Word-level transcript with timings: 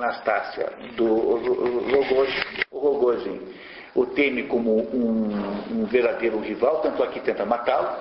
Anastácia 0.00 0.72
do 0.96 1.36
Rogozin 2.72 3.40
o 3.94 4.06
teme 4.06 4.44
como 4.44 4.78
um, 4.94 5.28
um 5.72 5.84
verdadeiro 5.86 6.38
rival, 6.38 6.80
tanto 6.80 7.02
aqui 7.02 7.20
tenta 7.20 7.44
matá-lo, 7.44 7.98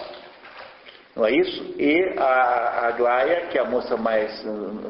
não 1.15 1.25
é 1.25 1.31
isso? 1.31 1.75
E 1.77 2.13
a 2.17 2.88
Aglaia, 2.88 3.47
que 3.47 3.57
é 3.57 3.62
a 3.62 3.65
moça 3.65 3.97
mais, 3.97 4.46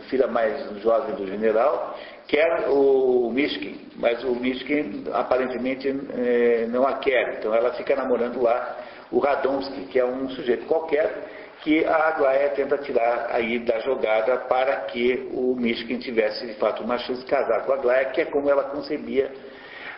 filha 0.09 0.27
mais 0.27 0.79
jovem 0.81 1.15
do 1.15 1.25
general, 1.25 1.97
quer 2.27 2.67
o 2.67 3.31
Mishkin, 3.33 3.79
mas 3.95 4.23
o 4.23 4.35
Mishkin 4.35 5.05
aparentemente 5.13 5.87
eh, 5.87 6.67
não 6.69 6.85
a 6.85 6.95
quer, 6.95 7.37
então 7.39 7.53
ela 7.53 7.73
fica 7.73 7.95
namorando 7.95 8.41
lá 8.41 8.77
o 9.11 9.19
Radomski, 9.19 9.85
que 9.85 9.97
é 9.97 10.05
um 10.05 10.29
sujeito 10.29 10.65
qualquer, 10.67 11.48
que 11.61 11.85
a 11.85 12.07
Aglaia 12.09 12.49
tenta 12.49 12.77
tirar 12.77 13.27
aí 13.31 13.59
da 13.59 13.79
jogada 13.79 14.37
para 14.47 14.77
que 14.87 15.29
o 15.33 15.55
Mishkin 15.55 15.99
tivesse 15.99 16.45
de 16.45 16.53
fato 16.53 16.83
uma 16.83 16.97
chance 16.97 17.21
de 17.21 17.27
casar 17.27 17.65
com 17.65 17.73
a 17.73 17.75
Aglaia, 17.75 18.05
que 18.05 18.21
é 18.21 18.25
como 18.25 18.49
ela 18.49 18.63
concebia 18.63 19.31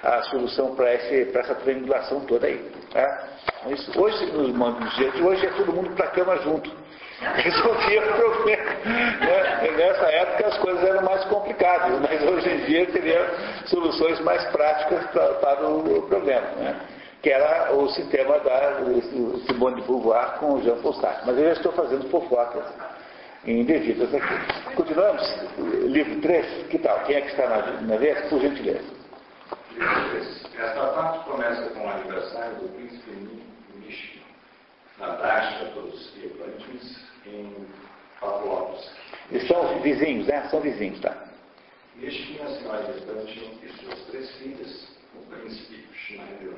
a 0.04 0.22
solução 0.24 0.76
para 0.76 0.92
essa 0.92 1.56
triangulação 1.56 2.22
toda 2.22 2.48
aí. 2.48 2.60
Tá? 2.92 3.28
Isso, 3.68 4.00
hoje, 4.00 4.26
nos 4.32 4.96
dias 4.96 5.14
de 5.14 5.22
hoje, 5.22 5.46
é 5.46 5.50
todo 5.52 5.74
mundo 5.74 5.96
para 5.96 6.08
a 6.08 6.12
cama 6.12 6.38
junto. 6.38 6.72
Resolvia 7.22 8.02
o 8.02 8.14
problema. 8.16 8.64
Né? 8.84 9.72
Nessa 9.78 10.06
época 10.06 10.48
as 10.48 10.58
coisas 10.58 10.84
eram 10.84 11.04
mais 11.04 11.24
complicadas, 11.26 12.00
mas 12.00 12.24
hoje 12.24 12.50
em 12.50 12.66
dia 12.66 12.88
teria 12.88 13.30
soluções 13.66 14.20
mais 14.22 14.44
práticas 14.46 15.06
para 15.12 15.68
o 15.68 16.02
problema. 16.08 16.48
Né? 16.58 16.76
Que 17.22 17.30
era 17.30 17.74
o 17.74 17.88
sistema 17.90 18.40
da 18.40 18.80
Simone 19.46 19.82
de 19.82 19.88
Beauvoir 19.88 20.40
com 20.40 20.54
o 20.54 20.64
Jean 20.64 20.82
Paul 20.82 20.94
Sartre. 20.96 21.24
Mas 21.26 21.38
eu 21.38 21.46
já 21.46 21.54
estou 21.54 21.72
fazendo 21.74 22.10
fofocas 22.10 22.66
indevidas 23.46 24.14
aqui. 24.14 24.76
Continuamos? 24.76 25.24
Livro 25.86 26.20
3, 26.22 26.68
que 26.68 26.80
tal? 26.80 27.00
Quem 27.04 27.16
é 27.16 27.22
que 27.22 27.28
está 27.28 27.48
na, 27.48 27.82
na 27.82 27.98
vez? 27.98 28.28
Por 28.28 28.40
gentileza. 28.42 29.02
Esta 30.58 30.88
parte 30.88 31.30
começa 31.30 31.70
com 31.70 31.86
o 31.86 31.90
aniversário 31.90 32.56
do 32.56 32.70
príncipe 32.70 33.12
Mishkin, 33.76 34.22
na 35.00 35.16
Dasha 35.16 35.66
dos 35.66 36.14
Evantes, 36.24 37.00
em 37.26 37.68
Pavlovsk. 38.20 38.92
Eles 39.32 39.48
são 39.48 39.80
vizinhos, 39.82 40.28
né? 40.28 40.48
São 40.50 40.60
vizinhos, 40.60 41.00
tá? 41.00 41.16
Mishkin, 41.96 42.40
a 42.44 42.48
senhora 42.48 42.96
Evantes 42.96 43.44
e 43.64 43.70
suas 43.84 44.00
três 44.08 44.30
filhas, 44.38 44.88
Schneider 45.94 46.56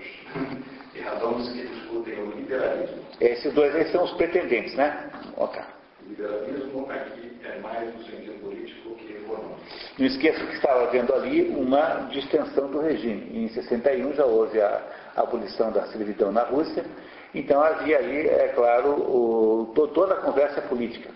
e 0.96 1.02
Radomski 1.02 1.68
discutem 1.68 2.20
o 2.20 2.32
liberalismo. 2.32 3.04
Esses 3.20 3.54
dois 3.54 3.76
aí 3.76 3.92
são 3.92 4.04
os 4.04 4.12
pretendentes, 4.12 4.76
né? 4.76 5.10
Ok. 5.38 5.62
O 6.06 6.10
liberalismo 6.10 6.92
aqui 6.92 7.32
é 7.44 7.60
mais 7.60 7.94
no 7.94 8.04
sentido 8.04 8.40
político 8.42 8.96
que 8.96 9.14
econômico. 9.14 9.60
Não 9.98 10.06
esqueça 10.06 10.46
que 10.46 10.56
estava 10.56 10.84
havendo 10.84 11.14
ali 11.14 11.50
uma 11.50 12.08
distensão 12.12 12.70
do 12.70 12.80
regime. 12.80 13.46
Em 13.46 13.48
61 13.50 14.14
já 14.14 14.26
houve 14.26 14.60
a 14.60 14.82
abolição 15.16 15.72
da 15.72 15.86
servidão 15.88 16.32
na 16.32 16.44
Rússia, 16.44 16.86
então 17.34 17.62
havia 17.62 17.98
ali, 17.98 18.28
é 18.28 18.50
claro, 18.50 18.90
o, 18.90 19.74
toda 19.76 20.16
a 20.16 20.18
conversa 20.18 20.62
política. 20.62 21.10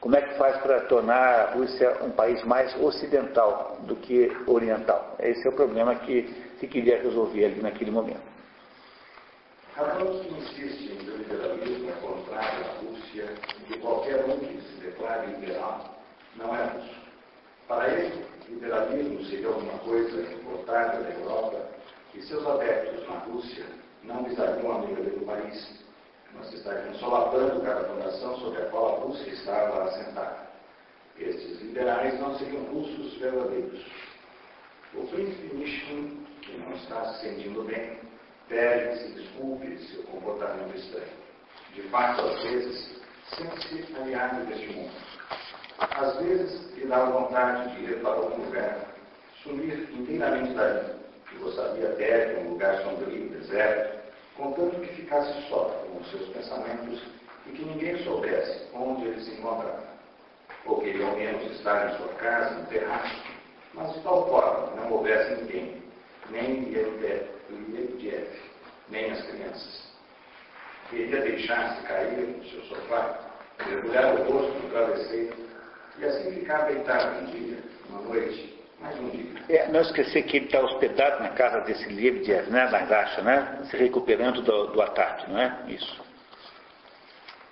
Como 0.00 0.16
é 0.16 0.20
que 0.20 0.34
faz 0.34 0.56
para 0.56 0.80
tornar 0.82 1.16
a 1.16 1.50
Rússia 1.52 1.96
um 2.02 2.10
país 2.10 2.42
mais 2.42 2.74
ocidental 2.82 3.78
do 3.82 3.94
que 3.94 4.36
oriental? 4.48 5.14
Esse 5.20 5.46
é 5.46 5.50
o 5.50 5.52
problema 5.52 5.94
que 5.94 6.28
se 6.62 6.68
queria 6.68 7.02
resolver 7.02 7.44
ali 7.44 7.60
naquele 7.60 7.90
momento. 7.90 8.22
Ramalski 9.74 10.28
insiste 10.32 10.92
em 10.92 10.96
que 10.96 11.10
o 11.10 11.16
liberalismo 11.16 11.90
é 11.90 11.92
contrário 11.94 12.64
à 12.64 12.72
Rússia 12.78 13.34
e 13.58 13.64
que 13.64 13.78
qualquer 13.80 14.24
um 14.26 14.38
que 14.38 14.60
se 14.60 14.80
declare 14.80 15.26
liberal 15.32 15.98
não 16.36 16.54
é 16.54 16.64
russo. 16.66 17.02
Para 17.66 17.88
ele, 17.88 18.24
liberalismo 18.48 19.24
seria 19.24 19.48
alguma 19.48 19.76
coisa 19.78 20.22
importada 20.34 21.02
da 21.02 21.10
Europa 21.10 21.68
e 22.14 22.22
seus 22.22 22.46
adeptos 22.46 23.08
na 23.08 23.18
Rússia 23.18 23.64
não 24.04 24.22
visariam 24.22 24.70
a 24.70 24.76
amiga 24.76 25.02
do 25.02 25.26
país, 25.26 25.84
mas 26.34 26.52
estariam 26.52 26.94
solapando 26.94 27.60
cada 27.62 27.88
fundação 27.88 28.38
sobre 28.38 28.62
a 28.62 28.66
qual 28.66 28.86
a 28.86 28.98
Rússia 29.00 29.30
estava 29.30 29.82
assentada. 29.82 30.46
Estes 31.18 31.60
liberais 31.60 32.20
não 32.20 32.38
seriam 32.38 32.62
russos 32.66 33.16
verdadeiros. 33.16 33.84
O 34.94 35.06
príncipe 35.06 35.54
Mishkin, 35.56 36.21
que 36.52 36.58
não 36.58 36.72
está 36.76 37.14
se 37.14 37.20
sentindo 37.22 37.64
bem, 37.64 37.98
pede 38.48 38.90
que 38.90 39.04
se 39.04 39.12
desculpe 39.12 39.66
de 39.66 39.84
seu 39.88 40.02
comportamento 40.04 40.76
estranho. 40.76 41.22
De 41.74 41.82
fato, 41.88 42.20
às 42.20 42.42
vezes, 42.42 43.00
sente-se 43.34 43.96
aliado 43.96 44.44
deste 44.46 44.68
mundo. 44.68 44.92
Às 45.78 46.16
vezes, 46.18 46.74
lhe 46.76 46.86
dá 46.86 47.04
vontade 47.06 47.74
de 47.74 47.84
ir 47.84 48.00
para 48.00 48.10
algum 48.10 48.44
lugar, 48.44 48.94
sumir 49.42 49.88
inteiramente 49.92 50.54
dali, 50.54 50.92
que 51.28 51.36
gostaria 51.38 51.88
até 51.88 52.26
de 52.26 52.40
um 52.40 52.50
lugar 52.50 52.82
sombrio, 52.82 53.30
deserto, 53.30 54.02
contanto 54.36 54.80
que 54.80 54.94
ficasse 54.94 55.48
só 55.48 55.64
com 55.64 55.98
os 55.98 56.10
seus 56.10 56.28
pensamentos 56.28 57.02
e 57.46 57.50
que 57.52 57.64
ninguém 57.64 58.04
soubesse 58.04 58.68
onde 58.74 59.06
ele 59.06 59.20
se 59.22 59.30
encontrava. 59.32 59.82
Ou 60.66 60.80
queria 60.80 61.06
ao 61.06 61.16
menos 61.16 61.50
estar 61.52 61.90
em 61.90 61.96
sua 61.96 62.08
casa, 62.14 62.54
no 62.54 62.66
terraço, 62.66 63.22
mas 63.74 63.92
de 63.94 64.00
tal 64.02 64.28
forma 64.28 64.68
que 64.68 64.76
não 64.76 64.92
houvesse 64.92 65.42
ninguém, 65.42 65.81
nem 66.30 66.70
Liev, 66.70 67.02
nem 68.88 69.10
as 69.10 69.22
crianças. 69.22 69.92
Queria 70.90 71.20
deixar-se 71.22 71.82
cair 71.86 72.26
no 72.26 72.44
seu 72.44 72.62
sofá, 72.64 73.18
mergulhar 73.66 74.14
o 74.14 74.32
rosto 74.32 74.58
no 74.58 74.70
travesseiro 74.70 75.34
e 75.98 76.04
assim 76.04 76.32
ficar 76.32 76.66
deitado 76.66 77.20
um 77.20 77.24
dia, 77.26 77.58
uma 77.88 78.00
noite, 78.02 78.62
mais 78.80 78.98
um 79.00 79.08
dia. 79.10 79.32
É, 79.48 79.68
não 79.68 79.80
esquecer 79.80 80.22
que 80.24 80.36
ele 80.36 80.46
está 80.46 80.60
hospedado 80.60 81.22
na 81.22 81.30
casa 81.30 81.60
desse 81.60 81.88
Liev, 81.88 82.26
né, 82.50 82.68
na 82.70 82.80
Gacha, 82.80 83.22
né, 83.22 83.60
se 83.70 83.76
recuperando 83.76 84.42
do, 84.42 84.66
do 84.68 84.82
ataque, 84.82 85.30
não 85.30 85.40
é? 85.40 85.58
Isso. 85.68 86.02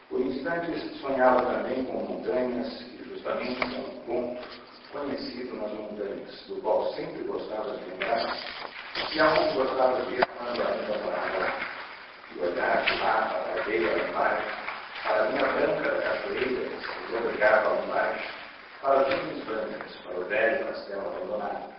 Por 0.08 0.20
instantes 0.20 1.00
sonhava 1.00 1.54
também 1.54 1.84
com 1.84 1.98
montanhas 1.98 2.80
e 2.82 3.08
justamente 3.08 3.60
com 3.60 3.80
um 3.80 4.00
ponto 4.06 4.59
conhecido 4.92 5.56
nas 5.56 5.72
montanhas, 5.72 6.46
do 6.46 6.60
qual 6.62 6.92
sempre 6.94 7.22
gostava 7.22 7.76
de 7.76 7.90
lembrar, 7.90 8.36
e 9.12 9.20
aonde 9.20 9.54
gostava 9.54 10.02
de 10.02 10.14
ir 10.14 10.26
quando 10.36 10.62
ainda 10.62 10.98
morava 10.98 11.52
e 12.34 12.40
olhar 12.40 12.84
de 12.84 13.00
lá 13.00 13.22
para 13.28 13.38
a 13.38 13.62
areia 13.62 13.92
lá 13.92 14.08
embaixo, 14.08 14.48
para 15.02 15.22
a 15.22 15.28
linha 15.28 15.46
branca 15.46 16.02
cachoeira 16.02 16.68
que 16.68 17.08
se 17.08 17.16
obrigava 17.16 17.68
lá 17.68 17.84
embaixo, 17.84 18.34
para 18.82 19.00
as 19.00 19.08
nuvens 19.08 19.44
brancas, 19.44 19.96
para 19.96 20.20
o 20.20 20.24
velho 20.24 20.66
castelo 20.66 21.06
abandonado. 21.06 21.70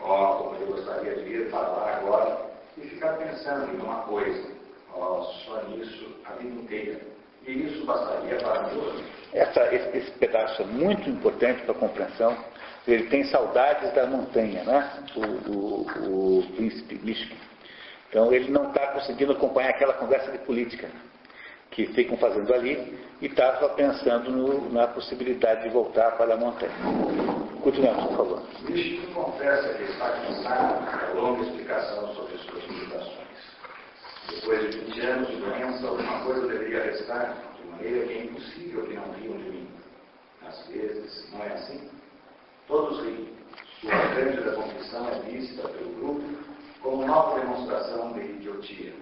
Oh, 0.00 0.44
como 0.44 0.56
eu 0.56 0.66
gostaria 0.66 1.14
de 1.14 1.28
ir 1.28 1.50
para 1.50 1.68
lá 1.68 1.96
agora 1.96 2.50
e 2.76 2.82
ficar 2.82 3.16
pensando 3.16 3.72
em 3.72 3.80
uma 3.80 4.02
coisa, 4.02 4.50
oh, 4.94 5.22
só 5.44 5.62
nisso 5.68 6.16
a 6.24 6.32
vida 6.34 6.54
inteira. 6.54 7.15
E 7.46 7.52
isso 7.52 7.86
bastaria 7.86 8.36
para 8.38 8.62
mim. 8.64 9.04
Essa, 9.32 9.74
esse, 9.74 9.96
esse 9.98 10.10
pedaço 10.12 10.62
é 10.62 10.64
muito 10.64 11.08
importante 11.08 11.62
para 11.62 11.72
a 11.72 11.78
compreensão. 11.78 12.36
Ele 12.86 13.04
tem 13.04 13.24
saudades 13.24 13.92
da 13.94 14.06
montanha, 14.06 14.64
né? 14.64 15.04
o, 15.14 15.50
o, 15.50 16.38
o 16.38 16.46
príncipe 16.56 16.98
Mishkin. 17.04 17.36
Então 18.08 18.32
ele 18.32 18.50
não 18.50 18.68
está 18.68 18.88
conseguindo 18.88 19.32
acompanhar 19.32 19.70
aquela 19.70 19.92
conversa 19.94 20.30
de 20.32 20.38
política 20.38 20.88
que 21.70 21.86
ficam 21.88 22.16
fazendo 22.16 22.52
ali 22.54 22.98
e 23.20 23.26
estava 23.26 23.68
pensando 23.70 24.30
no, 24.30 24.72
na 24.72 24.88
possibilidade 24.88 25.64
de 25.64 25.68
voltar 25.68 26.12
para 26.16 26.34
a 26.34 26.36
montanha. 26.36 26.72
Continuamos, 27.62 28.06
por 28.06 28.16
favor. 28.16 28.42
Mishkin 28.68 29.12
confessa 29.12 29.74
que 29.74 29.82
está 29.84 30.10
cansado 30.10 31.14
da 31.14 31.20
longa 31.20 31.42
explicação 31.42 32.14
sobre. 32.14 32.35
Depois 34.46 34.70
de 34.70 34.78
20 34.78 35.00
anos 35.00 35.28
de 35.28 35.36
doença, 35.38 35.88
alguma 35.88 36.24
coisa 36.24 36.46
deveria 36.46 36.84
restar, 36.84 37.36
de 37.56 37.68
maneira 37.68 38.06
que 38.06 38.12
é 38.12 38.24
impossível 38.26 38.86
que 38.86 38.94
não 38.94 39.10
riam 39.14 39.36
de 39.38 39.50
mim. 39.50 39.68
Às 40.46 40.64
vezes, 40.68 41.32
não 41.32 41.42
é 41.42 41.48
assim? 41.48 41.90
Todos 42.68 43.02
riem. 43.02 43.28
Sua 43.80 43.90
grande 43.90 44.54
confissão 44.54 45.08
é 45.08 45.18
vista 45.22 45.68
pelo 45.68 45.90
grupo 45.94 46.22
como 46.80 47.04
nova 47.04 47.40
demonstração 47.40 48.12
de 48.12 48.20
idiotia. 48.20 48.94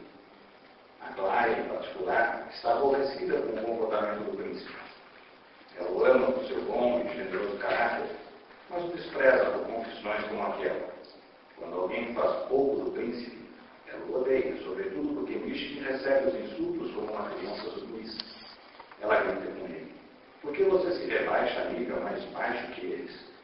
A 1.03 1.13
Clara, 1.13 1.53
em 1.53 1.69
particular, 1.69 2.49
está 2.51 2.73
aborrecida 2.73 3.43
com 3.43 3.53
o 3.53 3.65
comportamento 3.65 4.31
do 4.31 4.37
príncipe. 4.39 4.75
Ela 5.77 5.91
o 5.91 6.07
ama 6.07 6.33
por 6.33 6.47
seu 6.47 6.63
bom 6.63 7.03
e 7.05 7.17
generoso 7.17 7.59
caráter, 7.59 8.17
mas 8.71 8.83
o 8.83 8.89
despreza 8.97 9.45
por 9.51 9.67
confissões 9.67 10.25
como 10.25 10.43
aquela. 10.43 10.89
Quando 11.59 11.75
alguém 11.75 12.15
faz 12.15 12.35
pouco 12.49 12.81
do 12.81 12.93
príncipe, 12.93 13.44
ela 13.95 14.07
o 14.07 14.21
odeia, 14.21 14.57
sobretudo 14.63 15.15
porque 15.15 15.37
Mishkin 15.37 15.83
recebe 15.83 16.29
os 16.29 16.35
insultos 16.35 16.93
como 16.93 17.13
uma 17.13 17.31
criança 17.31 17.71
submissa. 17.71 18.19
Ela 19.01 19.21
grita 19.21 19.47
com 19.59 19.67
ele. 19.67 19.93
Por 20.43 20.53
que 20.53 20.65
você 20.65 20.93
se 20.93 21.07
rebaixa, 21.07 21.63
amiga, 21.63 21.97
mais 22.01 22.23
baixo 22.27 22.73
que 22.73 22.87
eles? 22.87 23.35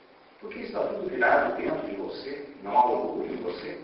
Porque 0.40 0.60
está 0.60 0.80
tudo 0.80 1.08
virado 1.08 1.56
dentro 1.56 1.86
de 1.86 1.96
você, 1.96 2.48
não 2.62 2.76
há 2.76 2.90
orgulho 2.90 3.32
em 3.32 3.36
você. 3.36 3.78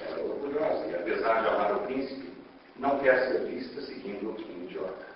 Ela 0.00 0.18
é 0.18 0.22
orgulhosa 0.22 0.86
e, 0.86 0.94
apesar 0.94 1.42
de 1.42 1.48
amar 1.48 1.76
o 1.76 1.80
príncipe, 1.80 2.32
não 2.76 2.98
quer 3.00 3.28
ser 3.28 3.44
vista 3.44 3.82
seguindo 3.82 4.30
um 4.30 4.64
idiota. 4.64 5.06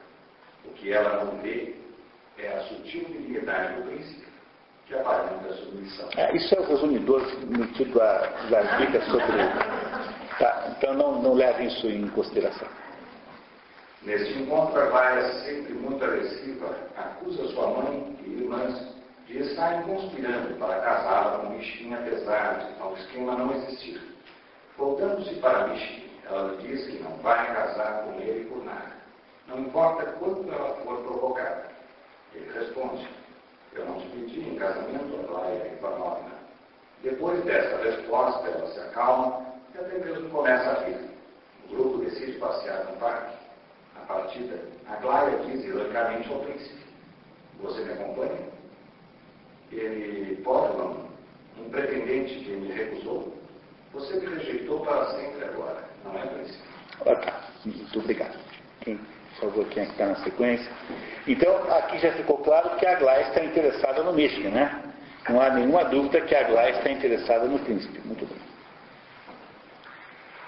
O 0.65 0.71
que 0.75 0.93
ela 0.93 1.25
não 1.25 1.41
vê 1.41 1.75
é 2.39 2.49
a 2.49 2.61
sutil 2.65 3.05
dignidade 3.05 3.75
do 3.77 3.89
príncipe, 3.89 4.27
que 4.87 4.95
aparenta 4.95 5.55
submissão. 5.55 6.09
É, 6.17 6.37
isso 6.37 6.55
é 6.55 6.61
o 6.61 6.67
resumidor 6.67 7.23
metido 7.47 7.99
das 7.99 8.79
dicas 8.79 9.05
sobre. 9.07 9.74
Tá, 10.39 10.75
então 10.77 10.95
não, 10.95 11.23
não 11.23 11.35
leve 11.35 11.67
isso 11.67 11.87
em 11.87 12.09
consideração. 12.09 12.69
Neste 14.03 14.39
encontro, 14.39 14.81
a 14.81 14.87
Vaia, 14.87 15.33
sempre 15.45 15.73
muito 15.73 16.05
agressiva, 16.05 16.77
acusa 16.97 17.47
sua 17.49 17.69
mãe 17.69 18.19
e 18.25 18.43
irmãs 18.43 18.95
de 19.27 19.39
estarem 19.39 19.83
conspirando 19.83 20.55
para 20.59 20.81
casá-la 20.81 21.39
com 21.39 21.51
Mishkin, 21.51 21.95
apesar 21.95 22.59
de 22.59 22.75
tal 22.75 22.95
esquema 22.95 23.37
não 23.37 23.55
existir. 23.55 24.01
Voltando-se 24.77 25.35
para 25.37 25.69
Mishkin, 25.69 26.11
ela 26.27 26.53
lhe 26.53 26.69
diz 26.69 26.87
que 26.87 27.03
não 27.03 27.17
vai 27.19 27.47
casar 27.55 28.03
com 28.03 28.21
ele 28.21 28.45
por 28.47 28.65
nada. 28.65 28.93
Não 29.47 29.61
importa 29.61 30.05
quanto 30.19 30.53
ela 30.53 30.75
for 30.85 30.99
provocada. 31.03 31.71
Ele 32.35 32.53
responde, 32.53 33.09
eu 33.75 33.87
não 33.87 34.01
te 34.01 34.09
pedi 34.09 34.41
em 34.41 34.57
casamento, 34.57 35.21
Aglaya 35.21 35.73
Ivanovna. 35.79 36.35
Depois 37.03 37.43
dessa 37.45 37.77
resposta, 37.83 38.49
ela 38.49 38.67
se 38.67 38.81
acalma 38.81 39.44
e 39.75 39.79
até 39.79 39.99
mesmo 39.99 40.31
começa 40.31 40.71
a 40.71 40.85
rir. 40.85 40.97
O 41.69 41.75
grupo 41.75 41.99
decide 42.05 42.39
passear 42.39 42.85
no 42.85 42.97
parque. 42.99 43.37
Na 43.95 44.01
partida, 44.03 44.61
Aglaya 44.89 45.39
diz 45.47 45.65
ironicamente 45.65 46.33
ao 46.33 46.41
príncipe, 46.41 46.85
você 47.61 47.83
me 47.85 47.93
acompanha? 47.93 48.55
Ele, 49.73 50.37
Portland, 50.43 51.01
um 51.59 51.71
pretendente 51.71 52.35
que 52.35 52.51
me 52.51 52.73
recusou, 52.73 53.35
você 53.93 54.15
me 54.21 54.27
rejeitou 54.27 54.81
para 54.81 55.07
sempre 55.13 55.45
agora, 55.45 55.85
não 56.05 56.19
é, 56.19 56.27
príncipe? 56.27 56.63
Tá. 57.05 57.45
Muito 57.65 57.99
obrigado. 57.99 58.39
Quem, 58.81 58.97
por 58.97 59.41
favor, 59.41 59.67
quem 59.69 59.85
é 59.85 59.87
está 59.87 60.07
na 60.07 60.17
sequência? 60.17 60.71
Então, 61.27 61.57
aqui 61.73 61.99
já 61.99 62.13
ficou 62.13 62.39
claro 62.39 62.77
que 62.77 62.87
a 62.87 62.93
Aglaia 62.93 63.29
está 63.29 63.45
interessada 63.45 64.03
no 64.03 64.13
Michigan, 64.13 64.51
né? 64.51 64.83
Não 65.29 65.41
há 65.41 65.51
nenhuma 65.51 65.85
dúvida 65.85 66.21
que 66.21 66.35
a 66.35 66.41
Aglaia 66.41 66.73
está 66.73 66.91
interessada 66.91 67.47
no 67.47 67.59
príncipe. 67.61 68.01
Muito 68.07 68.27
bem. 68.27 68.54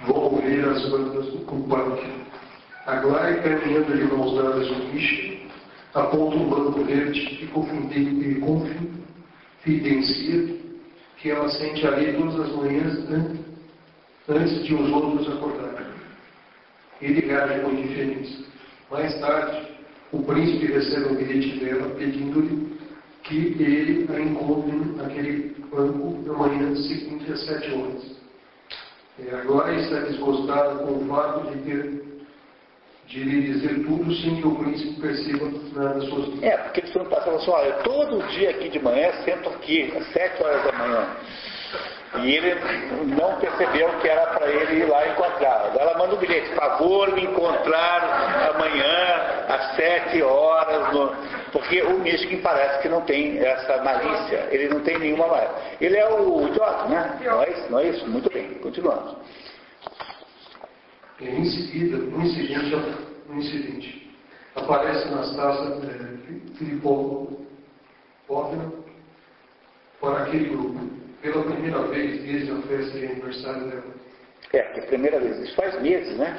Vou 0.02 0.34
ouvir 0.34 0.68
as 0.68 0.88
bandas 0.90 1.26
do 1.26 1.38
Kupak. 1.46 2.02
Aglaia, 2.86 3.42
caminhando 3.42 3.96
de 3.96 4.04
mãos 4.04 4.36
dadas 4.36 4.70
no 4.70 4.92
Michigan, 4.92 5.46
aponta 5.94 6.36
um 6.36 6.48
banco 6.48 6.84
verde 6.84 7.40
e 7.42 7.46
confidencia 7.48 8.36
que 11.16 11.30
ela 11.30 11.48
sente 11.48 11.86
ali 11.86 12.12
todas 12.12 12.38
as 12.38 12.54
manhãs 12.54 13.08
né? 13.08 13.34
antes 14.28 14.62
de 14.64 14.74
os 14.74 14.92
outros 14.92 15.26
acordarem. 15.28 15.86
Ele 17.00 17.26
reage 17.26 17.60
com 17.60 17.70
indiferença. 17.70 18.44
Mais 18.90 19.18
tarde, 19.20 19.68
o 20.12 20.22
príncipe 20.22 20.66
recebe 20.66 21.06
um 21.06 21.14
bilhete 21.16 21.58
dela 21.58 21.88
pedindo-lhe 21.96 22.76
que 23.24 23.56
ele 23.58 24.06
a 24.14 24.20
encontre 24.20 24.76
naquele 24.96 25.56
banco 25.70 26.22
na 26.24 26.34
manhã 26.34 26.76
seguinte 26.76 27.32
às 27.32 27.44
sete 27.44 27.72
horas. 27.72 28.15
E 29.18 29.30
agora 29.30 29.74
está 29.74 30.00
desgostada 30.00 30.76
com 30.76 30.92
o 30.92 31.06
fato 31.06 31.50
de 31.50 31.62
ter 31.62 32.06
de 33.06 33.22
lhe 33.22 33.52
dizer 33.52 33.84
tudo 33.86 34.12
sem 34.16 34.36
que 34.36 34.46
o 34.46 34.56
príncipe 34.56 35.00
perceba 35.00 35.50
nada 35.74 36.00
suas. 36.02 36.42
É, 36.42 36.56
porque 36.56 36.80
assim, 36.80 37.50
olha, 37.50 37.72
todo 37.84 38.26
dia 38.30 38.50
aqui 38.50 38.68
de 38.68 38.80
manhã, 38.80 39.12
sento 39.24 39.48
aqui, 39.48 39.92
às 39.96 40.40
horas 40.40 40.64
da 40.64 40.72
manhã. 40.72 41.16
E 42.18 42.34
ele 42.34 42.54
não 43.14 43.36
percebeu 43.36 43.88
que 44.00 44.08
era 44.08 44.26
para 44.26 44.48
ele 44.48 44.80
ir 44.80 44.88
lá 44.88 45.06
encontrar. 45.08 45.72
Ela 45.78 45.98
manda 45.98 46.14
um 46.14 46.18
bilhete, 46.18 46.54
favor 46.54 47.12
me 47.12 47.24
encontrar 47.24 48.54
amanhã 48.54 49.44
às 49.48 49.76
sete 49.76 50.22
horas, 50.22 50.92
no... 50.92 51.14
porque 51.52 51.82
o 51.82 51.98
Michigan 51.98 52.40
parece 52.42 52.82
que 52.82 52.88
não 52.88 53.02
tem 53.02 53.38
essa 53.38 53.82
malícia, 53.82 54.48
ele 54.50 54.68
não 54.68 54.80
tem 54.80 54.98
nenhuma 54.98 55.26
malícia. 55.26 55.54
Ele 55.80 55.96
é 55.96 56.08
o 56.08 56.48
idiota, 56.48 56.88
né? 56.88 57.18
Não 57.24 57.42
é 57.42 57.50
isso? 57.50 57.70
Não 57.70 57.78
é 57.78 57.88
isso? 57.88 58.06
Muito 58.08 58.30
bem, 58.30 58.54
continuamos. 58.54 59.16
Em 61.20 61.44
seguida, 61.44 61.96
um 61.96 62.22
incidente, 62.22 62.74
um 63.28 63.36
incidente. 63.36 64.06
Aparece 64.54 65.08
Anastasia 65.08 65.76
é, 65.84 66.56
Filipovna 66.56 67.26
para 70.00 70.24
aquele 70.24 70.48
grupo 70.50 71.05
pela 71.22 71.44
primeira 71.44 71.82
vez 71.82 72.22
desde 72.22 72.52
a 72.52 72.62
festa 72.62 72.98
de 72.98 73.06
aniversário 73.06 73.68
dela. 73.68 73.94
É, 74.52 74.62
que 74.62 74.80
é 74.80 74.82
primeira 74.84 75.20
vez. 75.20 75.38
Isso 75.40 75.54
faz 75.54 75.80
meses, 75.80 76.16
né? 76.16 76.38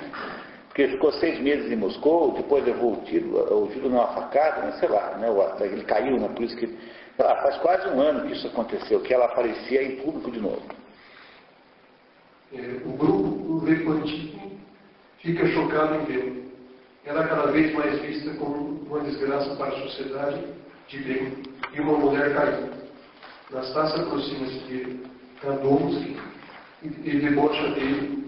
Porque 0.67 0.87
ficou 0.89 1.11
seis 1.13 1.39
meses 1.39 1.71
em 1.71 1.75
Moscou, 1.75 2.33
depois 2.33 2.63
levou 2.63 2.93
o 2.93 3.01
tiro, 3.05 3.35
o 3.35 3.67
tiro 3.67 3.89
numa 3.89 4.07
facada, 4.07 4.61
né? 4.61 4.73
sei 4.79 4.87
lá, 4.87 5.17
né? 5.17 5.27
ele 5.61 5.83
caiu 5.83 6.19
na 6.19 6.29
polícia. 6.29 6.55
Que, 6.55 6.77
lá, 7.17 7.35
faz 7.41 7.57
quase 7.57 7.87
um 7.89 7.99
ano 7.99 8.27
que 8.27 8.33
isso 8.33 8.47
aconteceu, 8.47 9.01
que 9.01 9.13
ela 9.13 9.25
aparecia 9.25 9.81
em 9.81 9.95
público 9.97 10.29
de 10.31 10.39
novo. 10.39 10.61
É, 12.53 12.59
o 12.85 12.91
grupo, 12.91 13.53
o 13.53 13.65
Repantico, 13.65 14.51
fica 15.17 15.47
chocado 15.47 15.95
em 15.95 16.05
vê-la. 16.05 16.47
Ela 17.05 17.23
é 17.23 17.27
cada 17.27 17.51
vez 17.51 17.73
mais 17.73 17.99
vista 18.01 18.33
como 18.35 18.81
uma 18.87 18.99
desgraça 18.99 19.55
para 19.55 19.67
a 19.67 19.81
sociedade 19.81 20.43
de 20.87 20.99
bem 20.99 21.33
e 21.73 21.79
uma 21.79 21.97
mulher 21.97 22.33
caída. 22.33 22.86
Nastácia 23.51 24.01
aproxima-se 24.01 24.59
de 24.65 24.99
Radomski 25.41 26.17
e, 26.83 26.87
e 26.87 27.19
debocha 27.21 27.71
dele 27.71 28.27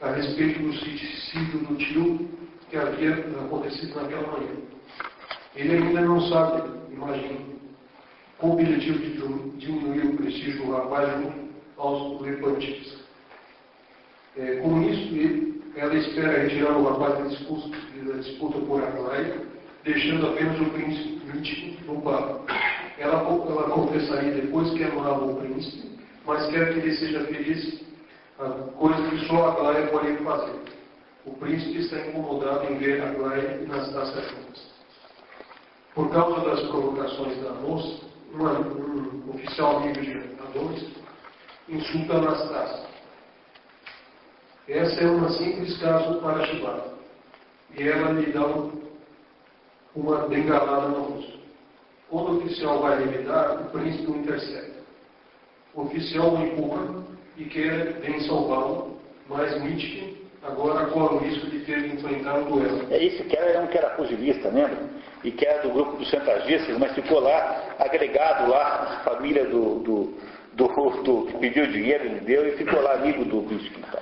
a 0.00 0.12
respeito 0.12 0.60
do 0.60 0.72
suicídio 0.72 1.58
do 1.60 1.76
tio 1.76 2.28
que 2.70 2.76
havia 2.76 3.14
acontecido 3.14 4.00
naquela 4.00 4.32
manhã. 4.32 4.56
Ele 5.54 5.76
ainda 5.76 6.00
não 6.00 6.20
sabe, 6.28 6.70
imagino, 6.90 7.60
com 8.38 8.48
o 8.48 8.52
objetivo 8.52 8.98
de 8.98 9.56
diminuir 9.58 10.06
o 10.06 10.16
prestígio 10.16 10.64
do 10.64 10.72
rapaz 10.72 11.22
junto 11.22 11.46
aos 11.76 12.20
levantistas. 12.22 13.04
É, 14.38 14.56
com 14.56 14.82
isso, 14.82 15.14
ele, 15.14 15.62
ela 15.76 15.94
espera 15.94 16.42
retirar 16.42 16.76
o 16.76 16.84
rapaz 16.84 17.18
da 17.18 17.24
disputa, 17.26 17.76
da 18.04 18.16
disputa 18.18 18.58
por 18.60 18.82
deixando 19.84 20.26
apenas 20.26 20.60
o 20.60 20.70
príncipe 20.70 21.20
mítico 21.26 21.92
no 21.92 22.00
barco. 22.00 22.44
Ela, 22.98 23.20
ela 23.20 23.70
confessaria 23.70 24.32
depois 24.32 24.70
que 24.70 24.84
amava 24.84 25.26
o 25.26 25.36
príncipe, 25.36 25.98
mas 26.24 26.46
quer 26.50 26.72
que 26.72 26.80
ele 26.80 26.96
seja 26.96 27.24
feliz, 27.24 27.82
coisa 28.78 29.10
que 29.10 29.26
só 29.26 29.48
a 29.48 29.50
Glória 29.52 29.86
pode 29.88 30.16
fazer. 30.18 30.58
O 31.24 31.32
príncipe 31.32 31.78
está 31.78 31.98
incomodado 32.06 32.72
em 32.72 32.78
ver 32.78 33.02
a 33.02 33.12
Glória 33.12 33.60
e 33.62 33.66
Nastácia 33.66 34.22
juntas. 34.22 34.76
Por 35.94 36.10
causa 36.10 36.48
das 36.48 36.60
provocações 36.68 37.42
da 37.42 37.52
moça, 37.52 38.04
um 38.34 39.30
oficial 39.34 39.78
amigo 39.78 40.00
de 40.00 40.12
Adonis 40.40 40.86
insulta 41.68 42.14
Anastácia. 42.14 42.86
Essa 44.68 45.00
é 45.00 45.06
uma 45.06 45.30
simples 45.30 45.76
caso 45.78 46.20
para 46.20 46.46
Shibata. 46.46 46.94
E 47.76 47.88
ela 47.88 48.12
lhe 48.12 48.32
dá 48.32 48.46
uma 49.94 50.28
bengalada 50.28 50.88
no 50.88 51.02
rosto. 51.02 51.35
Quando 52.08 52.32
o 52.32 52.36
oficial 52.38 52.80
vai 52.80 53.04
revidar, 53.04 53.62
o 53.62 53.70
príncipe 53.70 54.10
o 54.10 54.16
intercepta. 54.16 54.80
O 55.74 55.82
oficial 55.82 56.34
o 56.34 56.42
empurra 56.42 57.04
e 57.36 57.44
quer 57.46 57.94
bem 58.00 58.20
salvá-lo, 58.20 58.96
mas 59.28 59.60
Mitch 59.62 60.16
agora 60.42 60.86
corre 60.86 61.16
o 61.16 61.18
risco 61.18 61.46
de 61.48 61.58
ter 61.60 61.82
que 61.82 61.96
enfrentar 61.96 62.38
um 62.38 62.44
duelo. 62.44 62.86
É 62.92 62.98
isso 62.98 63.24
que 63.24 63.36
era 63.36 63.60
um 63.60 63.66
que 63.66 63.76
era 63.76 63.90
pugilista, 63.90 64.48
lembra? 64.48 64.78
E 65.24 65.32
que 65.32 65.44
era 65.44 65.62
do 65.62 65.70
grupo 65.70 65.96
dos 65.96 66.08
chantagistas, 66.08 66.78
mas 66.78 66.94
ficou 66.94 67.18
lá, 67.18 67.74
agregado 67.80 68.48
lá, 68.48 69.02
família 69.04 69.44
do, 69.46 69.80
do, 69.80 70.14
do, 70.54 71.02
do 71.02 71.26
que 71.26 71.38
pediu 71.38 71.66
dinheiro, 71.66 72.04
ele 72.04 72.20
deu, 72.20 72.46
e 72.46 72.56
ficou 72.56 72.80
lá 72.80 72.94
amigo 72.94 73.24
do 73.24 73.42
príncipe. 73.42 73.80
Então. 73.80 74.00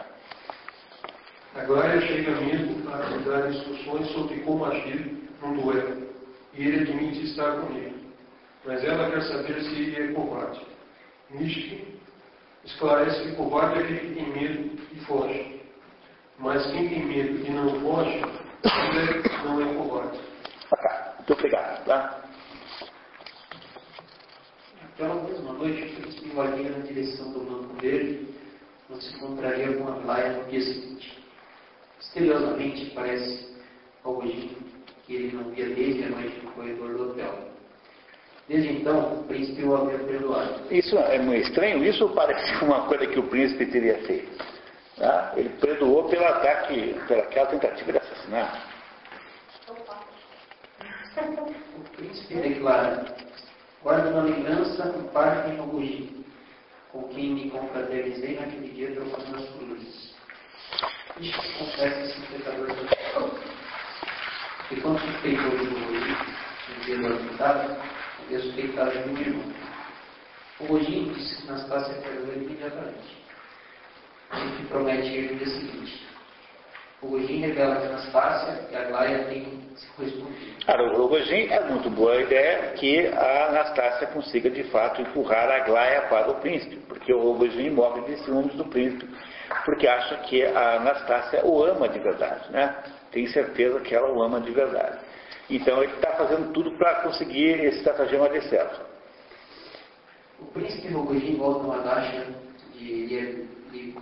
Agora 1.56 2.00
chega 2.02 2.32
mesmo 2.32 2.90
a 2.92 2.98
dar 3.28 3.50
discussões 3.50 4.08
sobre 4.10 4.40
como 4.40 4.66
agir 4.66 5.16
num 5.40 5.54
duelo 5.54 6.13
e 6.56 6.66
ele 6.66 6.82
admite 6.82 7.24
estar 7.24 7.60
com 7.60 7.72
ele. 7.76 8.04
Mas 8.64 8.82
ela 8.84 9.10
quer 9.10 9.22
saber 9.22 9.62
se 9.62 9.74
ele 9.74 10.10
é 10.10 10.14
covarde. 10.14 10.60
Nietzsche 11.30 11.98
esclarece 12.64 13.22
que 13.22 13.36
covarde 13.36 13.80
é 13.80 13.82
aquele 13.82 14.00
que 14.00 14.14
tem 14.14 14.30
medo 14.30 14.82
e 14.92 15.00
foge. 15.00 15.60
Mas 16.38 16.66
quem 16.72 16.88
tem 16.88 17.04
medo 17.04 17.46
e 17.46 17.50
não 17.50 17.80
foge, 17.80 18.20
não 19.44 19.60
é 19.60 19.74
covarde. 19.74 20.20
Muito 21.18 21.32
obrigado. 21.32 21.84
Tá? 21.84 22.24
Aquela 24.94 25.22
mesma 25.22 25.52
noite, 25.54 25.82
o 25.82 26.00
príncipe 26.00 26.28
valia 26.30 26.70
na 26.70 26.78
direção 26.78 27.32
do 27.32 27.40
banco 27.40 27.74
dele, 27.80 28.34
onde 28.90 29.04
se 29.04 29.16
encontraria 29.16 29.76
com 29.76 29.88
a 29.88 29.96
Laia 29.96 30.38
no 30.38 30.50
dia 30.50 30.60
seguinte. 30.60 31.24
Misteriosamente, 31.98 32.90
parece 32.94 33.56
algo 34.04 34.22
que 35.06 35.14
ele 35.14 35.36
não 35.36 35.44
via 35.50 35.66
desde 35.66 36.04
a 36.04 36.08
noite 36.08 36.40
no 36.42 36.50
corredor 36.52 36.94
do 36.96 37.10
hotel. 37.10 37.54
Desde 38.48 38.72
então, 38.72 39.20
o 39.20 39.24
príncipe 39.24 39.62
o 39.62 39.74
havia 39.74 39.98
perdoado. 39.98 40.60
Isso 40.70 40.98
é 40.98 41.18
muito 41.18 41.48
estranho, 41.48 41.84
isso 41.84 42.08
parece 42.10 42.52
uma 42.64 42.86
coisa 42.86 43.06
que 43.06 43.18
o 43.18 43.28
príncipe 43.28 43.66
teria 43.66 43.98
feito. 44.04 44.44
Tá? 44.96 45.32
Ele 45.36 45.48
perdoou 45.60 46.08
pelo 46.08 46.24
ataque, 46.24 46.94
pelaquela 47.08 47.46
tentativa 47.46 47.92
de 47.92 47.98
assassinato. 47.98 48.74
O 51.78 51.96
príncipe 51.96 52.34
declara, 52.34 53.04
Guardo 53.84 54.12
uma 54.12 54.22
lembrança 54.22 54.88
um 54.96 55.08
parque 55.08 55.50
em 55.50 55.56
Mogi, 55.56 56.24
com 56.90 57.02
quem 57.08 57.34
me 57.34 57.50
confraternizei 57.50 58.36
naquele 58.40 58.68
dia 58.68 58.92
trocando 58.92 59.36
as 59.36 59.48
cruzes. 59.50 60.14
Isto 61.20 61.58
confessa 61.58 62.00
esse 62.00 62.20
pecador 62.32 62.68
E 64.74 64.80
quando 64.80 64.98
suspeitou 64.98 65.50
de 65.50 65.68
Mogi, 65.68 66.16
no 66.68 66.84
dia 66.84 66.98
do 66.98 67.14
atentado, 67.14 67.76
havia 68.24 68.40
suspeitado 68.40 68.90
de 68.90 69.08
um 69.08 69.18
irmão. 69.18 69.52
O 70.58 70.64
Mogi 70.64 71.04
disse 71.14 71.42
que 71.42 71.48
Anastácia 71.48 71.94
perdoou 72.02 72.34
imediatamente. 72.34 73.24
Ele 74.32 74.68
promete 74.68 75.08
ir 75.08 75.30
no 75.30 75.38
dia 75.38 75.46
seguinte. 75.46 76.04
O 77.04 77.08
Gojin 77.08 77.40
revela 77.40 77.76
que 77.76 77.86
Anastácia 77.86 78.66
e 78.70 78.76
a 78.76 78.84
Glaia 78.84 79.24
têm 79.26 79.62
se 79.76 79.86
correspondido. 79.88 80.64
Cara, 80.64 80.82
o 80.98 81.08
Gojin 81.08 81.48
é 81.52 81.60
muito 81.60 81.90
boa 81.90 82.14
a 82.14 82.22
ideia 82.22 82.72
que 82.72 83.06
a 83.08 83.48
Anastácia 83.50 84.06
consiga 84.06 84.48
de 84.48 84.64
fato 84.64 85.02
empurrar 85.02 85.50
a 85.50 85.60
Glaia 85.60 86.02
para 86.08 86.30
o 86.30 86.36
príncipe, 86.36 86.76
porque 86.88 87.12
o 87.12 87.20
Rogojin 87.20 87.70
morre 87.70 88.00
de 88.02 88.16
ciúmes 88.24 88.54
do 88.54 88.64
príncipe, 88.64 89.06
porque 89.66 89.86
acha 89.86 90.16
que 90.22 90.44
a 90.46 90.76
Anastácia 90.76 91.44
o 91.44 91.62
ama 91.62 91.88
de 91.90 91.98
verdade, 91.98 92.50
né? 92.50 92.74
Tem 93.14 93.28
certeza 93.28 93.78
que 93.78 93.94
ela 93.94 94.10
o 94.12 94.20
ama 94.20 94.40
de 94.40 94.50
verdade. 94.50 94.98
Então 95.48 95.80
ele 95.84 95.92
está 95.92 96.10
fazendo 96.16 96.52
tudo 96.52 96.72
para 96.72 96.96
conseguir 96.96 97.64
esse 97.64 97.78
estratagema 97.78 98.28
de 98.28 98.40
certo. 98.48 98.80
O 100.40 100.46
príncipe 100.46 100.88
Rogojin 100.88 101.36
volta 101.36 101.78
a 101.78 101.82
Dacha 101.82 102.26
de 102.74 103.38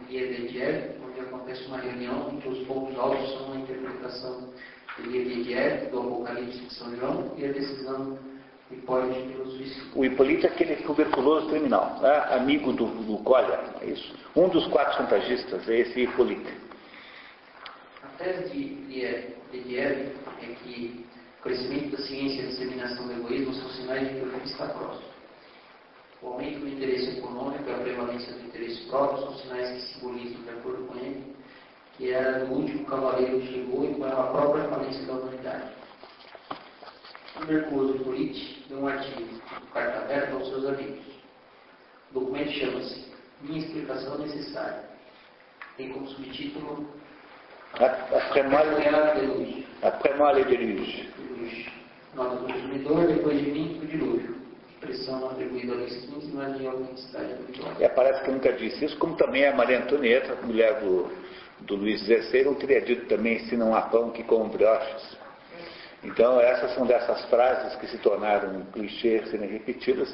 Liebediev, 0.08 0.92
onde 1.06 1.20
acontece 1.20 1.66
uma 1.66 1.76
reunião 1.76 2.30
em 2.32 2.40
que 2.40 2.48
os 2.48 2.66
pontos 2.66 2.98
altos 2.98 3.30
são 3.34 3.52
a 3.52 3.56
interpretação 3.56 4.48
de 4.96 5.02
Liebediev, 5.10 5.90
do 5.90 6.00
Apocalipse 6.00 6.58
de 6.60 6.74
São 6.74 6.96
João, 6.96 7.34
e 7.36 7.44
a 7.44 7.52
decisão 7.52 8.18
de 8.70 8.78
Hipólito 8.78 9.50
suicídio. 9.50 9.84
O 9.94 10.06
Hipólito 10.06 10.46
é 10.46 10.48
aquele 10.48 10.76
tuberculoso 10.76 11.48
criminal, 11.50 11.98
né? 12.00 12.16
amigo 12.30 12.72
do, 12.72 12.86
do 12.86 13.18
Colha, 13.18 13.60
é 13.82 13.86
isso? 13.86 14.14
Um 14.34 14.48
dos 14.48 14.66
quatro 14.68 14.96
chantagistas 14.96 15.68
é 15.68 15.80
esse 15.80 16.00
Hipólito. 16.00 16.61
Tese 18.22 18.50
de 18.50 18.58
Liebediev 18.86 20.12
é 20.40 20.54
que 20.62 21.04
o 21.40 21.42
crescimento 21.42 21.96
da 21.96 22.02
ciência 22.04 22.42
e 22.42 22.44
a 22.44 22.48
disseminação 22.50 23.08
do 23.08 23.14
egoísmo 23.14 23.52
são 23.54 23.68
sinais 23.70 24.08
de 24.08 24.14
que 24.14 24.24
o 24.24 24.30
fim 24.30 24.44
está 24.44 24.66
próximo. 24.68 25.08
O 26.22 26.28
aumento 26.28 26.60
do 26.60 26.68
interesse 26.68 27.18
econômico 27.18 27.68
e 27.68 27.72
a 27.72 27.78
prevalência 27.78 28.32
do 28.34 28.46
interesse 28.46 28.82
próprio 28.86 29.24
são 29.24 29.38
sinais 29.38 29.70
que 29.70 29.94
simbolizam, 29.94 30.40
de 30.40 30.50
acordo 30.50 30.86
com 30.86 30.98
ele, 30.98 31.34
que 31.96 32.12
era 32.12 32.44
do 32.44 32.52
último 32.52 32.84
cavaleiro 32.84 33.40
que 33.40 33.54
chegou 33.54 33.90
e 33.90 33.94
com 33.96 34.04
a 34.04 34.26
própria 34.28 34.68
falência 34.68 35.04
da 35.04 35.14
humanidade. 35.14 35.72
O 37.40 37.44
Mercúrio 37.44 38.04
Politi 38.04 38.64
deu 38.68 38.78
um 38.78 38.86
artigo, 38.86 39.42
carta 39.74 39.98
aberta 39.98 40.34
aos 40.34 40.46
seus 40.46 40.64
amigos. 40.64 41.04
O 42.12 42.20
documento 42.20 42.52
chama-se 42.52 43.04
Minha 43.40 43.58
Explicação 43.58 44.16
Necessária. 44.18 44.84
Tem 45.76 45.92
como 45.92 46.06
subtítulo 46.06 47.01
Après 49.82 50.14
moi 50.16 50.32
le 50.32 50.44
déluge. 50.44 51.08
Nota 52.14 52.36
do 52.36 52.46
consumidor, 52.46 53.06
depois 53.06 53.40
de 53.40 53.50
mim, 53.50 53.80
o 53.82 53.86
dilúvio 53.86 54.42
expressão 54.82 55.30
atribuída 55.30 55.72
a 55.72 55.76
Luís 55.76 55.92
XV, 55.92 56.32
mas 56.34 56.58
de 56.58 56.66
autenticidade 56.66 57.32
habitual. 57.32 57.72
É, 57.78 57.88
parece 57.88 58.24
que 58.24 58.30
nunca 58.30 58.52
disse 58.52 58.84
isso, 58.84 58.98
como 58.98 59.16
também 59.16 59.46
a 59.46 59.54
Maria 59.54 59.78
Antonieta, 59.78 60.34
mulher 60.42 60.80
do, 60.80 61.10
do 61.60 61.76
Luís 61.76 62.00
XVI, 62.02 62.44
não 62.44 62.54
teria 62.54 62.80
dito 62.80 63.06
também, 63.06 63.38
se 63.46 63.56
não 63.56 63.74
há 63.74 63.82
pão 63.82 64.10
que 64.10 64.24
com 64.24 64.48
brioches. 64.48 65.16
Então, 66.02 66.40
essas 66.40 66.74
são 66.74 66.84
dessas 66.84 67.24
frases 67.26 67.76
que 67.76 67.86
se 67.86 67.98
tornaram 67.98 68.62
clichês, 68.72 69.30
serem 69.30 69.48
repetidas. 69.48 70.12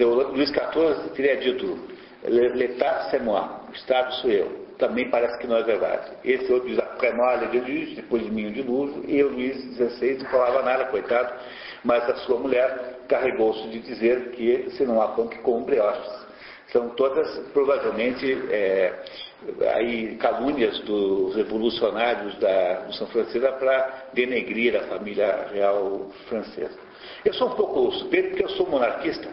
O 0.00 0.04
Luís 0.04 0.50
XIV 0.50 1.10
teria 1.14 1.36
dito, 1.36 1.78
l'état 2.24 3.08
c'est 3.10 3.22
moi, 3.22 3.48
o 3.68 3.72
Estado 3.72 4.12
sou 4.16 4.30
eu. 4.30 4.67
Também 4.78 5.10
parece 5.10 5.36
que 5.38 5.46
não 5.46 5.56
é 5.56 5.62
verdade. 5.62 6.12
Esse 6.24 6.52
outro 6.52 6.68
diz, 6.68 6.78
après 6.78 7.12
moi 7.12 7.36
de 7.48 7.60
Luís, 7.60 7.96
depois 7.96 8.22
de 8.22 8.30
mim 8.30 8.46
o 8.46 8.52
dilúvio, 8.52 9.04
e 9.08 9.22
o 9.24 9.28
Luís 9.28 9.56
XVI 9.76 10.18
não 10.18 10.30
falava 10.30 10.62
nada, 10.62 10.84
coitado, 10.86 11.32
mas 11.82 12.08
a 12.08 12.14
sua 12.18 12.38
mulher 12.38 12.98
carregou-se 13.08 13.68
de 13.68 13.80
dizer 13.80 14.30
que 14.30 14.70
se 14.70 14.84
não 14.84 15.02
há 15.02 15.08
pão 15.08 15.26
que 15.26 15.38
com 15.38 15.64
brioches. 15.64 16.28
São 16.68 16.90
todas, 16.90 17.38
provavelmente, 17.52 18.30
é, 18.50 18.92
aí, 19.74 20.16
calúnias 20.16 20.78
dos 20.80 21.34
revolucionários 21.34 22.38
da 22.38 22.74
Revolução 22.74 23.06
Francesa 23.06 23.52
para 23.52 24.08
denegrir 24.12 24.76
a 24.76 24.82
família 24.82 25.48
real 25.50 26.10
francesa. 26.28 26.78
Eu 27.24 27.32
sou 27.34 27.48
um 27.48 27.54
pouco 27.54 27.90
suspeito 27.92 28.28
porque 28.30 28.44
eu 28.44 28.50
sou 28.50 28.68
monarquista. 28.68 29.28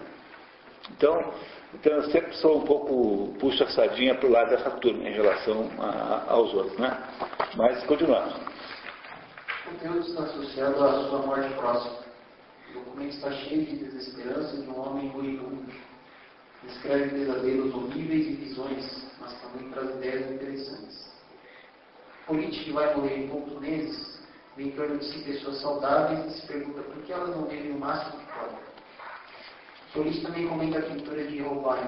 Então, 0.92 1.34
então 1.76 1.94
eu 1.94 2.10
sempre 2.10 2.34
sou 2.38 2.58
um 2.60 2.66
pouco, 2.66 3.34
puxo 3.40 3.64
a 3.64 3.70
sardinha 3.70 4.16
para 4.16 4.28
o 4.28 4.32
lado 4.32 4.50
dessa 4.50 4.72
turma 4.72 5.08
em 5.08 5.14
relação 5.14 5.70
a, 5.78 6.26
aos 6.28 6.54
outros, 6.54 6.78
né? 6.80 6.98
Mas 7.56 7.84
continuamos. 7.84 8.34
O 8.36 9.70
conteúdo 9.72 10.08
está 10.08 10.24
associado 10.24 10.84
à 10.84 11.10
sua 11.10 11.20
morte 11.20 11.54
próxima. 11.56 11.96
O 12.70 12.74
documento 12.80 13.16
está 13.16 13.32
cheio 13.32 13.66
de 13.66 13.76
desesperança 13.78 14.58
de 14.58 14.70
um 14.70 14.80
homem 14.80 15.10
ruinoso. 15.10 15.66
Descreve 16.64 17.10
pesadelos 17.10 17.74
horríveis 17.76 18.28
e 18.28 18.34
visões, 18.34 19.08
mas 19.20 19.34
também 19.42 19.70
traz 19.70 19.90
ideias 19.92 20.32
interessantes. 20.32 21.14
O 22.24 22.28
político 22.28 22.74
vai 22.74 22.96
morrer 22.96 23.26
em 23.26 23.28
poucos 23.28 23.60
meses 23.60 24.16
vê 24.56 24.64
em 24.64 24.72
torno 24.72 24.98
de 24.98 25.06
si 25.06 25.20
pessoas 25.20 25.60
saudáveis 25.62 26.26
e 26.26 26.40
se 26.40 26.48
pergunta 26.48 26.82
por 26.82 27.04
que 27.04 27.12
elas 27.12 27.36
não 27.36 27.46
vivem 27.46 27.72
o 27.72 27.80
máximo 27.80 28.20
que 28.20 28.26
podem. 28.26 28.65
O 29.96 30.00
político 30.00 30.26
também 30.26 30.46
comenta 30.46 30.80
a 30.80 30.82
pintura 30.82 31.24
de 31.24 31.42
Holbein, 31.42 31.88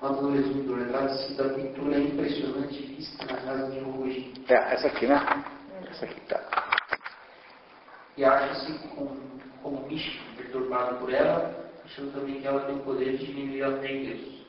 Quando 0.00 0.22
no 0.22 0.32
resumo 0.32 0.64
do 0.64 0.74
retrato, 0.74 1.14
cita 1.14 1.46
a 1.46 1.54
pintura 1.54 1.96
impressionante 1.96 2.82
vista 2.82 3.24
na 3.24 3.36
casa 3.40 3.70
de 3.70 3.78
Rougin. 3.78 4.34
É, 4.48 4.74
essa 4.74 4.88
aqui, 4.88 5.06
né? 5.06 5.44
Essa 5.88 6.06
aqui 6.06 6.20
tá. 6.22 6.40
E 8.16 8.24
acha-se 8.24 8.72
com 8.88 9.16
como 9.62 9.86
místico, 9.86 10.24
perturbado 10.36 10.96
por 10.96 11.14
ela, 11.14 11.70
achando 11.84 12.12
também 12.14 12.40
que 12.40 12.48
ela 12.48 12.62
tem 12.62 12.74
o 12.74 12.80
poder 12.80 13.16
de 13.16 13.26
diminuir 13.26 13.62
até 13.62 13.86
Deus. 13.86 14.44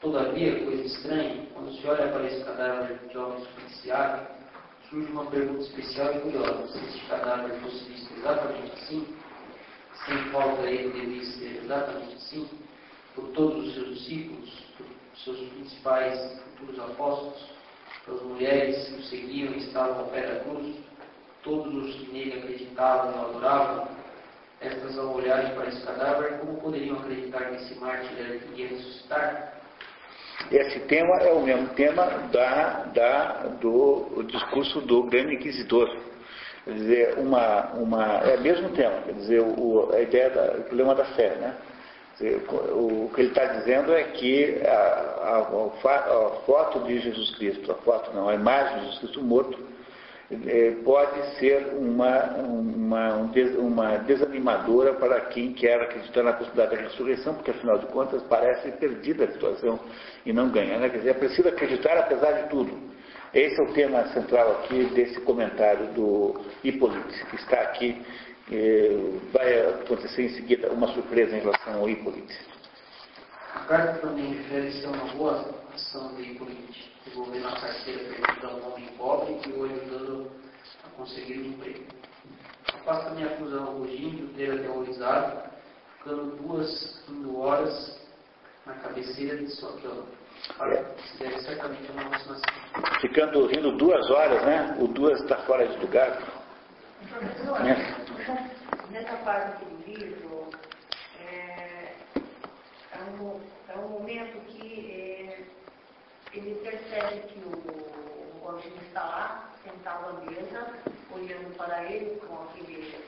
Todavia, 0.00 0.64
coisa 0.64 0.82
estranha, 0.84 1.46
quando 1.52 1.70
se 1.74 1.86
olha 1.86 2.08
para 2.08 2.24
esse 2.24 2.42
cadáver 2.42 2.98
de 3.10 3.18
homem 3.18 3.44
supliciado, 3.44 4.26
surge 4.88 5.12
uma 5.12 5.26
pergunta 5.26 5.60
especial 5.60 6.14
e 6.14 6.20
curiosa. 6.20 6.66
Se 6.68 6.78
este 6.78 7.06
cadáver 7.08 7.60
fosse 7.60 7.84
visto 7.90 8.10
exatamente 8.14 8.72
assim, 8.72 9.19
sem 10.06 10.18
falta 10.30 10.62
ele 10.62 10.90
devia 10.90 11.24
ser 11.24 11.60
exatamente 11.64 12.14
assim, 12.14 12.48
por 13.14 13.28
todos 13.28 13.68
os 13.68 13.74
seus 13.74 13.98
discípulos, 13.98 14.50
por 14.76 14.86
seus 15.24 15.48
principais 15.50 16.40
futuros 16.42 16.78
apóstolos, 16.78 17.50
pelas 18.04 18.22
mulheres 18.22 18.88
que 18.88 18.94
o 18.94 19.02
seguiam 19.04 19.52
e 19.52 19.58
estavam 19.58 20.00
ao 20.00 20.06
pé 20.06 20.22
da 20.26 20.40
cruz, 20.40 20.76
todos 21.42 21.74
os 21.74 21.94
que 21.96 22.12
nele 22.12 22.38
acreditavam 22.38 23.12
e 23.12 23.24
adoravam, 23.24 23.88
estas 24.60 24.98
ao 24.98 25.14
olharem 25.14 25.54
para 25.54 25.68
esse 25.68 25.82
cadáver, 25.82 26.38
como 26.38 26.60
poderiam 26.60 26.98
acreditar 26.98 27.46
que 27.46 27.56
esse 27.56 27.74
mártir 27.76 28.10
iria 28.52 28.68
ressuscitar? 28.68 29.60
Esse 30.50 30.80
tema 30.80 31.16
é 31.18 31.32
o 31.32 31.42
mesmo 31.42 31.68
tema 31.70 32.06
da, 32.32 32.84
da, 32.94 33.32
do 33.60 34.22
discurso 34.26 34.80
do 34.80 35.04
grande 35.04 35.34
inquisidor. 35.34 36.09
Quer 36.70 36.76
dizer, 36.76 37.18
uma, 37.18 37.72
uma, 37.72 38.04
é 38.18 38.36
o 38.36 38.40
mesmo 38.40 38.68
tema, 38.68 39.02
quer 39.04 39.14
dizer, 39.14 39.40
o, 39.40 39.90
a 39.92 40.00
ideia 40.00 40.30
da, 40.30 40.52
o 40.52 40.62
problema 40.62 40.94
da 40.94 41.04
fé, 41.04 41.34
né? 41.40 41.56
Dizer, 42.16 42.44
o, 42.48 43.06
o, 43.06 43.10
que 43.12 43.22
ele 43.22 43.28
está 43.30 43.44
dizendo 43.44 43.92
é 43.92 44.04
que 44.04 44.62
a, 44.64 44.70
a, 44.70 45.38
a, 45.38 46.30
foto 46.46 46.78
de 46.86 47.00
Jesus 47.00 47.34
Cristo, 47.34 47.72
a 47.72 47.74
foto 47.74 48.14
não, 48.14 48.28
a 48.28 48.36
imagem 48.36 48.76
de 48.76 48.80
Jesus 48.82 48.98
Cristo 49.00 49.20
morto, 49.20 49.58
é, 50.46 50.76
pode 50.84 51.38
ser 51.38 51.72
uma, 51.76 52.36
uma, 52.36 53.16
uma 53.58 53.96
desanimadora 53.98 54.94
para 54.94 55.22
quem 55.22 55.52
quer 55.52 55.82
acreditar 55.82 56.22
na 56.22 56.34
possibilidade 56.34 56.76
da 56.76 56.82
ressurreição, 56.82 57.34
porque 57.34 57.50
afinal 57.50 57.78
de 57.78 57.86
contas 57.86 58.22
parece 58.28 58.70
perdida 58.72 59.24
a 59.24 59.32
situação 59.32 59.80
e 60.24 60.32
não 60.32 60.50
ganha. 60.50 60.78
Né? 60.78 60.88
Quer 60.88 60.98
dizer, 60.98 61.10
é 61.10 61.14
preciso 61.14 61.48
acreditar 61.48 61.98
apesar 61.98 62.30
de 62.42 62.48
tudo. 62.48 62.99
Esse 63.32 63.60
é 63.60 63.62
o 63.62 63.72
tema 63.72 64.08
central 64.08 64.50
aqui 64.58 64.86
desse 64.86 65.20
comentário 65.20 65.86
do 65.92 66.40
Hipólito, 66.64 67.26
que 67.26 67.36
está 67.36 67.60
aqui. 67.60 68.04
É, 68.50 68.88
vai 69.32 69.60
acontecer 69.68 70.22
em 70.22 70.30
seguida 70.30 70.72
uma 70.72 70.88
surpresa 70.88 71.36
em 71.36 71.40
relação 71.40 71.74
ao 71.74 71.88
Hipólito. 71.88 72.34
A 73.54 73.60
carta 73.60 74.00
também 74.00 74.34
refere-se 74.34 74.84
a 74.84 74.90
uma 74.90 75.04
boa 75.14 75.54
ação 75.72 76.12
de 76.16 76.22
Hipólito 76.22 76.74
devolvendo 77.06 77.46
a 77.46 77.60
carteira 77.60 78.00
perdida 78.00 78.46
a 78.48 78.56
um 78.56 78.72
homem 78.72 78.86
pobre 78.98 79.40
e 79.46 79.52
o 79.52 79.64
ajudando 79.64 80.30
a 80.84 80.88
conseguir 80.96 81.38
um 81.38 81.44
emprego. 81.46 81.84
Afasta 82.80 83.10
minha 83.10 83.28
acusão 83.28 83.64
ao 83.64 83.78
Rogim 83.78 84.10
de 84.10 84.26
ter 84.34 84.52
aterrorizado, 84.52 85.50
ficando 85.98 86.36
duas 86.36 87.04
horas 87.32 88.00
na 88.66 88.74
cabeceira 88.74 89.36
de 89.36 89.50
sua 89.50 89.72
cama. 89.80 90.19
Ficando 93.00 93.46
rindo 93.46 93.76
duas 93.76 94.10
horas, 94.10 94.42
né? 94.44 94.76
O 94.78 94.86
duas 94.88 95.20
está 95.20 95.36
fora 95.38 95.66
de 95.66 95.76
lugar. 95.78 96.18
Professor, 97.08 97.60
né? 97.60 97.96
nessa 98.90 99.16
parte 99.18 99.64
do 99.64 99.90
livro, 99.90 100.50
um, 103.20 103.40
é 103.68 103.78
um 103.78 103.88
momento 103.88 104.40
que 104.46 104.90
é, 104.92 105.42
ele 106.32 106.54
percebe 106.62 107.20
que 107.28 107.38
o, 107.40 107.50
o 107.50 108.62
está 108.82 109.04
lá, 109.04 109.50
sentado 109.64 110.08
à 110.08 110.30
mesa, 110.30 110.68
olhando 111.12 111.56
para 111.56 111.84
ele 111.84 112.20
com 112.20 112.34
aquele 112.42 113.04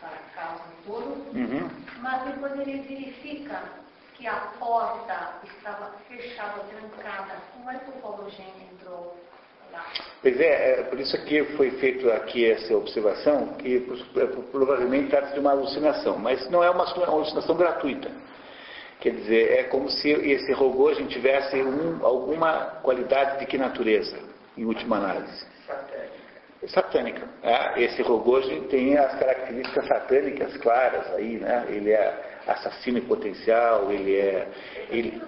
sarcasmo 0.00 0.72
todo, 0.86 1.36
uhum. 1.36 1.70
mas 2.00 2.24
depois 2.24 2.52
ele 2.60 2.82
verifica 2.82 3.81
que 4.22 4.28
a 4.28 4.36
porta 4.56 5.40
estava 5.42 5.90
fechada, 6.08 6.60
trancada. 6.60 7.34
Como 7.52 7.68
é 7.68 7.74
que 7.74 7.90
o 7.90 7.92
Paulo 7.94 8.30
Gênio 8.30 8.52
entrou 8.72 9.16
lá? 9.72 9.84
Pois 10.22 10.40
é, 10.40 10.78
é, 10.78 10.82
por 10.84 11.00
isso 11.00 11.20
que 11.24 11.42
foi 11.56 11.72
feito 11.72 12.08
aqui 12.12 12.48
essa 12.48 12.72
observação, 12.76 13.54
que 13.54 13.84
é, 14.16 14.26
provavelmente 14.52 15.10
trata 15.10 15.34
de 15.34 15.40
uma 15.40 15.50
alucinação, 15.50 16.18
mas 16.18 16.48
não 16.50 16.62
é 16.62 16.70
uma 16.70 16.84
alucinação 16.84 17.56
gratuita. 17.56 18.12
Quer 19.00 19.10
dizer, 19.10 19.58
é 19.58 19.64
como 19.64 19.90
se 19.90 20.08
esse 20.08 20.52
robô 20.52 20.94
tivesse 20.94 21.60
um, 21.60 22.06
alguma 22.06 22.78
qualidade 22.80 23.40
de 23.40 23.46
que 23.46 23.58
natureza, 23.58 24.16
em 24.56 24.64
última 24.64 24.98
análise? 24.98 25.44
Satânica. 25.66 26.22
Satânica. 26.68 27.28
É, 27.42 27.82
esse 27.82 28.00
robô 28.02 28.40
tem 28.70 28.96
as 28.96 29.18
características 29.18 29.84
satânicas 29.88 30.56
claras 30.58 31.12
aí, 31.14 31.38
né? 31.38 31.66
Ele 31.68 31.90
é 31.90 32.31
assassino 32.46 32.98
em 32.98 33.02
potencial, 33.02 33.90
ele 33.90 34.16
é. 34.16 34.48
Ele... 34.90 35.22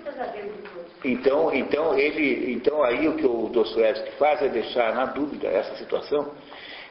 Então, 1.04 1.52
então, 1.52 1.98
ele, 1.98 2.52
então 2.52 2.82
aí 2.82 3.08
o 3.08 3.16
que 3.16 3.26
o 3.26 3.48
Dostoevsky 3.48 4.12
faz 4.12 4.42
é 4.42 4.48
deixar 4.48 4.94
na 4.94 5.06
dúvida 5.06 5.48
essa 5.48 5.76
situação. 5.76 6.32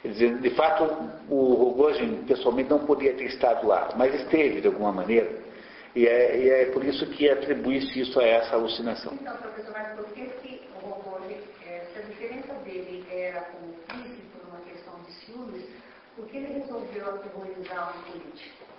Dizer, 0.03 0.37
de 0.39 0.49
fato, 0.49 0.83
o 1.29 1.53
Rogozin 1.53 2.25
pessoalmente 2.27 2.69
não 2.69 2.85
poderia 2.85 3.13
ter 3.13 3.23
estado 3.25 3.65
lá, 3.65 3.89
mas 3.95 4.13
esteve 4.13 4.59
de 4.59 4.67
alguma 4.67 4.91
maneira. 4.91 5.31
E 5.95 6.05
é, 6.05 6.37
e 6.37 6.49
é 6.49 6.65
por 6.71 6.83
isso 6.83 7.05
que 7.07 7.29
atribui-se 7.29 8.01
isso 8.01 8.19
a 8.19 8.23
essa 8.23 8.55
alucinação. 8.55 9.13
Então, 9.13 9.37
professor, 9.37 9.71
mas 9.71 9.95
por 9.95 10.05
que, 10.13 10.25
que 10.25 10.61
o 10.75 10.87
Rogozin, 10.87 11.37
é, 11.65 11.85
se 11.93 11.99
a 11.99 12.01
diferença 12.01 12.53
dele 12.65 13.05
era 13.09 13.41
com 13.41 13.57
o 13.59 13.73
por 13.83 14.49
uma 14.49 14.59
questão 14.65 14.93
de 15.03 15.11
ciúmes, 15.13 15.63
por 16.15 16.27
que 16.27 16.37
ele 16.37 16.59
resolveu 16.59 17.09
aterrorizar 17.09 17.97
um 17.97 18.11
político? 18.11 18.72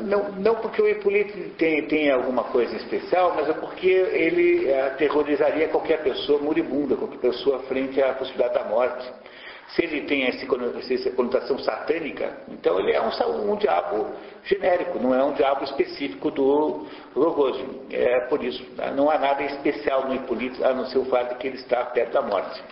Não, 0.00 0.32
não 0.32 0.54
porque 0.56 0.82
o 0.82 0.88
Hipólito 0.88 1.38
tem, 1.56 1.86
tem 1.86 2.10
alguma 2.10 2.44
coisa 2.44 2.74
especial, 2.76 3.34
mas 3.36 3.48
é 3.48 3.52
porque 3.52 3.86
ele 3.86 4.72
aterrorizaria 4.72 5.68
qualquer 5.68 6.02
pessoa 6.02 6.40
moribunda, 6.40 6.96
qualquer 6.96 7.18
pessoa 7.18 7.60
frente 7.60 8.02
à 8.02 8.14
possibilidade 8.14 8.54
da 8.54 8.64
morte. 8.64 9.12
Se 9.68 9.84
ele 9.84 10.02
tem 10.02 10.24
essa 10.24 10.46
conotação 11.12 11.58
satânica, 11.58 12.36
então 12.48 12.78
ele 12.80 12.92
é 12.92 13.00
um, 13.00 13.52
um 13.52 13.56
diabo 13.56 14.12
genérico, 14.44 14.98
não 14.98 15.14
é 15.14 15.22
um 15.24 15.32
diabo 15.32 15.64
específico 15.64 16.30
do 16.30 16.86
Rogozin. 17.14 17.86
É 17.90 18.20
por 18.20 18.42
isso, 18.42 18.64
não 18.96 19.08
há 19.10 19.18
nada 19.18 19.42
especial 19.42 20.06
no 20.08 20.14
Hipólito, 20.14 20.64
a 20.64 20.72
não 20.72 20.86
ser 20.86 20.98
o 20.98 21.04
fato 21.06 21.30
de 21.30 21.34
que 21.36 21.46
ele 21.46 21.56
está 21.56 21.84
perto 21.86 22.12
da 22.12 22.22
morte. 22.22 22.62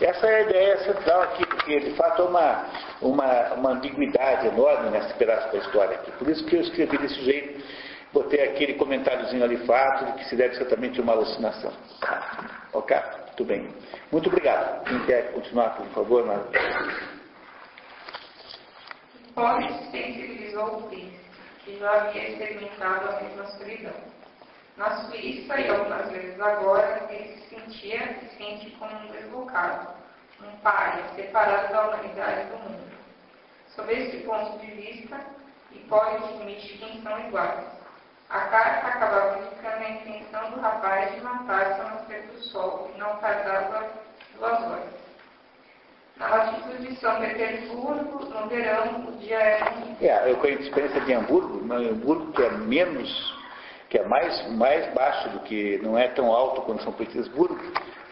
Essa 0.00 0.26
é 0.26 0.36
a 0.36 0.40
ideia 0.42 0.78
central 0.78 1.22
aqui, 1.22 1.46
porque 1.46 1.80
de 1.80 1.90
fato 1.94 2.22
há 2.22 2.24
uma, 2.24 2.66
uma, 3.02 3.54
uma 3.54 3.70
ambiguidade 3.72 4.46
enorme 4.46 4.90
nesse 4.90 5.12
pedaço 5.14 5.52
da 5.52 5.58
história 5.58 5.96
aqui. 5.96 6.10
Por 6.12 6.28
isso 6.28 6.44
que 6.46 6.56
eu 6.56 6.62
escrevi 6.62 6.96
desse 6.98 7.22
jeito, 7.22 7.62
botei 8.12 8.42
aquele 8.42 8.74
comentáriozinho 8.74 9.44
ali 9.44 9.58
fato 9.66 10.06
de 10.06 10.12
que 10.12 10.24
se 10.24 10.36
deve 10.36 10.56
certamente 10.56 11.00
uma 11.00 11.12
alucinação. 11.12 11.72
Ok? 12.72 12.96
Muito 13.26 13.44
bem. 13.44 13.74
Muito 14.10 14.28
obrigado. 14.28 14.84
Quem 14.84 15.04
quer 15.04 15.32
continuar, 15.32 15.76
por 15.76 15.86
favor, 15.88 16.26
Marcos? 16.26 16.50
Pobre 19.34 19.68
sensibilizou 19.90 20.78
o 20.78 20.82
príncipe, 20.88 21.20
que 21.64 21.78
já 21.78 21.92
havia 21.92 22.28
experimentado 22.28 23.08
a 23.08 23.20
mesma 23.20 23.44
solidão. 23.46 24.09
Na 24.80 24.96
Suíça 25.04 25.60
e 25.60 25.68
algumas 25.68 26.08
vezes 26.08 26.40
agora, 26.40 27.06
ele 27.10 27.36
se 27.36 27.54
sentia 27.54 27.98
se 28.18 28.38
sente 28.38 28.70
como 28.78 28.90
um 28.96 29.12
deslocado, 29.12 29.88
um 30.42 30.56
pai 30.62 31.04
separado 31.14 31.70
da 31.70 31.88
humanidade 31.88 32.48
do 32.48 32.56
mundo. 32.56 32.90
Sob 33.76 33.92
esse 33.92 34.16
ponto 34.24 34.58
de 34.58 34.70
vista, 34.70 35.20
Hipólito 35.70 36.32
e 36.40 36.44
Mishkin 36.46 37.02
são 37.02 37.20
iguais. 37.20 37.66
A 38.30 38.40
carta 38.40 38.86
acabava 38.86 39.38
indicando 39.40 39.84
a 39.84 39.90
intenção 39.90 40.50
do 40.52 40.60
rapaz 40.60 41.14
de 41.14 41.20
matar-se 41.20 41.78
ao 41.78 41.88
nascer 41.88 42.22
do 42.28 42.38
sol, 42.44 42.90
e 42.94 42.98
não 42.98 43.16
tardava 43.16 43.86
duas 44.38 44.62
horas. 44.62 44.94
Na 46.16 46.26
latitude 46.26 46.88
de 46.88 46.96
São 47.00 47.20
Petersburgo, 47.20 48.24
no 48.24 48.48
verão, 48.48 49.08
o 49.08 49.12
dia 49.18 49.40
é... 49.40 49.60
É, 50.00 50.30
eu 50.30 50.38
conheço 50.38 50.62
a 50.62 50.64
experiência 50.64 51.00
de 51.02 51.12
Hamburgo, 51.12 51.60
mas 51.66 51.86
Hamburgo 51.86 52.32
que 52.32 52.42
é 52.42 52.50
menos 52.50 53.39
que 53.90 53.98
é 53.98 54.04
mais, 54.04 54.48
mais 54.52 54.94
baixo 54.94 55.28
do 55.30 55.40
que, 55.40 55.78
não 55.82 55.98
é 55.98 56.06
tão 56.08 56.32
alto 56.32 56.62
quanto 56.62 56.84
São 56.84 56.92
Petersburgo, 56.92 57.58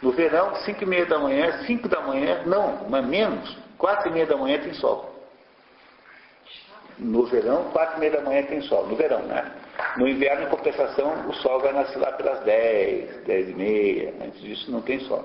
no 0.03 0.11
verão, 0.11 0.57
5 0.57 0.83
e 0.83 0.87
meia 0.87 1.07
da 1.07 1.19
manhã, 1.21 1.65
5 1.67 1.89
da 1.89 2.01
manhã, 2.01 2.43
não, 2.47 2.89
mas 2.89 3.07
menos, 3.07 3.57
4 3.79 4.09
e 4.09 4.13
meia 4.13 4.27
da 4.27 4.37
manhã 4.37 4.59
tem 4.59 4.75
sol. 4.75 5.15
No 6.99 7.27
verão, 7.27 7.71
4 7.73 7.97
e 7.97 8.01
meia 8.01 8.13
da 8.13 8.21
manhã 8.23 8.43
tem 8.43 8.61
sol, 8.63 8.89
no 8.89 8.97
verão, 8.97 9.23
né? 9.23 9.53
No 9.97 10.09
inverno, 10.09 10.47
em 10.47 10.51
compensação, 10.51 11.29
o 11.29 11.35
sol 11.35 11.61
vai 11.61 11.73
nascer 11.73 11.99
lá 11.99 12.11
pelas 12.11 12.41
10, 12.41 13.25
10 13.25 13.49
e 13.49 13.55
meia, 13.55 14.15
antes 14.25 14.41
disso 14.41 14.71
não 14.73 14.83
tem 14.83 14.99
sol. 15.01 15.25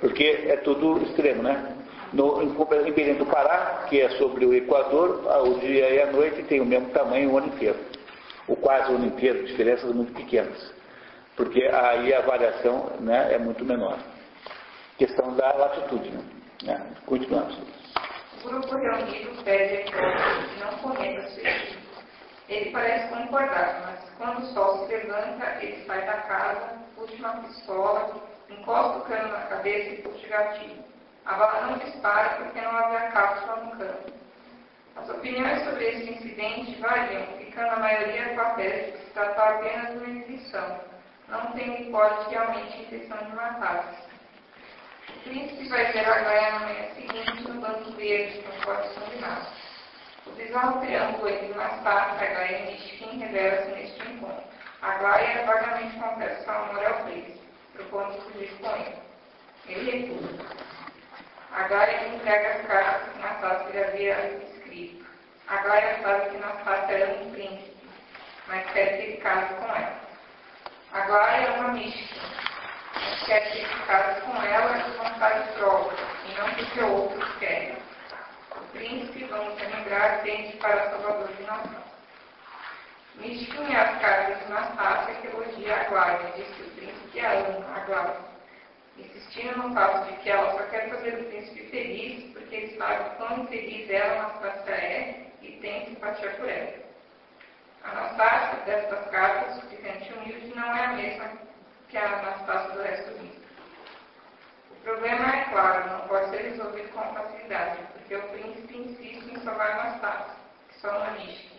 Porque 0.00 0.44
é 0.46 0.56
tudo 0.58 1.02
extremo, 1.02 1.42
né? 1.42 1.76
No, 2.12 2.42
em, 2.42 2.92
Belém 2.92 3.14
do 3.14 3.26
Pará, 3.26 3.86
que 3.88 4.00
é 4.00 4.08
sobre 4.10 4.46
o 4.46 4.54
Equador, 4.54 5.22
o 5.48 5.58
dia 5.58 5.90
e 5.90 6.02
a 6.02 6.12
noite 6.12 6.44
tem 6.44 6.60
o 6.60 6.64
mesmo 6.64 6.90
tamanho 6.90 7.32
o 7.32 7.38
ano 7.38 7.48
inteiro 7.48 7.89
ou 8.50 8.56
quase 8.56 8.90
o 8.90 8.96
ano 8.96 9.06
inteiro, 9.06 9.46
diferenças 9.46 9.94
muito 9.94 10.12
pequenas, 10.12 10.74
porque 11.36 11.62
aí 11.62 12.12
a 12.12 12.20
variação 12.22 12.90
né, 12.98 13.32
é 13.32 13.38
muito 13.38 13.64
menor. 13.64 13.96
Questão 14.98 15.34
da 15.36 15.52
latitude. 15.52 16.10
Né? 16.10 16.24
É, 16.66 17.04
continuamos. 17.06 17.56
O 18.42 18.48
grupo 18.48 18.76
reunido 18.76 19.42
pede 19.44 19.76
a 19.76 19.80
hipótese 19.82 20.48
de 20.48 20.64
não 20.64 20.78
cometa 20.78 21.28
suicídio. 21.28 21.80
Ele 22.48 22.70
parece 22.72 23.08
concordar, 23.14 23.82
mas 23.86 24.10
quando 24.18 24.42
o 24.42 24.46
sol 24.52 24.84
se 24.86 24.96
levanta, 24.96 25.62
ele 25.62 25.84
sai 25.86 26.04
da 26.04 26.14
casa, 26.14 26.78
puxa 26.96 27.14
uma 27.18 27.34
pistola, 27.44 28.20
encosta 28.50 28.98
o 28.98 29.02
cano 29.02 29.28
na 29.28 29.42
cabeça 29.42 29.90
e 29.90 30.02
puxa 30.02 30.26
o 30.26 30.30
gatilho. 30.30 30.84
A 31.24 31.34
bala 31.34 31.66
não 31.68 31.78
dispara 31.78 32.30
porque 32.42 32.60
não 32.60 32.72
havia 32.72 33.10
cápsula 33.12 33.56
no 33.56 33.70
cano. 33.78 34.20
As 34.96 35.08
opiniões 35.08 35.62
sobre 35.64 35.84
esse 35.84 36.10
incidente 36.10 36.80
variam, 36.80 37.39
ficando 37.50 37.72
a 37.72 37.76
maioria 37.76 38.34
com 38.34 38.40
a 38.40 38.50
tese 38.50 38.92
de 38.92 38.92
que 38.92 39.04
se 39.04 39.10
tratou 39.10 39.44
apenas 39.44 39.90
uma 39.90 40.08
exibição, 40.08 40.80
não 41.28 41.52
tem 41.52 41.88
hipótese 41.88 42.30
realmente 42.30 42.82
intenção 42.82 43.18
de 43.18 43.34
matar-se. 43.34 44.10
O 45.08 45.20
príncipe 45.24 45.68
vai 45.68 45.92
ver 45.92 46.08
a 46.08 46.18
Gaia 46.20 46.50
na 46.52 46.60
manhã 46.60 46.94
seguinte 46.94 47.48
no 47.48 47.60
banco 47.60 47.90
verde, 47.92 48.42
conforme 48.42 48.94
combinado. 48.94 49.46
O 50.26 50.30
bizarro 50.30 50.80
triângulo 50.80 51.28
entre 51.28 51.54
Mastar, 51.54 52.18
Gaia 52.18 52.58
e 52.58 52.72
Mishkin 52.72 53.18
revela-se 53.18 53.70
neste 53.72 54.08
encontro. 54.08 54.44
A 54.82 54.90
Gaia 54.98 55.44
vagamente 55.44 55.98
confessa 55.98 56.44
seu 56.44 56.52
amor 56.52 56.86
ao 56.86 57.04
príncipe, 57.04 57.40
propondo 57.74 58.20
fugir 58.22 58.50
com 58.60 58.76
ele. 58.76 58.96
Ele 59.66 59.90
recusa. 59.90 60.46
A 61.52 61.62
Gaia 61.64 62.08
entrega 62.14 62.48
as 62.48 62.66
cartas 62.66 63.12
que 63.12 63.18
Mastar 63.18 63.70
lhe 63.70 63.82
havia 63.82 64.49
Agora 65.50 66.00
sabe 66.00 66.30
que 66.30 66.36
Nastácia 66.36 66.94
era 66.94 67.12
um 67.12 67.30
príncipe, 67.32 67.76
mas 68.46 68.70
quer 68.70 68.98
que 68.98 69.16
case 69.16 69.52
com 69.54 69.66
ela. 69.66 70.00
Agora 70.92 71.32
é 71.32 71.50
uma 71.50 71.72
mística, 71.72 72.20
mas 72.94 73.22
quer 73.24 73.50
que 73.50 73.66
case 73.84 74.20
com 74.20 74.42
ela 74.44 74.78
de 74.78 74.90
vontade 74.92 75.52
própria, 75.54 76.06
e 76.24 76.38
não 76.38 76.54
porque 76.54 76.80
outros 76.82 77.38
querem. 77.38 77.76
O 78.56 78.60
príncipe, 78.70 79.24
vamos 79.24 79.60
lembrar, 79.60 80.22
tende 80.22 80.56
para 80.58 80.88
Salvador 80.90 81.32
de 81.34 81.42
nação. 81.42 81.82
Místico 83.16 83.60
é 83.64 83.74
as 83.74 84.00
cartas 84.00 84.38
de 84.38 84.52
Nastácia 84.52 85.14
que 85.16 85.26
elogia 85.26 85.80
a 85.80 85.84
Glória, 85.84 86.32
diz 86.36 86.46
que 86.46 86.62
o 86.62 86.70
príncipe 86.76 87.26
a 87.26 87.32
ama, 87.32 87.76
a 87.76 87.80
Glória, 87.80 88.16
insistindo 88.96 89.58
no 89.58 89.74
fato 89.74 90.06
de 90.06 90.16
que 90.18 90.30
ela 90.30 90.52
só 90.52 90.62
quer 90.68 90.88
fazer 90.90 91.14
o 91.14 91.24
príncipe 91.24 91.66
feliz 91.70 92.32
porque 92.34 92.54
ele 92.54 92.78
sabe 92.78 93.16
quão 93.16 93.40
infeliz 93.40 93.90
ela, 93.90 94.22
Nastácia, 94.22 94.74
é 94.74 95.29
e 95.50 95.60
tem 95.60 95.86
simpatia 95.86 96.30
por 96.30 96.48
ela. 96.48 96.74
A 97.82 97.90
Anastácia 97.90 98.64
destas 98.64 99.10
cartas, 99.10 99.54
suplicante 99.56 100.12
humilde, 100.12 100.54
não 100.54 100.76
é 100.76 100.84
a 100.84 100.92
mesma 100.92 101.30
que 101.88 101.98
a 101.98 102.18
Anastácia 102.18 102.72
do 102.72 102.82
resto 102.82 103.10
do 103.10 103.18
mundo. 103.18 103.40
O 104.70 104.74
problema 104.82 105.36
é 105.36 105.44
claro, 105.44 105.90
não 105.90 106.08
pode 106.08 106.30
ser 106.30 106.42
resolvido 106.42 106.88
com 106.92 107.14
facilidade, 107.14 107.78
porque 107.92 108.16
o 108.16 108.22
príncipe 108.28 108.78
insiste 108.78 109.30
em 109.30 109.40
salvar 109.40 109.80
Anastácia, 109.80 110.34
que 110.68 110.80
só 110.80 110.88
uma 110.88 111.10
mística, 111.12 111.56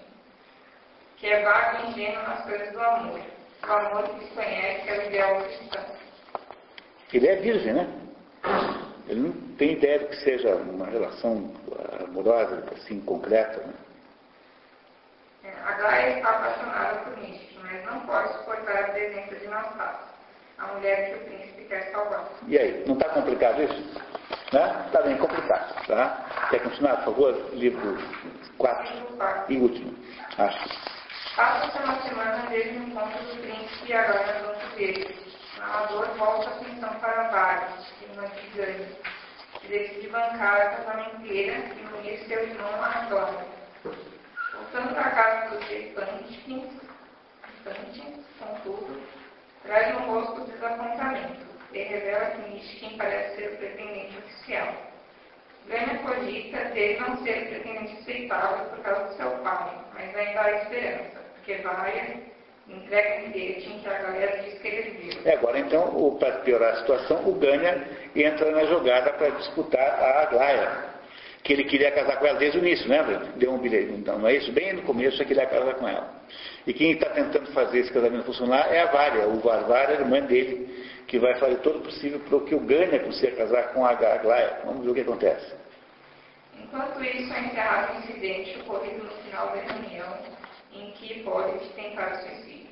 que 1.18 1.28
é 1.28 1.44
vago 1.44 1.86
e 1.86 1.90
ingênuo 1.90 2.24
nas 2.24 2.44
coisas 2.44 2.72
do 2.72 2.82
amor, 2.82 3.22
o 3.64 3.72
amor 3.72 4.10
que 4.10 4.26
se 4.26 4.32
conhece 4.32 4.90
é 4.90 5.00
o 5.00 5.08
ideal 5.08 5.44
cristão. 5.44 5.86
Ele 7.14 7.28
é 7.28 7.36
virgem, 7.36 7.74
né? 7.74 8.02
Ele 9.08 9.20
não 9.20 9.32
tem 9.58 9.74
ideia 9.74 10.00
de 10.00 10.06
que 10.06 10.16
seja 10.18 10.56
uma 10.56 10.86
relação 10.86 11.54
amorosa, 12.04 12.64
assim, 12.76 13.00
concreta. 13.02 13.60
Né? 13.62 13.74
É, 15.44 15.50
a 15.66 15.72
Gaia 15.72 16.18
está 16.18 16.30
apaixonada 16.30 17.00
por 17.00 17.18
Místico, 17.18 17.62
mas 17.64 17.86
não 17.86 18.00
pode 18.02 18.34
suportar 18.38 18.84
a 18.84 18.88
presença 18.90 19.36
de 19.36 19.48
Nastassia, 19.48 20.08
a 20.60 20.68
mulher 20.68 21.10
que 21.10 21.16
o 21.16 21.26
príncipe 21.26 21.66
quer 21.66 21.92
salvar. 21.92 22.30
E 22.48 22.58
aí, 22.58 22.84
não 22.86 22.94
está 22.94 23.10
complicado 23.10 23.64
isso? 23.64 24.02
Né? 24.54 24.84
Está 24.86 25.02
bem 25.02 25.18
complicado. 25.18 25.88
Tá? 25.88 26.48
Quer 26.50 26.60
continuar, 26.64 26.98
por 26.98 27.06
favor? 27.06 27.50
Livro 27.54 27.98
4 28.58 29.46
e 29.50 29.58
último. 29.58 29.96
Acho. 30.38 30.92
Passa-se 31.36 31.78
uma 31.84 32.02
semana 32.02 32.50
desde 32.50 32.78
o 32.78 32.84
encontro 32.84 33.24
do 33.24 33.42
príncipe 33.42 33.90
e 33.90 33.94
agora 33.94 34.42
no 34.42 34.76
dele. 34.76 35.31
O 35.62 35.64
narrador 35.64 36.08
volta 36.18 36.50
a 36.50 36.54
atenção 36.54 36.90
para 36.96 37.24
vários, 37.30 37.94
e 38.02 38.06
uma 38.14 38.28
gigante, 38.30 38.98
que 39.60 39.68
decide 39.68 40.08
bancar 40.08 40.60
a 40.60 40.70
casamenteira 40.70 41.54
e 41.54 42.00
unir 42.00 42.18
seu 42.28 42.44
irmão 42.44 42.84
Antônio. 42.84 43.46
Voltando 44.54 44.96
para 44.96 45.02
a 45.02 45.12
casa 45.12 45.56
dos 45.56 45.70
Estantes, 45.70 46.42
contudo, 48.40 49.02
traz 49.64 49.94
no 49.94 50.00
rosto 50.08 50.52
desapontamento 50.52 51.46
e 51.74 51.84
revela 51.84 52.32
que 52.32 52.50
Mishkin 52.50 52.98
parece 52.98 53.36
ser 53.36 53.54
o 53.54 53.58
pretendente 53.58 54.18
oficial. 54.18 54.68
Gânia 55.68 56.00
cogita 56.00 56.58
dele 56.70 57.00
não 57.02 57.24
ser 57.24 57.44
o 57.44 57.50
pretendente 57.50 58.02
aceitável 58.02 58.66
por 58.66 58.80
causa 58.80 59.04
do 59.04 59.16
seu 59.16 59.30
pai, 59.44 59.80
mas 59.94 60.16
ainda 60.16 60.42
há 60.42 60.52
esperança, 60.64 61.20
porque 61.36 61.56
Vaia 61.58 62.31
entrega 62.68 63.30
bilhete 63.30 63.70
em 63.70 63.80
que 63.80 63.90
a 63.90 63.98
galera 63.98 64.44
diz 64.44 64.60
que. 64.60 64.72
É, 65.26 65.34
agora 65.34 65.60
então, 65.60 66.18
para 66.20 66.40
piorar 66.40 66.74
a 66.74 66.78
situação, 66.78 67.28
o 67.28 67.34
Gânia 67.36 67.88
entra 68.16 68.52
na 68.52 68.66
jogada 68.66 69.12
para 69.14 69.30
disputar 69.30 69.82
a 69.82 70.22
Aglaia, 70.24 70.86
que 71.44 71.54
ele 71.54 71.66
queria 71.66 71.92
casar 71.92 72.18
com 72.18 72.26
ela 72.26 72.40
desde 72.40 72.58
o 72.58 72.62
início, 72.62 72.88
lembra? 72.90 73.20
Deu 73.36 73.52
um 73.52 73.58
bilhete. 73.58 73.92
Então, 73.94 74.18
não 74.18 74.28
é 74.28 74.36
isso? 74.36 74.52
Bem 74.52 74.74
no 74.74 74.82
começo, 74.84 75.18
ele 75.18 75.26
queria 75.26 75.46
casar 75.46 75.76
com 75.76 75.88
ela. 75.88 76.22
E 76.66 76.74
quem 76.74 76.92
está 76.92 77.10
tentando 77.10 77.52
fazer 77.52 77.80
esse 77.80 77.92
casamento 77.92 78.26
funcionar 78.26 78.74
é 78.74 78.82
a 78.82 78.86
Vária. 78.86 79.28
O 79.28 79.40
Varvara, 79.40 79.92
a 79.92 79.94
irmã 79.94 80.22
dele, 80.22 80.86
que 81.08 81.20
vai 81.20 81.36
fazer 81.36 81.58
todo 81.58 81.80
o 81.80 81.82
possível 81.82 82.20
para 82.20 82.40
que 82.42 82.56
o 82.56 82.60
Gânia 82.60 83.00
consiga 83.00 83.36
casar 83.38 83.74
com 83.74 83.86
a 83.86 83.90
Aglaia. 83.90 84.60
Vamos 84.66 84.86
ver 84.86 84.92
o 84.92 84.94
que 84.94 85.02
acontece. 85.02 85.54
Enquanto 86.60 87.04
isso, 87.04 87.34
é 87.34 87.40
encerrado 87.42 87.96
o 87.96 88.00
incidente 88.00 88.60
ocorrido 88.60 89.04
no 89.04 89.12
final 89.24 89.48
da 89.48 89.62
reunião, 89.62 90.18
em 90.74 90.92
que 90.92 91.14
Hipólito 91.14 91.68
tentar 91.74 92.16
suicídio. 92.22 92.72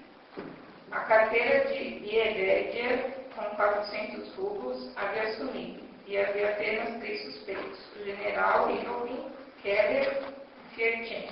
A 0.92 1.00
carteira 1.02 1.66
de 1.68 2.06
Iedédia, 2.06 3.14
com 3.36 3.44
400 3.56 4.36
rublos, 4.36 4.98
havia 4.98 5.36
sumido, 5.36 5.84
e 6.08 6.18
havia 6.18 6.50
apenas 6.50 7.00
três 7.00 7.22
suspeitos, 7.26 7.80
o 7.96 8.04
general 8.04 8.72
Ivolin, 8.72 9.32
Keller 9.62 10.24
e 10.66 10.76
Fierchen. 10.76 11.30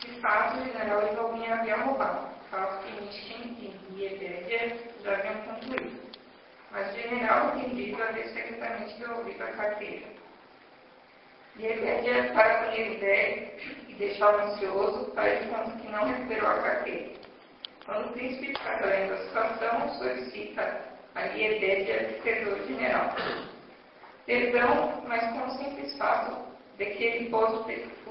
De 0.00 0.20
fato, 0.20 0.58
o 0.58 0.64
general 0.64 1.12
Ivolin 1.12 1.46
havia 1.46 1.76
roubado, 1.76 2.28
caso 2.50 2.80
que 2.82 3.00
Mishkin 3.00 3.56
e 3.60 4.00
Iedédia 4.00 4.76
já 5.02 5.14
haviam 5.14 5.34
concluído. 5.42 6.08
Mas 6.70 6.90
o 6.90 7.00
general 7.00 7.56
entendido 7.56 8.02
havia 8.02 8.28
secretamente 8.28 8.98
devolvido 8.98 9.42
a 9.42 9.52
carteira. 9.52 10.17
E 11.58 11.62
Iedédia, 11.62 12.32
para 12.34 12.64
punir 12.64 12.96
o 12.96 13.00
velho 13.00 13.50
e 13.88 13.94
deixá-lo 13.94 14.38
ansioso, 14.42 15.10
de 15.10 15.48
conta 15.48 15.78
que 15.78 15.88
não 15.88 16.04
recuperou 16.04 16.48
a 16.50 16.62
carteira. 16.62 17.10
Quando 17.84 18.06
o 18.06 18.12
príncipe 18.12 18.46
fica 18.46 18.78
sabendo 18.78 19.14
a 19.14 19.16
situação, 19.24 19.88
solicita 19.98 20.80
a 21.16 21.22
Iedédia 21.26 22.04
que 22.04 22.22
perdoe 22.22 22.60
o 22.60 22.66
general. 22.68 23.12
Perdão, 24.24 25.02
mas 25.08 25.32
com 25.32 25.46
o 25.46 25.50
simples 25.58 25.96
fato 25.98 26.36
de 26.76 26.84
que 26.84 27.02
ele 27.02 27.30
pôs 27.30 27.52
o 27.52 27.64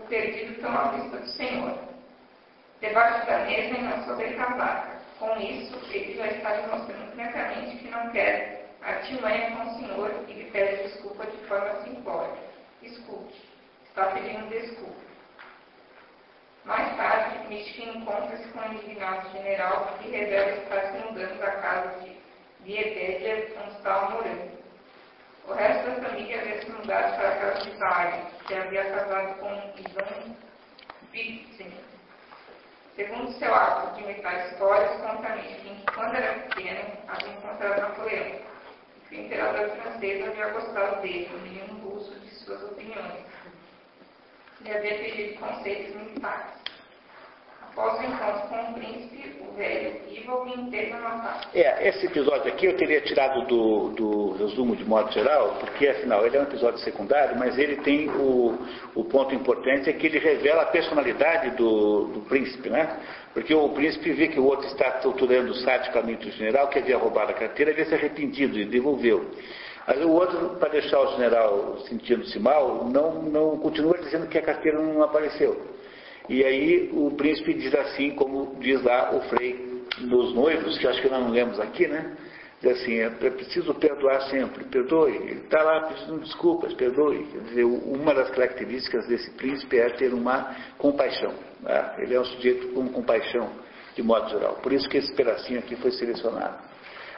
perdido 0.10 0.60
tão 0.60 0.78
à 0.78 0.90
vista 0.90 1.18
do 1.18 1.28
Senhor. 1.30 1.78
Debaixo 2.82 3.26
da 3.28 3.40
mesa 3.46 3.78
e 3.78 4.26
a 4.26 4.34
casaca. 4.36 4.98
Com 5.20 5.40
isso, 5.40 5.80
ele 5.90 6.16
já 6.16 6.28
está 6.28 6.54
demonstrando 6.54 7.12
francamente 7.14 7.78
que 7.78 7.88
não 7.90 8.10
quer 8.12 8.68
artimanha 8.82 9.56
com 9.56 9.64
o 9.64 9.80
Senhor 9.80 10.12
e 10.28 10.34
lhe 10.34 10.52
pede 10.52 10.84
desculpa 10.84 11.26
de 11.26 11.38
forma 11.48 11.82
simbólica. 11.84 12.48
Escute, 12.88 13.36
está 13.90 14.12
pedindo 14.12 14.48
desculpa. 14.48 15.08
Mais 16.64 16.96
tarde, 16.96 17.48
Mishkin 17.50 17.98
encontra-se 17.98 18.48
com 18.50 18.60
o 18.60 18.74
indignado 18.74 19.30
general 19.32 19.98
e 20.02 20.10
revela 20.10 20.52
estar 20.52 20.92
se 20.92 20.98
mudando 21.00 21.38
da 21.40 21.52
casa 21.52 22.00
de 22.00 22.18
Diebédia, 22.62 23.56
onde 23.62 23.76
estava 23.76 24.12
morando. 24.12 24.58
O 25.48 25.54
resto 25.54 25.90
da 25.90 26.10
família 26.10 26.42
havia 26.42 26.62
se 26.62 26.72
mudado 26.72 27.16
para 27.16 27.30
a 27.30 27.40
casa 27.40 27.70
de 27.70 27.78
Zaya, 27.78 28.26
que 28.48 28.54
havia 28.54 28.92
casado 28.92 29.40
com 29.40 29.50
Ivan 29.78 30.36
Vitzin. 31.12 31.74
Segundo 32.96 33.32
seu 33.34 33.54
hábito 33.54 33.96
de 33.96 34.04
imitar 34.04 34.48
histórias, 34.48 35.02
conta 35.02 35.36
Mishkin 35.36 35.76
que 35.76 35.94
quando 35.94 36.16
era 36.16 36.34
pequeno 36.40 36.88
havia 37.08 37.34
encontrado 37.34 37.82
Napoleão, 37.82 38.40
que 39.10 39.16
o 39.16 39.20
imperador 39.20 39.70
francês 39.72 40.28
havia 40.28 40.50
gostado 40.50 41.02
dele, 41.02 41.30
o 41.34 41.40
menino 41.40 41.80
russo 41.80 42.17
suas 42.48 42.64
opiniões. 42.64 43.26
Ele 44.62 44.76
havia 44.76 44.96
pedido 44.96 45.40
conselhos 45.40 45.96
militares. 45.96 46.58
Após 47.62 48.00
o 48.00 48.04
encontro 48.04 48.48
com 48.48 48.72
o 48.72 48.74
príncipe, 48.74 49.36
o 49.40 49.56
velho 49.56 50.02
Ivolvin 50.10 50.72
teve 50.72 50.94
uma. 50.94 51.42
É, 51.54 51.88
esse 51.90 52.08
episódio 52.08 52.52
aqui 52.52 52.66
eu 52.66 52.76
teria 52.76 53.02
tirado 53.02 53.46
do, 53.46 53.90
do 53.90 54.32
resumo 54.38 54.76
de 54.76 54.84
modo 54.84 55.12
geral, 55.12 55.58
porque 55.60 55.88
afinal 55.88 56.26
ele 56.26 56.38
é 56.38 56.40
um 56.40 56.44
episódio 56.44 56.80
secundário, 56.80 57.38
mas 57.38 57.56
ele 57.56 57.76
tem 57.84 58.10
o, 58.10 58.58
o 58.96 59.04
ponto 59.04 59.36
importante 59.36 59.92
é 59.92 59.94
que 59.94 60.08
ele 60.08 60.18
revela 60.18 60.64
a 60.64 60.68
personalidade 60.68 61.52
do, 61.52 62.06
do 62.06 62.22
príncipe, 62.22 62.68
né? 62.68 63.00
Porque 63.32 63.54
o 63.54 63.70
príncipe 63.70 64.12
vê 64.14 64.28
que 64.28 64.40
o 64.40 64.46
outro 64.46 64.66
está 64.66 64.94
torturando 64.94 65.52
o 65.52 66.32
general, 66.32 66.70
que 66.70 66.80
havia 66.80 66.98
roubado 66.98 67.30
a 67.30 67.36
carteira, 67.36 67.72
havia 67.72 67.86
se 67.86 67.94
arrependido 67.94 68.58
e 68.58 68.66
devolveu. 68.66 69.30
Aí 69.88 70.04
o 70.04 70.12
outro, 70.12 70.58
para 70.60 70.68
deixar 70.68 71.00
o 71.00 71.16
general 71.16 71.78
sentindo-se 71.88 72.38
mal, 72.40 72.90
não, 72.90 73.22
não 73.24 73.58
continua 73.58 73.98
dizendo 73.98 74.28
que 74.28 74.38
a 74.38 74.42
carteira 74.42 74.82
não 74.82 75.02
apareceu. 75.02 75.66
E 76.28 76.44
aí 76.44 76.90
o 76.92 77.12
príncipe 77.12 77.54
diz 77.54 77.74
assim, 77.74 78.12
como 78.12 78.58
diz 78.60 78.84
lá 78.84 79.16
o 79.16 79.22
Frei 79.30 79.86
nos 80.02 80.36
noivos, 80.36 80.78
que 80.78 80.86
acho 80.86 81.02
que 81.02 81.08
nós 81.08 81.24
não 81.24 81.32
lemos 81.32 81.58
aqui, 81.58 81.88
né? 81.88 82.18
Diz 82.62 82.82
assim, 82.82 83.00
é 83.00 83.10
preciso 83.10 83.74
perdoar 83.76 84.24
sempre, 84.30 84.66
perdoe. 84.66 85.16
Ele 85.16 85.42
está 85.44 85.64
lá 85.64 85.88
pedindo 85.88 86.20
desculpas, 86.20 86.74
perdoe. 86.74 87.26
Quer 87.32 87.42
dizer, 87.44 87.64
uma 87.64 88.14
das 88.14 88.30
características 88.32 89.08
desse 89.08 89.32
príncipe 89.32 89.80
é 89.80 89.90
ter 89.92 90.14
uma 90.14 90.54
compaixão. 90.78 91.34
Né? 91.62 91.96
Ele 92.00 92.14
é 92.14 92.20
um 92.20 92.26
sujeito 92.26 92.74
com 92.74 92.90
compaixão, 92.90 93.50
de 93.96 94.04
modo 94.04 94.30
geral. 94.32 94.56
Por 94.56 94.74
isso 94.74 94.90
que 94.90 94.98
esse 94.98 95.14
pedacinho 95.14 95.60
aqui 95.60 95.78
foi 95.78 95.92
selecionado. 95.92 96.67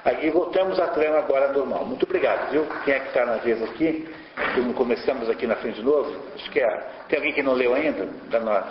Aqui 0.06 0.30
voltamos 0.30 0.80
à 0.80 0.88
trama 0.88 1.20
agora 1.20 1.52
normal. 1.52 1.86
Muito 1.86 2.04
obrigado, 2.06 2.52
viu? 2.52 2.66
Quem 2.86 2.94
é 2.94 3.00
que 3.00 3.08
está 3.08 3.26
na 3.26 3.38
vez 3.38 3.62
aqui? 3.62 4.08
Começamos 4.76 5.30
aqui 5.30 5.46
na 5.46 5.56
frente 5.58 5.76
de 5.76 5.84
novo. 5.84 6.16
Acho 6.36 6.50
que 6.52 6.60
é. 6.60 6.78
Tem 7.10 7.20
alguém 7.20 7.34
que 7.34 7.44
não 7.44 7.54
leu 7.54 7.74
ainda? 7.74 8.06
Da 8.30 8.40
nós. 8.40 8.66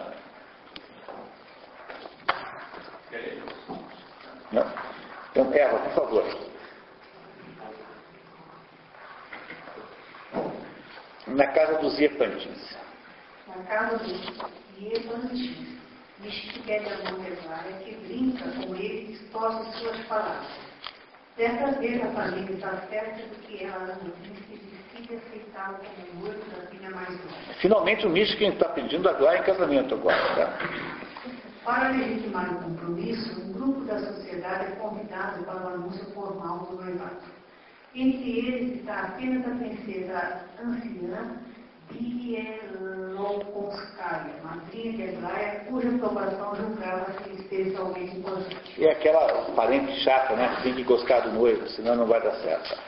Não? 4.51 4.67
Então, 5.31 5.53
Eva, 5.53 5.79
por 5.79 5.93
favor. 5.93 6.49
Na 11.27 11.47
casa 11.49 11.79
dos 11.79 11.99
Iepantins. 11.99 12.77
Na 13.49 13.63
casa 13.65 13.99
dos 13.99 14.49
Iepantins, 14.79 15.79
diz 16.21 16.53
que 16.53 16.61
pede 16.61 16.91
a 16.91 17.13
mão 17.13 17.23
que 17.85 17.95
brinca 17.97 18.51
com 18.51 18.75
ele 18.75 19.13
e 19.13 19.79
suas 19.79 19.99
palavras. 20.07 20.68
Dessa 21.39 21.71
vez 21.79 22.03
a 22.03 22.09
família 22.09 22.53
está 22.53 22.77
certa 22.91 23.23
de 23.23 23.37
que 23.47 23.65
ela 23.65 23.77
ama 23.77 23.93
o 23.93 24.11
príncipe 24.11 24.59
decide 24.59 25.15
aceitá-lo 25.15 25.79
como 26.11 26.33
da 26.33 26.67
filha 26.67 26.91
mais 26.91 27.11
nova. 27.11 27.55
Finalmente 27.61 28.07
o 28.09 28.11
Michigan 28.11 28.49
está 28.49 28.69
pedindo 28.71 29.09
a 29.09 29.13
Glória 29.13 29.39
em 29.39 29.45
casamento 29.45 29.95
agora, 29.95 30.17
tá? 30.35 30.59
Para 31.65 31.91
legitimar 31.91 32.53
o 32.55 32.65
compromisso, 32.65 33.41
um 33.41 33.53
grupo 33.53 33.85
da 33.85 34.01
sociedade 34.01 34.65
é 34.65 34.77
convidado 34.81 35.45
para 35.45 35.65
o 35.65 35.69
anúncio 35.75 36.05
formal 36.07 36.67
do 36.67 36.83
noivado. 36.83 37.23
Entre 37.95 38.39
eles 38.41 38.81
está 38.81 39.03
apenas 39.03 39.47
a 39.47 39.55
princesa 39.55 40.45
anciã 40.61 41.37
Madrinha 44.43 44.93
de 44.97 45.03
Eglaia, 45.03 45.61
cuja 45.69 45.89
aprovação 45.89 46.55
julgava-se 46.57 47.31
especialmente 47.31 48.17
importante. 48.17 48.81
E 48.81 48.89
aquela 48.89 49.45
parente 49.55 49.93
chata, 50.01 50.37
né, 50.37 50.59
tem 50.63 50.75
que 50.75 50.85
gostar 50.85 51.21
do 51.21 51.33
noivo, 51.33 51.69
senão 51.69 51.97
não 51.97 52.07
vai 52.07 52.23
dar 52.23 52.35
certo. 52.37 52.79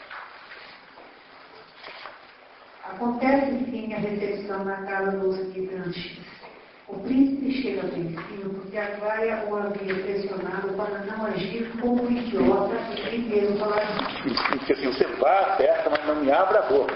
Acontece, 2.85 3.51
enfim, 3.53 3.93
a 3.95 3.99
recepção 3.99 4.65
na 4.65 4.77
casa 4.85 5.19
dos 5.19 5.53
Gibranches. 5.53 6.19
O 6.89 6.99
príncipe 7.01 7.63
chega 7.63 7.83
vencido 7.83 8.51
porque 8.51 8.77
a 8.77 8.97
Clara 8.97 9.47
o 9.49 9.57
havia 9.57 9.95
pressionado 9.95 10.73
para 10.75 10.99
não 11.05 11.27
agir 11.27 11.71
como 11.81 12.03
um 12.03 12.11
idiota 12.11 12.75
e 12.97 13.11
nem 13.11 13.21
mesmo 13.21 13.59
falar 13.59 13.81
Porque 14.51 14.73
assim, 14.73 14.87
você 14.87 15.05
vá 15.21 15.39
à 15.39 15.57
festa, 15.57 15.89
mas 15.89 16.05
não 16.05 16.17
me 16.17 16.33
abra 16.33 16.59
a 16.59 16.63
boca. 16.63 16.93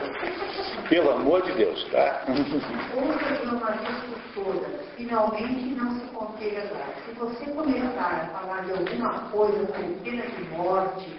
Pelo 0.95 1.11
amor 1.11 1.43
de 1.43 1.51
Deus, 1.55 1.85
tá? 1.91 2.23
De 2.25 2.31
uma 2.31 3.73
vez 3.73 3.99
por 4.05 4.45
todas, 4.45 4.81
finalmente 4.97 5.75
não 5.75 5.93
se 5.99 6.07
conteve 6.15 6.57
agora. 6.57 6.95
Se 7.05 7.13
você 7.19 7.47
começar 7.51 8.31
a 8.33 8.39
falar 8.39 8.65
de 8.65 8.71
alguma 8.71 9.29
coisa 9.31 9.67
como 9.73 9.93
pena 10.05 10.23
de 10.23 10.45
morte, 10.57 11.17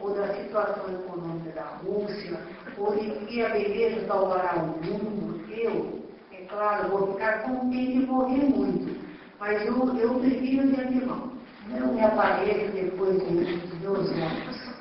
ou 0.00 0.12
da 0.12 0.34
situação 0.34 0.92
econômica 0.92 1.52
da 1.52 1.62
Rússia, 1.84 2.36
ou 2.76 2.96
de 2.96 3.10
que 3.26 3.44
a 3.44 3.50
beleza 3.50 4.08
salvará 4.08 4.56
o 4.56 4.84
mundo, 4.84 5.40
eu, 5.52 6.02
é 6.32 6.44
claro, 6.46 6.88
vou 6.88 7.12
ficar 7.12 7.44
contente 7.44 7.98
e 7.98 8.06
morrer 8.06 8.42
muito. 8.42 9.06
Mas 9.38 9.64
eu, 9.64 9.98
eu 10.00 10.14
prefiro 10.18 10.66
de 10.66 10.80
antemão. 10.80 11.30
Não 11.68 11.94
me 11.94 12.04
apareça 12.04 12.72
depois 12.72 13.24
de 13.24 13.34
meus 13.80 14.10
anos. 14.10 14.72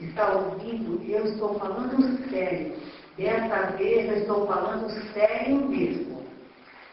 Está 0.00 0.32
ouvindo? 0.32 1.02
Eu 1.10 1.24
estou 1.24 1.58
falando 1.58 2.30
sério. 2.30 2.89
Dessa 3.20 3.76
vez 3.76 4.08
eu 4.08 4.16
estou 4.16 4.46
falando 4.46 4.88
sério 5.12 5.68
mesmo. 5.68 6.22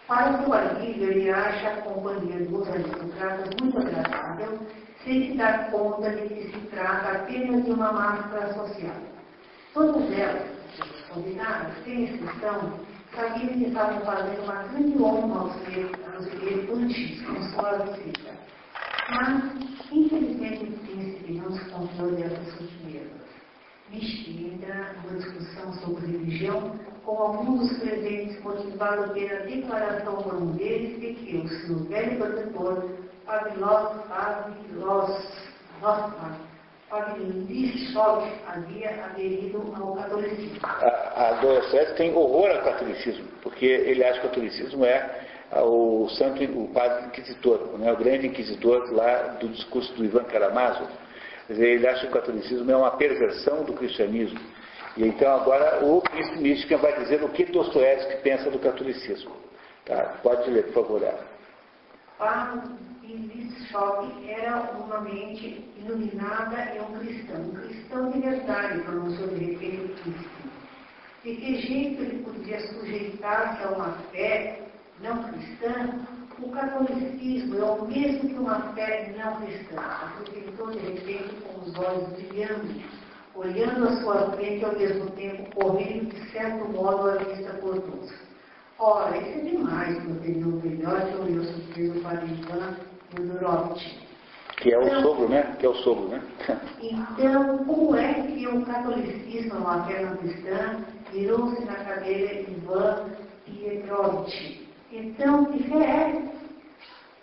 Para 0.09 0.45
o 0.45 0.51
alívio, 0.51 1.09
ele 1.09 1.29
acha 1.29 1.69
a 1.69 1.81
companhia 1.83 2.45
dos 2.45 2.67
aristocratas 2.67 3.55
muito 3.61 3.77
agradável, 3.77 4.59
sem 5.05 5.31
se 5.31 5.37
dar 5.37 5.71
conta 5.71 6.09
de 6.09 6.27
que 6.27 6.51
se 6.51 6.59
trata 6.67 7.19
apenas 7.19 7.63
de 7.63 7.71
uma 7.71 7.93
máscara 7.93 8.53
social. 8.55 8.97
Todas 9.73 10.11
elas, 10.19 10.49
convidadas, 11.13 11.81
sem 11.85 12.03
exceção, 12.03 12.73
sabiam 13.15 13.47
que 13.47 13.63
estavam 13.63 14.01
fazendo 14.01 14.43
uma 14.43 14.63
grande 14.63 15.01
honra 15.01 15.43
aos 15.43 16.35
elefantes 16.43 17.25
com 17.25 17.41
sua 17.53 17.71
visita. 17.85 18.33
Mas, 19.11 19.43
infelizmente, 19.93 20.65
o 20.65 20.77
príncipe 20.79 21.33
não 21.35 21.51
se 21.53 21.63
confiou 21.69 22.11
dessas 22.11 22.49
sutilezas. 22.49 23.16
Mexida, 23.91 24.95
numa 25.03 25.17
discussão 25.17 25.73
sobre 25.73 26.07
religião, 26.07 26.77
com 27.05 27.17
alguns 27.17 27.69
dos 27.69 27.79
presentes 27.79 28.41
motivado 28.43 29.13
pela 29.13 29.39
declaração 29.41 30.15
por 30.23 30.35
um 30.35 30.51
deles 30.51 30.99
de 30.99 31.13
que 31.13 31.37
o 31.37 31.47
seu 31.47 31.79
velho 31.85 32.17
protetor, 32.17 32.89
Pavlov, 33.25 34.07
Pavlov, 34.09 35.21
Pavlov, 35.79 36.37
havia 38.47 39.05
aderido 39.05 39.73
ao 39.75 39.95
catolicismo. 39.95 40.59
A, 40.63 41.29
a 41.29 41.85
tem 41.95 42.13
horror 42.13 42.49
ao 42.49 42.63
catolicismo, 42.63 43.27
porque 43.41 43.65
ele 43.65 44.03
acha 44.03 44.19
que 44.19 44.27
o 44.27 44.29
catolicismo 44.29 44.85
é 44.85 45.27
o 45.55 46.09
santo, 46.09 46.43
o 46.43 46.67
padre 46.73 47.07
inquisitor, 47.07 47.77
né, 47.77 47.91
o 47.91 47.97
grande 47.97 48.27
inquisitor 48.27 48.91
lá 48.91 49.37
do 49.39 49.47
discurso 49.49 49.93
do 49.93 50.03
Ivan 50.03 50.25
Karamazov. 50.25 50.89
Ele 51.49 51.87
acha 51.87 52.01
que 52.01 52.07
o 52.07 52.11
catolicismo 52.11 52.69
é 52.69 52.75
uma 52.75 52.91
perversão 52.91 53.63
do 53.63 53.73
cristianismo. 53.73 54.39
E 54.97 55.07
então 55.07 55.31
agora 55.31 55.85
o 55.85 56.01
místico 56.37 56.77
vai 56.79 56.97
dizer 56.99 57.23
o 57.23 57.29
que 57.29 57.45
Dostoiévski 57.45 58.17
pensa 58.23 58.49
do 58.49 58.59
catolicismo. 58.59 59.35
Tá? 59.85 60.15
Pode 60.21 60.49
ler, 60.49 60.65
por 60.65 60.85
favor. 60.85 61.01
Para 62.17 62.63
Ilischock 63.03 64.29
era 64.29 64.71
uma 64.71 65.01
mente 65.01 65.63
iluminada 65.77 66.75
e 66.75 66.79
um 66.79 66.99
cristão. 66.99 67.41
Um 67.41 67.51
cristão 67.51 68.11
de 68.11 68.19
verdade, 68.19 68.81
pronunciou 68.81 69.27
de 69.29 69.45
repente 69.45 69.81
o 69.81 69.89
príncipe. 69.89 70.57
De 71.23 71.35
que 71.35 71.61
jeito 71.61 72.01
ele 72.01 72.23
podia 72.23 72.59
sujeitar-se 72.59 73.63
a 73.63 73.69
uma 73.69 73.91
fé 74.11 74.61
não 75.01 75.23
cristã, 75.23 75.99
o 76.41 76.49
catolicismo 76.51 77.57
é 77.57 77.63
o 77.63 77.85
mesmo 77.85 78.29
que 78.29 78.35
uma 78.35 78.59
fé 78.73 79.13
não 79.17 79.35
cristã. 79.37 79.81
Acreditou 79.81 80.71
de 80.71 80.79
repente 80.79 81.35
com 81.41 81.61
os 81.61 81.77
olhos 81.79 82.09
brilhando, 82.09 82.81
olhando 83.35 83.87
à 83.87 84.01
sua 84.01 84.31
frente 84.31 84.63
ao 84.63 84.73
mesmo 84.73 85.09
tempo, 85.11 85.55
correndo 85.55 86.13
de 86.13 86.31
certo 86.31 86.69
modo 86.71 87.09
a 87.09 87.15
vista 87.15 87.53
por 87.53 87.79
todos. 87.81 88.13
Ora, 88.79 89.17
isso 89.17 89.39
é 89.39 89.41
demais, 89.41 90.03
prosseguiu 90.03 90.49
o 90.49 90.61
melhor 90.61 91.01
que 91.01 91.17
olhou 91.17 91.43
surpreso 91.43 91.99
para 92.01 92.23
Ivan 92.23 92.77
Mudurovitch. 93.17 94.07
Que 94.57 94.73
é 94.73 94.77
o 94.77 94.83
então, 94.83 95.01
sogro, 95.01 95.29
né? 95.29 95.55
Que 95.59 95.65
é 95.65 95.69
o 95.69 95.75
sogro, 95.75 96.07
né? 96.09 96.21
então, 96.81 97.57
como 97.65 97.95
é 97.95 98.13
que 98.13 98.47
o 98.47 98.65
catolicismo, 98.65 99.55
uma 99.55 99.83
fé 99.85 100.03
não 100.03 100.17
cristã, 100.17 100.79
virou-se 101.11 101.65
na 101.65 101.75
cadeira 101.75 102.41
Ivan 102.41 103.09
Pietrovitch? 103.45 104.66
Então, 104.91 105.45
que 105.45 105.63
fé 105.63 105.83
é? 105.83 106.23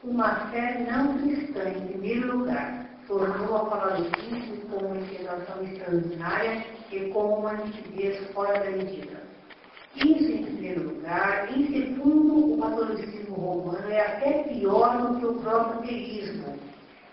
Uma 0.03 0.35
fé 0.51 0.87
não 0.91 1.17
cristã, 1.19 1.71
em 1.71 1.87
primeiro 1.87 2.39
lugar. 2.39 2.91
Tornou 3.07 3.57
a 3.57 3.93
Cristo 3.93 4.67
como 4.71 4.87
uma 4.87 4.97
integração 4.99 5.63
extraordinária 5.65 6.65
e 6.93 7.01
como 7.09 7.39
uma 7.39 7.55
nitidez 7.55 8.19
fora 8.33 8.61
da 8.61 8.71
medida. 8.71 9.23
Isso 9.97 10.31
em 10.31 10.45
primeiro 10.45 10.89
lugar. 10.89 11.57
Em 11.57 11.67
segundo, 11.69 12.55
o 12.55 12.61
catolicismo 12.61 13.35
romano 13.35 13.91
é 13.91 14.01
até 14.01 14.43
pior 14.43 14.99
do 14.99 15.19
que 15.19 15.27
o 15.27 15.35
próprio 15.35 15.83
teísmo. 15.83 16.59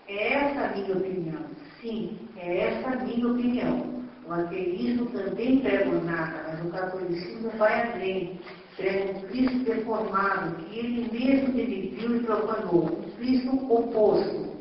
É 0.08 0.34
essa 0.34 0.66
a 0.66 0.76
minha 0.76 0.96
opinião. 0.96 1.42
Sim, 1.80 2.18
é 2.36 2.58
essa 2.58 2.90
a 2.90 2.96
minha 2.96 3.26
opinião. 3.26 4.02
O 4.26 4.32
ateísmo 4.32 5.06
também 5.06 5.60
prega 5.60 5.90
nada, 6.00 6.44
mas 6.48 6.66
o 6.66 6.70
catolicismo 6.70 7.50
vai 7.56 7.92
além 7.92 8.38
é 8.78 9.14
um 9.14 9.20
Cristo 9.28 9.58
deformado, 9.64 10.56
que 10.56 10.78
ele 10.78 11.08
mesmo 11.12 11.52
dividiu 11.52 12.16
e 12.16 12.20
profanou, 12.20 12.84
um 12.84 13.10
Cristo 13.18 13.72
oposto. 13.72 14.52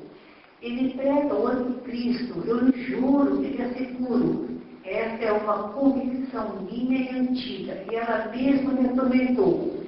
Ele 0.62 0.94
prega 0.94 1.34
o 1.34 1.48
anticristo, 1.48 2.44
eu 2.46 2.66
lhe 2.66 2.84
juro, 2.84 3.42
lhe 3.42 3.62
asseguro. 3.62 4.50
Essa 4.84 5.24
é 5.24 5.32
uma 5.32 5.70
convicção 5.70 6.68
minha 6.70 7.12
e 7.12 7.20
antiga, 7.20 7.84
e 7.90 7.96
ela 7.96 8.28
mesma 8.36 8.74
me 8.74 8.90
atormentou. 8.90 9.82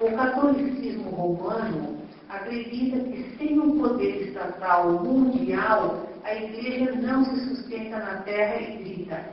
O 0.00 0.12
catolicismo 0.12 1.10
romano 1.10 1.98
acredita 2.28 2.98
que 3.00 3.36
sem 3.38 3.58
um 3.58 3.78
poder 3.78 4.28
estatal 4.28 4.92
mundial, 5.04 6.08
a 6.24 6.34
igreja 6.34 6.92
não 6.92 7.24
se 7.24 7.48
sustenta 7.48 7.98
na 7.98 8.16
terra 8.22 8.60
e 8.60 8.76
grita. 8.76 9.24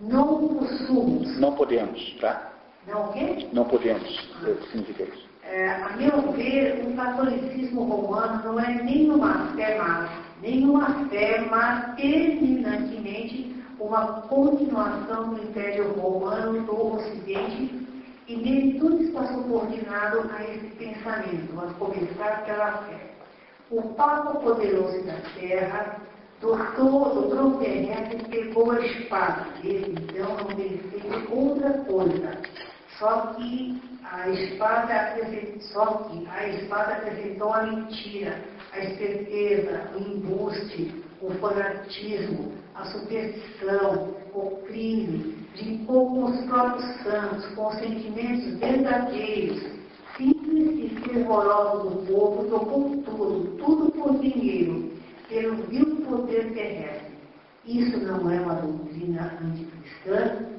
Não 0.00 0.48
possuamos. 0.48 1.38
Não 1.38 1.54
podemos, 1.54 2.16
tá? 2.20 2.49
Não 2.90 3.04
o 3.04 3.12
quê? 3.12 3.48
Não 3.52 3.64
podemos. 3.64 4.30
Significa 4.70 5.04
isso. 5.04 5.30
É, 5.44 5.68
a 5.68 5.96
meu 5.96 6.32
ver, 6.32 6.84
o 6.86 6.94
catolicismo 6.94 7.82
romano 7.82 8.42
não 8.44 8.60
é 8.60 8.82
nenhuma 8.82 9.52
fé, 9.56 9.78
mas, 9.78 10.10
nenhuma 10.42 11.08
fé, 11.08 11.40
mas 11.50 11.94
terminantemente 11.96 13.56
uma 13.78 14.22
continuação 14.22 15.34
do 15.34 15.42
Império 15.42 15.92
Romano 15.94 16.62
do 16.62 16.94
Ocidente 16.94 17.88
e 18.28 18.36
nele 18.36 18.78
tudo 18.78 19.02
está 19.02 19.26
subordinado 19.26 20.30
a 20.32 20.44
esse 20.44 20.66
pensamento, 20.76 21.58
a 21.58 21.72
começar 21.74 22.44
pela 22.44 22.72
fé. 22.84 23.10
O 23.70 23.82
Papa 23.94 24.38
poderoso 24.38 25.02
da 25.04 25.16
Terra 25.38 26.00
dotou, 26.40 27.22
dobrou 27.22 27.48
o 27.48 27.58
terreno 27.58 28.12
e 28.12 28.28
pegou 28.28 28.70
a 28.70 28.80
espada. 28.86 29.46
Ele 29.64 29.96
então 29.98 30.36
não 30.36 30.56
fez 30.56 31.30
outra 31.30 31.70
coisa 31.84 32.38
só 33.00 33.32
que 33.34 33.80
a 34.04 34.28
espada 34.28 34.94
apresentou, 34.94 35.60
só 35.60 35.86
que 36.04 36.28
a 36.28 36.48
espada 36.48 36.92
apresentou 36.96 37.52
a 37.54 37.62
mentira, 37.62 38.44
a 38.72 38.78
esperteza, 38.78 39.90
o 39.96 39.98
embuste, 39.98 41.02
o 41.22 41.30
fanatismo, 41.30 42.52
a 42.74 42.84
superstição, 42.84 44.14
o 44.34 44.62
crime, 44.66 45.34
brincou 45.56 46.10
com 46.10 46.24
os 46.24 46.44
próprios 46.44 47.02
santos, 47.02 47.46
com 47.54 47.68
os 47.68 47.74
sentimentos 47.76 48.58
verdadeiros, 48.58 49.62
simples 50.18 50.92
e 50.92 51.00
fervorosos 51.00 51.92
do 51.94 52.12
povo, 52.12 52.50
tocou 52.50 53.02
tudo, 53.02 53.56
tudo 53.56 53.90
por 53.92 54.18
dinheiro, 54.18 54.92
pelo 55.26 55.56
vil 55.68 56.04
poder 56.06 56.52
terrestre. 56.52 57.10
Isso 57.64 57.98
não 57.98 58.30
é 58.30 58.40
uma 58.40 58.54
doutrina 58.56 59.38
anticristã, 59.42 60.49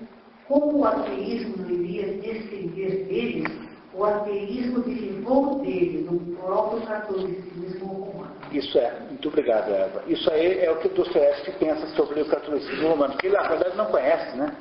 como 0.52 0.80
o 0.80 0.86
ateísmo 0.86 1.66
iria 1.70 2.08
descender 2.16 3.06
dele, 3.06 3.48
o 3.94 4.04
ateísmo 4.04 4.82
derivou 4.82 5.60
dele, 5.60 6.06
do 6.10 6.36
próprio 6.36 6.82
catolicismo 6.82 7.86
romano. 7.86 8.36
Isso 8.52 8.78
é, 8.78 9.00
muito 9.10 9.30
obrigado, 9.30 9.70
Eva. 9.70 10.04
Isso 10.08 10.30
aí 10.30 10.60
é 10.60 10.70
o 10.70 10.76
que 10.78 10.88
o 10.88 10.92
Dostoevsky 10.92 11.52
pensa 11.52 11.88
sobre 11.96 12.22
o 12.22 12.26
catolicismo 12.26 12.90
romano, 12.90 13.16
que 13.18 13.28
ele 13.28 13.38
na 13.38 13.48
verdade 13.48 13.78
não 13.78 13.86
conhece, 13.86 14.36
né? 14.36 14.54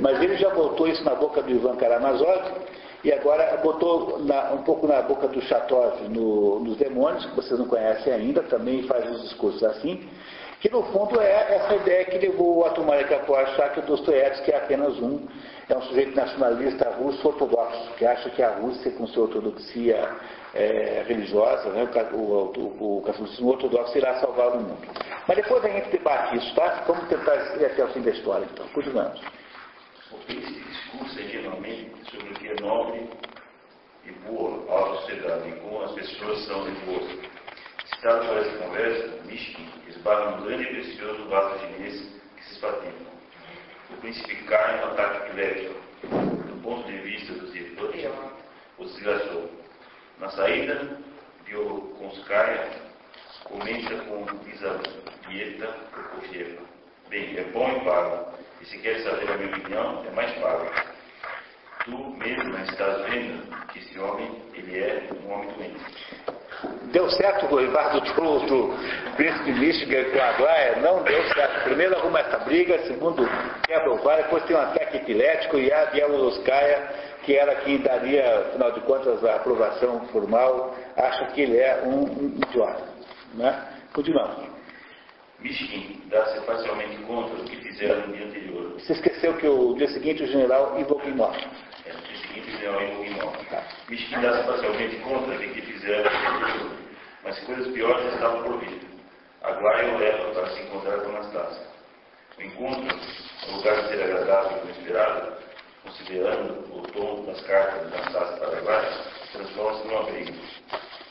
Mas 0.00 0.20
ele 0.20 0.36
já 0.36 0.50
botou 0.50 0.88
isso 0.88 1.04
na 1.04 1.14
boca 1.14 1.42
do 1.42 1.50
Ivan 1.50 1.76
Karamazov 1.76 2.42
e 3.04 3.12
agora 3.12 3.56
botou 3.62 4.18
na, 4.24 4.52
um 4.52 4.62
pouco 4.62 4.88
na 4.88 5.02
boca 5.02 5.28
do 5.28 5.40
Chatov 5.42 6.08
no, 6.08 6.58
nos 6.60 6.76
Demônios, 6.76 7.24
que 7.26 7.36
vocês 7.36 7.58
não 7.58 7.66
conhecem 7.66 8.12
ainda, 8.12 8.42
também 8.42 8.82
faz 8.84 9.08
os 9.10 9.22
discursos 9.22 9.62
assim 9.62 10.08
que 10.60 10.70
no 10.70 10.82
fundo 10.92 11.18
é 11.20 11.56
essa 11.56 11.74
ideia 11.74 12.04
que 12.04 12.18
levou 12.18 12.58
o 12.58 12.66
Atumarika 12.66 13.16
a 13.16 13.40
achar 13.40 13.72
que 13.72 13.80
o 13.80 13.82
Dostoiévski 13.82 14.52
é 14.52 14.58
apenas 14.58 14.94
um, 14.98 15.26
é 15.66 15.76
um 15.76 15.82
sujeito 15.82 16.14
nacionalista 16.14 16.90
russo 16.90 17.26
ortodoxo, 17.26 17.94
que 17.96 18.04
acha 18.04 18.28
que 18.28 18.42
a 18.42 18.50
Rússia, 18.56 18.92
com 18.92 19.06
sua 19.06 19.24
ortodoxia 19.24 20.10
é, 20.54 21.02
religiosa, 21.08 21.70
né, 21.70 21.88
o, 22.12 22.16
o, 22.16 22.98
o, 22.98 23.02
catolicismo 23.02 23.50
ortodoxo 23.50 23.96
irá 23.96 24.20
salvar 24.20 24.48
o 24.48 24.60
mundo. 24.60 24.86
Mas 25.26 25.36
depois 25.38 25.64
a 25.64 25.68
gente 25.68 25.90
debate 25.90 26.36
isso, 26.36 26.54
tá? 26.54 26.84
Vamos 26.86 27.08
tentar 27.08 27.36
ir 27.58 27.64
até 27.64 27.82
o 27.82 27.88
fim 27.88 28.02
da 28.02 28.10
história, 28.10 28.46
então. 28.52 28.66
Continuamos. 28.68 29.20
Esse 30.28 30.60
discurso 30.60 31.20
é 31.20 31.22
geralmente 31.22 31.90
nobre 32.60 33.08
e 34.04 34.10
boa 34.28 34.60
alta 34.68 35.00
sociedade, 35.00 35.48
e 35.48 35.52
como 35.52 35.82
as 35.84 35.92
pessoas 35.92 36.44
são 36.46 36.64
de 36.64 36.72
boa. 36.80 37.29
Citado 38.00 38.26
por 38.28 38.38
essa 38.38 38.56
conversa, 38.56 39.08
Mishkin 39.26 39.68
esbarra 39.86 40.34
um 40.34 40.46
grande 40.46 40.62
e 40.62 40.66
precioso 40.68 41.28
vaso 41.28 41.58
chinês 41.58 42.00
que 42.34 42.44
se 42.44 42.54
espatifam. 42.54 43.06
O 43.90 43.96
príncipe 43.98 44.36
cai 44.44 44.80
no 44.80 44.92
ataque 44.92 45.26
epilético. 45.26 45.74
Do 46.08 46.62
ponto 46.62 46.90
de 46.90 46.96
vista 46.96 47.34
dos 47.34 47.54
Irput, 47.54 48.08
o 48.78 48.84
desgraçou. 48.86 49.50
Na 50.18 50.30
saída, 50.30 50.98
Biokonskaya 51.44 52.70
comenta 53.44 53.94
com 54.04 54.24
Lisaveta 54.46 55.66
Prokofiev. 55.90 56.58
Bem, 57.10 57.36
é 57.36 57.44
bom 57.52 57.70
e 57.70 57.84
pago. 57.84 58.32
E 58.62 58.64
se 58.64 58.78
quer 58.78 58.98
saber 59.00 59.30
a 59.30 59.36
minha 59.36 59.54
opinião, 59.54 60.06
é 60.06 60.10
mais 60.12 60.32
pago. 60.38 60.70
Tu 61.84 61.98
mesmo 62.16 62.58
estás 62.60 63.02
vendo 63.10 63.66
que 63.66 63.78
esse 63.78 63.98
homem, 63.98 64.42
ele 64.54 64.78
é 64.78 65.06
um 65.22 65.30
homem 65.30 65.50
doente. 65.50 66.39
Deu 66.92 67.08
certo 67.10 67.46
o 67.46 67.50
noivado 67.50 68.00
do, 68.00 68.38
do 68.40 69.14
príncipe 69.16 69.52
Michigan 69.52 70.04
com 70.10 70.20
a 70.20 70.32
Glória? 70.32 70.76
Não 70.82 71.02
deu 71.02 71.22
certo. 71.34 71.64
Primeiro 71.64 71.96
arruma 71.96 72.20
essa 72.20 72.38
briga, 72.38 72.78
segundo 72.86 73.28
quebra 73.66 73.92
o 73.92 73.96
VAR, 73.98 74.16
depois 74.16 74.44
tem 74.44 74.56
um 74.56 74.60
ataque 74.60 74.96
epilético 74.96 75.58
e 75.58 75.72
a 75.72 75.86
Bielorusskaya, 75.86 76.88
que 77.22 77.36
era 77.36 77.54
quem 77.56 77.78
daria, 77.78 78.40
afinal 78.48 78.72
de 78.72 78.80
contas, 78.80 79.24
a 79.24 79.36
aprovação 79.36 80.00
formal, 80.06 80.74
acha 80.96 81.26
que 81.26 81.42
ele 81.42 81.58
é 81.58 81.82
um, 81.84 82.02
um 82.02 82.38
idiota. 82.42 82.84
Né? 83.34 83.62
Continuamos. 83.92 84.50
Michigan 85.38 86.00
dá-se 86.10 86.40
parcialmente 86.40 86.96
contra 87.04 87.34
o 87.34 87.44
que 87.44 87.56
fizeram 87.56 88.06
no 88.06 88.16
dia 88.16 88.26
anterior. 88.26 88.72
Você 88.78 88.92
esqueceu 88.92 89.34
que 89.34 89.46
o 89.46 89.74
dia 89.74 89.88
seguinte 89.88 90.22
o 90.22 90.26
general 90.26 90.78
Ivo 90.78 91.00
morre. 91.14 91.46
É, 91.86 91.92
no 92.40 92.46
dia 92.46 92.46
seguinte 92.46 92.48
o 92.48 92.58
general 92.58 92.82
Ivo 92.82 93.26
morre. 93.26 93.44
Tá. 93.50 93.64
Michigan 93.88 94.20
dá-se 94.20 94.46
parcialmente 94.46 94.96
contra 94.96 95.34
o 95.34 95.38
que 95.38 95.62
fizeram 95.62 96.10
no. 96.58 96.70
Mas 97.22 97.38
coisas 97.40 97.72
piores 97.72 98.14
estavam 98.14 98.42
por 98.44 98.58
vir. 98.60 98.80
Aguaia 99.42 99.94
o 99.94 99.98
leva 99.98 100.34
para 100.34 100.50
se 100.50 100.62
encontrar 100.62 100.98
com 101.00 101.10
Anastácia. 101.10 101.66
O 102.38 102.42
encontro, 102.42 102.96
no 103.46 103.56
lugar 103.56 103.82
de 103.82 103.88
ser 103.88 104.02
agradável 104.02 104.58
e 104.58 104.70
inesperado, 104.70 105.32
considerando 105.82 106.76
o 106.76 106.82
tom 106.92 107.24
das 107.24 107.40
cartas 107.42 107.90
de 107.90 107.96
Anastácia 107.96 108.36
para 108.36 108.58
Aguaia, 108.58 108.98
transforma-se 109.32 109.88
numa 109.88 110.02
briga. 110.04 110.32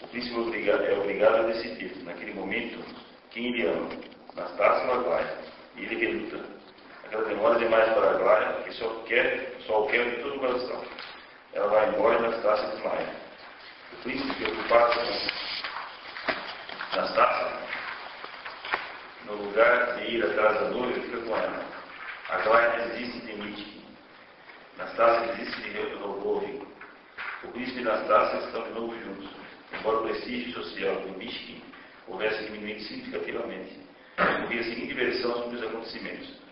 O 0.01 0.07
príncipe 0.07 0.69
é 0.69 0.93
obrigado 0.97 1.35
a 1.35 1.43
decidir, 1.43 2.03
naquele 2.03 2.33
momento, 2.33 2.83
quem 3.31 3.47
ele 3.47 3.67
ama 3.67 3.89
Anastácio 4.35 4.91
Aguaia. 4.91 5.37
E 5.75 5.83
ele 5.83 5.95
reluta. 5.95 6.59
Aquela 7.05 7.25
demora 7.25 7.57
demais 7.57 7.91
para 7.93 8.11
Aguaia, 8.11 8.63
que 8.63 8.73
só 8.73 8.87
quer, 9.07 9.55
só 9.65 9.83
o 9.83 9.87
quer 9.87 10.09
de 10.09 10.21
todo 10.21 10.35
o 10.35 10.39
coração. 10.39 10.83
Ela 11.53 11.67
vai 11.67 11.89
embora 11.89 12.15
e 12.15 12.25
Anastácia 12.25 12.67
desmaia. 12.69 13.15
O 13.93 13.95
príncipe 14.03 14.33
preocupado 14.35 14.93
com 14.93 15.01
Anastácia, 16.97 17.59
no 19.25 19.33
lugar 19.33 19.95
de 19.95 20.15
ir 20.15 20.23
atrás 20.23 20.59
da 20.59 20.69
noiva, 20.69 21.01
fica 21.01 21.17
com 21.17 21.35
ela. 21.35 21.65
Aguaia 22.29 22.87
desiste 22.87 23.19
de 23.21 23.33
Mitch. 23.33 23.83
Anastácia 24.77 25.33
desiste 25.33 25.61
de 25.61 25.95
Rogovin. 25.95 26.67
O 27.43 27.47
príncipe 27.49 27.81
e 27.81 27.89
Anastácia 27.89 28.39
estão 28.39 28.63
de 28.63 28.69
novo 28.71 28.99
juntos, 28.99 29.29
embora 29.73 29.97
o 29.97 30.03
prestígio 30.03 30.53
social 30.53 30.95
de 31.01 31.11
Mishkin 31.17 31.63
houvesse 32.07 32.43
diminuído 32.45 32.81
significativamente 32.81 33.89
havia 34.19 34.61
a 34.61 34.63
seguinte 34.63 34.93
versão 34.93 35.33
sobre 35.43 35.57
os 35.57 35.63
acontecimentos. 35.63 36.48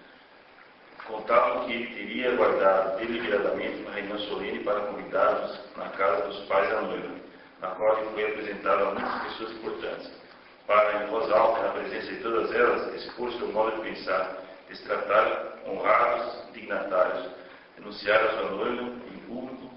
Contavam 1.08 1.65
que 1.65 1.74
ele 1.74 1.88
teria 1.96 2.36
guardado 2.36 2.98
deliberadamente 2.98 3.82
uma 3.82 3.91
reunião 3.91 4.20
solene 4.20 4.60
para 4.60 4.82
convidá-los 4.82 5.60
na 5.78 5.88
casa 5.89 6.28
dos 6.28 6.39
pais 6.48 6.70
da 6.70 6.82
noiva, 6.82 7.15
na 7.62 7.67
qual 7.70 7.98
ele 7.98 8.10
foi 8.10 8.30
apresentado 8.30 8.84
a 8.84 8.91
muitas 8.91 9.24
pessoas 9.24 9.52
importantes, 9.54 10.12
para, 10.67 11.04
em 11.04 11.08
voz 11.08 11.32
alta, 11.32 11.62
na 11.62 11.70
presença 11.70 12.08
de 12.08 12.17
todas 12.17 12.54
elas, 12.54 12.93
expor 12.93 13.32
seu 13.34 13.48
modo 13.54 13.78
de 13.78 13.89
pensar, 13.89 14.38
destratar 14.67 15.60
honrados 15.65 16.52
dignatários, 16.52 17.30
denunciar 17.78 18.22
a 18.26 18.30
sua 18.32 18.52
noiva 18.52 18.82
em 18.82 19.17
público 19.28 19.72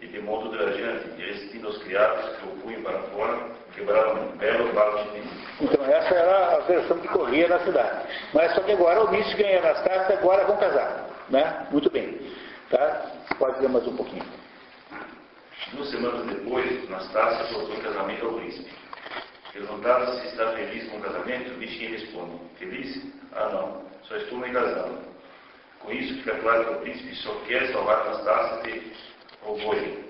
e 0.00 0.06
de 0.06 0.20
modo 0.20 0.50
ultrajante, 0.50 1.08
e 1.18 1.20
resistindo 1.20 1.66
aos 1.66 1.78
criados 1.78 2.36
que 2.36 2.46
o 2.46 2.50
punham 2.60 2.82
para 2.82 3.02
fora, 3.02 3.50
quebraram 3.76 4.22
um 4.22 4.36
belo 4.38 4.68
de. 5.12 5.64
Então 5.64 5.84
essa 5.84 6.14
era 6.14 6.56
a 6.56 6.60
versão 6.60 6.98
que 6.98 7.08
corria 7.08 7.48
na 7.48 7.60
cidade. 7.60 8.08
Mas 8.32 8.54
só 8.54 8.62
que 8.62 8.72
agora 8.72 9.04
o 9.04 9.10
Michigan 9.10 9.46
e 9.46 9.56
a 9.56 9.58
Anastácia 9.60 10.18
agora 10.18 10.44
vão 10.44 10.56
casar. 10.56 11.06
Né? 11.28 11.66
Muito 11.70 11.90
bem. 11.90 12.20
Tá? 12.70 13.10
Pode 13.38 13.56
dizer 13.56 13.68
mais 13.68 13.86
um 13.86 13.96
pouquinho. 13.96 14.24
Duas 15.72 15.90
semanas 15.90 16.26
depois, 16.26 16.88
Anastácia 16.88 17.46
soltou 17.46 17.76
em 17.76 17.80
casamento 17.80 18.26
ao 18.26 18.32
príncipe. 18.34 18.70
Perguntado 19.52 20.20
se 20.20 20.26
está 20.28 20.52
feliz 20.52 20.88
com 20.90 20.98
o 20.98 21.00
casamento, 21.00 21.58
Michigan 21.58 21.92
responde, 21.92 22.38
feliz? 22.58 23.02
Ah 23.32 23.48
não, 23.48 23.82
só 24.02 24.16
estou 24.16 24.38
me 24.38 24.50
casando. 24.50 24.98
Com 25.80 25.92
isso 25.92 26.14
fica 26.18 26.36
claro 26.38 26.64
que 26.64 26.72
o 26.72 26.80
príncipe 26.80 27.14
só 27.16 27.34
quer 27.46 27.72
salvar 27.72 28.02
Anastácia 28.02 28.62
de 28.62 28.92
Rogogin. 29.42 30.04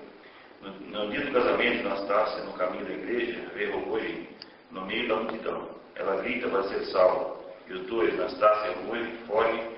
No, 0.61 0.71
no, 0.71 1.11
dia 1.11 1.21
do 1.21 1.31
casamento, 1.31 1.87
Anastácia, 1.87 2.43
no 2.43 2.53
caminho 2.53 2.85
da 2.85 2.91
igreja, 2.91 3.39
vê 3.53 3.65
Rogogin 3.71 4.27
no 4.71 4.85
meio 4.85 5.07
da 5.07 5.15
multidão. 5.15 5.69
Ela 5.95 6.21
grita 6.21 6.49
para 6.49 6.63
ser 6.63 6.85
salva. 6.85 7.37
E 7.67 7.73
os 7.73 7.87
dois, 7.87 8.13
Anastácia 8.13 8.71
e 8.71 8.87
Rui, 8.87 9.05
fogem 9.27 9.77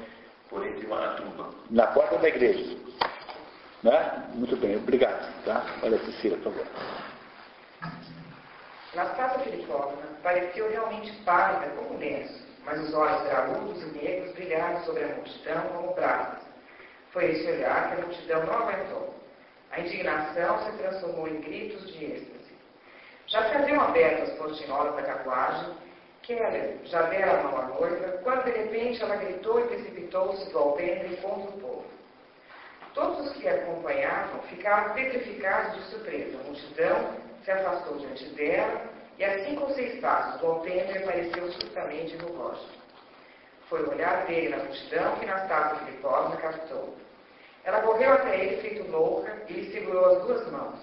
por 0.49 0.65
entre 0.65 0.85
uma 0.85 1.07
tuba. 1.15 1.49
Na 1.69 1.87
porta 1.87 2.17
da 2.17 2.27
igreja. 2.27 2.77
Né? 3.83 4.29
Muito 4.33 4.55
bem, 4.57 4.77
obrigado. 4.77 5.43
Tá? 5.45 5.65
Olha, 5.83 5.97
Cecília, 5.99 6.37
por 6.37 6.53
favor. 6.53 6.67
Anastácia 8.93 9.39
Filipovna 9.39 10.07
pareceu 10.23 10.69
realmente 10.69 11.11
pálida 11.23 11.71
como 11.75 11.95
um 11.95 11.99
lenço, 11.99 12.43
mas 12.65 12.79
os 12.81 12.93
olhos 12.93 13.23
graúdos 13.23 13.81
e 13.83 13.85
negros 13.97 14.33
brilharam 14.33 14.83
sobre 14.83 15.03
a 15.03 15.07
multidão 15.07 15.61
como 15.73 15.93
brasas. 15.93 16.39
Foi 17.11 17.31
esse 17.31 17.49
olhar 17.49 17.89
que 17.89 18.01
a 18.01 18.05
multidão 18.05 18.45
não 18.45 18.53
aguentou. 18.53 19.18
A 19.71 19.79
indignação 19.79 20.65
se 20.65 20.77
transformou 20.77 21.27
em 21.27 21.41
gritos 21.41 21.87
de 21.93 22.05
êxtase. 22.05 22.39
Já 23.27 23.47
se 23.47 23.55
haviam 23.55 23.81
aberto 23.81 24.23
as 24.23 24.37
portinholas 24.37 24.95
da 24.95 25.03
carruagem, 25.03 25.75
Keller 26.23 26.77
já 26.83 27.03
dera 27.03 27.39
a 27.39 27.43
mão 27.43 27.57
à 27.57 27.65
noiva, 27.65 28.19
quando 28.23 28.43
de 28.45 28.51
repente 28.51 29.01
ela 29.01 29.15
gritou 29.15 29.59
e 29.59 29.67
precipitou-se 29.67 30.51
do 30.51 30.57
alpendre 30.59 31.17
contra 31.17 31.49
o 31.49 31.59
povo. 31.59 31.85
Todos 32.93 33.27
os 33.27 33.37
que 33.37 33.47
a 33.47 33.55
acompanhavam 33.55 34.41
ficaram 34.43 34.93
petrificados 34.93 35.75
de 35.75 35.89
surpresa. 35.89 36.39
A 36.39 36.43
multidão 36.43 37.15
se 37.43 37.51
afastou 37.51 37.97
diante 37.97 38.25
dela 38.29 38.81
e 39.17 39.23
a 39.23 39.45
cinco 39.45 39.63
ou 39.63 39.73
seis 39.73 39.99
passos 39.99 40.39
do 40.41 40.47
alpendre 40.47 40.97
apareceu 40.99 41.51
subitamente 41.51 42.15
no 42.17 42.37
rosto. 42.37 42.79
Foi 43.67 43.83
o 43.83 43.91
olhar 43.91 44.25
dele 44.25 44.49
na 44.49 44.63
multidão 44.63 45.15
que 45.17 45.25
Nastácia 45.25 45.85
Filipovna 45.85 46.37
captou. 46.37 46.95
Ela 47.63 47.81
correu 47.81 48.13
até 48.13 48.39
ele 48.39 48.61
feito 48.61 48.89
louca 48.91 49.37
e 49.47 49.53
lhe 49.53 49.71
segurou 49.71 50.17
as 50.17 50.23
duas 50.23 50.51
mãos. 50.51 50.79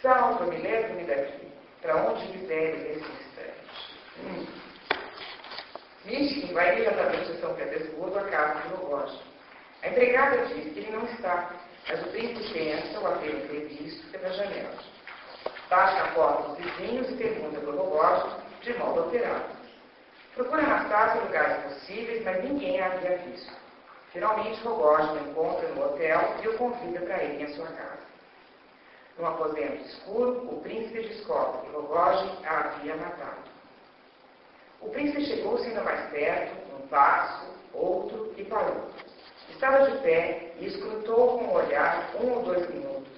Salva-me, 0.00 0.56
leva-me 0.58 1.04
daqui 1.04 1.48
para 1.82 1.96
onde 1.96 2.26
viver 2.32 2.76
nesse 2.78 3.10
instante. 3.10 3.96
Hum. 4.24 4.46
Mishkin 6.04 6.54
vai 6.54 6.74
imediatamente 6.74 7.32
a 7.32 7.40
São 7.40 7.54
Petersburgo, 7.54 8.18
a 8.18 8.24
casa 8.24 8.60
de 8.60 8.68
Rogógio. 8.74 9.20
A 9.82 9.88
empregada 9.88 10.46
diz 10.46 10.72
que 10.72 10.80
ele 10.80 10.90
não 10.90 11.04
está, 11.04 11.50
mas 11.88 12.00
o 12.02 12.08
príncipe 12.08 12.52
pensa 12.52 13.00
o 13.00 13.06
haver 13.06 13.34
entrevisto 13.34 14.06
pela 14.10 14.32
janela. 14.32 14.74
Baixa 15.68 16.04
a 16.04 16.08
porta 16.12 16.48
dos 16.48 16.58
vizinhos 16.58 17.10
e 17.10 17.16
pergunta 17.16 17.60
para 17.60 17.70
o 17.70 17.76
Rogógio 17.76 18.48
de 18.62 18.74
modo 18.78 19.00
alterado. 19.02 19.58
Procura 20.34 20.62
em 20.62 21.20
lugares 21.20 21.64
possíveis, 21.64 22.24
mas 22.24 22.44
ninguém 22.44 22.80
havia 22.80 23.18
visto. 23.18 23.52
Finalmente, 24.12 24.60
Rogógio 24.62 25.14
o 25.14 25.30
encontra 25.30 25.68
no 25.68 25.84
hotel 25.84 26.20
e 26.42 26.48
o 26.48 26.56
convida 26.56 27.00
para 27.00 27.22
ir 27.24 27.42
em 27.42 27.54
sua 27.54 27.66
casa. 27.66 28.08
Num 29.18 29.26
aposento 29.26 29.84
escuro, 29.84 30.48
o 30.50 30.60
príncipe 30.60 31.08
descobre 31.08 31.62
que 31.62 31.74
Rogogin 31.74 32.46
a 32.46 32.60
havia 32.60 32.96
matado. 32.96 33.48
O 34.80 34.90
príncipe 34.90 35.26
chegou-se 35.26 35.66
ainda 35.66 35.82
mais 35.82 36.08
perto, 36.10 36.54
um 36.74 36.86
passo, 36.88 37.46
outro 37.74 38.32
e 38.36 38.44
parou. 38.44 38.88
Estava 39.50 39.90
de 39.90 39.98
pé 39.98 40.52
e 40.58 40.66
escrutou 40.66 41.38
com 41.38 41.44
o 41.46 41.54
olhar 41.54 42.10
um 42.20 42.32
ou 42.32 42.42
dois 42.44 42.68
minutos. 42.70 43.08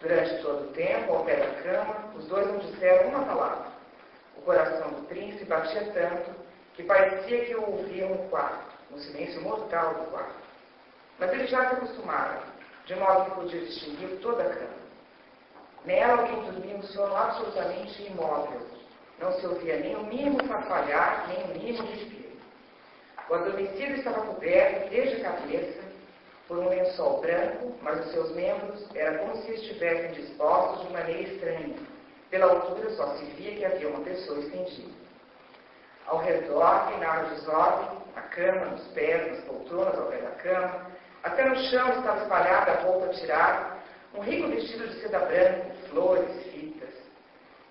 Durante 0.00 0.42
todo 0.42 0.64
o 0.64 0.72
tempo, 0.72 1.12
ao 1.12 1.24
pé 1.24 1.36
da 1.36 1.62
cama, 1.62 2.12
os 2.14 2.26
dois 2.26 2.46
não 2.46 2.58
disseram 2.58 3.08
uma 3.08 3.24
palavra. 3.24 3.72
O 4.36 4.42
coração 4.42 4.90
do 4.90 5.06
príncipe 5.08 5.44
batia 5.46 5.90
tanto 5.92 6.30
que 6.74 6.82
parecia 6.82 7.44
que 7.44 7.54
o 7.56 7.70
ouviam 7.70 8.10
no 8.10 8.28
quarto, 8.28 8.73
no 8.94 9.00
silêncio 9.00 9.42
mortal 9.42 9.94
do 9.94 10.10
quarto. 10.10 10.44
Mas 11.18 11.32
ele 11.32 11.46
já 11.46 11.68
se 11.68 11.74
acostumara, 11.76 12.42
de 12.86 12.94
modo 12.94 13.24
que 13.24 13.30
podia 13.32 13.60
distinguir 13.60 14.18
toda 14.20 14.42
a 14.42 14.54
cama. 14.54 14.84
Nela 15.84 16.22
alguém 16.22 16.52
dormia 16.52 16.76
um 16.76 16.82
sono 16.82 17.14
absolutamente 17.14 18.02
imóvel. 18.04 18.60
Não 19.18 19.32
se 19.32 19.46
ouvia 19.46 19.78
nem 19.78 19.96
o 19.96 20.06
mínimo 20.06 20.42
farfalhar, 20.44 21.28
nem 21.28 21.44
o 21.44 21.48
mínimo 21.48 21.86
respiro. 21.88 22.34
O 23.28 23.34
adormecido 23.34 23.94
estava 23.94 24.26
coberto 24.26 24.90
desde 24.90 25.16
a 25.24 25.32
cabeça 25.32 25.82
por 26.46 26.58
um 26.58 26.68
lençol 26.68 27.20
branco, 27.20 27.74
mas 27.82 28.04
os 28.04 28.12
seus 28.12 28.34
membros 28.34 28.86
era 28.94 29.18
como 29.18 29.36
se 29.42 29.52
estivessem 29.52 30.12
dispostos 30.12 30.86
de 30.86 30.92
maneira 30.92 31.22
estranha. 31.22 31.76
Pela 32.30 32.46
altura 32.46 32.90
só 32.90 33.16
se 33.16 33.24
via 33.24 33.56
que 33.56 33.64
havia 33.64 33.88
uma 33.88 34.04
pessoa 34.04 34.40
estendida. 34.40 35.03
Ao 36.14 36.20
redor 36.20 36.90
reinaram 36.90 37.28
desordem, 37.30 37.98
a 38.14 38.20
cama, 38.20 38.66
nos 38.66 38.86
pés, 38.92 39.32
nas 39.32 39.44
poltronas 39.46 39.98
ao 39.98 40.06
pé 40.06 40.18
da 40.18 40.30
cama, 40.30 40.86
até 41.24 41.44
no 41.44 41.56
chão 41.56 41.88
estava 41.88 42.22
espalhada 42.22 42.70
a 42.70 42.82
roupa 42.82 43.08
tirada, 43.14 43.78
um 44.14 44.20
rico 44.20 44.46
vestido 44.46 44.86
de 44.86 45.00
seda 45.00 45.18
branca, 45.18 45.74
flores, 45.90 46.30
fitas. 46.52 46.94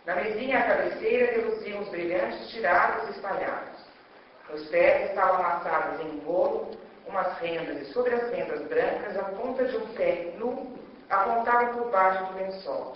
Na 0.05 0.15
mesinha 0.15 0.59
à 0.59 0.63
cabeceira 0.63 1.31
reluziam 1.31 1.83
os 1.83 1.87
brilhantes 1.87 2.49
tirados 2.49 3.07
e 3.07 3.11
espalhados. 3.11 3.79
Nos 4.49 4.67
pés 4.67 5.11
estavam 5.11 5.35
amassadas 5.35 6.01
em 6.01 6.09
um 6.09 6.19
bolo 6.19 6.71
umas 7.07 7.37
rendas 7.37 7.87
e 7.87 7.93
sobre 7.93 8.13
as 8.13 8.29
rendas 8.29 8.61
brancas 8.67 9.17
a 9.19 9.23
ponta 9.23 9.63
de 9.63 9.77
um 9.77 9.87
pé 9.93 10.33
nu 10.37 10.77
apontava 11.09 11.77
por 11.77 11.89
baixo 11.91 12.25
do 12.25 12.39
lençol. 12.39 12.91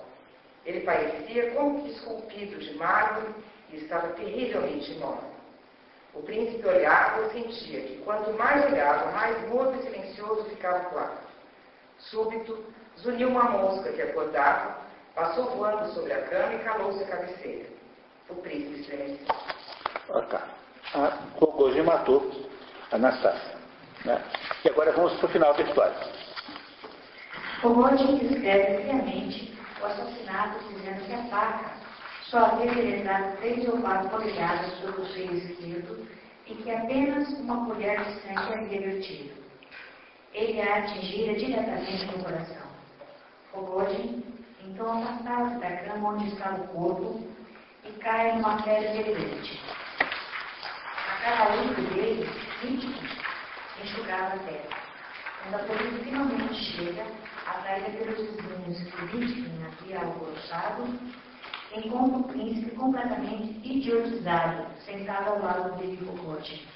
Ele 0.66 0.82
parecia 0.82 1.52
como 1.52 1.84
que 1.84 1.92
esculpido 1.92 2.60
de 2.60 2.76
mármore 2.76 3.34
e 3.70 3.78
estava 3.78 4.10
terrivelmente 4.10 4.92
imóvel. 4.92 5.37
O 6.18 6.24
príncipe 6.24 6.68
olhava 6.68 7.28
e 7.28 7.30
sentia 7.30 7.80
que 7.82 7.98
quanto 7.98 8.34
mais 8.34 8.66
olhava, 8.66 9.12
mais 9.12 9.50
mudo 9.50 9.76
e 9.76 9.84
silencioso 9.84 10.46
ficava 10.46 10.88
o 10.88 10.90
quarto. 10.90 11.28
Súbito, 12.00 12.66
zuniu 13.00 13.30
uma 13.30 13.44
mosca 13.44 13.92
que 13.94 14.02
acordava, 14.02 14.78
passou 15.14 15.46
voando 15.52 15.94
sobre 15.94 16.14
a 16.14 16.24
cama 16.24 16.56
e 16.56 16.60
calou-se 16.60 17.04
a 17.04 17.08
cabeceira. 17.08 17.70
O 18.30 18.36
príncipe 18.36 18.82
estremeceu. 18.82 19.28
Ah, 20.10 20.22
tá. 20.24 20.48
A 20.96 21.18
Kogoji 21.38 21.84
matou 21.84 22.32
Anastácia. 22.92 23.56
Né? 24.04 24.20
E 24.66 24.70
agora 24.70 24.92
vamos 24.94 25.14
para 25.18 25.26
o 25.28 25.30
final 25.30 25.54
da 25.54 25.62
história. 25.62 25.98
Kogoji 27.62 28.26
descreve 28.26 28.84
friamente 28.84 29.60
o 29.80 29.86
assassinato 29.86 30.64
dizendo 30.70 31.06
que 31.06 31.14
a 31.14 31.24
faca 31.30 31.77
só 32.30 32.40
havia 32.40 32.74
penetrado 32.74 33.38
três 33.38 33.68
ou 33.70 33.78
quatro 33.82 34.10
polegadas 34.10 34.80
sobre 34.80 35.02
o 35.02 35.14
seio 35.14 35.34
esquerdo 35.34 36.08
e 36.46 36.56
que 36.56 36.72
apenas 36.72 37.30
uma 37.40 37.66
colher 37.66 38.04
de 38.04 38.22
sangue 38.22 38.54
havia 38.54 38.82
vertido. 38.82 39.34
Ele 40.34 40.62
a 40.62 40.78
atingira 40.78 41.34
diretamente 41.36 42.06
no 42.06 42.24
coração. 42.24 42.68
Kogoji 43.52 44.26
então 44.62 45.02
afastava-se 45.02 45.60
da 45.60 45.78
cama 45.78 46.10
onde 46.10 46.28
estava 46.28 46.62
o 46.64 46.68
corpo 46.68 47.28
e 47.86 47.92
cai 48.00 48.36
numa 48.36 48.62
pedra 48.62 48.92
delirante. 48.92 49.62
A 50.00 51.22
cada 51.24 51.54
olho 51.54 51.76
dele, 51.94 52.30
nítido, 52.62 53.00
enxugava 53.82 54.36
a 54.36 54.40
terra. 54.40 54.78
Quando 55.42 55.56
a 55.56 55.60
polícia 55.60 56.04
finalmente 56.04 56.54
chega, 56.56 57.06
atraída 57.46 57.90
pelos 57.92 58.18
vizinhos 58.18 58.94
que 58.94 59.16
Wittgen 59.16 59.66
havia 59.66 60.00
alvoroçado, 60.02 61.00
encontra 61.76 62.18
o 62.18 62.24
príncipe 62.24 62.72
completamente 62.76 63.60
idiotizado, 63.64 64.66
sentado 64.86 65.30
ao 65.30 65.42
lado 65.42 65.78
de 65.78 65.98
Foucault. 65.98 66.68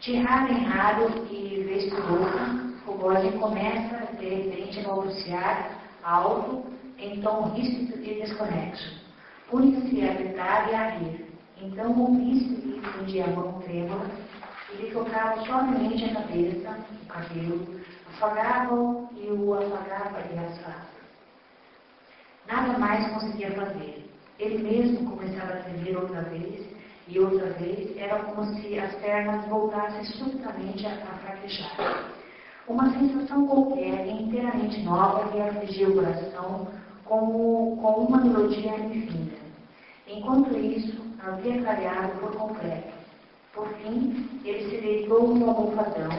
De 0.00 0.16
raro 0.20 0.52
em 0.52 0.64
raro 0.64 1.26
e 1.30 1.62
vez 1.64 1.90
por 1.90 2.10
outra, 2.10 2.46
Foucault 2.84 3.38
começa, 3.38 4.16
de 4.18 4.28
repente, 4.28 4.80
a 4.80 4.82
balbuciar 4.84 5.80
alto, 6.02 6.64
em 6.98 7.20
tom 7.20 7.50
ríspido 7.54 8.02
e 8.02 8.20
desconexo. 8.20 9.04
Punha-se 9.50 10.02
a 10.02 10.14
gritar 10.14 10.70
e 10.70 10.74
a 10.74 10.88
rir. 10.90 11.26
Então 11.60 11.90
o 11.92 12.16
príncipe 12.16 12.68
lhe 12.68 12.78
estendia 12.78 13.24
a 13.24 13.28
mão 13.28 13.60
trêmula 13.60 14.06
ele 14.78 14.90
tocava 14.90 15.42
suavemente 15.44 16.04
a 16.04 16.14
cabeça, 16.14 16.78
o 17.02 17.06
cabelo, 17.06 17.80
afagava-o 18.08 19.08
e 19.16 19.30
o 19.30 19.54
afagava 19.54 20.20
e 20.20 20.38
assava. 20.38 20.95
Nada 22.48 22.78
mais 22.78 23.12
conseguia 23.12 23.50
fazer. 23.52 24.08
Ele 24.38 24.58
mesmo 24.58 25.10
começava 25.10 25.54
a 25.54 25.62
tremer 25.62 25.96
outra 25.96 26.22
vez, 26.22 26.66
e 27.08 27.18
outra 27.20 27.50
vez 27.50 27.96
era 27.96 28.18
como 28.20 28.44
se 28.54 28.78
as 28.78 28.94
pernas 28.96 29.46
voltassem 29.46 30.04
subitamente 30.04 30.86
a, 30.86 30.90
a 30.90 31.18
fraquejar. 31.18 32.10
Uma 32.68 32.90
sensação 32.90 33.46
qualquer, 33.46 34.06
inteiramente 34.08 34.82
nova, 34.82 35.32
lhe 35.32 35.40
afligia 35.40 35.88
o 35.88 35.94
coração 35.94 36.68
como 37.04 37.76
com 37.76 38.06
uma 38.06 38.18
melodia 38.18 38.76
infinda. 38.78 39.36
Enquanto 40.08 40.56
isso, 40.56 41.00
havia 41.24 41.62
clareado 41.62 42.18
por 42.18 42.36
completo. 42.36 42.92
Por 43.52 43.68
fim, 43.74 44.28
ele 44.44 44.68
se 44.68 44.80
deitou 44.80 45.28
no 45.28 45.48
almofadão, 45.48 46.10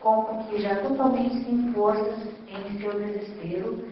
como 0.00 0.44
que 0.44 0.62
já 0.62 0.76
totalmente 0.76 1.44
sem 1.44 1.72
forças 1.72 2.28
em 2.48 2.78
seu 2.80 2.92
desespero, 2.92 3.84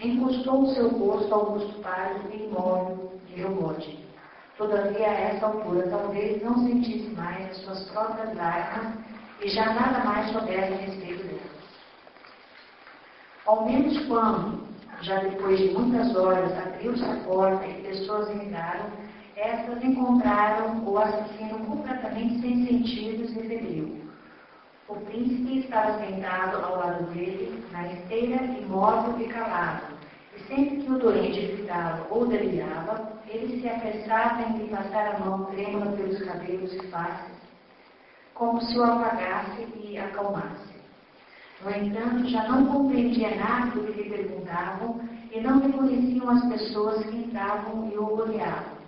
encostou 0.00 0.62
o 0.62 0.74
seu 0.74 0.88
rosto 0.88 1.34
ao 1.34 1.44
rosto 1.44 1.80
pálido 1.80 2.28
e 2.32 2.44
imóvel 2.44 3.12
de 3.26 3.42
Jogode. 3.42 4.08
Todavia, 4.56 5.06
a 5.06 5.12
essa 5.12 5.46
altura, 5.46 5.88
talvez 5.88 6.42
não 6.42 6.66
sentisse 6.66 7.08
mais 7.10 7.50
as 7.50 7.56
suas 7.58 7.90
próprias 7.90 8.34
lágrimas 8.36 8.94
e 9.40 9.48
já 9.48 9.72
nada 9.72 10.04
mais 10.04 10.30
soubesse 10.32 10.72
a 10.72 10.76
respeito 10.76 11.22
delas. 11.22 11.58
Ao 13.46 13.64
menos 13.64 14.06
quando, 14.06 14.66
já 15.00 15.20
depois 15.20 15.58
de 15.58 15.68
muitas 15.68 16.14
horas, 16.14 16.52
abriu-se 16.58 17.04
a 17.04 17.16
porta 17.24 17.66
e 17.66 17.82
pessoas 17.82 18.28
entraram, 18.30 18.86
essas 19.36 19.82
encontraram 19.82 20.84
o 20.84 20.98
assassino 20.98 21.58
completamente 21.66 22.40
sem 22.40 22.66
sentidos 22.66 23.30
e 23.30 23.48
febril. 23.48 24.08
O 24.88 24.96
príncipe 24.96 25.60
estava 25.60 25.98
sentado 25.98 26.64
ao 26.64 26.78
lado 26.78 27.04
dele, 27.12 27.64
na 27.70 27.86
esteira, 27.86 28.42
imóvel 28.42 29.20
e 29.20 29.28
calado, 29.28 29.87
sempre 30.48 30.82
que 30.82 30.90
o 30.90 30.98
doente 30.98 31.40
gritava 31.40 32.06
ou 32.10 32.26
delirava, 32.26 33.12
ele 33.28 33.60
se 33.60 33.68
apressava 33.68 34.42
em 34.42 34.58
lhe 34.58 34.68
passar 34.68 35.14
a 35.14 35.18
mão 35.18 35.44
trêmula 35.44 35.92
pelos 35.92 36.18
cabelos 36.24 36.72
e 36.72 36.86
faces, 36.88 37.36
como 38.34 38.60
se 38.62 38.78
o 38.78 38.82
apagasse 38.82 39.66
e 39.76 39.98
acalmasse. 39.98 40.78
No 41.62 41.70
entanto, 41.70 42.28
já 42.28 42.48
não 42.48 42.66
compreendia 42.66 43.36
nada 43.36 43.72
do 43.72 43.92
que 43.92 44.02
lhe 44.02 44.10
perguntavam 44.10 45.00
e 45.30 45.40
não 45.40 45.60
reconheciam 45.60 46.30
as 46.30 46.44
pessoas 46.46 47.04
que 47.04 47.16
entravam 47.16 47.90
e 47.92 47.98
o 47.98 48.14
olhavam. 48.14 48.78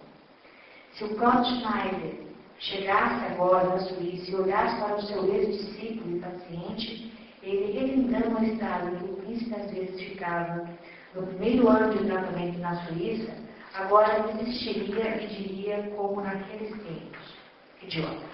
Se 0.94 1.04
o 1.04 1.16
Kant 1.16 1.46
Schneider 1.46 2.20
chegasse 2.58 3.26
agora 3.26 3.68
na 3.68 3.78
Suíça 3.80 4.30
e 4.30 4.34
olhasse 4.36 4.80
para 4.80 4.96
o 4.96 5.02
seu 5.02 5.34
ex-discípulo 5.34 6.16
e 6.16 6.20
paciente, 6.20 7.12
ele, 7.42 7.72
relembrando 7.72 8.38
o 8.38 8.44
estado 8.44 8.96
que 8.96 9.04
o 9.04 9.16
príncipe 9.16 9.54
às 9.54 9.70
vezes 9.70 10.00
ficava 10.00 10.68
no 11.14 11.26
primeiro 11.26 11.68
ano 11.68 11.92
de 11.92 12.04
tratamento 12.04 12.58
na 12.58 12.86
Suíça, 12.86 13.32
agora 13.74 14.32
desistiria 14.32 15.22
e 15.22 15.26
diria 15.26 15.82
como 15.96 16.20
naqueles 16.20 16.70
tempos. 16.70 17.40
Idiota. 17.82 18.26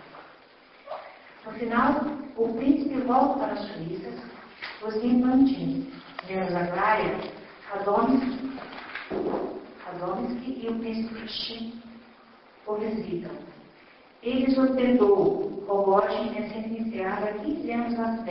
No 1.45 1.53
final, 1.53 2.07
o 2.37 2.55
príncipe 2.55 3.01
volta 3.03 3.39
para 3.39 3.53
a 3.53 3.57
Suíça, 3.57 4.11
os 4.83 4.97
infantins, 4.97 5.87
menos 6.29 6.55
Aglaia, 6.55 7.21
Radomski, 7.71 8.59
Radomski 9.85 10.61
e 10.65 10.69
o 10.69 10.79
príncipe 10.79 11.29
Shin 11.29 11.83
o 12.67 12.75
visitam. 12.75 13.31
Eles 14.23 14.59
ordenou, 14.59 15.65
Rogogin 15.69 16.37
é 16.37 16.49
sentenciado 16.49 17.27
a 17.27 17.33
15 17.33 17.71
anos 17.71 17.99
na 17.99 18.25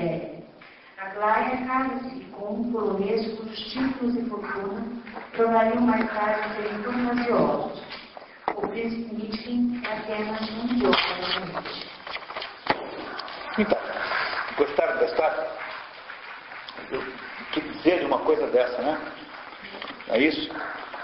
Sibéria. 0.96 1.02
Aglaia 1.02 1.68
casa-se 1.68 2.26
com 2.32 2.54
um 2.54 2.72
polonês 2.72 3.38
cujos 3.38 3.60
títulos 3.72 4.16
e 4.16 4.30
fortuna 4.30 4.86
tornariam 5.36 5.82
mais 5.82 6.10
tarde 6.14 6.56
serem 6.56 6.84
fantasiosos. 6.84 7.82
O 8.56 8.68
príncipe 8.68 9.16
Mitkin 9.16 9.82
é 9.86 9.98
apenas 9.98 10.42
um 10.50 10.66
idiota 10.66 10.98
na 11.52 11.64
Então, 13.58 13.78
gostaram 14.58 14.98
da 14.98 15.06
história? 15.06 15.48
O 16.92 17.52
que 17.52 17.62
dizer 17.62 18.00
de 18.00 18.06
uma 18.06 18.20
coisa 18.20 18.48
dessa, 18.48 18.82
né? 18.82 19.02
É 20.10 20.20
isso? 20.20 20.50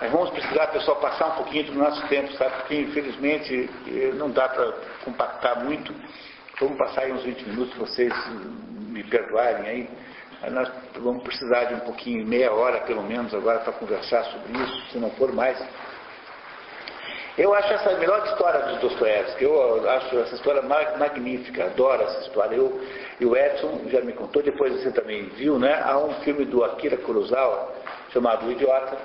Nós 0.02 0.12
vamos 0.12 0.30
precisar, 0.32 0.68
pessoal, 0.68 1.00
passar 1.00 1.28
um 1.28 1.36
pouquinho 1.36 1.66
do 1.66 1.74
nosso 1.74 2.08
tempo, 2.08 2.32
sabe? 2.34 2.56
Porque, 2.58 2.76
infelizmente, 2.82 3.70
eh, 3.88 4.12
não 4.16 4.32
dá 4.32 4.50
para 4.50 4.72
compactar 5.04 5.64
muito. 5.64 5.94
Vamos 6.60 6.78
passar 6.78 7.02
aí 7.02 7.12
uns 7.12 7.24
20 7.24 7.44
minutos, 7.50 7.78
vocês 7.78 8.14
me 9.02 9.10
perdoarem 9.10 9.68
aí. 9.68 9.90
Nós 10.52 10.72
vamos 10.96 11.24
precisar 11.24 11.66
de 11.66 11.76
um 11.76 11.80
pouquinho, 11.82 12.26
meia 12.26 12.52
hora 12.52 12.82
pelo 12.82 13.04
menos, 13.04 13.34
agora 13.34 13.60
para 13.60 13.74
conversar 13.74 14.24
sobre 14.26 14.54
isso, 14.54 14.92
se 14.92 14.98
não 14.98 15.12
for 15.12 15.32
mais. 15.32 15.58
Eu 17.38 17.54
acho 17.54 17.74
essa 17.74 17.92
a 17.92 17.98
melhor 17.98 18.26
história 18.26 18.60
dos 18.62 18.80
Dostoiévski. 18.80 19.44
Eu 19.44 19.90
acho 19.90 20.20
essa 20.20 20.36
história 20.36 20.62
magnífica, 20.62 21.66
adoro 21.66 22.04
essa 22.04 22.22
história. 22.22 22.56
Eu, 22.56 22.82
e 23.20 23.26
o 23.26 23.38
Edson 23.38 23.82
já 23.88 24.02
me 24.02 24.14
contou, 24.14 24.44
depois 24.44 24.74
você 24.74 24.92
também 24.92 25.24
viu, 25.30 25.58
né? 25.58 25.82
Há 25.84 25.98
um 25.98 26.14
filme 26.22 26.44
do 26.44 26.64
Akira 26.64 26.98
Kurosawa 26.98 27.74
chamado 28.12 28.48
O 28.48 28.52
Idiota, 28.52 28.98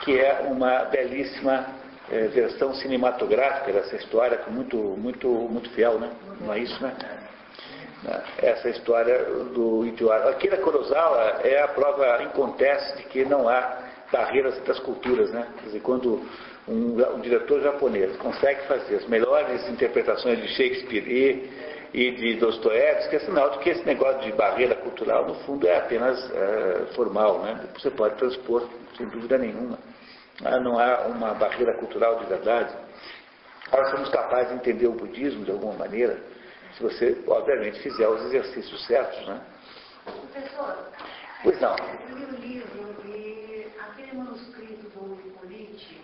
que 0.00 0.18
é 0.18 0.46
uma 0.48 0.84
belíssima 0.84 1.66
é, 2.10 2.28
versão 2.28 2.74
cinematográfica 2.74 3.72
dessa 3.72 3.96
história, 3.96 4.40
muito, 4.48 4.76
muito, 4.76 5.28
muito 5.28 5.68
fiel, 5.70 5.98
né? 5.98 6.10
Não 6.40 6.54
é 6.54 6.60
isso, 6.60 6.82
né? 6.82 6.94
Né, 8.04 8.22
essa 8.38 8.68
história 8.68 9.24
do 9.54 9.84
Itiwara. 9.86 10.30
Akira 10.30 10.58
Kurosawa 10.58 11.40
é 11.42 11.62
a 11.62 11.68
prova 11.68 12.22
inconteste 12.22 12.98
de 12.98 13.04
que 13.04 13.24
não 13.24 13.48
há 13.48 13.78
barreiras 14.12 14.56
entre 14.58 14.72
as 14.72 14.78
culturas. 14.80 15.30
Né? 15.32 15.46
Quer 15.58 15.66
dizer, 15.66 15.80
quando 15.80 16.22
um, 16.68 17.14
um 17.14 17.20
diretor 17.20 17.60
japonês 17.62 18.16
consegue 18.16 18.66
fazer 18.66 18.96
as 18.96 19.08
melhores 19.08 19.68
interpretações 19.68 20.40
de 20.40 20.48
Shakespeare 20.48 21.08
e, 21.08 21.50
e 21.92 22.10
de 22.12 22.34
Dostoiévski, 22.34 23.16
é 23.16 23.18
sinal 23.20 23.50
de 23.50 23.58
que 23.58 23.70
esse 23.70 23.84
negócio 23.84 24.20
de 24.20 24.32
barreira 24.32 24.74
cultural, 24.76 25.26
no 25.26 25.34
fundo, 25.46 25.66
é 25.66 25.78
apenas 25.78 26.18
é, 26.30 26.86
formal. 26.94 27.40
Né? 27.40 27.64
Você 27.74 27.90
pode 27.90 28.16
transpor, 28.16 28.68
sem 28.96 29.06
dúvida 29.06 29.38
nenhuma. 29.38 29.78
Ah, 30.44 30.58
não 30.58 30.78
há 30.78 31.06
uma 31.06 31.32
barreira 31.34 31.74
cultural 31.74 32.18
de 32.18 32.26
verdade. 32.26 32.74
Nós 33.72 33.90
somos 33.90 34.08
capazes 34.10 34.50
de 34.50 34.56
entender 34.56 34.86
o 34.86 34.92
budismo 34.92 35.44
de 35.44 35.50
alguma 35.50 35.74
maneira, 35.74 36.18
se 36.76 36.82
você, 36.82 37.24
obviamente, 37.26 37.80
fizer 37.80 38.08
os 38.08 38.20
exercícios 38.26 38.84
certos, 38.86 39.26
né? 39.26 39.40
Professor, 40.04 40.90
Pois 41.42 41.60
não. 41.60 41.76
eu 41.76 42.16
li 42.16 42.24
o 42.24 42.40
livro 42.40 42.96
e 43.06 43.70
aquele 43.78 44.12
manuscrito 44.16 44.88
do 44.90 45.14
Hippolyte, 45.14 46.00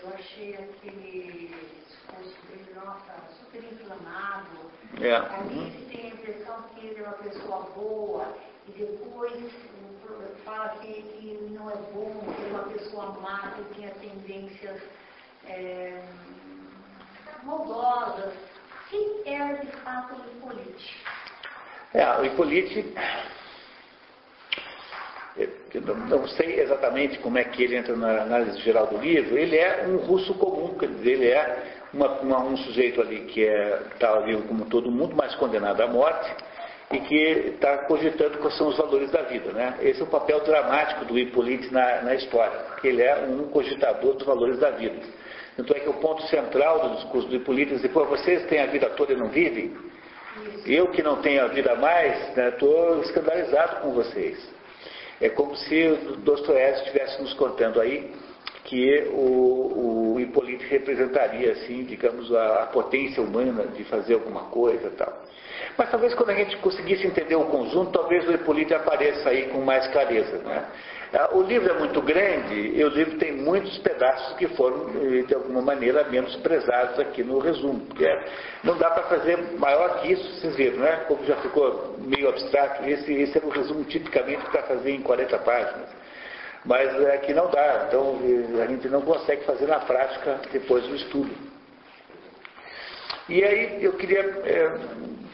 eu 0.00 0.08
achei 0.14 0.54
aquele 0.54 1.54
discurso 1.86 2.46
dele, 2.46 2.72
nossa, 2.74 3.14
super 3.40 3.62
inflamado. 3.64 4.70
É. 5.00 5.16
A 5.16 5.42
mim 5.44 5.72
se 5.72 5.84
tem 5.86 6.10
a 6.10 6.14
impressão 6.14 6.62
que 6.74 6.86
ele 6.86 7.00
é 7.00 7.02
uma 7.02 7.12
pessoa 7.14 7.60
boa 7.74 8.36
e 8.68 8.72
depois 8.72 9.52
fala 10.44 10.68
que, 10.80 11.02
que 11.02 11.48
não 11.50 11.70
é 11.70 11.76
bom, 11.92 12.32
que 12.34 12.42
ele 12.42 12.50
é 12.50 12.54
uma 12.54 12.68
pessoa 12.72 13.06
má, 13.20 13.54
que 13.56 13.74
tinha 13.74 13.90
tendências 13.94 14.80
é, 15.46 16.02
maldosas. 17.42 18.34
Quem 18.94 19.34
era 19.34 19.54
de 19.54 19.66
fato 19.78 20.14
o 20.14 20.48
Hippolyte? 20.48 21.02
É, 21.94 22.16
o 22.20 22.24
Hippolyte, 22.24 22.94
eu 25.36 25.80
não, 25.80 25.94
não 25.96 26.28
sei 26.28 26.60
exatamente 26.60 27.18
como 27.18 27.36
é 27.38 27.42
que 27.42 27.64
ele 27.64 27.76
entra 27.76 27.96
na 27.96 28.22
análise 28.22 28.60
geral 28.60 28.86
do 28.86 28.98
livro, 28.98 29.36
ele 29.36 29.56
é 29.56 29.84
um 29.88 29.96
russo 29.96 30.32
comum, 30.34 30.78
quer 30.78 30.86
dizer, 30.90 31.10
ele 31.10 31.26
é 31.26 31.62
uma- 31.92 32.20
uma- 32.20 32.40
um 32.44 32.56
sujeito 32.56 33.00
ali 33.00 33.22
que 33.22 33.40
está 33.40 34.20
vivo 34.20 34.42
como 34.46 34.66
todo 34.66 34.92
mundo, 34.92 35.14
mas 35.16 35.34
condenado 35.34 35.80
à 35.80 35.88
morte, 35.88 36.32
e 36.92 37.00
que 37.00 37.14
está 37.54 37.78
cogitando 37.78 38.38
quais 38.38 38.56
são 38.56 38.68
os 38.68 38.76
valores 38.76 39.10
da 39.10 39.22
vida. 39.22 39.50
Né? 39.52 39.76
Esse 39.82 40.02
é 40.02 40.04
o 40.04 40.06
papel 40.06 40.38
dramático 40.44 41.04
do 41.04 41.18
Hippolyte 41.18 41.72
na, 41.72 42.02
na 42.02 42.14
história, 42.14 42.56
porque 42.68 42.86
ele 42.88 43.02
é 43.02 43.16
um 43.28 43.48
cogitador 43.48 44.14
dos 44.14 44.24
valores 44.24 44.60
da 44.60 44.70
vida. 44.70 45.00
Tanto 45.56 45.74
é 45.76 45.80
que 45.80 45.88
o 45.88 45.94
ponto 45.94 46.22
central 46.24 46.88
do 46.88 46.96
discurso 46.96 47.28
do 47.28 47.36
Hippolyte 47.36 47.74
é 47.84 47.88
pô, 47.88 48.04
vocês 48.06 48.44
têm 48.46 48.60
a 48.60 48.66
vida 48.66 48.90
toda 48.90 49.12
e 49.12 49.16
não 49.16 49.28
vivem? 49.28 49.76
Eu 50.66 50.88
que 50.88 51.02
não 51.02 51.22
tenho 51.22 51.44
a 51.44 51.48
vida 51.48 51.76
mais, 51.76 52.36
estou 52.36 53.00
escandalizado 53.00 53.82
com 53.82 53.92
vocês. 53.92 54.36
É 55.20 55.28
como 55.28 55.54
se 55.56 55.86
o 55.86 56.16
Dostoiévski 56.16 56.88
estivesse 56.88 57.22
nos 57.22 57.32
contando 57.34 57.80
aí 57.80 58.12
que 58.64 59.08
o, 59.12 60.14
o 60.14 60.20
Hippolyte 60.20 60.64
representaria, 60.66 61.52
assim, 61.52 61.84
digamos, 61.84 62.34
a, 62.34 62.62
a 62.62 62.66
potência 62.66 63.22
humana 63.22 63.66
de 63.66 63.84
fazer 63.84 64.14
alguma 64.14 64.44
coisa 64.44 64.88
e 64.88 64.90
tal. 64.90 65.22
Mas 65.76 65.90
talvez 65.90 66.14
quando 66.14 66.30
a 66.30 66.34
gente 66.34 66.56
conseguisse 66.58 67.06
entender 67.06 67.36
o 67.36 67.44
conjunto, 67.44 67.92
talvez 67.92 68.26
o 68.26 68.32
Hippolyte 68.32 68.74
apareça 68.74 69.28
aí 69.28 69.48
com 69.48 69.60
mais 69.60 69.86
clareza. 69.88 70.38
Né? 70.38 70.64
Ah, 71.12 71.28
O 71.32 71.42
livro 71.42 71.70
é 71.70 71.78
muito 71.78 72.00
grande 72.02 72.54
e 72.54 72.82
o 72.84 72.88
livro 72.88 73.18
tem 73.18 73.32
muitos 73.32 73.76
pedaços 73.78 74.36
que 74.36 74.48
foram, 74.48 74.88
eh, 75.00 75.22
de 75.22 75.34
alguma 75.34 75.60
maneira, 75.62 76.04
menos 76.04 76.34
prezados 76.36 76.98
aqui 76.98 77.22
no 77.22 77.38
resumo. 77.38 77.80
Porque 77.86 78.04
é- 78.04 78.24
não 78.64 78.76
dá 78.78 78.90
para 78.90 79.04
fazer 79.04 79.36
maior 79.58 80.00
que 80.00 80.12
isso, 80.12 80.40
vocês 80.40 80.56
viram, 80.56 80.78
né? 80.78 81.04
Como 81.06 81.24
já 81.24 81.36
ficou 81.36 81.96
meio 81.98 82.28
abstrato, 82.28 82.84
esse, 82.88 83.12
esse 83.12 83.38
é 83.38 83.42
um 83.44 83.50
resumo 83.50 83.84
tipicamente 83.84 84.44
para 84.50 84.62
fazer 84.62 84.90
em 84.90 85.02
40 85.02 85.38
páginas. 85.38 85.88
Mas 86.64 86.88
é 87.04 87.18
que 87.18 87.34
não 87.34 87.50
dá, 87.50 87.86
então 87.88 88.18
eh, 88.24 88.62
a 88.62 88.66
gente 88.66 88.88
não 88.88 89.02
consegue 89.02 89.44
fazer 89.44 89.66
na 89.66 89.80
prática 89.80 90.40
depois 90.52 90.84
do 90.84 90.96
estudo. 90.96 91.30
E 93.28 93.42
aí 93.42 93.82
eu 93.84 93.92
queria 93.94 94.20
eh, 94.20 94.78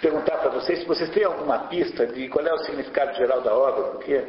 perguntar 0.01 0.39
para 0.39 0.51
vocês 0.51 0.81
se 0.81 0.85
vocês 0.87 1.11
têm 1.11 1.25
alguma 1.25 1.59
pista 1.69 2.07
de 2.07 2.29
qual 2.29 2.47
é 2.47 2.53
o 2.53 2.59
significado 2.59 3.17
geral 3.17 3.41
da 3.41 3.55
obra, 3.55 3.83
porque 3.93 4.23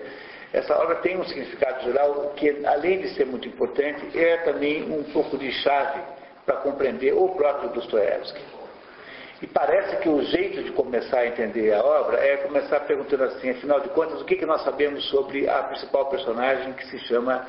essa 0.53 0.77
obra 0.77 0.95
tem 0.95 1.17
um 1.17 1.23
significado 1.23 1.83
geral 1.83 2.33
que, 2.35 2.65
além 2.65 2.99
de 2.99 3.09
ser 3.15 3.25
muito 3.25 3.47
importante, 3.47 4.17
é 4.17 4.37
também 4.37 4.83
um 4.91 5.03
pouco 5.11 5.37
de 5.37 5.51
chave 5.51 6.01
para 6.45 6.57
compreender 6.57 7.13
o 7.13 7.29
próprio 7.29 7.69
Dostoiévski. 7.69 8.41
E 9.41 9.47
parece 9.47 9.97
que 9.97 10.09
o 10.09 10.21
jeito 10.21 10.61
de 10.61 10.71
começar 10.71 11.19
a 11.19 11.27
entender 11.27 11.73
a 11.73 11.83
obra 11.83 12.17
é 12.17 12.37
começar 12.37 12.81
perguntando 12.81 13.23
assim, 13.23 13.49
afinal 13.49 13.79
de 13.79 13.89
contas, 13.89 14.21
o 14.21 14.25
que, 14.25 14.35
que 14.35 14.45
nós 14.45 14.63
sabemos 14.63 15.03
sobre 15.09 15.49
a 15.49 15.63
principal 15.63 16.09
personagem 16.09 16.73
que 16.73 16.85
se 16.87 16.99
chama 16.99 17.47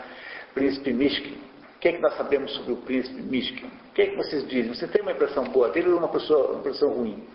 Príncipe 0.55 0.92
Mishkin? 0.92 1.34
O 1.76 1.78
que, 1.80 1.92
que 1.92 1.98
nós 1.98 2.16
sabemos 2.16 2.55
sobre 2.55 2.72
o 2.72 2.76
Príncipe 2.76 3.20
Mishkin? 3.20 3.66
O 3.66 3.92
que, 3.92 4.07
que 4.07 4.16
vocês 4.16 4.46
dizem? 4.48 4.72
Você 4.74 4.86
tem 4.86 5.03
uma 5.03 5.12
impressão 5.12 5.44
boa 5.44 5.68
dele 5.68 5.90
ou 5.90 5.98
uma, 5.98 6.09
pessoa, 6.09 6.53
uma 6.53 6.61
impressão 6.61 6.88
ruim? 6.90 7.28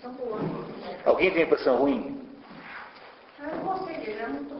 São 0.00 0.12
boas. 0.14 0.40
Alguém 1.04 1.30
tem 1.32 1.42
impressão 1.42 1.76
ruim? 1.76 2.20
Eu 3.38 3.56
não 3.56 3.64
gostei 3.64 3.96
dele, 3.98 4.18
é 4.18 4.26
muito, 4.28 4.54
muito 4.54 4.59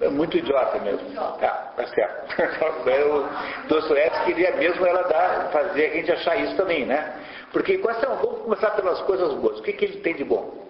É 0.00 0.08
muito 0.08 0.36
idiota 0.36 0.78
mesmo. 0.80 1.10
Tá, 1.14 1.72
tá 1.76 1.86
certo. 1.88 2.36
o 3.64 3.68
Dostoiévski 3.68 4.24
queria 4.26 4.56
mesmo 4.56 4.86
ela 4.86 5.02
dar, 5.02 5.50
fazer 5.50 5.86
a 5.86 5.94
gente 5.94 6.12
achar 6.12 6.36
isso 6.36 6.56
também, 6.56 6.86
né? 6.86 7.14
Porque 7.52 7.78
quais 7.78 7.98
são, 8.00 8.16
vamos 8.16 8.42
começar 8.42 8.70
pelas 8.72 9.00
coisas 9.02 9.34
boas. 9.34 9.58
O 9.58 9.62
que, 9.62 9.72
que 9.72 9.84
ele 9.84 10.00
tem 10.00 10.14
de 10.14 10.24
bom? 10.24 10.66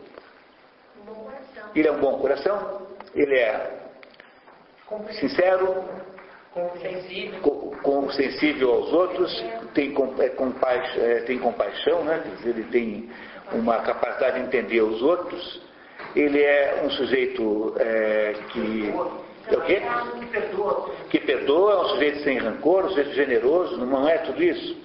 Um 1.01 1.05
bom 1.05 1.15
coração. 1.25 1.71
Ele 1.75 1.89
é 1.89 1.93
um 1.93 1.99
bom 2.01 2.19
coração, 2.19 2.83
ele 3.15 3.35
é 3.39 3.79
sincero, 5.21 5.85
com- 7.83 8.11
sensível 8.11 8.73
aos 8.75 8.93
outros, 8.93 9.45
tem, 9.75 9.93
com- 9.93 10.15
é, 10.21 10.29
compaix- 10.31 10.97
é, 10.97 11.21
tem 11.21 11.39
compaixão, 11.39 12.05
né? 12.05 12.23
Ele 12.45 12.65
tem 12.65 13.11
uma 13.53 13.81
capacidade 13.81 14.41
de 14.41 14.47
entender 14.47 14.81
os 14.83 15.03
outros, 15.03 15.68
ele 16.21 16.43
é 16.43 16.83
um 16.85 16.91
sujeito 16.91 17.75
é, 17.79 18.35
que. 18.51 18.93
É 19.51 19.57
o 19.57 19.61
quê? 19.63 19.81
Que 21.11 21.19
perdoa. 21.21 21.73
É 21.73 21.77
um 21.79 21.89
sujeito 21.91 22.19
sem 22.23 22.39
rancor, 22.39 22.85
um 22.85 22.89
sujeito 22.91 23.13
generoso, 23.15 23.77
não 23.87 24.09
é 24.09 24.19
tudo 24.19 24.43
isso? 24.43 24.77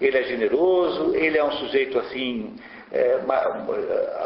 Ele 0.00 0.16
é 0.16 0.22
generoso, 0.24 1.14
ele 1.16 1.38
é 1.38 1.44
um 1.44 1.52
sujeito 1.52 1.98
assim. 1.98 2.54
é, 2.92 3.18
ma- 3.22 3.66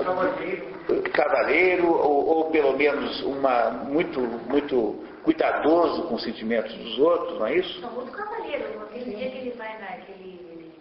Cavaleiro. 0.04 1.02
cavaleiro, 1.12 1.86
ou, 1.88 2.26
ou 2.26 2.50
pelo 2.50 2.76
menos 2.76 3.22
uma, 3.22 3.70
muito, 3.70 4.20
muito 4.20 5.02
cuidadoso 5.22 6.02
com 6.08 6.14
os 6.16 6.22
sentimentos 6.22 6.74
dos 6.74 6.98
outros, 6.98 7.38
não 7.38 7.46
é 7.46 7.54
isso? 7.54 7.80
São 7.80 7.90
muito 7.92 8.12
cavaleiros. 8.12 8.82
Aquele 8.82 9.14
dia 9.16 9.30
que 9.30 9.38
ele 9.38 9.50
vai 9.52 9.76
ele, 10.08 10.40
ele 10.50 10.72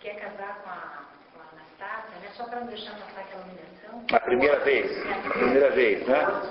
quer 0.00 0.16
casar 0.16 0.60
com 0.62 0.68
a, 0.70 1.04
com 1.32 1.40
a 1.40 1.60
Anastácia, 1.60 2.18
né? 2.20 2.28
Só 2.36 2.44
para 2.44 2.60
não 2.60 2.66
deixar 2.66 2.92
passar 2.92 3.20
aquela 3.20 3.42
humilhação. 3.44 3.71
A 4.12 4.20
primeira 4.20 4.58
vez, 4.60 4.90
a 5.06 5.30
primeira 5.30 5.70
vez, 5.70 6.06
né? 6.06 6.42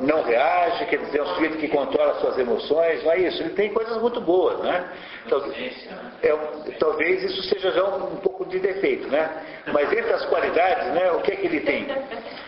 Não 0.00 0.22
reage, 0.22 0.86
quer 0.86 0.98
dizer, 0.98 1.18
é 1.18 1.22
um 1.22 1.34
sujeito 1.34 1.58
que 1.58 1.68
controla 1.68 2.14
suas 2.20 2.38
emoções, 2.38 3.02
não 3.04 3.12
é 3.12 3.18
isso? 3.20 3.42
Ele 3.42 3.50
tem 3.50 3.72
coisas 3.72 4.00
muito 4.00 4.20
boas, 4.20 4.58
né? 4.60 4.92
Então, 5.26 5.42
é 6.22 6.74
talvez 6.78 7.22
isso 7.22 7.42
seja 7.44 7.70
já 7.72 7.84
um, 7.84 8.14
um 8.14 8.16
pouco 8.16 8.44
de 8.46 8.58
defeito, 8.58 9.08
né? 9.08 9.30
Mas 9.72 9.92
entre 9.92 10.12
as 10.12 10.24
qualidades, 10.26 10.86
né, 10.94 11.10
o 11.12 11.20
que 11.20 11.32
é 11.32 11.36
que 11.36 11.46
ele 11.46 11.60
tem? 11.60 11.86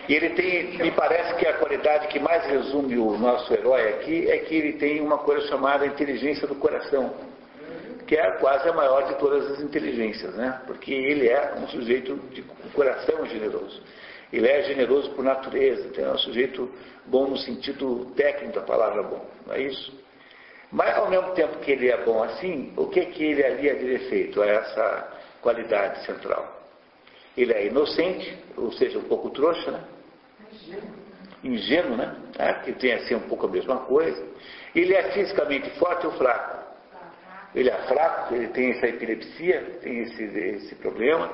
E 0.07 0.13
ele 0.13 0.29
tem, 0.29 0.77
me 0.77 0.91
parece 0.91 1.35
que 1.35 1.47
a 1.47 1.53
qualidade 1.53 2.07
que 2.07 2.19
mais 2.19 2.45
resume 2.45 2.97
o 2.97 3.17
nosso 3.17 3.53
herói 3.53 3.89
aqui 3.89 4.29
é 4.29 4.37
que 4.37 4.55
ele 4.55 4.73
tem 4.73 5.01
uma 5.01 5.17
coisa 5.17 5.45
chamada 5.47 5.85
inteligência 5.85 6.47
do 6.47 6.55
coração, 6.55 7.13
que 8.07 8.15
é 8.15 8.31
quase 8.31 8.67
a 8.69 8.73
maior 8.73 9.05
de 9.07 9.15
todas 9.15 9.51
as 9.51 9.61
inteligências, 9.61 10.33
né? 10.35 10.61
Porque 10.65 10.93
ele 10.93 11.27
é 11.27 11.53
um 11.57 11.67
sujeito 11.67 12.15
de 12.31 12.41
coração 12.73 13.25
generoso. 13.25 13.81
Ele 14.31 14.47
é 14.47 14.63
generoso 14.63 15.11
por 15.11 15.23
natureza, 15.23 15.87
então 15.87 16.05
é 16.05 16.13
um 16.13 16.17
sujeito 16.17 16.71
bom 17.05 17.27
no 17.27 17.37
sentido 17.37 18.05
técnico 18.15 18.55
da 18.55 18.61
palavra 18.61 19.03
bom, 19.03 19.25
não 19.45 19.53
é 19.53 19.61
isso? 19.61 19.93
Mas 20.71 20.97
ao 20.97 21.09
mesmo 21.09 21.31
tempo 21.31 21.59
que 21.59 21.71
ele 21.71 21.89
é 21.89 21.97
bom 22.03 22.23
assim, 22.23 22.73
o 22.75 22.87
que 22.87 23.05
que 23.05 23.23
ele 23.23 23.45
ali 23.45 23.69
é 23.69 23.73
de 23.75 23.85
defeito? 23.85 24.43
É 24.43 24.55
essa 24.55 25.13
qualidade 25.41 26.05
central. 26.05 26.61
Ele 27.37 27.53
é 27.53 27.67
inocente, 27.67 28.37
ou 28.57 28.71
seja, 28.71 28.97
um 28.97 29.03
pouco 29.03 29.29
trouxa, 29.29 29.71
né? 29.71 29.83
Ingênuo, 31.43 31.95
né? 31.95 32.15
É, 32.37 32.53
que 32.53 32.73
tem 32.73 32.93
assim 32.93 33.15
um 33.15 33.27
pouco 33.29 33.45
a 33.45 33.49
mesma 33.49 33.77
coisa. 33.81 34.25
Ele 34.75 34.93
é 34.93 35.11
fisicamente 35.11 35.69
forte 35.71 36.05
ou 36.05 36.13
fraco? 36.13 36.66
Ele 37.57 37.69
é 37.69 37.77
fraco, 37.87 38.35
ele 38.35 38.47
tem 38.49 38.71
essa 38.71 38.87
epilepsia, 38.87 39.79
tem 39.81 40.01
esse, 40.01 40.23
esse 40.23 40.75
problema. 40.75 41.31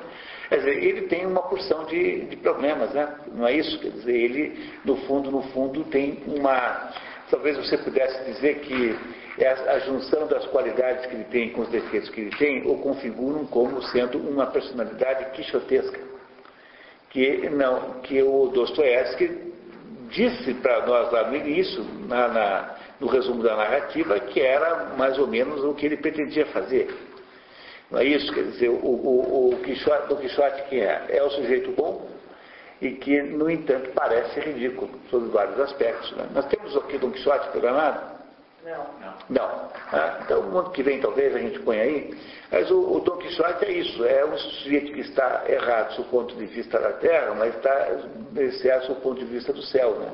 Quer 0.47 0.57
dizer, 0.59 0.83
ele 0.83 1.01
tem 1.07 1.25
uma 1.25 1.41
porção 1.41 1.83
de, 1.85 2.21
de 2.27 2.37
problemas, 2.37 2.93
né? 2.93 3.13
Não 3.33 3.45
é 3.45 3.53
isso? 3.53 3.77
Quer 3.79 3.89
dizer, 3.89 4.15
ele, 4.15 4.69
no 4.85 4.95
fundo, 5.05 5.29
no 5.29 5.41
fundo, 5.49 5.83
tem 5.85 6.23
uma, 6.27 6.93
talvez 7.29 7.57
você 7.57 7.77
pudesse 7.77 8.23
dizer 8.31 8.59
que 8.59 8.97
é 9.37 9.49
a 9.49 9.79
junção 9.79 10.27
das 10.27 10.45
qualidades 10.47 11.05
que 11.07 11.15
ele 11.15 11.23
tem 11.25 11.49
com 11.49 11.63
os 11.63 11.69
defeitos 11.69 12.09
que 12.09 12.21
ele 12.21 12.37
tem 12.37 12.65
o 12.67 12.77
configuram 12.77 13.45
como 13.47 13.81
sendo 13.83 14.17
uma 14.17 14.45
personalidade 14.45 15.31
quixotesca. 15.31 15.99
Que, 17.09 17.49
não, 17.49 17.99
que 18.01 18.21
o 18.23 18.47
Dostoiévski 18.47 19.53
disse 20.09 20.53
para 20.55 20.85
nós 20.85 21.11
lá 21.11 21.29
no 21.29 21.35
início, 21.35 21.83
na, 22.07 22.27
na, 22.27 22.75
no 23.03 23.09
resumo 23.09 23.43
da 23.43 23.55
narrativa, 23.55 24.17
que 24.21 24.39
era 24.39 24.95
mais 24.97 25.19
ou 25.19 25.27
menos 25.27 25.61
o 25.63 25.73
que 25.73 25.85
ele 25.85 25.97
pretendia 25.97 26.45
fazer. 26.47 26.87
Não 27.91 27.99
é 27.99 28.05
isso? 28.05 28.33
Quer 28.33 28.43
dizer, 28.45 28.69
o, 28.69 28.75
o, 28.75 29.49
o 29.53 29.57
Quixote, 29.57 30.07
do 30.07 30.15
Quixote 30.15 30.63
quem 30.69 30.79
é? 30.79 31.05
É 31.09 31.21
o 31.21 31.29
sujeito 31.31 31.71
bom 31.71 32.09
e 32.81 32.91
que, 32.91 33.21
no 33.21 33.49
entanto, 33.49 33.91
parece 33.93 34.39
ridículo 34.39 34.89
sob 35.09 35.29
vários 35.29 35.59
aspectos. 35.59 36.11
Né? 36.13 36.27
Nós 36.33 36.45
temos 36.47 36.75
aqui 36.77 36.97
Don 36.97 37.11
Quixote 37.11 37.49
programado? 37.49 38.13
Não. 38.63 38.85
Não. 39.29 39.69
Ah, 39.91 40.19
então, 40.23 40.39
o 40.39 40.51
mundo 40.51 40.71
que 40.71 40.81
vem, 40.81 41.01
talvez, 41.01 41.35
a 41.35 41.39
gente 41.39 41.59
põe 41.59 41.79
aí. 41.81 42.17
Mas 42.49 42.71
o, 42.71 42.95
o 42.95 42.99
Don 43.01 43.17
Quixote 43.17 43.65
é 43.65 43.71
isso. 43.71 44.05
É 44.05 44.25
um 44.25 44.37
sujeito 44.37 44.93
que 44.93 45.01
está 45.01 45.43
errado 45.47 45.97
do 45.97 46.05
ponto 46.05 46.33
de 46.35 46.45
vista 46.45 46.79
da 46.79 46.93
Terra, 46.93 47.35
mas 47.35 47.53
está 47.53 47.87
certo 48.61 48.93
do 48.93 49.01
ponto 49.01 49.19
de 49.19 49.25
vista 49.25 49.51
do 49.51 49.61
céu. 49.61 49.95
Né? 49.95 50.11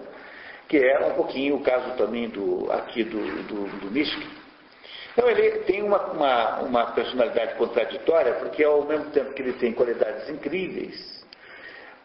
Que 0.70 0.78
é 0.78 1.06
um 1.06 1.16
pouquinho 1.16 1.56
o 1.56 1.62
caso 1.62 1.98
também 1.98 2.30
do, 2.30 2.72
aqui 2.72 3.04
do, 3.04 3.20
do, 3.44 3.90
do 3.90 4.00
Então 4.00 5.30
ele 5.30 5.60
tem 5.64 5.84
uma, 5.84 6.00
uma, 6.12 6.60
uma, 6.60 6.86
personalidade 6.92 7.56
contraditória, 7.56 8.36
porque 8.36 8.64
ao 8.64 8.86
mesmo 8.86 9.10
tempo 9.10 9.34
que 9.34 9.42
ele 9.42 9.54
tem 9.54 9.74
qualidades 9.74 10.30
incríveis, 10.30 11.20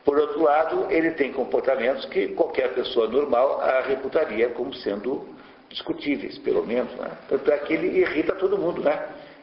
por 0.04 0.18
outro 0.18 0.42
lado, 0.42 0.86
ele 0.90 1.12
tem 1.12 1.32
comportamentos 1.32 2.04
que 2.06 2.28
qualquer 2.28 2.74
pessoa 2.74 3.06
normal 3.08 3.60
a 3.60 3.80
reputaria 3.82 4.48
como 4.48 4.74
sendo 4.74 5.26
discutíveis, 5.68 6.38
pelo 6.38 6.64
menos. 6.66 6.92
Né? 6.94 7.10
Tanto 7.28 7.50
é 7.52 7.58
que 7.58 7.72
ele 7.74 8.00
irrita 8.00 8.34
todo 8.34 8.58
mundo, 8.58 8.82
né? 8.82 8.98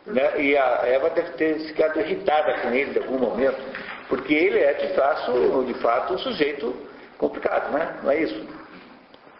né? 0.05 0.41
E 0.41 0.57
a 0.57 0.81
Eva 0.85 1.09
deve 1.11 1.31
ter 1.33 1.59
ficado 1.67 1.99
irritada 1.99 2.59
com 2.59 2.69
ele 2.69 2.97
em 2.97 3.03
algum 3.03 3.19
momento, 3.19 3.59
porque 4.07 4.33
ele 4.33 4.59
é 4.59 4.73
de 4.73 4.93
fato, 4.95 5.63
de 5.65 5.73
fato 5.75 6.13
um 6.13 6.17
sujeito 6.17 6.75
complicado, 7.17 7.71
né? 7.71 7.99
Não 8.03 8.11
é 8.11 8.21
isso? 8.21 8.60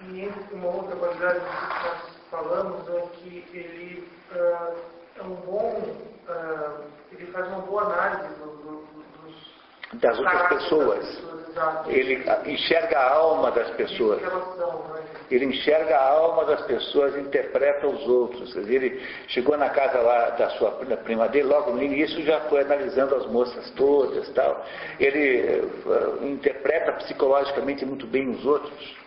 E 0.09 0.31
uma 0.53 0.67
outra 0.67 0.95
qualidade 0.95 1.39
que 1.39 1.87
nós 1.87 2.21
falamos 2.31 2.89
é 2.89 3.01
que 3.17 3.45
ele 3.53 4.07
uh, 4.33 4.75
é 5.19 5.23
um 5.23 5.35
bom, 5.35 5.83
uh, 6.27 6.83
ele 7.11 7.31
faz 7.31 7.47
uma 7.47 7.59
boa 7.59 7.83
análise 7.83 8.33
do, 8.39 8.45
do, 8.45 8.85
dos 9.21 10.01
das 10.01 10.17
outras 10.17 10.47
pessoas. 10.47 10.99
Das 10.99 11.15
pessoas 11.15 11.41
ele 11.87 12.23
enxerga 12.45 12.97
a 12.97 13.13
alma 13.13 13.51
das 13.51 13.69
pessoas. 13.71 14.21
Relação, 14.21 14.85
ele 15.29 15.45
enxerga 15.45 15.97
a 15.97 16.09
alma 16.09 16.45
das 16.45 16.61
pessoas, 16.61 17.15
interpreta 17.17 17.87
os 17.87 18.07
outros. 18.07 18.55
Ele 18.55 19.01
chegou 19.27 19.57
na 19.57 19.69
casa 19.69 19.99
lá 19.99 20.29
da 20.31 20.49
sua 20.51 20.71
da 20.85 20.97
prima 20.97 21.27
dele, 21.27 21.47
logo 21.47 21.71
no 21.71 21.83
início 21.83 22.23
já 22.23 22.39
foi 22.41 22.61
analisando 22.61 23.15
as 23.15 23.25
moças 23.27 23.69
todas 23.71 24.29
tal. 24.29 24.65
Ele 24.99 25.61
uh, 25.85 26.25
interpreta 26.25 26.93
psicologicamente 26.93 27.85
muito 27.85 28.07
bem 28.07 28.29
os 28.29 28.45
outros. 28.45 29.00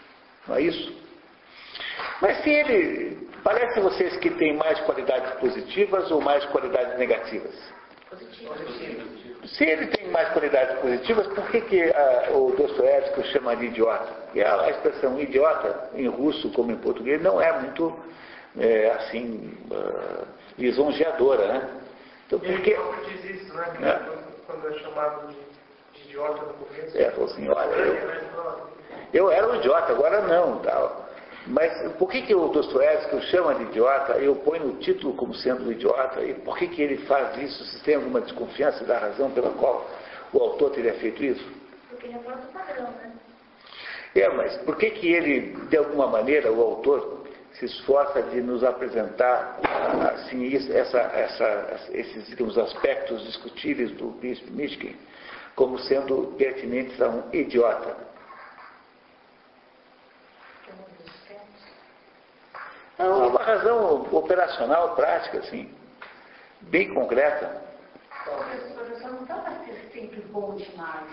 Não 0.49 0.57
é 0.57 0.63
isso? 0.63 0.93
Mas 2.21 2.43
se 2.43 2.51
ele. 2.51 3.29
Parece 3.43 3.79
vocês 3.81 4.17
que 4.17 4.31
tem 4.31 4.55
mais 4.57 4.81
qualidades 4.81 5.33
positivas 5.35 6.11
ou 6.11 6.21
mais 6.21 6.45
qualidades 6.47 6.99
negativas? 6.99 7.55
Positivo. 8.09 9.25
Se 9.47 9.65
ele 9.65 9.89
tem 9.89 10.09
mais 10.09 10.31
qualidades 10.31 10.79
positivas, 10.79 11.27
por 11.27 11.47
que, 11.51 11.61
que 11.61 11.83
a, 11.83 12.31
o 12.33 12.53
Dostoiévski 12.57 13.21
o 13.21 13.25
chama 13.25 13.55
de 13.57 13.67
idiota? 13.67 14.11
E 14.35 14.43
a, 14.43 14.63
a, 14.63 14.71
expressão 14.71 15.21
idiota, 15.21 15.91
em 15.95 16.07
russo 16.09 16.51
como 16.53 16.73
em 16.73 16.77
português, 16.77 17.21
não 17.21 17.41
é 17.41 17.53
muito, 17.61 17.95
é, 18.59 18.91
assim, 18.93 19.53
uh, 19.71 20.27
lisonjeadora, 20.59 21.47
né? 21.47 21.81
Então, 22.27 22.39
por 22.39 22.61
que... 22.63 22.71
Ele 22.71 22.81
diz 23.07 23.43
isso, 23.43 23.55
né? 23.55 23.67
É. 23.83 24.01
Quando 24.47 24.69
é 24.69 24.79
chamado 24.79 25.29
de, 25.29 25.37
de 25.93 26.09
idiota 26.09 26.47
no 26.47 26.55
começo. 26.55 26.97
É, 26.97 27.11
falou 27.11 27.31
assim, 27.31 27.49
olha, 27.49 27.75
eu, 27.75 28.74
eu 29.13 29.31
era 29.31 29.51
um 29.51 29.57
idiota, 29.57 29.93
agora 29.93 30.23
não, 30.23 30.59
tal. 30.59 31.05
Mas 31.47 31.93
por 31.99 32.11
que, 32.11 32.23
que 32.23 32.35
o 32.35 32.49
Dostoiévski 32.49 33.17
o 33.17 33.23
chama 33.23 33.55
de 33.55 33.65
idiota 33.65 34.19
e 34.19 34.29
o 34.29 34.37
põe 34.37 34.59
no 34.59 34.75
título 34.79 35.13
como 35.15 35.35
sendo 35.35 35.69
um 35.69 35.73
idiota? 35.73 36.23
E 36.23 36.35
por 36.35 36.57
que, 36.57 36.69
que 36.69 36.81
ele 36.81 36.99
faz 37.07 37.37
isso? 37.37 37.65
Se 37.65 37.83
tem 37.85 37.97
alguma 37.97 38.21
desconfiança 38.21 38.85
da 38.85 38.99
razão 38.99 39.31
pela 39.31 39.51
qual 39.51 39.87
o 40.33 40.39
autor 40.39 40.71
teria 40.71 40.95
feito 40.95 41.23
isso? 41.23 41.47
Porque 41.91 42.07
ele 42.07 42.15
é 42.15 42.19
do 42.19 42.53
padrão, 42.53 42.85
né? 42.85 43.13
É, 44.15 44.29
mas 44.31 44.57
por 44.59 44.77
que, 44.77 44.91
que 44.91 45.13
ele, 45.13 45.57
de 45.69 45.77
alguma 45.77 46.07
maneira, 46.07 46.51
o 46.51 46.63
autor, 46.63 47.25
se 47.53 47.67
esforça 47.67 48.23
de 48.23 48.41
nos 48.41 48.65
apresentar 48.65 49.59
assim, 50.15 50.55
essa, 50.55 50.99
essa, 50.99 51.91
esses 51.93 52.27
digamos, 52.27 52.57
aspectos 52.57 53.25
discutíveis 53.27 53.91
do 53.93 54.13
príncipe 54.13 54.51
Mishkin 54.51 54.97
como 55.55 55.79
sendo 55.81 56.35
pertinentes 56.37 57.01
a 57.01 57.09
um 57.09 57.23
idiota? 57.33 58.14
É 62.99 63.05
uma 63.05 63.43
razão 63.43 64.07
operacional, 64.13 64.95
prática, 64.95 65.39
assim, 65.39 65.73
bem 66.63 66.95
concreta. 66.95 67.63
Professor 68.25 69.13
não 69.13 69.25
dá 69.25 69.35
para 69.37 69.53
ser 69.65 69.91
sempre 69.93 70.21
bom 70.31 70.55
demais. 70.55 71.11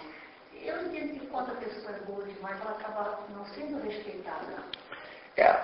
Eu 0.63 0.85
entendo 0.85 1.19
que 1.19 1.25
quando 1.27 1.51
a 1.51 1.55
pessoa 1.55 1.95
é 1.95 1.99
boa 2.05 2.23
demais, 2.23 2.59
ela 2.61 2.71
acaba 2.71 3.19
não 3.35 3.43
sendo 3.45 3.81
respeitada. 3.81 4.63
É, 5.37 5.59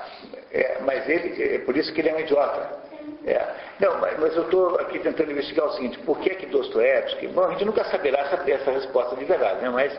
é, 0.51 0.82
mas 0.82 1.07
ele, 1.07 1.55
é 1.55 1.59
por 1.59 1.78
isso 1.78 1.93
que 1.93 2.01
ele 2.01 2.09
é 2.09 2.15
um 2.15 2.20
idiota. 2.20 2.88
É. 3.26 3.55
Não, 3.80 3.99
mas, 3.99 4.20
mas 4.20 4.36
eu 4.36 4.43
estou 4.43 4.80
aqui 4.80 4.99
tentando 4.99 5.32
investigar 5.32 5.68
o 5.68 5.74
seguinte, 5.74 5.99
por 5.99 6.20
que 6.20 6.32
que 6.32 6.45
Dostoiévski, 6.47 7.28
bom, 7.28 7.45
a 7.45 7.51
gente 7.51 7.65
nunca 7.65 7.84
saberá 7.86 8.20
essa, 8.22 8.49
essa 8.49 8.72
resposta 8.72 9.15
de 9.15 9.26
verdade, 9.26 9.61
né, 9.61 9.70
mas 9.70 9.97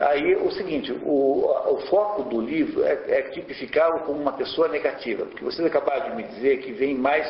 Aí 0.00 0.34
o 0.34 0.50
seguinte, 0.52 0.90
o, 1.04 1.44
o 1.44 1.78
foco 1.88 2.22
do 2.22 2.40
livro 2.40 2.82
é, 2.82 2.92
é 3.06 3.22
tipificá-lo 3.30 4.00
como 4.00 4.18
uma 4.18 4.32
pessoa 4.32 4.66
negativa, 4.66 5.26
porque 5.26 5.44
vocês 5.44 5.66
acabaram 5.66 6.08
de 6.10 6.16
me 6.16 6.22
dizer 6.22 6.62
que 6.62 6.72
vem 6.72 6.94
mais 6.94 7.26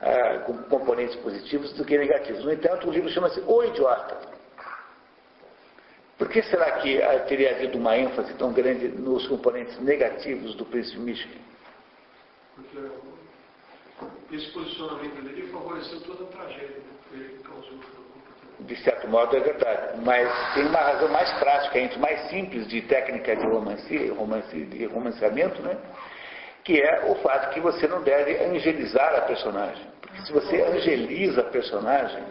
ah, 0.00 0.38
com 0.46 0.56
componentes 0.64 1.16
positivos 1.16 1.72
do 1.72 1.84
que 1.84 1.98
negativos. 1.98 2.44
No 2.44 2.52
entanto, 2.52 2.88
o 2.88 2.92
livro 2.92 3.08
chama-se 3.08 3.40
O 3.40 3.64
Idiota. 3.64 4.16
Por 6.16 6.28
que 6.28 6.42
será 6.42 6.78
que 6.78 7.02
ah, 7.02 7.18
teria 7.20 7.56
havido 7.56 7.76
uma 7.76 7.98
ênfase 7.98 8.32
tão 8.34 8.52
grande 8.52 8.86
nos 8.86 9.26
componentes 9.26 9.76
negativos 9.80 10.54
do 10.54 10.64
príncipe 10.64 11.00
Michigan? 11.00 11.40
Porque 13.98 14.36
esse 14.36 14.46
posicionamento 14.52 15.22
dele 15.22 15.48
favoreceu 15.48 16.00
toda 16.02 16.22
a 16.22 16.26
tragédia 16.28 16.82
que 17.10 17.16
ele 17.16 17.42
causou 17.42 17.78
de 18.66 18.76
certo 18.82 19.08
modo 19.08 19.36
é 19.36 19.40
verdade, 19.40 20.00
mas 20.04 20.54
tem 20.54 20.66
uma 20.66 20.78
razão 20.78 21.08
mais 21.08 21.30
prática, 21.38 21.78
entre 21.78 21.98
mais 21.98 22.28
simples 22.28 22.66
de 22.68 22.82
técnica 22.82 23.36
de 23.36 23.46
romance, 23.46 24.08
romance 24.08 24.64
de 24.64 24.86
romanceamento, 24.86 25.60
né? 25.62 25.76
que 26.64 26.80
é 26.80 27.04
o 27.06 27.16
fato 27.16 27.52
que 27.52 27.60
você 27.60 27.88
não 27.88 28.02
deve 28.02 28.38
angelizar 28.44 29.14
a 29.16 29.22
personagem. 29.22 29.84
Porque 30.00 30.22
se 30.22 30.32
você 30.32 30.62
angeliza 30.62 31.40
a 31.40 31.44
personagem, 31.44 32.22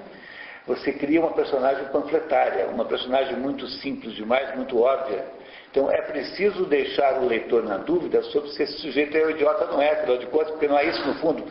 você 0.65 0.93
cria 0.93 1.19
uma 1.19 1.33
personagem 1.33 1.85
panfletária, 1.85 2.67
uma 2.67 2.85
personagem 2.85 3.35
muito 3.35 3.67
simples 3.67 4.13
demais, 4.13 4.55
muito 4.55 4.79
óbvia, 4.79 5.25
então 5.71 5.89
é 5.89 6.01
preciso 6.01 6.65
deixar 6.65 7.21
o 7.21 7.27
leitor 7.27 7.63
na 7.63 7.77
dúvida 7.77 8.21
sobre 8.23 8.49
se 8.51 8.63
esse 8.63 8.77
sujeito 8.79 9.17
é 9.17 9.25
um 9.25 9.29
idiota 9.29 9.63
ou 9.63 9.71
não 9.71 9.81
é, 9.81 9.91
afinal 9.91 10.17
de 10.17 10.25
contas, 10.25 10.51
porque 10.51 10.67
não 10.67 10.77
é 10.77 10.83
isso 10.83 11.07
no 11.07 11.15
fundo 11.15 11.45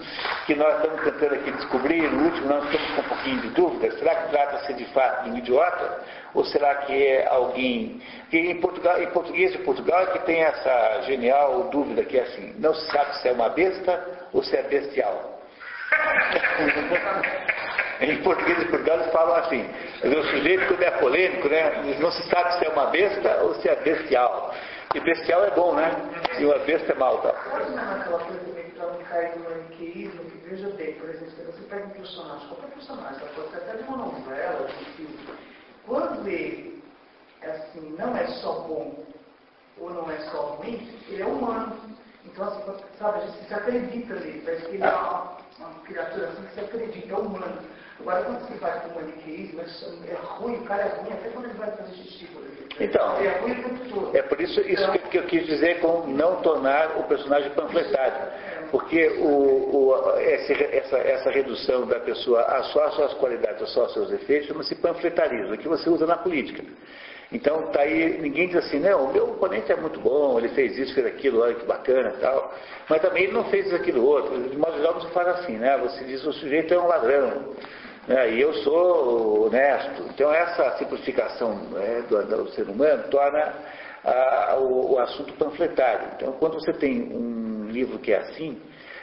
que 0.45 0.55
nós 0.55 0.77
estamos 0.77 1.03
tentando 1.03 1.35
aqui 1.37 1.51
descobrir, 1.53 2.03
no 2.03 2.25
último 2.25 2.49
nós 2.49 2.65
estamos 2.65 2.91
com 2.91 3.01
um 3.01 3.05
pouquinho 3.05 3.41
de 3.41 3.49
dúvida, 3.49 3.91
será 3.97 4.15
que 4.15 4.31
trata-se 4.31 4.75
de 4.75 4.85
fato 4.93 5.25
de 5.25 5.31
um 5.31 5.39
idiota? 5.39 6.05
Ou 6.35 6.45
será 6.45 6.75
que 6.77 6.93
é 6.93 7.27
alguém. 7.27 8.01
Que 8.31 8.39
em, 8.39 8.61
Portugal, 8.61 9.03
em 9.03 9.09
português 9.09 9.53
de 9.53 9.59
Portugal 9.59 10.03
é 10.03 10.07
que 10.07 10.19
tem 10.21 10.41
essa 10.41 11.03
genial 11.07 11.71
dúvida 11.71 12.05
que 12.05 12.19
é 12.19 12.23
assim, 12.23 12.55
não 12.59 12.75
se 12.75 12.87
sabe 12.93 13.17
se 13.17 13.29
é 13.29 13.33
uma 13.33 13.49
besta 13.49 14.29
ou 14.33 14.45
se 14.45 14.55
é 14.55 14.63
bestial. 14.63 15.41
Em 18.01 18.23
português 18.23 18.59
de 18.59 18.65
Portugal 18.67 18.99
eles 18.99 19.13
falam 19.13 19.35
assim, 19.37 19.69
o 20.03 20.23
sujeito 20.31 20.67
quando 20.69 20.83
é 20.83 20.91
polêmico, 20.93 21.49
né, 21.49 21.97
não 21.99 22.11
se 22.11 22.23
sabe 22.31 22.59
se 22.59 22.65
é 22.65 22.71
uma 22.71 22.87
besta 22.87 23.43
ou 23.43 23.55
se 23.57 23.69
é 23.69 23.77
bestial. 23.77 24.55
E 24.95 25.01
bestial 25.01 25.45
é 25.45 25.51
bom, 25.51 25.75
né? 25.75 25.91
E 26.39 26.45
uma 26.45 26.59
besta 26.61 26.93
é 26.93 26.95
mal, 26.97 27.19
tá? 27.19 27.33
Que 29.77 30.11
veja 30.45 30.69
bem, 30.71 30.95
por 30.95 31.11
exemplo, 31.11 31.53
você 31.53 31.63
pega 31.69 31.85
um 31.85 31.91
personagem, 31.91 32.49
personagem, 32.75 33.19
ser 33.19 33.57
até 33.57 33.85
uma 33.87 33.97
novela, 33.99 34.67
quando 35.87 36.27
ele, 36.27 36.83
assim, 37.43 37.95
não 37.99 38.17
é 38.17 38.27
só 38.27 38.61
bom 38.61 39.05
ou 39.79 39.91
não 39.91 40.11
é 40.11 40.17
só 40.31 40.55
ruim, 40.55 40.89
ele 41.09 41.23
é 41.23 41.27
humano. 41.27 41.77
Então, 42.25 42.49
assim, 42.49 42.85
sabe, 42.99 43.19
a 43.19 43.27
gente 43.27 43.47
se 43.47 43.55
acredita 43.55 44.15
nele, 44.15 44.43
parece 44.45 44.67
que 44.67 44.75
ele 44.75 44.85
é 44.85 44.89
uma, 44.89 45.37
uma 45.59 45.75
criatura 45.85 46.29
assim 46.29 46.43
que 46.43 46.55
se 46.55 46.61
acredita, 46.61 47.13
é 47.13 47.17
humano. 47.17 47.63
Agora, 48.01 48.23
quando 48.25 48.47
se 48.49 48.55
vai 48.55 48.81
para 48.81 48.89
o 48.89 48.95
maniqueísmo, 48.95 49.61
é 49.61 50.15
ruim, 50.39 50.55
o 50.57 50.63
cara 50.65 50.83
é 50.83 50.89
ruim 51.01 51.13
até 51.13 51.29
quando 51.31 51.45
ele 51.47 51.55
vai 51.59 51.71
fazer 51.73 51.93
xixi, 51.95 52.25
por 52.27 52.43
exemplo. 52.43 52.61
Então, 52.81 53.17
é 53.21 53.29
ruim 53.41 53.53
o 53.53 53.63
tempo 53.63 53.89
todo. 53.95 54.17
é 54.17 54.23
por 54.23 54.41
isso, 54.41 54.61
isso 54.63 54.91
que, 54.93 54.99
que 54.99 55.19
eu 55.19 55.25
quis 55.25 55.47
dizer 55.47 55.81
com 55.81 56.07
não 56.07 56.37
tornar 56.37 56.97
o 56.99 57.05
personagem 57.05 57.51
panfletário. 57.51 58.17
Porque 58.71 59.09
o, 59.19 59.27
o- 59.27 60.19
esse- 60.21 60.53
essa, 60.53 60.97
essa 60.99 61.31
redução 61.31 61.87
da 61.87 61.99
pessoa 62.01 62.41
a 62.43 62.63
só 62.65 62.85
as 62.85 62.95
suas 62.95 63.15
qualidades, 63.15 63.63
a 63.63 63.67
só 63.67 63.85
os 63.87 63.93
seus 63.93 64.11
efeitos, 64.13 64.49
chama-se 64.49 64.75
panfletarismo, 64.77 65.59
que 65.59 65.69
você 65.69 65.91
usa 65.91 66.07
na 66.07 66.17
política. 66.17 66.63
Então, 67.33 67.63
tá 67.71 67.81
aí, 67.83 68.19
ninguém 68.21 68.49
diz 68.49 68.57
assim, 68.57 68.81
não, 68.81 69.05
o 69.05 69.13
meu 69.13 69.25
oponente 69.31 69.71
é 69.71 69.77
muito 69.77 70.01
bom, 70.01 70.37
ele 70.39 70.49
fez 70.49 70.77
isso, 70.79 70.95
fez 70.95 71.07
aquilo, 71.07 71.41
olha 71.43 71.55
que 71.55 71.65
bacana 71.67 72.13
e 72.17 72.21
tal. 72.21 72.55
Mas 72.89 73.01
também 73.03 73.25
ele 73.25 73.33
não 73.33 73.45
fez 73.45 73.73
aquilo 73.75 74.05
outro. 74.05 74.37
De 74.49 74.57
modo 74.57 74.77
geral, 74.77 74.95
você 74.95 75.09
fala 75.11 75.31
assim, 75.33 75.57
né? 75.57 75.77
Você 75.79 76.03
diz 76.05 76.25
o 76.25 76.33
sujeito 76.33 76.73
é 76.75 76.79
um 76.79 76.87
ladrão. 76.89 77.55
Né, 78.11 78.33
E 78.33 78.41
eu 78.41 78.53
sou 78.55 79.47
honesto. 79.47 80.03
Então, 80.13 80.33
essa 80.33 80.77
simplificação 80.79 81.55
né, 81.71 82.05
do, 82.09 82.23
do 82.25 82.51
ser 82.51 82.69
humano 82.69 83.05
torna 83.05 83.55
ah, 84.05 84.57
o, 84.59 84.95
o 84.95 84.99
assunto 84.99 85.33
panfletário. 85.35 86.09
Então, 86.17 86.33
quando 86.33 86.55
você 86.55 86.73
tem 86.73 87.03
um 87.03 87.69
livro 87.71 88.01
que 88.01 88.13
é 88.13 88.19
assim, 88.19 88.61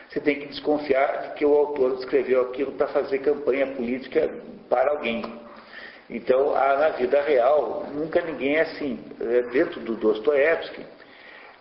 você 0.10 0.20
tem 0.20 0.40
que 0.42 0.48
desconfiar 0.48 1.22
de 1.22 1.36
que 1.36 1.46
o 1.46 1.54
autor 1.54 1.94
escreveu 2.00 2.42
aquilo 2.42 2.74
para 2.74 2.88
fazer 2.88 3.20
campanha 3.20 3.68
política 3.68 4.30
para 4.70 4.92
alguém. 4.92 5.24
Então, 6.10 6.54
a- 6.54 6.76
na 6.76 6.90
vida 6.90 7.22
real, 7.22 7.86
nunca 7.94 8.20
ninguém 8.22 8.58
é 8.58 8.62
assim. 8.62 9.00
É, 9.22 9.42
Dentro 9.44 9.80
do 9.82 9.96
Dostoiévski, 9.96 10.86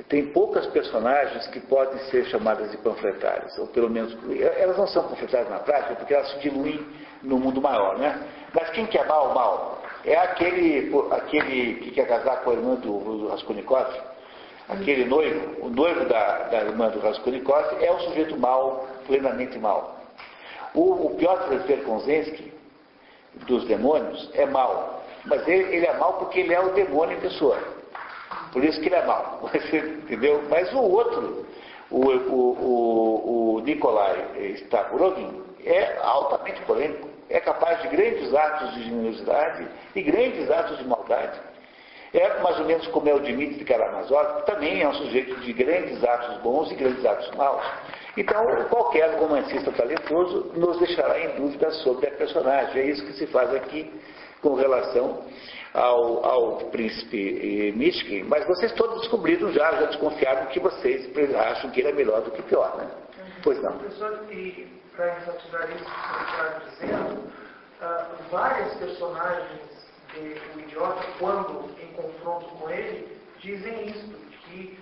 tem 0.08 0.26
poucas 0.26 0.66
personagens 0.66 1.46
que 1.48 1.60
podem 1.60 1.98
ser 2.10 2.24
chamadas 2.26 2.70
de 2.72 2.76
panfletárias, 2.78 3.56
ou 3.58 3.68
pelo 3.68 3.88
menos, 3.88 4.16
elas 4.56 4.76
não 4.76 4.86
são 4.88 5.08
panfletárias 5.08 5.48
na 5.48 5.58
prática, 5.60 5.94
porque 5.94 6.12
elas 6.12 6.30
se 6.32 6.38
diluem 6.40 6.84
no 7.22 7.38
mundo 7.38 7.60
maior, 7.60 7.98
né? 7.98 8.26
Mas 8.52 8.70
quem 8.70 8.86
que 8.86 8.98
é 8.98 9.04
mal, 9.04 9.34
mal? 9.34 9.82
É 10.04 10.16
aquele, 10.16 10.92
aquele 11.10 11.74
que 11.74 11.90
quer 11.90 12.06
casar 12.06 12.42
com 12.42 12.50
a 12.50 12.54
irmã 12.54 12.74
do, 12.76 12.98
do 12.98 13.28
Raskolnikov, 13.28 13.88
aquele 14.68 15.04
noivo, 15.04 15.66
o 15.66 15.68
noivo 15.68 16.04
da, 16.06 16.44
da 16.44 16.62
irmã 16.62 16.88
do 16.88 17.00
Raskolnikov 17.00 17.64
é 17.80 17.92
um 17.92 18.00
sujeito 18.00 18.38
mau, 18.38 18.86
plenamente 19.06 19.58
mau. 19.58 19.96
O, 20.74 21.06
o 21.06 21.16
Piotr 21.16 21.56
Verkonzensky, 21.66 22.52
dos 23.46 23.64
demônios, 23.64 24.30
é 24.34 24.46
mau. 24.46 25.02
Mas 25.24 25.46
ele, 25.48 25.74
ele 25.74 25.86
é 25.86 25.96
mau 25.96 26.14
porque 26.14 26.40
ele 26.40 26.54
é 26.54 26.60
o 26.60 26.70
demônio 26.70 27.16
em 27.16 27.20
pessoa. 27.20 27.58
Por 28.52 28.62
isso 28.64 28.80
que 28.80 28.86
ele 28.86 28.94
é 28.94 29.04
mau. 29.04 29.40
Você 29.52 29.78
entendeu? 29.78 30.42
Mas 30.48 30.72
o 30.72 30.78
outro, 30.78 31.46
o, 31.90 32.00
o, 32.00 32.52
o, 32.60 33.54
o 33.56 33.60
Nikolai 33.60 34.54
Stakurovin, 34.56 35.45
é 35.66 35.98
altamente 36.00 36.62
polêmico. 36.62 37.08
É 37.28 37.40
capaz 37.40 37.82
de 37.82 37.88
grandes 37.88 38.32
atos 38.32 38.74
de 38.74 38.84
generosidade 38.84 39.68
e 39.94 40.02
grandes 40.02 40.48
atos 40.48 40.78
de 40.78 40.84
maldade. 40.84 41.38
É 42.14 42.40
mais 42.40 42.58
ou 42.60 42.64
menos 42.64 42.86
como 42.88 43.08
é 43.08 43.14
o 43.14 43.18
Dmitry 43.18 43.64
Karamazov, 43.64 44.40
que 44.40 44.46
também 44.46 44.80
é 44.80 44.88
um 44.88 44.94
sujeito 44.94 45.34
de 45.40 45.52
grandes 45.52 46.02
atos 46.04 46.38
bons 46.38 46.70
e 46.70 46.76
grandes 46.76 47.04
atos 47.04 47.30
maus. 47.32 47.64
Então, 48.16 48.42
qualquer 48.70 49.18
romancista 49.18 49.72
talentoso 49.72 50.52
nos 50.54 50.78
deixará 50.78 51.18
em 51.18 51.36
dúvida 51.36 51.70
sobre 51.72 52.06
a 52.06 52.12
personagem. 52.12 52.80
É 52.80 52.86
isso 52.86 53.04
que 53.04 53.12
se 53.14 53.26
faz 53.26 53.52
aqui 53.54 53.92
com 54.40 54.54
relação 54.54 55.24
ao, 55.74 56.24
ao 56.24 56.56
príncipe 56.70 57.68
eh, 57.68 57.76
Mishkin. 57.76 58.22
Mas 58.22 58.46
vocês 58.46 58.72
todos 58.72 59.00
descobriram 59.00 59.52
já, 59.52 59.72
já 59.72 59.86
desconfiaram 59.86 60.46
que 60.46 60.60
vocês 60.60 61.10
acham 61.34 61.70
que 61.70 61.80
ele 61.80 61.88
é 61.88 61.92
melhor 61.92 62.22
do 62.22 62.30
que 62.30 62.42
pior, 62.42 62.76
né? 62.78 62.88
Pois 63.42 63.60
não. 63.62 63.72
Professor, 63.72 64.24
e 64.30 64.66
para 64.96 65.18
enfatizar 65.18 65.70
isso 65.70 65.84
que 65.84 65.90
você 66.00 66.24
está 66.24 66.58
dizendo, 66.70 67.32
várias 68.30 68.74
personagens 68.74 69.86
de 70.12 70.40
O 70.54 70.60
Idiota, 70.60 71.04
quando 71.18 71.70
em 71.80 71.92
confronto 71.92 72.46
com 72.56 72.70
ele, 72.70 73.20
dizem 73.38 73.88
isso, 73.90 74.08
que 74.44 74.78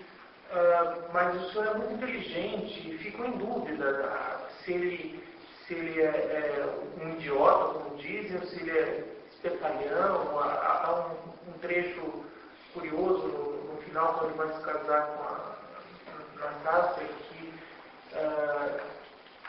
ah, 0.52 1.08
mas 1.12 1.34
o 1.34 1.50
senhor 1.50 1.66
é 1.66 1.74
muito 1.74 1.94
inteligente 1.94 2.96
ficam 2.98 3.26
em 3.26 3.38
dúvida 3.38 4.08
ah, 4.08 4.48
se 4.62 4.72
ele, 4.72 5.24
se 5.66 5.74
ele 5.74 6.00
é, 6.00 6.06
é 6.06 7.02
um 7.02 7.10
idiota, 7.10 7.78
como 7.80 7.96
dizem, 7.96 8.36
ou 8.36 8.46
se 8.46 8.60
ele 8.60 8.70
é 8.70 9.04
espertalhão. 9.30 10.38
Há, 10.38 11.08
um, 11.10 11.50
um 11.50 11.58
trecho 11.58 12.24
curioso 12.72 13.26
no, 13.26 13.74
no 13.74 13.82
final, 13.82 14.14
quando 14.14 14.30
ele 14.30 14.38
vai 14.38 14.56
se 14.56 14.62
casar 14.64 15.06
com 15.06 15.24
a 15.24 16.50
Natasha, 16.50 17.00
que 17.02 17.52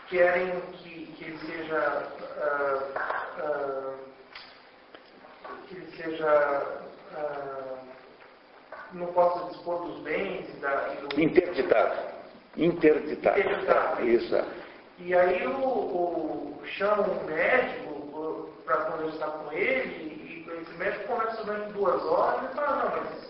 querem 0.09 0.59
que, 0.73 1.05
que 1.17 1.23
ele 1.25 1.37
seja 1.39 2.07
ah, 2.37 2.83
ah, 3.39 3.93
que 5.67 5.75
ele 5.75 5.91
seja 5.97 6.81
ah, 7.17 7.75
não 8.93 9.07
possa 9.07 9.49
dispor 9.49 9.85
dos 9.85 9.99
bens 10.01 10.47
e, 10.49 10.59
da, 10.59 10.93
e 10.93 11.07
do, 11.07 11.21
Interditado. 11.21 11.99
Interditado. 12.55 13.39
Interditado. 13.39 14.07
Isso. 14.07 14.35
é. 14.35 14.45
e 14.99 15.13
aí 15.15 15.45
o, 15.47 15.51
o 15.51 16.61
chama 16.77 17.03
um 17.03 17.23
médico 17.25 18.49
para 18.65 18.77
conversar 18.77 19.27
com 19.27 19.51
ele 19.51 20.45
e 20.47 20.61
esse 20.61 20.71
médico 20.77 21.07
conversa 21.07 21.43
durante 21.43 21.73
duas 21.73 22.01
horas 22.03 22.51
e 22.51 22.55
fala, 22.55 22.75
não, 22.83 23.03
mas 23.03 23.25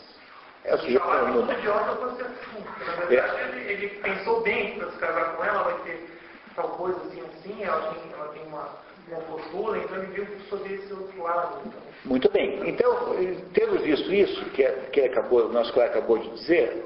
É 0.63 0.76
o 0.76 0.78
sujeito 0.80 1.05
não- 1.05 1.51
é 1.51 1.57
idiota 1.59 1.91
você 1.95 2.23
Na 2.23 3.05
verdade, 3.05 3.41
ele, 3.57 3.71
ele 3.71 3.89
pensou 4.01 4.41
bem 4.41 4.78
para 4.78 4.91
se 4.91 4.97
casar 4.97 5.36
com 5.36 5.43
ela, 5.43 5.63
vai 5.63 5.73
ter 5.84 6.14
tal 6.56 6.70
coisa 6.70 6.97
assim, 7.01 7.22
assim, 7.22 7.64
ela 7.64 7.93
tem, 7.93 8.12
ela 8.14 8.28
tem 8.30 8.43
uma, 8.43 8.70
uma 9.10 9.22
postura, 9.22 9.80
então 9.80 9.97
ele 9.97 10.08
viu 10.08 10.28
sobre 10.49 10.74
esse 10.76 10.93
outro 10.93 11.22
lado. 11.22 11.62
Então. 11.66 11.82
Muito 12.06 12.32
bem. 12.32 12.70
Então, 12.70 13.16
tendo 13.53 13.80
visto 13.80 14.14
isso, 14.14 14.45
que, 14.51 14.64
que 14.91 15.01
acabou, 15.01 15.47
o 15.47 15.51
nosso 15.51 15.74
colega 15.74 15.97
acabou 15.97 16.18
de 16.20 16.30
dizer, 16.30 16.86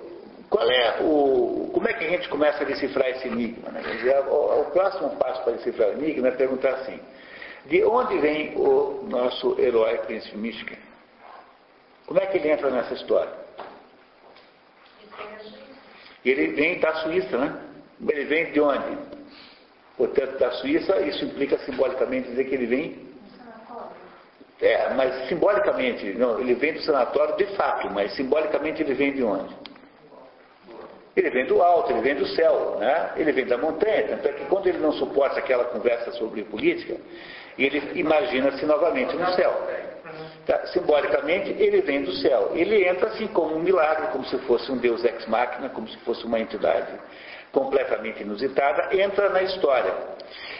qual 0.49 0.69
é 0.69 1.01
o, 1.01 1.69
como 1.73 1.87
é 1.87 1.93
que 1.93 2.05
a 2.05 2.09
gente 2.09 2.27
começa 2.29 2.63
a 2.63 2.65
decifrar 2.65 3.09
esse 3.09 3.27
enigma? 3.27 3.69
Né? 3.69 3.81
Dizer, 3.81 4.19
o, 4.27 4.61
o 4.61 4.65
próximo 4.71 5.15
passo 5.17 5.43
para 5.43 5.53
decifrar 5.53 5.89
o 5.89 5.93
enigma 5.93 6.29
é 6.29 6.31
perguntar 6.31 6.71
assim, 6.71 6.99
de 7.65 7.83
onde 7.83 8.17
vem 8.17 8.55
o 8.57 9.05
nosso 9.07 9.59
herói 9.59 9.97
Príncipe 9.99 10.37
Michigan? 10.37 10.77
Como 12.07 12.19
é 12.19 12.25
que 12.25 12.37
ele 12.37 12.49
entra 12.49 12.71
nessa 12.71 12.95
história? 12.95 13.31
Ele 16.25 16.47
vem 16.47 16.79
da 16.79 16.95
Suíça, 16.95 17.37
né? 17.37 17.61
Ele 18.09 18.25
vem 18.25 18.51
de 18.51 18.59
onde? 18.59 19.18
Portanto, 19.99 20.39
da 20.39 20.49
Suíça, 20.51 20.97
isso 21.01 21.25
implica 21.25 21.57
simbolicamente 21.57 22.29
dizer 22.29 22.45
que 22.45 22.55
ele 22.55 22.65
vem 22.67 23.09
é, 24.61 24.93
mas 24.93 25.27
simbolicamente, 25.27 26.13
não, 26.13 26.39
ele 26.39 26.53
vem 26.53 26.73
do 26.73 26.81
sanatório 26.81 27.35
de 27.37 27.45
fato, 27.55 27.89
mas 27.91 28.13
simbolicamente 28.13 28.81
ele 28.81 28.93
vem 28.93 29.13
de 29.13 29.23
onde? 29.23 29.53
Ele 31.15 31.29
vem 31.29 31.45
do 31.45 31.61
alto, 31.61 31.91
ele 31.91 32.01
vem 32.01 32.15
do 32.15 32.25
céu, 32.27 32.77
né? 32.79 33.11
ele 33.17 33.31
vem 33.33 33.45
da 33.45 33.57
montanha. 33.57 34.07
Tanto 34.07 34.27
é 34.27 34.31
que 34.33 34.45
quando 34.45 34.67
ele 34.67 34.77
não 34.77 34.93
suporta 34.93 35.39
aquela 35.39 35.65
conversa 35.65 36.11
sobre 36.13 36.43
política, 36.43 36.95
ele 37.57 37.81
imagina-se 37.95 38.65
novamente 38.65 39.15
no 39.15 39.33
céu. 39.33 39.67
Tá? 40.45 40.65
Simbolicamente, 40.67 41.51
ele 41.51 41.81
vem 41.81 42.03
do 42.03 42.13
céu. 42.13 42.51
Ele 42.53 42.87
entra 42.87 43.07
assim 43.07 43.27
como 43.27 43.55
um 43.55 43.59
milagre, 43.59 44.07
como 44.11 44.25
se 44.25 44.37
fosse 44.39 44.71
um 44.71 44.77
Deus 44.77 45.03
ex 45.03 45.25
machina, 45.25 45.69
como 45.69 45.87
se 45.87 45.97
fosse 45.99 46.25
uma 46.25 46.39
entidade 46.39 46.87
completamente 47.51 48.21
inusitada, 48.21 48.95
entra 48.95 49.29
na 49.29 49.41
história. 49.43 49.93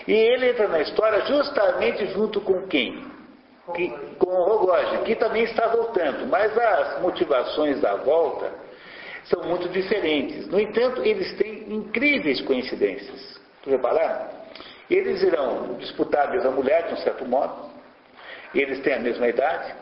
E 0.07 0.13
ele 0.13 0.49
entra 0.49 0.67
na 0.67 0.79
história 0.81 1.21
justamente 1.25 2.07
junto 2.07 2.41
com 2.41 2.67
quem? 2.67 3.05
Que- 3.75 3.89
com 4.17 4.27
o 4.31 4.43
Rogozin, 4.45 5.03
que 5.03 5.15
também 5.15 5.43
está 5.43 5.67
voltando. 5.67 6.25
Mas 6.27 6.57
as 6.57 7.01
motivações 7.01 7.79
da 7.79 7.95
volta 7.95 8.51
são 9.25 9.43
muito 9.43 9.69
diferentes. 9.69 10.47
No 10.47 10.59
entanto, 10.59 11.03
eles 11.05 11.35
têm 11.37 11.71
incríveis 11.71 12.41
coincidências. 12.41 13.39
Tu 13.61 13.69
repararam? 13.69 14.27
Eles 14.89 15.21
irão 15.21 15.75
disputar 15.77 16.27
a 16.27 16.31
mesma 16.31 16.49
mulher, 16.49 16.87
de 16.87 16.95
um 16.95 16.97
certo 16.97 17.23
modo. 17.25 17.69
Eles 18.55 18.79
têm 18.79 18.93
a 18.95 18.99
mesma 18.99 19.27
idade. 19.27 19.75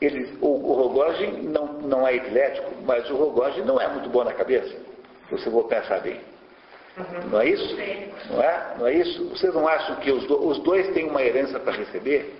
Eles, 0.00 0.30
o, 0.40 0.46
o 0.46 0.72
Rogozin 0.74 1.48
não, 1.48 1.66
não 1.66 2.06
é 2.06 2.14
epilético, 2.14 2.70
mas 2.86 3.10
o 3.10 3.16
Rogozin 3.16 3.62
não 3.62 3.80
é 3.80 3.88
muito 3.88 4.08
bom 4.08 4.22
na 4.22 4.32
cabeça. 4.32 4.72
Você 5.30 5.50
for 5.50 5.64
pensar 5.64 6.00
bem. 6.00 6.20
Não 7.30 7.40
é 7.40 7.48
isso? 7.48 7.76
Não 8.30 8.42
é? 8.42 8.74
Não 8.78 8.86
é 8.86 8.94
isso? 8.94 9.28
Vocês 9.30 9.54
não 9.54 9.66
acham 9.66 9.96
que 9.96 10.10
os, 10.10 10.24
do- 10.26 10.46
os 10.46 10.58
dois 10.58 10.88
têm 10.92 11.08
uma 11.08 11.22
herança 11.22 11.58
para 11.60 11.72
receber? 11.72 12.34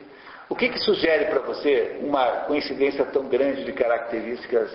O 0.49 0.57
que, 0.57 0.68
que 0.68 0.78
sugere 0.80 1.26
para 1.26 1.38
você 1.41 1.99
uma 2.01 2.26
coincidência 2.49 3.05
tão 3.07 3.28
grande 3.28 3.64
de 3.64 3.72
características 3.72 4.70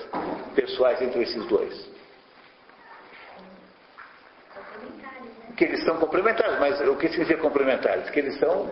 pessoais 0.55 1.01
entre 1.01 1.21
esses 1.23 1.45
dois? 1.47 1.89
Que 5.57 5.65
eles 5.65 5.83
são 5.83 5.97
complementares, 5.97 6.59
mas 6.59 6.79
o 6.87 6.95
que 6.95 7.07
significa 7.09 7.41
complementares? 7.41 8.09
Que 8.09 8.19
eles 8.19 8.37
são 8.39 8.69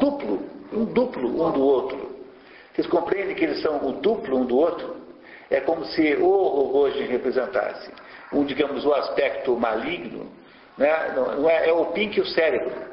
duplo, 0.00 0.42
um 0.72 0.84
duplo 0.84 1.46
um 1.46 1.50
do 1.52 1.62
outro. 1.62 2.10
Vocês 2.74 2.86
compreendem 2.86 3.34
que 3.34 3.44
eles 3.44 3.60
são 3.62 3.84
o 3.86 3.92
duplo 3.92 4.38
um 4.38 4.44
do 4.44 4.56
outro? 4.56 4.96
É 5.50 5.60
como 5.60 5.84
se 5.86 6.14
o 6.16 6.28
Rogozin 6.30 7.04
representasse, 7.06 7.90
um, 8.32 8.44
digamos, 8.44 8.84
o 8.84 8.92
aspecto 8.92 9.56
maligno, 9.56 10.30
né? 10.76 11.12
não, 11.14 11.48
é, 11.48 11.68
é 11.68 11.72
o 11.72 11.86
pink 11.86 12.18
e 12.18 12.22
o 12.22 12.26
cérebro. 12.26 12.90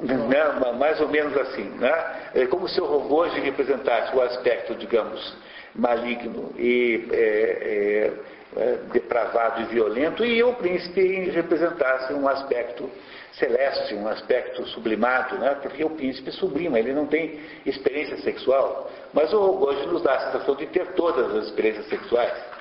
Né? 0.00 0.72
Mais 0.78 1.00
ou 1.00 1.08
menos 1.08 1.36
assim. 1.36 1.64
Né? 1.64 2.30
É 2.34 2.46
como 2.46 2.68
se 2.68 2.80
o 2.80 2.84
Rogojin 2.84 3.40
representasse 3.40 4.14
o 4.14 4.20
aspecto, 4.20 4.74
digamos, 4.74 5.36
maligno 5.74 6.52
e 6.56 7.08
é, 7.10 7.16
é, 7.16 8.12
é, 8.60 8.78
depravado 8.92 9.62
e 9.62 9.64
violento, 9.66 10.24
e 10.24 10.42
o 10.42 10.54
príncipe 10.54 11.30
representasse 11.30 12.12
um 12.12 12.28
aspecto 12.28 12.90
celeste, 13.32 13.94
um 13.94 14.08
aspecto 14.08 14.66
sublimado, 14.68 15.38
né? 15.38 15.56
porque 15.62 15.84
o 15.84 15.90
príncipe 15.90 16.32
sublima, 16.32 16.78
ele 16.78 16.92
não 16.92 17.06
tem 17.06 17.40
experiência 17.64 18.18
sexual, 18.18 18.90
mas 19.12 19.32
o 19.32 19.38
Rogojin 19.38 19.86
nos 19.86 20.02
dá 20.02 20.14
a 20.14 20.32
sensação 20.32 20.56
de 20.56 20.66
ter 20.66 20.86
todas 20.92 21.34
as 21.36 21.46
experiências 21.46 21.86
sexuais. 21.88 22.57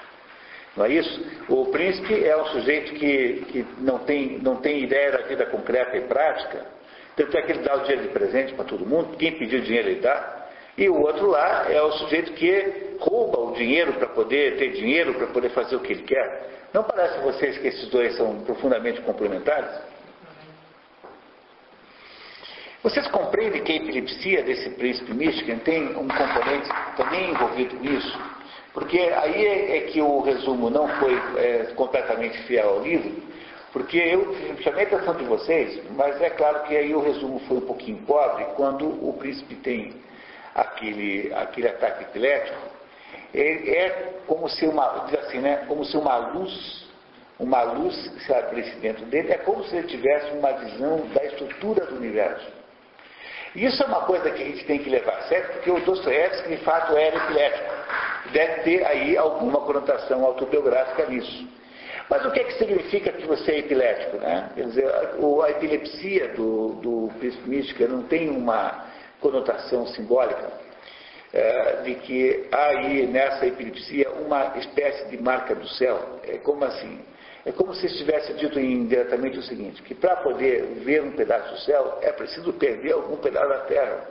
Não 0.77 0.85
é 0.85 0.91
isso? 0.91 1.25
O 1.49 1.65
príncipe 1.65 2.23
é 2.23 2.37
um 2.39 2.45
sujeito 2.45 2.93
que, 2.93 3.45
que 3.47 3.65
não, 3.79 3.97
tem, 3.99 4.37
não 4.37 4.57
tem 4.57 4.83
ideia 4.83 5.11
da 5.11 5.17
vida 5.23 5.47
concreta 5.47 5.97
e 5.97 6.01
prática, 6.01 6.67
tanto 7.15 7.35
é 7.35 7.41
que 7.41 7.51
ele 7.51 7.63
dá 7.63 7.77
o 7.77 7.79
dinheiro 7.79 8.03
de 8.03 8.09
presente 8.09 8.53
para 8.53 8.63
todo 8.63 8.85
mundo, 8.85 9.17
quem 9.17 9.31
pediu 9.31 9.59
dinheiro 9.61 9.89
ele 9.89 10.01
dá, 10.01 10.45
e 10.77 10.87
o 10.87 11.01
outro 11.01 11.25
lá 11.25 11.65
é 11.67 11.81
o 11.81 11.91
sujeito 11.93 12.31
que 12.33 12.95
rouba 12.99 13.39
o 13.39 13.53
dinheiro 13.53 13.93
para 13.93 14.07
poder 14.09 14.57
ter 14.57 14.73
dinheiro, 14.73 15.15
para 15.15 15.25
poder 15.27 15.49
fazer 15.49 15.75
o 15.75 15.79
que 15.79 15.93
ele 15.93 16.03
quer. 16.03 16.67
Não 16.71 16.83
parece 16.83 17.17
a 17.17 17.21
vocês 17.21 17.57
que 17.57 17.67
esses 17.67 17.89
dois 17.89 18.15
são 18.15 18.41
profundamente 18.41 19.01
complementares? 19.01 19.71
Vocês 22.83 23.07
compreendem 23.07 23.63
que 23.63 23.71
a 23.71 23.75
epilepsia 23.77 24.43
desse 24.43 24.69
príncipe 24.71 25.11
Michigan 25.11 25.57
tem 25.57 25.87
um 25.97 26.07
componente 26.07 26.69
também 26.95 27.31
envolvido 27.31 27.75
nisso? 27.77 28.36
Porque 28.77 28.99
aí 28.99 29.43
é, 29.43 29.77
é 29.77 29.81
que 29.87 29.99
o 29.99 30.21
resumo 30.21 30.69
não 30.69 30.87
foi 30.99 31.19
é, 31.37 31.71
completamente 31.75 32.37
fiel 32.43 32.69
ao 32.69 32.83
livro, 32.83 33.11
porque 33.73 33.97
eu 33.97 34.35
chamei 34.61 34.83
a 34.83 34.87
atenção 34.87 35.15
de 35.15 35.23
vocês, 35.23 35.81
mas 35.95 36.21
é 36.21 36.29
claro 36.29 36.61
que 36.61 36.77
aí 36.77 36.93
o 36.93 36.99
resumo 36.99 37.39
foi 37.47 37.57
um 37.57 37.61
pouquinho 37.61 37.97
pobre 38.05 38.45
quando 38.55 38.85
o 38.85 39.13
príncipe 39.13 39.55
tem 39.55 39.95
aquele, 40.53 41.33
aquele 41.33 41.69
ataque 41.69 42.03
epilético. 42.03 42.59
É, 43.33 44.13
como 44.27 44.47
se 44.47 44.67
uma, 44.67 45.07
diz 45.09 45.21
assim, 45.21 45.39
né, 45.39 45.65
como 45.67 45.83
se 45.83 45.97
uma 45.97 46.17
luz, 46.17 46.87
uma 47.39 47.63
luz 47.63 47.95
se 48.27 48.31
abrisse 48.31 48.75
dentro 48.75 49.07
dele, 49.07 49.31
é 49.31 49.37
como 49.39 49.63
se 49.63 49.75
ele 49.75 49.87
tivesse 49.87 50.29
uma 50.33 50.51
visão 50.51 50.99
da 51.15 51.25
estrutura 51.25 51.83
do 51.87 51.95
universo. 51.95 52.56
Isso 53.57 53.81
é 53.81 53.87
uma 53.87 54.01
coisa 54.01 54.29
que 54.29 54.43
a 54.43 54.45
gente 54.45 54.63
tem 54.65 54.77
que 54.77 54.87
levar 54.87 55.19
sério, 55.23 55.49
porque 55.53 55.71
o 55.71 55.79
Dostoiévski, 55.79 56.49
de 56.49 56.57
fato, 56.57 56.95
era 56.95 57.17
epilético. 57.17 57.73
Deve 58.31 58.61
ter 58.61 58.85
aí 58.85 59.17
alguma 59.17 59.61
conotação 59.61 60.23
autobiográfica 60.23 61.07
nisso. 61.07 61.47
Mas 62.07 62.23
o 62.23 62.29
que, 62.29 62.39
é 62.39 62.43
que 62.43 62.53
significa 62.53 63.11
que 63.11 63.25
você 63.25 63.53
é 63.53 63.59
epilético? 63.59 64.17
Né? 64.17 64.51
Quer 64.53 64.65
dizer, 64.65 64.85
a, 64.85 65.45
a 65.45 65.49
epilepsia 65.49 66.27
do, 66.35 66.73
do 66.75 67.11
príncipe 67.17 67.49
mística 67.49 67.87
não 67.87 68.03
tem 68.03 68.29
uma 68.29 68.85
conotação 69.19 69.87
simbólica 69.87 70.51
é, 71.33 71.81
de 71.81 71.95
que 71.95 72.47
há 72.51 72.65
aí 72.67 73.07
nessa 73.07 73.47
epilepsia 73.47 74.07
uma 74.11 74.55
espécie 74.57 75.09
de 75.09 75.17
marca 75.19 75.55
do 75.55 75.67
céu. 75.67 76.19
É 76.27 76.37
como 76.37 76.63
assim? 76.63 76.99
É 77.47 77.51
como 77.53 77.73
se 77.73 77.85
estivesse 77.85 78.33
dito 78.33 78.59
indiretamente 78.59 79.39
o 79.39 79.41
seguinte, 79.41 79.81
que 79.81 79.95
para 79.95 80.17
poder 80.17 80.63
ver 80.83 81.01
um 81.01 81.13
pedaço 81.13 81.53
do 81.53 81.59
céu 81.61 81.97
é 82.01 82.11
preciso 82.11 82.51
perder 82.51 82.91
algum 82.91 83.15
pedaço 83.15 83.47
da 83.47 83.59
terra. 83.59 84.05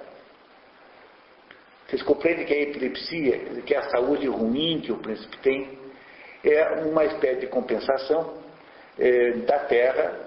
Vocês 1.86 2.02
compreendem 2.02 2.46
que 2.46 2.54
a 2.54 2.62
epilepsia, 2.62 3.38
que 3.66 3.74
é 3.74 3.76
a 3.76 3.90
saúde 3.90 4.26
ruim 4.26 4.80
que 4.80 4.90
o 4.90 4.96
príncipe 4.96 5.36
tem, 5.42 5.78
é 6.42 6.82
uma 6.86 7.04
espécie 7.04 7.40
de 7.40 7.46
compensação 7.48 8.38
é, 8.98 9.32
da 9.32 9.58
terra 9.58 10.18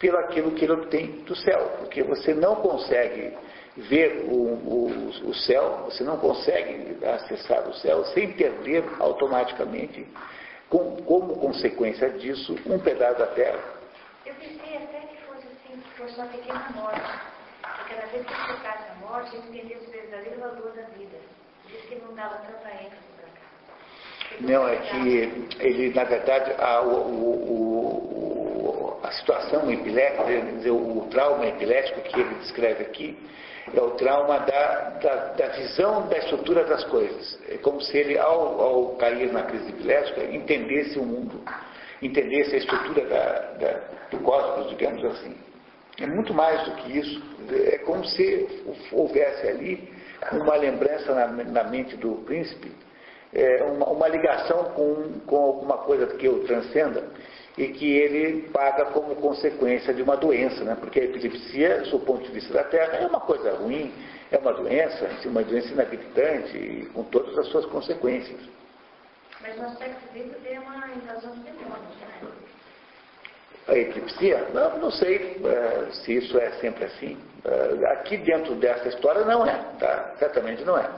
pelo 0.00 0.18
aquilo 0.18 0.50
que 0.50 0.64
ele 0.64 0.72
obtém 0.72 1.22
do 1.24 1.36
céu, 1.36 1.76
porque 1.78 2.02
você 2.02 2.34
não 2.34 2.56
consegue 2.56 3.32
ver 3.76 4.24
o, 4.28 4.34
o, 4.34 5.28
o, 5.28 5.34
céu, 5.34 5.84
você 5.84 6.02
não 6.02 6.16
consegue 6.16 6.98
acessar 7.04 7.68
o 7.68 7.74
céu 7.74 8.04
sem 8.06 8.32
perder 8.32 8.82
automaticamente, 8.98 10.04
com, 10.68 10.96
como 11.02 11.36
consequência 11.36 12.10
disso, 12.10 12.56
um 12.66 12.78
pedaço 12.78 13.18
da 13.18 13.26
terra. 13.28 13.62
Eu 14.24 14.34
pensei 14.34 14.76
até 14.76 15.00
que 15.00 15.16
fosse 15.22 15.46
assim, 15.46 15.80
que 15.80 15.90
fosse 15.98 16.14
uma 16.16 16.26
pequena 16.26 16.68
morte, 16.74 17.20
porque 17.62 17.94
cada 17.94 18.06
vez 18.06 18.26
que 18.26 18.32
tocasse 18.32 18.90
a 18.90 18.94
morte, 19.06 19.36
eu 19.36 19.42
entendia 19.42 19.78
o 19.78 19.90
verdadeiro 19.90 20.40
valor 20.40 20.72
da 20.72 20.82
vida. 20.96 21.16
Isso 21.68 21.86
que 21.88 21.96
não 21.96 22.14
dava 22.14 22.36
tanta 22.38 22.70
ênfase 22.82 23.06
não, 24.40 24.68
é 24.68 24.76
que 24.76 25.56
ele, 25.60 25.94
na 25.94 26.04
verdade, 26.04 26.52
a, 26.58 26.82
o, 26.82 27.10
o, 28.58 29.00
a 29.02 29.10
situação 29.12 29.70
epilética, 29.70 30.24
dizer, 30.24 30.70
o 30.70 31.06
trauma 31.10 31.46
epilético 31.46 32.00
que 32.02 32.20
ele 32.20 32.34
descreve 32.36 32.82
aqui, 32.84 33.16
é 33.74 33.80
o 33.80 33.90
trauma 33.92 34.38
da, 34.40 34.90
da, 35.02 35.14
da, 35.34 35.48
visão 35.48 36.06
da 36.08 36.18
estrutura 36.18 36.64
das 36.64 36.84
coisas. 36.84 37.38
É 37.48 37.58
como 37.58 37.80
se 37.80 37.96
ele, 37.96 38.18
ao, 38.18 38.60
ao 38.60 38.96
cair 38.96 39.32
na 39.32 39.42
crise 39.42 39.68
epilética, 39.70 40.24
entendesse 40.24 40.98
o 40.98 41.04
mundo, 41.04 41.40
entendesse 42.00 42.54
a 42.54 42.58
estrutura 42.58 43.06
da, 43.06 43.80
do 44.10 44.18
cosmos, 44.18 44.68
digamos 44.70 45.04
assim. 45.04 45.36
É 46.00 46.06
muito 46.06 46.32
mais 46.32 46.62
do 46.64 46.72
que 46.76 46.98
isso. 46.98 47.22
É 47.72 47.78
como 47.78 48.04
se 48.04 48.64
houvesse 48.92 49.48
ali 49.48 49.92
uma 50.32 50.56
lembrança 50.56 51.14
na, 51.14 51.26
na 51.26 51.64
mente 51.64 51.96
do 51.96 52.16
príncipe 52.24 52.70
é, 53.32 53.62
uma, 53.64 53.86
uma, 53.86 54.08
ligação 54.08 54.64
com, 54.74 55.20
com 55.26 55.36
alguma 55.36 55.78
coisa 55.78 56.06
que 56.06 56.28
o 56.28 56.44
transcenda 56.44 57.04
e 57.56 57.68
que 57.68 57.90
ele 57.90 58.48
paga 58.50 58.86
como 58.86 59.16
consequência 59.16 59.94
de 59.94 60.02
uma 60.02 60.16
doença, 60.16 60.62
né? 60.62 60.76
porque 60.78 61.00
a 61.00 61.04
epilepsia, 61.04 61.82
do 61.82 61.98
ponto 62.00 62.24
de 62.24 62.32
vista 62.32 62.52
da 62.52 62.64
Terra, 62.64 62.98
é 62.98 63.06
uma 63.06 63.20
coisa 63.20 63.54
ruim, 63.54 63.92
é 64.30 64.36
uma 64.36 64.52
doença, 64.52 65.08
uma 65.24 65.42
doença 65.42 65.68
inabilitante 65.68 66.56
e 66.56 66.86
com 66.92 67.04
todas 67.04 67.36
as 67.38 67.46
suas 67.48 67.64
consequências. 67.66 68.40
Mas 69.40 69.56
no 69.56 69.66
aspecto 69.66 70.12
dele 70.12 70.34
tem 70.42 70.58
uma 70.58 70.88
invasão 70.88 71.30
de 71.32 71.40
demônios, 71.40 71.96
né? 72.00 72.28
A 73.68 73.76
epilepsia? 73.76 74.46
Não, 74.52 74.78
não 74.78 74.90
sei 74.90 75.38
uh, 75.38 75.92
se 75.92 76.16
isso 76.16 76.38
é 76.38 76.50
sempre 76.60 76.84
assim. 76.84 77.16
Uh, 77.44 77.86
aqui 77.86 78.16
dentro 78.18 78.54
dessa 78.56 78.88
história 78.88 79.24
não 79.24 79.46
é, 79.46 79.56
tá? 79.78 80.14
certamente 80.18 80.62
não 80.64 80.78
é. 80.78 80.88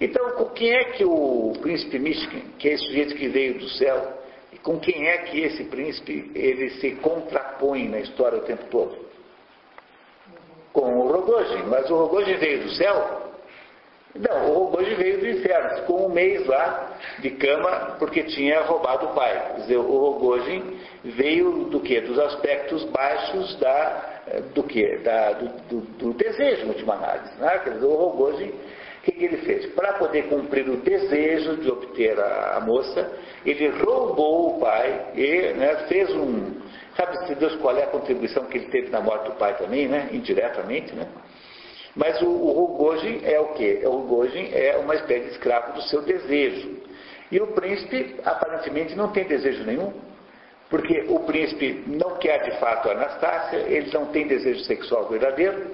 Então, 0.00 0.48
quem 0.54 0.72
é 0.72 0.84
que 0.84 1.04
o 1.04 1.52
príncipe 1.60 1.98
Mishkin, 1.98 2.40
que 2.58 2.68
é 2.68 2.72
esse 2.72 2.84
sujeito 2.86 3.14
que 3.14 3.28
veio 3.28 3.58
do 3.58 3.68
céu, 3.68 4.21
e 4.52 4.58
com 4.58 4.78
quem 4.78 5.08
é 5.08 5.18
que 5.18 5.40
esse 5.40 5.64
príncipe 5.64 6.30
ele 6.34 6.70
se 6.72 6.92
contrapõe 6.96 7.88
na 7.88 8.00
história 8.00 8.38
o 8.38 8.42
tempo 8.42 8.64
todo? 8.70 8.96
Com 10.72 11.00
o 11.00 11.12
Rogojin, 11.12 11.64
mas 11.68 11.90
o 11.90 11.96
Rogojin 11.96 12.36
veio 12.36 12.62
do 12.62 12.70
céu? 12.70 13.22
Não, 14.14 14.50
o 14.50 14.64
Rogojin 14.64 14.94
veio 14.94 15.20
do 15.20 15.28
inferno, 15.28 15.80
ficou 15.80 16.06
um 16.06 16.12
mês 16.12 16.46
lá 16.46 16.98
de 17.20 17.30
cama 17.30 17.96
porque 17.98 18.22
tinha 18.24 18.60
roubado 18.62 19.06
o 19.06 19.14
pai. 19.14 19.52
Quer 19.54 19.60
dizer, 19.62 19.76
o 19.78 19.98
Rogojin 19.98 20.78
veio 21.02 21.64
do 21.70 21.80
que? 21.80 22.00
Dos 22.02 22.18
aspectos 22.18 22.84
baixos 22.84 23.56
da, 23.56 24.20
do 24.54 24.62
que? 24.64 24.98
Da, 24.98 25.32
do, 25.32 25.48
do, 25.68 25.80
do 25.80 26.12
desejo, 26.12 26.74
de 26.74 26.84
uma 26.84 26.94
análise. 26.94 27.34
Né? 27.38 27.58
Quer 27.64 27.70
dizer, 27.70 27.86
o 27.86 27.94
Rogojin 27.94 28.52
o 29.02 29.04
que, 29.04 29.10
que, 29.10 29.24
ele 29.24 29.38
fez? 29.38 29.66
Para 29.74 29.94
poder 29.94 30.28
cumprir 30.28 30.68
o 30.68 30.76
desejo 30.76 31.56
de 31.56 31.68
obter 31.68 32.16
a, 32.20 32.58
a, 32.58 32.60
moça, 32.60 33.10
ele 33.44 33.68
roubou 33.82 34.56
o 34.56 34.60
pai 34.60 35.06
e 35.16 35.52
né, 35.54 35.74
fez 35.88 36.08
um. 36.10 36.60
Sabe-se 36.96 37.34
Deus 37.34 37.56
qual 37.56 37.76
é 37.76 37.82
a 37.82 37.88
contribuição 37.88 38.44
que 38.44 38.58
ele 38.58 38.66
teve 38.66 38.90
na 38.90 39.00
morte 39.00 39.24
do 39.24 39.32
pai 39.32 39.56
também, 39.56 39.88
né? 39.88 40.08
Indiretamente, 40.12 40.94
né? 40.94 41.08
Mas 41.96 42.22
o, 42.22 42.28
o 42.28 42.52
Rogojin 42.52 43.22
é 43.24 43.40
o 43.40 43.48
quê? 43.54 43.80
O 43.84 43.90
Rogojin 43.90 44.50
é 44.52 44.76
uma 44.76 44.94
espécie 44.94 45.24
de 45.24 45.30
escravo 45.32 45.72
do 45.72 45.82
seu 45.82 46.02
desejo. 46.02 46.70
E 47.32 47.40
o 47.40 47.48
príncipe, 47.48 48.20
aparentemente, 48.24 48.94
não 48.94 49.08
tem 49.08 49.24
desejo 49.24 49.64
nenhum. 49.64 49.92
Porque 50.70 51.06
o 51.08 51.18
príncipe 51.20 51.82
não 51.88 52.18
quer 52.18 52.44
de 52.44 52.52
fato 52.60 52.88
a 52.88 52.92
Anastácia, 52.92 53.56
ele 53.66 53.90
não 53.92 54.06
tem 54.06 54.28
desejo 54.28 54.60
sexual 54.60 55.08
verdadeiro, 55.08 55.66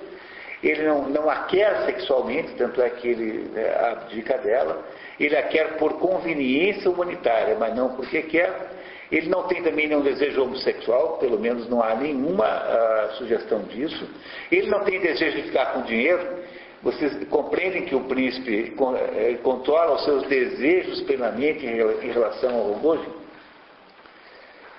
ele 0.62 0.82
não, 0.82 1.08
não 1.08 1.30
a 1.30 1.44
quer 1.44 1.84
sexualmente, 1.84 2.54
tanto 2.56 2.82
é 2.82 2.90
que 2.90 3.08
ele 3.08 3.48
né, 3.52 3.74
abdica 3.92 4.38
dela, 4.38 4.84
ele 5.18 5.36
a 5.36 5.42
quer 5.44 5.76
por 5.76 5.94
conveniência 5.94 6.90
humanitária, 6.90 7.56
mas 7.58 7.74
não 7.74 7.94
porque 7.94 8.22
quer. 8.22 8.78
Ele 9.10 9.28
não 9.30 9.44
tem 9.44 9.62
também 9.62 9.88
nenhum 9.88 10.02
desejo 10.02 10.42
homossexual, 10.42 11.16
pelo 11.16 11.38
menos 11.38 11.66
não 11.68 11.82
há 11.82 11.94
nenhuma 11.94 12.44
uh, 12.44 13.12
sugestão 13.14 13.62
disso. 13.62 14.06
Ele 14.52 14.68
não 14.68 14.84
tem 14.84 15.00
desejo 15.00 15.36
de 15.36 15.42
ficar 15.44 15.72
com 15.72 15.82
dinheiro. 15.82 16.20
Vocês 16.82 17.24
compreendem 17.28 17.86
que 17.86 17.94
o 17.94 18.00
príncipe 18.04 18.74
eh, 19.16 19.38
controla 19.42 19.96
os 19.96 20.04
seus 20.04 20.22
desejos 20.28 21.00
plenamente 21.02 21.66
em 21.66 22.12
relação 22.12 22.54
ao 22.54 22.72
Rogoji? 22.72 23.17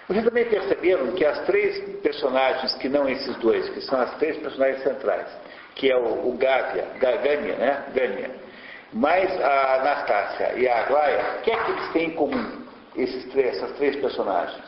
Vocês 0.10 0.26
também 0.26 0.46
perceberam 0.46 1.12
que 1.12 1.24
as 1.24 1.46
três 1.46 1.78
personagens, 2.00 2.74
que 2.80 2.90
não 2.90 3.08
esses 3.08 3.36
dois, 3.36 3.70
que 3.70 3.80
são 3.82 4.02
as 4.02 4.12
três 4.16 4.36
personagens 4.38 4.82
centrais, 4.82 5.28
que 5.76 5.92
é 5.92 5.96
o, 5.96 6.30
o 6.30 6.36
Gávia, 6.36 6.88
Gânia, 6.98 7.56
né? 7.56 7.86
Gânia. 7.94 8.32
Mas 8.92 9.40
a 9.40 9.76
Anastácia 9.76 10.54
e 10.56 10.68
a 10.68 10.80
Aglaia, 10.80 11.36
o 11.38 11.42
que 11.44 11.52
é 11.52 11.64
que 11.64 11.72
eles 11.72 11.92
têm 11.92 12.08
em 12.08 12.16
comum, 12.16 12.66
esses 12.96 13.24
três, 13.26 13.56
essas 13.56 13.78
três 13.78 13.98
personagens? 13.98 14.64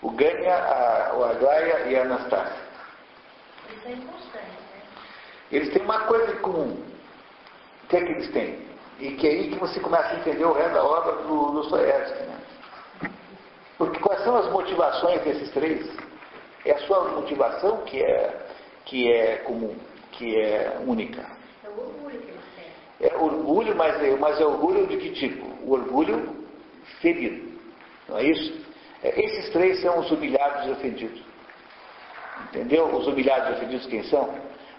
O 0.00 0.10
Gânia, 0.10 0.54
a, 0.54 1.32
Aglaia 1.32 1.80
e 1.88 1.94
a 1.94 2.02
Anastácia. 2.04 2.56
Isso 3.68 3.88
é 3.88 3.92
importante, 3.92 4.32
né? 4.40 4.82
Eles 5.52 5.70
têm 5.70 5.82
uma 5.82 6.00
coisa 6.04 6.32
em 6.32 6.38
comum. 6.38 6.82
O 7.84 7.86
que 7.88 7.96
é 7.98 8.00
que 8.00 8.12
eles 8.12 8.30
têm? 8.30 8.66
E 9.00 9.10
que 9.16 9.26
é 9.26 9.30
aí 9.32 9.50
que 9.50 9.58
você 9.58 9.80
começa 9.80 10.14
a 10.14 10.16
entender 10.16 10.46
o 10.46 10.54
resto 10.54 10.72
da 10.72 10.82
obra 10.82 11.12
do 11.24 11.52
Dostoiévski. 11.52 12.22
Né? 12.22 12.38
Porque 13.78 14.00
quais 14.00 14.22
são 14.24 14.36
as 14.36 14.50
motivações 14.50 15.22
desses 15.22 15.50
três? 15.52 15.88
É 16.66 16.72
a 16.72 16.78
sua 16.80 17.08
motivação 17.10 17.78
que 17.82 18.02
é, 18.02 18.34
que 18.84 19.10
é 19.10 19.36
comum, 19.36 19.74
que 20.12 20.36
é 20.36 20.76
única. 20.84 21.24
É 21.64 21.68
o 21.68 21.80
orgulho 21.80 22.18
que 22.18 22.28
eles 22.28 22.44
têm. 22.56 23.08
É 23.08 23.16
orgulho, 23.16 23.76
mas 23.76 24.02
é, 24.02 24.16
mas 24.16 24.40
é 24.40 24.44
orgulho 24.44 24.86
de 24.88 24.96
que 24.96 25.10
tipo? 25.12 25.46
O 25.64 25.72
orgulho 25.72 26.44
ferido. 27.00 27.56
Não 28.08 28.18
é 28.18 28.24
isso? 28.24 28.66
É, 29.04 29.24
esses 29.24 29.50
três 29.50 29.80
são 29.80 30.00
os 30.00 30.10
humilhados 30.10 30.66
e 30.66 30.70
ofendidos. 30.72 31.22
Entendeu? 32.48 32.86
Os 32.86 33.06
humilhados 33.06 33.50
e 33.50 33.52
ofendidos 33.52 33.86
quem 33.86 34.02
são? 34.04 34.34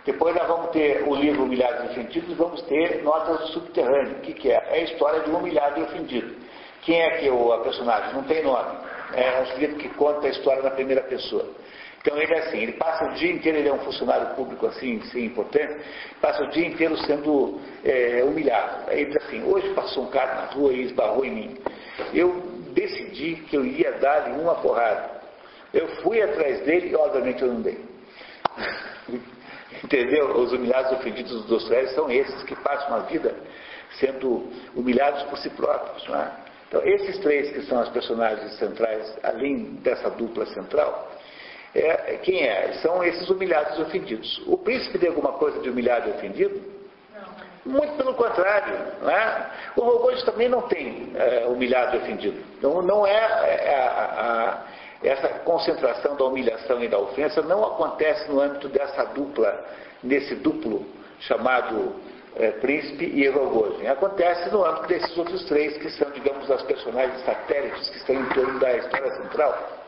Depois 0.06 0.36
nós 0.36 0.48
vamos 0.48 0.72
ter 0.72 1.04
o 1.08 1.16
livro 1.16 1.44
Humilhados 1.44 1.84
e 1.84 1.92
Ofendidos 1.92 2.32
e 2.32 2.34
vamos 2.34 2.62
ter 2.64 3.04
Notas 3.04 3.40
do 3.42 3.48
Subterrâneo. 3.48 4.14
O 4.14 4.22
que, 4.22 4.34
que 4.34 4.50
é? 4.50 4.56
É 4.56 4.74
a 4.74 4.84
história 4.84 5.20
de 5.22 5.30
um 5.30 5.38
humilhado 5.38 5.80
e 5.80 5.84
ofendido. 5.84 6.36
Quem 6.82 7.02
é 7.02 7.18
que 7.18 7.28
é 7.28 7.32
o 7.32 7.58
personagem? 7.60 8.14
Não 8.14 8.24
tem 8.24 8.44
nome. 8.44 8.78
É 9.14 9.42
um 9.42 9.46
sujeito 9.48 9.76
que 9.76 9.90
conta 9.90 10.28
a 10.28 10.30
história 10.30 10.62
na 10.62 10.72
primeira 10.72 11.02
pessoa. 11.04 11.46
Então 12.02 12.18
ele 12.18 12.34
é 12.34 12.40
assim, 12.40 12.58
ele 12.60 12.74
passa 12.74 13.06
o 13.06 13.14
dia 13.16 13.32
inteiro, 13.32 13.58
ele 13.58 13.68
é 13.68 13.74
um 13.74 13.80
funcionário 13.80 14.34
público 14.36 14.66
assim, 14.68 15.02
sem 15.12 15.26
importante, 15.26 15.82
passa 16.22 16.44
o 16.44 16.50
dia 16.50 16.66
inteiro 16.66 16.98
sendo 17.00 17.60
é, 17.84 18.24
humilhado. 18.24 18.90
Aí 18.90 19.02
ele 19.02 19.12
diz 19.12 19.24
assim, 19.24 19.44
hoje 19.44 19.74
passou 19.74 20.04
um 20.04 20.10
cara 20.10 20.36
na 20.36 20.46
rua 20.54 20.72
e 20.72 20.84
esbarrou 20.84 21.26
em 21.26 21.32
mim. 21.32 21.58
Eu 22.14 22.42
decidi 22.74 23.36
que 23.50 23.58
eu 23.58 23.66
ia 23.66 23.92
dar-lhe 23.94 24.32
uma 24.40 24.56
porrada. 24.56 25.20
Eu 25.74 25.88
fui 26.02 26.22
atrás 26.22 26.62
dele 26.62 26.90
e 26.90 26.96
obviamente 26.96 27.42
eu 27.42 27.50
não 27.50 27.62
dei. 27.62 27.84
Entendeu? 29.84 30.38
Os 30.38 30.54
humilhados 30.54 30.92
ofendidos 30.94 31.32
dos 31.32 31.46
Dostoiévski 31.46 31.96
são 31.96 32.10
esses 32.10 32.44
que 32.44 32.56
passam 32.56 32.96
a 32.96 33.00
vida 33.02 33.36
sendo 34.00 34.50
humilhados 34.76 35.24
por 35.24 35.38
si 35.38 35.50
próprios. 35.50 36.08
Não 36.08 36.16
é? 36.16 36.32
Então, 36.70 36.86
esses 36.86 37.18
três 37.18 37.52
que 37.52 37.64
são 37.64 37.80
as 37.80 37.90
personagens 37.90 38.54
centrais, 38.58 39.18
além 39.24 39.76
dessa 39.82 40.08
dupla 40.12 40.46
central, 40.46 41.12
é, 41.74 42.20
quem 42.22 42.48
é? 42.48 42.74
São 42.82 43.04
esses 43.04 43.28
humilhados 43.28 43.78
e 43.78 43.82
ofendidos. 43.82 44.42
O 44.46 44.56
príncipe 44.56 45.00
tem 45.00 45.10
alguma 45.10 45.34
coisa 45.34 45.60
de 45.60 45.70
humilhado 45.70 46.10
e 46.10 46.12
ofendido? 46.12 46.62
Não. 47.66 47.74
Muito 47.74 47.94
pelo 47.98 48.14
contrário. 48.14 48.76
Não 49.02 49.10
é? 49.10 49.50
O 49.76 49.82
Rogones 49.82 50.24
também 50.24 50.48
não 50.48 50.62
tem 50.64 51.12
é, 51.16 51.48
humilhado 51.48 51.98
e 51.98 52.00
ofendido. 52.02 52.40
Não, 52.62 52.84
não 52.84 53.06
é, 53.06 53.14
é 53.14 53.76
a, 53.76 54.64
a 55.04 55.08
essa 55.08 55.28
concentração 55.40 56.16
da 56.16 56.26
humilhação 56.26 56.84
e 56.84 56.88
da 56.88 57.00
ofensa 57.00 57.42
não 57.42 57.64
acontece 57.64 58.30
no 58.30 58.42
âmbito 58.42 58.68
dessa 58.68 59.06
dupla, 59.06 59.66
nesse 60.04 60.36
duplo 60.36 60.86
chamado 61.22 61.96
é, 62.36 62.52
príncipe 62.52 63.06
e 63.06 63.28
Rogozin. 63.28 63.88
Acontece 63.88 64.50
no 64.50 64.66
âmbito 64.66 64.88
desses 64.88 65.18
outros 65.18 65.44
três, 65.46 65.78
que 65.78 65.90
são, 65.92 66.10
digamos, 66.12 66.50
as 66.50 66.62
personagens 66.64 67.24
satélites 67.26 67.90
que 67.90 67.98
estão 67.98 68.16
em 68.16 68.26
torno 68.30 68.60
da 68.60 68.78
história 68.78 69.12
central. 69.16 69.80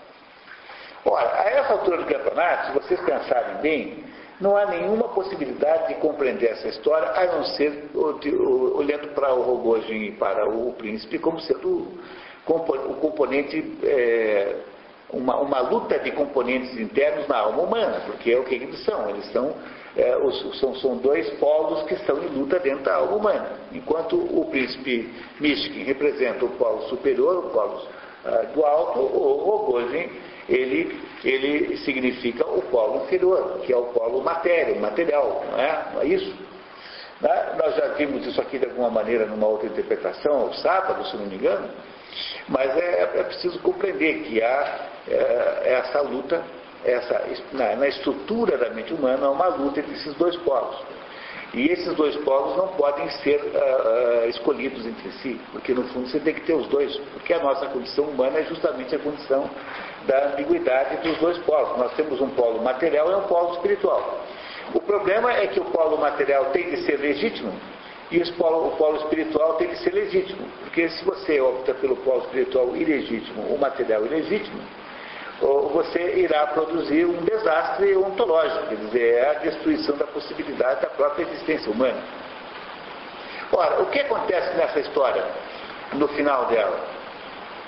Ora, 1.05 1.41
a 1.41 1.49
essa 1.49 1.73
altura 1.73 1.97
do 1.97 2.05
campeonato, 2.05 2.67
se 2.67 2.73
vocês 2.73 2.99
pensarem 3.01 3.55
bem, 3.61 4.03
não 4.39 4.57
há 4.57 4.65
nenhuma 4.65 5.07
possibilidade 5.09 5.89
de 5.89 5.95
compreender 5.95 6.51
essa 6.51 6.67
história 6.67 7.09
a 7.09 7.25
não 7.27 7.43
ser 7.43 7.89
olhando 7.93 9.09
para 9.09 9.33
o 9.33 9.41
Rogozin 9.41 10.05
e 10.05 10.11
para 10.11 10.47
o 10.49 10.73
príncipe 10.73 11.19
como 11.19 11.39
sendo 11.39 11.87
o 12.47 12.95
componente 12.95 13.77
é, 13.83 14.55
uma, 15.11 15.37
uma 15.37 15.59
luta 15.59 15.99
de 15.99 16.11
componentes 16.11 16.77
internos 16.77 17.27
na 17.27 17.37
alma 17.37 17.61
humana, 17.61 18.01
porque 18.05 18.31
é 18.31 18.39
o 18.39 18.43
que 18.43 18.55
eles 18.55 18.83
são. 18.83 19.09
Eles 19.09 19.31
são, 19.31 19.53
é, 19.95 20.17
os, 20.17 20.59
são, 20.59 20.75
são 20.75 20.97
dois 20.97 21.29
polos 21.31 21.83
que 21.83 21.95
estão 21.95 22.17
em 22.23 22.27
luta 22.27 22.59
dentro 22.59 22.83
da 22.83 22.95
alma 22.95 23.15
humana. 23.15 23.49
Enquanto 23.73 24.15
o 24.15 24.45
príncipe 24.49 25.13
Mishkin 25.39 25.83
representa 25.83 26.45
o 26.45 26.49
polo 26.49 26.83
superior, 26.83 27.45
o 27.45 27.49
polo 27.49 27.87
ah, 28.23 28.45
do 28.53 28.63
alto, 28.63 28.99
o 28.99 29.43
Rogozin, 29.43 30.09
ele, 30.47 30.99
ele 31.23 31.77
significa 31.77 32.45
o 32.45 32.61
polo 32.63 33.03
inferior, 33.03 33.59
que 33.65 33.73
é 33.73 33.77
o 33.77 33.85
polo 33.85 34.21
matéria, 34.21 34.79
material, 34.79 35.43
não 35.51 35.59
é? 35.59 35.85
Não 35.93 36.01
é 36.01 36.05
isso? 36.05 36.33
Né? 37.19 37.55
Nós 37.57 37.75
já 37.75 37.87
vimos 37.89 38.25
isso 38.25 38.39
aqui 38.39 38.59
de 38.59 38.65
alguma 38.65 38.89
maneira 38.89 39.25
numa 39.25 39.47
outra 39.47 39.67
interpretação, 39.67 40.41
ao 40.41 40.53
sábado, 40.53 41.05
se 41.07 41.17
não 41.17 41.25
me 41.25 41.35
engano, 41.35 41.69
mas 42.47 42.75
é, 42.77 43.09
é 43.15 43.23
preciso 43.23 43.59
compreender 43.59 44.23
que 44.23 44.41
há 44.41 44.79
é, 45.07 45.61
essa 45.79 46.01
luta, 46.01 46.43
essa, 46.85 47.21
na, 47.51 47.75
na, 47.75 47.87
estrutura 47.87 48.57
da 48.57 48.69
mente 48.69 48.93
humana, 48.93 49.27
há 49.27 49.31
uma 49.31 49.47
luta 49.47 49.79
entre 49.79 49.93
esses 49.93 50.13
dois 50.15 50.35
polos. 50.37 50.77
E 51.53 51.67
esses 51.69 51.93
dois 51.95 52.15
polos 52.17 52.55
não 52.55 52.69
podem 52.69 53.09
ser 53.09 53.41
uh, 53.41 54.25
uh, 54.25 54.29
escolhidos 54.29 54.85
entre 54.85 55.11
si, 55.21 55.39
porque 55.51 55.73
no 55.73 55.83
fundo 55.89 56.07
você 56.07 56.19
tem 56.19 56.33
que 56.33 56.41
ter 56.41 56.53
os 56.53 56.65
dois, 56.67 56.95
porque 57.13 57.33
a 57.33 57.39
nossa 57.39 57.65
condição 57.67 58.05
humana 58.05 58.39
é 58.39 58.43
justamente 58.43 58.95
a 58.95 58.99
condição 58.99 59.49
da 60.07 60.29
ambiguidade 60.29 60.97
dos 61.07 61.17
dois 61.17 61.37
polos. 61.39 61.77
Nós 61.77 61.93
temos 61.93 62.21
um 62.21 62.29
polo 62.29 62.63
material 62.63 63.11
e 63.11 63.15
um 63.15 63.23
polo 63.23 63.53
espiritual. 63.55 64.21
O 64.73 64.79
problema 64.79 65.33
é 65.33 65.47
que 65.47 65.59
o 65.59 65.65
polo 65.65 65.97
material 65.97 66.45
tem 66.45 66.69
que 66.69 66.77
ser 66.83 66.97
legítimo 66.97 67.51
e 68.11 68.19
polo, 68.33 68.67
o 68.67 68.71
polo 68.71 68.97
espiritual 68.97 69.53
tem 69.53 69.69
que 69.69 69.77
ser 69.77 69.93
legítimo. 69.93 70.45
Porque 70.59 70.89
se 70.89 71.05
você 71.05 71.39
opta 71.39 71.73
pelo 71.73 71.95
polo 71.97 72.23
espiritual 72.23 72.75
ilegítimo, 72.75 73.41
o 73.43 73.57
material 73.57 74.05
ilegítimo, 74.05 74.59
você 75.41 76.19
irá 76.19 76.47
produzir 76.47 77.05
um 77.05 77.23
desastre 77.23 77.95
ontológico, 77.97 78.67
quer 78.67 78.75
dizer, 78.75 79.13
é 79.15 79.29
a 79.29 79.39
destruição 79.39 79.97
da 79.97 80.05
possibilidade 80.05 80.81
da 80.81 80.89
própria 80.89 81.23
existência 81.23 81.71
humana. 81.71 82.01
Ora, 83.51 83.81
o 83.81 83.87
que 83.87 83.99
acontece 83.99 84.55
nessa 84.55 84.79
história, 84.79 85.25
no 85.93 86.07
final 86.09 86.45
dela? 86.45 86.79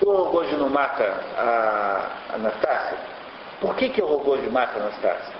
O 0.00 0.10
Rogozhi 0.10 0.54
não 0.56 0.68
mata 0.68 1.04
a 1.36 2.34
Anastácia? 2.34 2.98
Por 3.60 3.74
que, 3.74 3.88
que 3.88 4.02
o 4.02 4.06
Rogozhi 4.06 4.48
mata 4.50 4.78
a 4.78 4.82
Anastácia? 4.82 5.34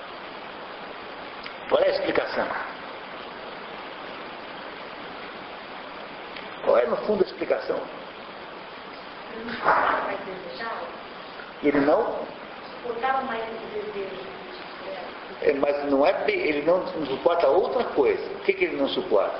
Qual 1.68 1.80
é 1.80 1.86
a 1.86 1.90
explicação? 1.90 2.46
Qual 6.64 6.78
é, 6.78 6.86
no 6.86 6.96
fundo, 6.98 7.22
a 7.22 7.26
explicação? 7.26 7.80
Vai 9.62 10.18
desejá-lo? 10.26 11.03
Ele 11.64 11.80
não. 11.80 12.24
Mais 13.26 13.42
desejo. 13.72 14.16
é, 15.42 15.52
Mas 15.54 15.90
não 15.90 16.06
é. 16.06 16.24
Ele 16.28 16.62
não, 16.62 16.78
não 16.78 17.06
suporta 17.06 17.48
outra 17.48 17.84
coisa. 17.84 18.22
O 18.32 18.40
que, 18.40 18.52
que 18.52 18.64
ele 18.64 18.76
não 18.76 18.88
suporta? 18.88 19.38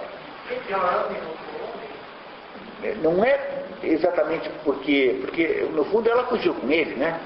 É, 2.83 2.95
Não 3.03 3.23
é 3.25 3.65
exatamente 3.83 4.49
porque. 4.65 5.19
Porque, 5.21 5.69
no 5.73 5.85
fundo, 5.87 6.09
ela 6.09 6.25
fugiu 6.25 6.55
com 6.55 6.71
ele, 6.71 6.95
né? 6.95 7.21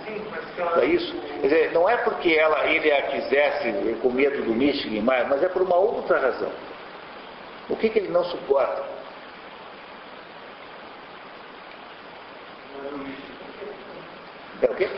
Não 0.58 0.82
é 0.82 0.86
isso? 0.86 1.14
Quer 1.40 1.46
dizer, 1.46 1.72
não 1.72 1.88
é 1.88 1.96
porque 1.98 2.32
ela, 2.34 2.66
ele 2.66 2.90
a 2.90 3.02
quisesse 3.02 3.96
com 4.02 4.10
medo 4.10 4.42
do 4.42 4.52
Michigan, 4.52 5.02
mas, 5.02 5.28
mas 5.28 5.42
é 5.42 5.48
por 5.48 5.62
uma 5.62 5.76
outra 5.76 6.18
razão. 6.18 6.50
O 7.68 7.76
que, 7.76 7.88
que 7.88 8.00
ele 8.00 8.08
não 8.08 8.24
suporta? 8.24 8.98
É 14.62 14.66
o 14.66 14.74
quê? 14.74 14.88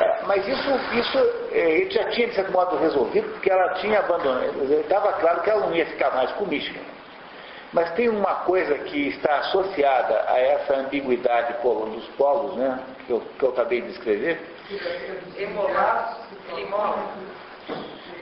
É, 0.00 0.22
mas 0.26 0.46
isso, 0.46 0.68
isso 0.92 1.18
é, 1.52 1.80
ele 1.80 1.90
já 1.90 2.04
tinha, 2.10 2.28
de 2.28 2.34
certo 2.34 2.52
modo, 2.52 2.76
resolvido, 2.76 3.28
porque 3.32 3.50
ela 3.50 3.74
tinha 3.74 4.00
abandonado. 4.00 4.72
Estava 4.80 5.12
claro 5.14 5.40
que 5.42 5.50
ela 5.50 5.66
não 5.66 5.74
ia 5.74 5.86
ficar 5.86 6.10
mais 6.10 6.30
com 6.32 6.44
Michigan. 6.44 6.80
Mas 7.72 7.92
tem 7.92 8.08
uma 8.08 8.34
coisa 8.36 8.74
que 8.78 9.08
está 9.08 9.38
associada 9.38 10.24
a 10.28 10.38
essa 10.38 10.76
ambiguidade 10.76 11.54
dos 11.62 12.06
polos, 12.16 12.56
né, 12.56 12.78
que 13.06 13.12
eu, 13.12 13.20
que 13.38 13.44
eu 13.44 13.50
acabei 13.50 13.80
de 13.80 13.90
limão. 16.54 16.94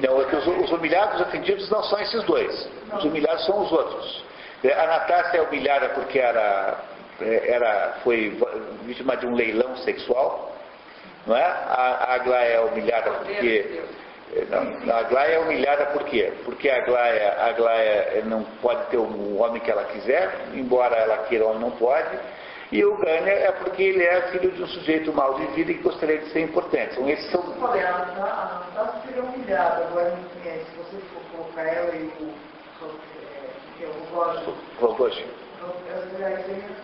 Não, 0.01 0.21
é 0.21 0.25
que 0.25 0.37
os, 0.37 0.47
os 0.47 0.73
humilhados 0.73 1.21
ofendidos 1.21 1.71
não 1.71 1.83
são 1.85 1.99
esses 2.01 2.23
dois. 2.25 2.69
Os 2.97 3.05
humilhados 3.05 3.45
são 3.47 3.63
os 3.63 3.73
outros. 3.73 4.25
É, 4.63 4.73
A 4.73 4.87
Natácia 4.87 5.39
é 5.39 5.43
humilhada 5.43 5.91
porque 5.91 6.19
era, 6.19 6.79
era, 7.21 7.99
foi 8.03 8.39
vítima 8.85 9.17
de 9.17 9.27
um 9.27 9.35
leilão 9.35 9.77
sexual. 9.79 10.53
Não 11.27 11.37
é? 11.37 11.43
A, 11.43 12.07
a 12.09 12.15
Aglaia 12.15 12.55
é 12.55 12.61
humilhada 12.61 13.11
porque. 13.13 13.83
Não, 14.51 14.65
não, 14.65 14.95
a 14.95 14.99
Aglaia 14.99 15.35
é 15.35 15.39
humilhada 15.39 15.87
por 15.87 16.03
quê? 16.05 16.33
Porque 16.45 16.69
a 16.69 16.79
Aglaia, 16.79 17.33
a 17.39 17.47
Aglaia 17.47 18.23
não 18.25 18.43
pode 18.61 18.87
ter 18.87 18.97
o 18.97 19.39
homem 19.39 19.61
que 19.61 19.71
ela 19.71 19.85
quiser, 19.85 20.49
embora 20.55 20.97
ela 20.97 21.19
queira, 21.25 21.45
o 21.45 21.49
homem 21.51 21.61
não 21.61 21.71
pode. 21.73 22.19
E 22.73 22.85
o 22.85 22.97
Gânia 22.97 23.31
é 23.31 23.53
porque 23.53 23.83
ele 23.83 24.03
é 24.03 24.21
filho 24.33 24.51
de 24.51 24.63
um 24.63 24.67
sujeito 24.67 25.13
mal 25.13 25.35
de 25.35 25.47
vida 25.49 25.71
e 25.71 25.75
que 25.75 25.83
gostaria 25.83 26.19
de 26.19 26.31
ser 26.31 26.41
importante. 26.41 26.95
Então, 26.95 27.09
esses 27.09 27.31
são 27.31 27.41
falei, 27.61 27.83
a 27.83 27.95
Anastasia 27.95 29.01
seria 29.07 29.23
humilhada, 29.23 29.85
agora 29.85 30.19
conhece. 30.43 30.65
Se 30.65 30.77
você 30.79 30.97
for 31.13 31.23
colocar 31.37 31.63
ela 31.63 31.95
e 31.95 32.11
o. 32.21 32.35
é, 33.37 33.79
que 33.79 33.85
é 33.85 33.87
o 33.87 33.93
ela 35.89 36.43
seria 36.43 36.57
né? 36.57 36.77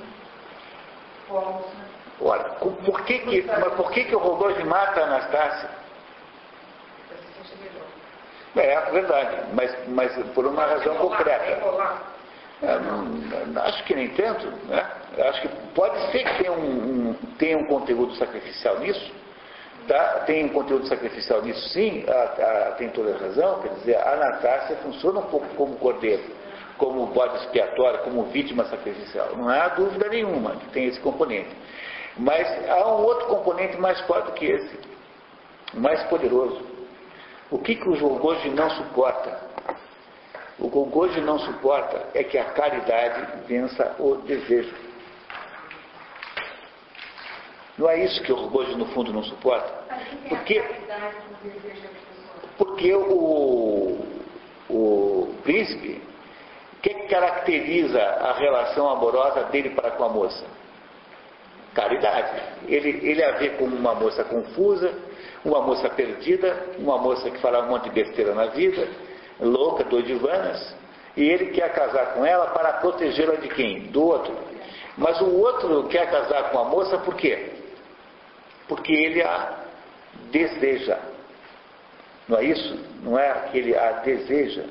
Olha, 2.21 2.45
por 2.61 3.03
que 3.05 3.19
que, 3.21 3.43
mas 3.43 3.73
por 3.75 3.91
que 3.91 4.05
que 4.05 4.15
o 4.15 4.19
Rogozhi 4.19 4.65
mata 4.65 5.01
a 5.01 5.05
Anastácia? 5.05 5.71
É, 8.57 8.81
verdade, 8.91 9.37
mas, 9.55 9.89
mas 9.89 10.13
por 10.35 10.45
uma 10.45 10.65
razão 10.67 10.97
concreta. 10.97 11.61
É, 12.63 12.79
não, 12.79 13.63
acho 13.63 13.85
que 13.85 13.95
nem 13.95 14.11
tanto, 14.11 14.47
né? 14.67 14.87
Acho 15.29 15.43
que 15.43 15.49
pode 15.75 15.99
ser 16.13 16.25
que 16.25 16.43
tenha 16.43 16.53
um, 16.53 17.11
um, 17.11 17.15
tenha 17.39 17.57
um 17.57 17.65
conteúdo 17.65 18.15
sacrificial 18.17 18.79
nisso, 18.81 19.13
tá? 19.89 20.23
tem 20.27 20.45
um 20.45 20.51
conteúdo 20.51 20.87
sacrificial 20.87 21.43
nisso 21.43 21.69
sim, 21.71 22.05
a, 22.07 22.69
a, 22.69 22.73
tem 22.73 22.91
toda 22.91 23.15
a 23.15 23.19
razão, 23.19 23.61
quer 23.61 23.71
dizer, 23.75 23.97
a 23.97 24.17
Natácia 24.17 24.77
funciona 24.77 25.21
um 25.21 25.27
pouco 25.31 25.47
como 25.57 25.77
cordeiro, 25.77 26.23
como 26.81 27.07
bode 27.09 27.37
expiatório, 27.37 28.01
como 28.01 28.25
vítima 28.25 28.65
sacrificial. 28.65 29.37
Não 29.37 29.51
há 29.51 29.69
dúvida 29.69 30.09
nenhuma 30.09 30.57
que 30.57 30.71
tem 30.71 30.87
esse 30.87 30.99
componente. 30.99 31.51
Mas 32.17 32.49
há 32.69 32.89
um 32.89 33.03
outro 33.03 33.27
componente 33.27 33.77
mais 33.77 34.01
forte 34.01 34.33
que 34.33 34.47
esse, 34.47 34.81
mais 35.75 36.03
poderoso. 36.05 36.65
O 37.51 37.59
que, 37.59 37.77
que 37.77 37.89
o 37.89 37.99
Gogoji 37.99 38.49
não 38.51 38.71
suporta? 38.71 39.39
O 40.59 40.69
Gogoji 40.69 41.21
não 41.21 41.39
suporta 41.39 42.09
é 42.15 42.25
que 42.25 42.39
a 42.39 42.45
caridade 42.47 43.47
vença 43.47 43.95
o 43.99 44.17
desejo. 44.17 44.75
Não 47.77 47.91
é 47.91 48.05
isso 48.05 48.23
que 48.23 48.33
o 48.33 48.37
Gogoji 48.37 48.75
no 48.77 48.87
fundo 48.87 49.13
não 49.13 49.23
suporta? 49.23 49.71
Porque, 50.29 50.65
porque 52.57 52.95
o, 52.95 53.99
o 54.69 55.35
príncipe, 55.43 56.10
o 56.81 56.83
que 56.83 56.95
caracteriza 57.09 58.01
a 58.01 58.33
relação 58.33 58.89
amorosa 58.89 59.45
dele 59.45 59.71
para 59.71 59.91
com 59.91 60.05
a 60.05 60.09
moça? 60.09 60.47
Caridade. 61.75 62.43
Ele, 62.67 63.07
ele 63.07 63.23
a 63.23 63.33
vê 63.33 63.51
como 63.51 63.77
uma 63.77 63.95
moça 63.95 64.25
confusa, 64.25 64.91
uma 65.45 65.61
moça 65.61 65.91
perdida, 65.91 66.57
uma 66.79 66.97
moça 66.97 67.31
que 67.31 67.39
fala 67.39 67.67
um 67.67 67.69
monte 67.69 67.85
de 67.85 67.91
besteira 67.91 68.35
na 68.35 68.47
vida, 68.47 68.89
louca, 69.39 69.85
doidivanas, 69.85 70.75
e 71.15 71.23
ele 71.23 71.51
quer 71.51 71.71
casar 71.75 72.15
com 72.15 72.25
ela 72.25 72.47
para 72.47 72.73
protegê-la 72.75 73.35
de 73.37 73.49
quem? 73.49 73.81
Do 73.89 74.03
outro. 74.03 74.35
Mas 74.97 75.21
o 75.21 75.37
outro 75.37 75.87
quer 75.89 76.11
casar 76.11 76.51
com 76.51 76.61
a 76.61 76.65
moça 76.65 76.97
por 76.97 77.15
quê? 77.15 77.51
Porque 78.67 78.93
ele 78.93 79.23
a 79.23 79.53
deseja. 80.31 80.99
Não 82.27 82.39
é 82.39 82.45
isso? 82.45 82.79
Não 83.03 83.19
é 83.19 83.33
que 83.51 83.59
ele 83.59 83.77
a 83.77 83.93
deseja? 84.01 84.65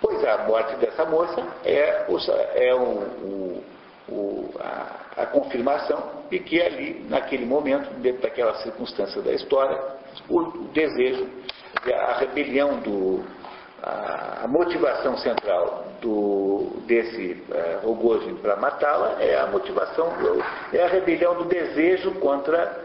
Pois 0.00 0.24
a 0.24 0.38
morte 0.38 0.76
dessa 0.76 1.04
moça 1.04 1.42
é, 1.64 2.04
o, 2.08 2.18
é 2.54 2.74
o, 2.74 2.78
o, 2.78 3.64
o 4.08 4.50
a, 4.60 5.22
a 5.22 5.26
confirmação 5.26 6.24
de 6.30 6.38
que 6.40 6.60
ali, 6.60 7.06
naquele 7.08 7.46
momento, 7.46 7.88
dentro 8.00 8.22
daquela 8.22 8.54
circunstância 8.56 9.22
da 9.22 9.32
história, 9.32 9.80
o 10.28 10.68
desejo, 10.72 11.28
a 11.92 12.18
rebelião 12.18 12.80
do, 12.80 13.24
a 13.82 14.46
motivação 14.48 15.16
central 15.18 15.84
do, 16.00 16.82
desse 16.86 17.42
uh, 17.84 18.36
para 18.42 18.56
matá-la 18.56 19.16
é 19.20 19.38
a 19.38 19.46
motivação, 19.46 20.12
é 20.72 20.82
a 20.82 20.88
rebelião 20.88 21.36
do 21.36 21.44
desejo 21.44 22.12
contra 22.12 22.80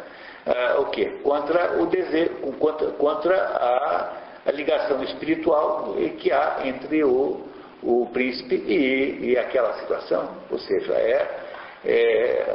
uh, 0.45 0.82
o 0.82 0.86
quê? 0.86 1.20
Contra 1.24 1.82
o 1.82 1.88
desejo, 1.88 2.36
contra, 2.59 2.88
contra 2.91 3.36
a, 3.36 4.20
a, 4.45 4.51
ligação 4.51 5.03
espiritual 5.03 5.95
que 6.17 6.31
há 6.31 6.61
entre 6.65 7.03
o, 7.03 7.41
o 7.81 8.09
príncipe 8.13 8.55
e, 8.55 9.31
e 9.31 9.37
aquela 9.37 9.73
situação. 9.79 10.37
Ou 10.49 10.59
seja, 10.59 10.93
é 10.93 11.41
é, 11.83 12.45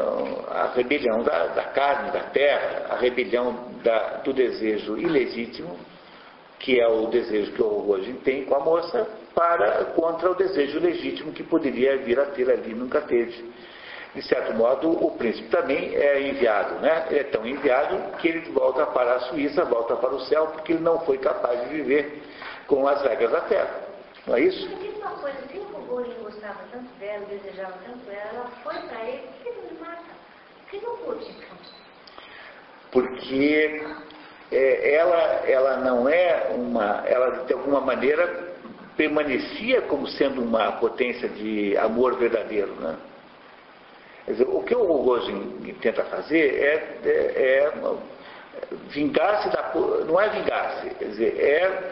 a 0.48 0.72
rebelião 0.74 1.22
da, 1.22 1.46
da, 1.48 1.64
carne, 1.64 2.12
da 2.12 2.24
terra, 2.30 2.86
a 2.90 2.96
rebelião 2.96 3.72
da, 3.82 4.18
do 4.18 4.32
desejo 4.32 4.96
ilegítimo, 4.96 5.76
que 6.58 6.80
é 6.80 6.86
o 6.86 7.06
desejo 7.06 7.52
que 7.52 7.62
o 7.62 7.90
hoje 7.90 8.12
tem 8.24 8.44
com 8.44 8.54
a 8.54 8.60
moça, 8.60 9.06
para 9.34 9.84
contra 9.86 10.30
o 10.30 10.34
desejo 10.34 10.78
legítimo 10.78 11.32
que 11.32 11.42
poderia 11.42 11.98
vir 11.98 12.18
a 12.18 12.26
ter 12.26 12.50
ali, 12.50 12.74
nunca 12.74 13.00
teve. 13.02 13.52
De 14.16 14.22
certo 14.22 14.54
modo, 14.54 14.90
o 14.90 15.10
príncipe 15.10 15.50
também 15.50 15.94
é 15.94 16.26
enviado, 16.26 16.76
né? 16.76 17.06
Ele 17.10 17.18
é 17.20 17.24
tão 17.24 17.46
enviado 17.46 18.16
que 18.16 18.28
ele 18.28 18.50
volta 18.50 18.86
para 18.86 19.16
a 19.16 19.20
Suíça, 19.20 19.62
volta 19.66 19.94
para 19.94 20.14
o 20.14 20.20
céu, 20.20 20.46
porque 20.46 20.72
ele 20.72 20.82
não 20.82 20.98
foi 21.00 21.18
capaz 21.18 21.60
de 21.60 21.66
viver 21.68 22.22
com 22.66 22.88
as 22.88 23.02
regras 23.02 23.30
da 23.30 23.42
terra. 23.42 23.74
Não 24.26 24.36
é 24.36 24.40
isso? 24.40 24.66
uma 24.96 25.10
coisa, 25.20 25.36
Bolinho 25.86 26.14
gostava 26.22 26.60
tanto 26.72 26.88
dela, 26.98 27.26
desejava 27.26 27.74
tanto 27.84 28.10
ela, 28.10 28.30
ela 28.32 28.50
foi 28.64 28.74
para 28.88 29.04
ele, 29.04 29.22
por 29.26 29.44
que 29.44 29.50
não 29.50 29.70
me 29.70 29.80
mata? 29.80 30.02
Por 30.62 30.70
que 30.70 30.86
não 30.86 30.96
pôde 30.96 31.30
então? 31.30 31.56
Porque 32.92 33.86
é, 34.50 34.94
ela, 34.94 35.22
ela 35.46 35.76
não 35.76 36.08
é 36.08 36.52
uma, 36.54 37.04
ela 37.06 37.44
de 37.44 37.52
alguma 37.52 37.82
maneira 37.82 38.54
permanecia 38.96 39.82
como 39.82 40.06
sendo 40.06 40.40
uma 40.40 40.72
potência 40.72 41.28
de 41.28 41.76
amor 41.76 42.16
verdadeiro, 42.16 42.74
né? 42.76 42.96
Dizer, 44.26 44.46
o 44.48 44.62
que 44.62 44.74
o 44.74 44.84
Rogozin 44.84 45.74
tenta 45.80 46.02
fazer 46.04 46.54
é, 46.54 46.98
é, 47.04 47.08
é 47.08 47.72
vingar-se 48.88 49.48
da. 49.50 49.72
Não 50.06 50.20
é 50.20 50.28
vingar-se, 50.30 50.90
quer 50.96 51.04
dizer, 51.06 51.38
é 51.38 51.90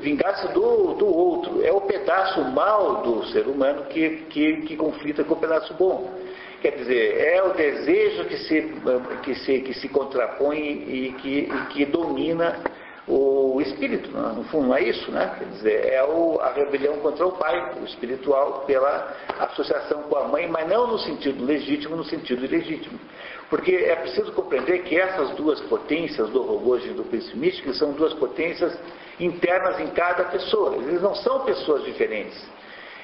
vingar-se 0.00 0.48
do, 0.48 0.94
do 0.94 1.06
outro. 1.06 1.64
É 1.64 1.72
o 1.72 1.80
pedaço 1.82 2.42
mal 2.44 3.02
do 3.02 3.24
ser 3.26 3.46
humano 3.46 3.84
que, 3.86 4.24
que, 4.28 4.56
que 4.62 4.76
conflita 4.76 5.24
com 5.24 5.34
o 5.34 5.38
pedaço 5.38 5.72
bom. 5.74 6.12
Quer 6.60 6.72
dizer, 6.76 7.18
é 7.18 7.42
o 7.42 7.52
desejo 7.52 8.24
que 8.24 8.38
se, 8.38 8.74
que 9.22 9.34
se, 9.34 9.60
que 9.60 9.74
se 9.74 9.88
contrapõe 9.88 10.58
e 10.58 11.14
que, 11.20 11.40
e 11.40 11.66
que 11.72 11.84
domina 11.84 12.58
o 13.06 13.60
espírito, 13.60 14.10
né? 14.10 14.32
no 14.34 14.44
fundo 14.44 14.68
não 14.68 14.76
é 14.76 14.82
isso, 14.82 15.10
né? 15.10 15.36
Quer 15.38 15.44
dizer, 15.46 15.92
é 15.92 16.02
o, 16.02 16.40
a 16.40 16.50
rebelião 16.52 16.96
contra 17.00 17.26
o 17.26 17.32
pai, 17.32 17.74
o 17.80 17.84
espiritual, 17.84 18.64
pela 18.66 19.14
associação 19.40 20.04
com 20.04 20.16
a 20.16 20.28
mãe, 20.28 20.48
mas 20.48 20.66
não 20.68 20.86
no 20.86 20.98
sentido 20.98 21.44
legítimo, 21.44 21.96
no 21.96 22.04
sentido 22.04 22.44
ilegítimo. 22.44 22.98
Porque 23.50 23.72
é 23.72 23.94
preciso 23.96 24.32
compreender 24.32 24.84
que 24.84 24.98
essas 24.98 25.30
duas 25.30 25.60
potências 25.62 26.30
do 26.30 26.42
Rogojin 26.42 26.92
e 26.92 26.94
do 26.94 27.04
príncipe 27.04 27.74
são 27.74 27.92
duas 27.92 28.14
potências 28.14 28.76
internas 29.20 29.78
em 29.80 29.88
cada 29.88 30.24
pessoa. 30.24 30.74
Eles 30.76 31.02
não 31.02 31.14
são 31.14 31.40
pessoas 31.40 31.84
diferentes. 31.84 32.42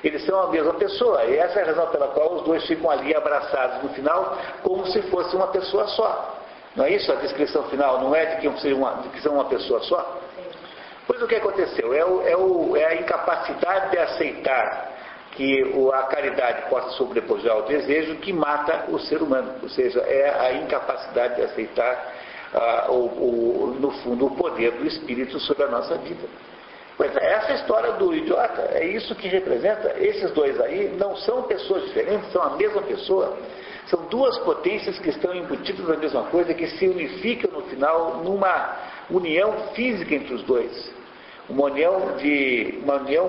Eles 0.03 0.25
são 0.25 0.41
a 0.41 0.49
mesma 0.49 0.73
pessoa. 0.75 1.25
E 1.25 1.37
essa 1.37 1.61
é 1.61 1.63
a 1.63 1.67
razão 1.67 1.87
pela 1.89 2.09
qual 2.09 2.37
os 2.37 2.43
dois 2.43 2.67
ficam 2.67 2.91
ali 2.91 3.15
abraçados 3.15 3.83
no 3.83 3.91
final, 3.91 4.39
como 4.63 4.87
se 4.87 5.03
fosse 5.03 5.37
uma 5.37 5.49
pessoa 5.49 5.87
só. 5.89 6.40
Não 6.77 6.85
é 6.85 6.93
isso 6.93 7.11
a 7.13 7.17
descrição 7.17 7.65
final? 7.65 8.01
Não 8.01 8.15
é 8.15 8.37
de 8.37 8.41
que, 8.41 8.49
uma, 8.73 8.95
de 8.95 9.21
são 9.21 9.35
uma 9.35 9.47
pessoa 9.47 9.81
só? 9.81 10.21
Pois 11.07 11.21
o 11.23 11.27
que 11.27 11.35
aconteceu? 11.35 11.93
É, 11.93 12.05
o, 12.05 12.23
é, 12.23 12.37
o, 12.37 12.77
é 12.77 12.85
a 12.87 12.95
incapacidade 12.95 13.91
de 13.91 13.99
aceitar 13.99 14.91
que 15.33 15.63
a 15.93 16.03
caridade 16.05 16.69
possa 16.69 16.91
sobrepujar 16.91 17.59
o 17.59 17.63
desejo 17.63 18.17
que 18.17 18.33
mata 18.33 18.85
o 18.89 18.99
ser 18.99 19.23
humano. 19.23 19.55
Ou 19.63 19.69
seja, 19.69 20.01
é 20.01 20.39
a 20.39 20.53
incapacidade 20.55 21.37
de 21.37 21.43
aceitar, 21.43 22.15
ah, 22.55 22.87
o, 22.91 22.95
o, 22.95 23.77
no 23.81 23.91
fundo, 24.03 24.27
o 24.27 24.37
poder 24.37 24.73
do 24.73 24.87
Espírito 24.87 25.39
sobre 25.41 25.65
a 25.65 25.69
nossa 25.69 25.97
vida. 25.97 26.29
Pois 26.97 27.17
é, 27.17 27.33
essa 27.33 27.53
é 27.53 27.55
história 27.55 27.93
do 27.93 28.15
idiota, 28.15 28.73
é 28.75 28.85
isso 28.85 29.15
que 29.15 29.27
representa. 29.27 29.95
Esses 29.99 30.31
dois 30.33 30.61
aí 30.61 30.95
não 30.99 31.17
são 31.17 31.45
pessoas 31.45 31.85
diferentes, 31.85 32.31
são 32.31 32.43
a 32.43 32.51
mesma 32.51 32.83
pessoa. 32.83 33.39
São 33.91 34.03
duas 34.05 34.39
potências 34.39 35.01
que 35.01 35.11
estão 35.11 35.35
embutidas 35.35 35.87
na 35.89 35.97
mesma 35.97 36.23
coisa, 36.25 36.55
que 36.55 36.67
se 36.69 36.87
unificam 36.87 37.51
no 37.51 37.63
final 37.63 38.23
numa 38.23 38.77
união 39.11 39.53
física 39.75 40.15
entre 40.15 40.33
os 40.33 40.45
dois. 40.45 40.93
Uma 41.49 41.65
união 41.65 42.17
de. 42.17 42.79
uma 42.85 42.95
união 42.95 43.29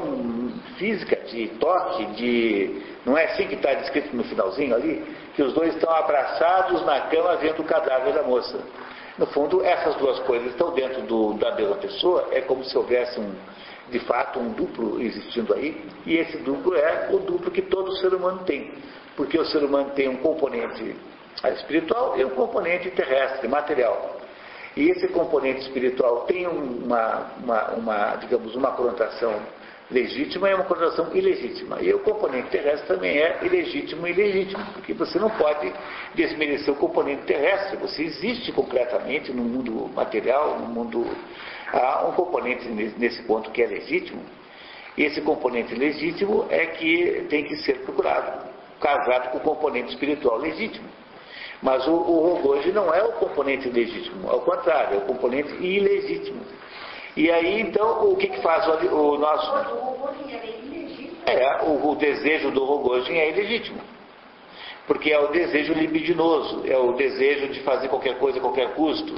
física, 0.78 1.16
de 1.26 1.48
toque, 1.60 2.06
de. 2.14 2.82
Não 3.04 3.18
é 3.18 3.26
assim 3.26 3.48
que 3.48 3.56
está 3.56 3.74
descrito 3.74 4.16
no 4.16 4.24
finalzinho 4.24 4.76
ali? 4.76 5.04
Que 5.36 5.42
os 5.42 5.52
dois 5.54 5.74
estão 5.74 5.92
abraçados 5.92 6.86
na 6.86 7.02
cama 7.02 7.38
vendo 7.38 7.62
o 7.62 7.66
cadáver 7.66 8.14
da 8.14 8.22
moça. 8.22 8.60
No 9.18 9.26
fundo, 9.26 9.64
essas 9.66 9.96
duas 9.96 10.20
coisas 10.20 10.52
estão 10.52 10.72
dentro 10.74 11.02
do, 11.02 11.34
da 11.34 11.56
mesma 11.56 11.76
pessoa, 11.78 12.28
é 12.32 12.42
como 12.42 12.64
se 12.64 12.78
houvesse 12.78 13.20
um, 13.20 13.34
de 13.90 14.00
fato 14.00 14.40
um 14.40 14.52
duplo 14.52 15.02
existindo 15.02 15.54
aí, 15.54 15.84
e 16.06 16.18
esse 16.18 16.38
duplo 16.38 16.76
é 16.76 17.10
o 17.12 17.18
duplo 17.18 17.50
que 17.50 17.64
todo 17.64 17.92
ser 17.98 18.14
humano 18.14 18.44
tem. 18.46 18.72
Porque 19.16 19.38
o 19.38 19.46
ser 19.46 19.64
humano 19.64 19.92
tem 19.92 20.08
um 20.08 20.18
componente 20.18 20.96
espiritual 21.50 22.18
e 22.18 22.26
um 22.26 22.30
componente 22.32 22.90
terrestre, 22.92 23.48
material. 23.48 24.20
E 24.76 24.90
esse 24.90 25.08
componente 25.10 25.62
espiritual 25.62 26.22
tem 26.22 26.48
uma, 26.48 27.32
uma, 27.44 27.72
uma 27.72 28.16
digamos, 28.16 28.56
uma 28.56 28.72
conotação 28.72 29.42
legítima 29.90 30.50
e 30.50 30.54
uma 30.54 30.64
conotação 30.64 31.14
ilegítima. 31.14 31.82
E 31.82 31.94
o 31.94 32.00
componente 32.00 32.50
terrestre 32.50 32.88
também 32.88 33.18
é 33.18 33.40
ilegítimo 33.44 34.08
e 34.08 34.12
ilegítimo, 34.12 34.64
porque 34.74 34.94
você 34.94 35.20
não 35.20 35.30
pode 35.30 35.74
desmerecer 36.16 36.74
o 36.74 36.78
componente 36.78 37.24
terrestre. 37.24 37.76
Você 37.78 38.04
existe 38.04 38.52
concretamente 38.54 39.34
no 39.34 39.44
mundo 39.44 39.90
material, 39.94 40.60
no 40.60 40.68
mundo. 40.68 41.06
Há 41.74 42.08
um 42.08 42.14
componente 42.14 42.68
nesse 42.70 43.22
ponto 43.24 43.52
que 43.52 43.62
é 43.62 43.68
legítimo. 43.68 44.24
E 44.98 45.04
esse 45.04 45.22
componente 45.22 45.76
legítimo 45.76 46.46
é 46.50 46.66
que 46.68 47.26
tem 47.30 47.44
que 47.44 47.58
ser 47.58 47.80
procurado 47.80 48.51
casado 48.82 49.32
com 49.32 49.38
o 49.38 49.42
componente 49.42 49.90
espiritual 49.90 50.38
legítimo. 50.38 50.90
Mas 51.62 51.88
o, 51.88 51.92
o 51.92 52.34
Rogoji 52.34 52.72
não 52.72 52.94
é 52.94 53.04
o 53.04 53.14
componente 53.14 53.70
legítimo, 53.70 54.30
ao 54.30 54.42
contrário, 54.42 54.96
é 54.96 54.98
o 54.98 55.02
componente 55.02 55.54
ilegítimo. 55.64 56.42
E 57.16 57.30
aí, 57.30 57.62
então, 57.62 58.10
o 58.10 58.16
que, 58.16 58.28
que 58.28 58.42
faz 58.42 58.68
o, 58.68 58.96
o 58.96 59.18
nosso. 59.18 59.52
Ilegítimo. 60.28 61.18
É, 61.26 61.64
o, 61.64 61.92
o 61.92 61.96
desejo 61.96 62.52
do 62.52 62.64
Rogojin 62.64 63.14
é 63.14 63.30
ilegítimo. 63.30 63.80
Porque 64.88 65.12
é 65.12 65.20
o 65.20 65.28
desejo 65.28 65.74
libidinoso, 65.74 66.64
é 66.66 66.78
o 66.78 66.94
desejo 66.94 67.50
de 67.50 67.60
fazer 67.62 67.88
qualquer 67.88 68.18
coisa 68.18 68.40
a 68.40 68.42
qualquer 68.42 68.74
custo, 68.74 69.14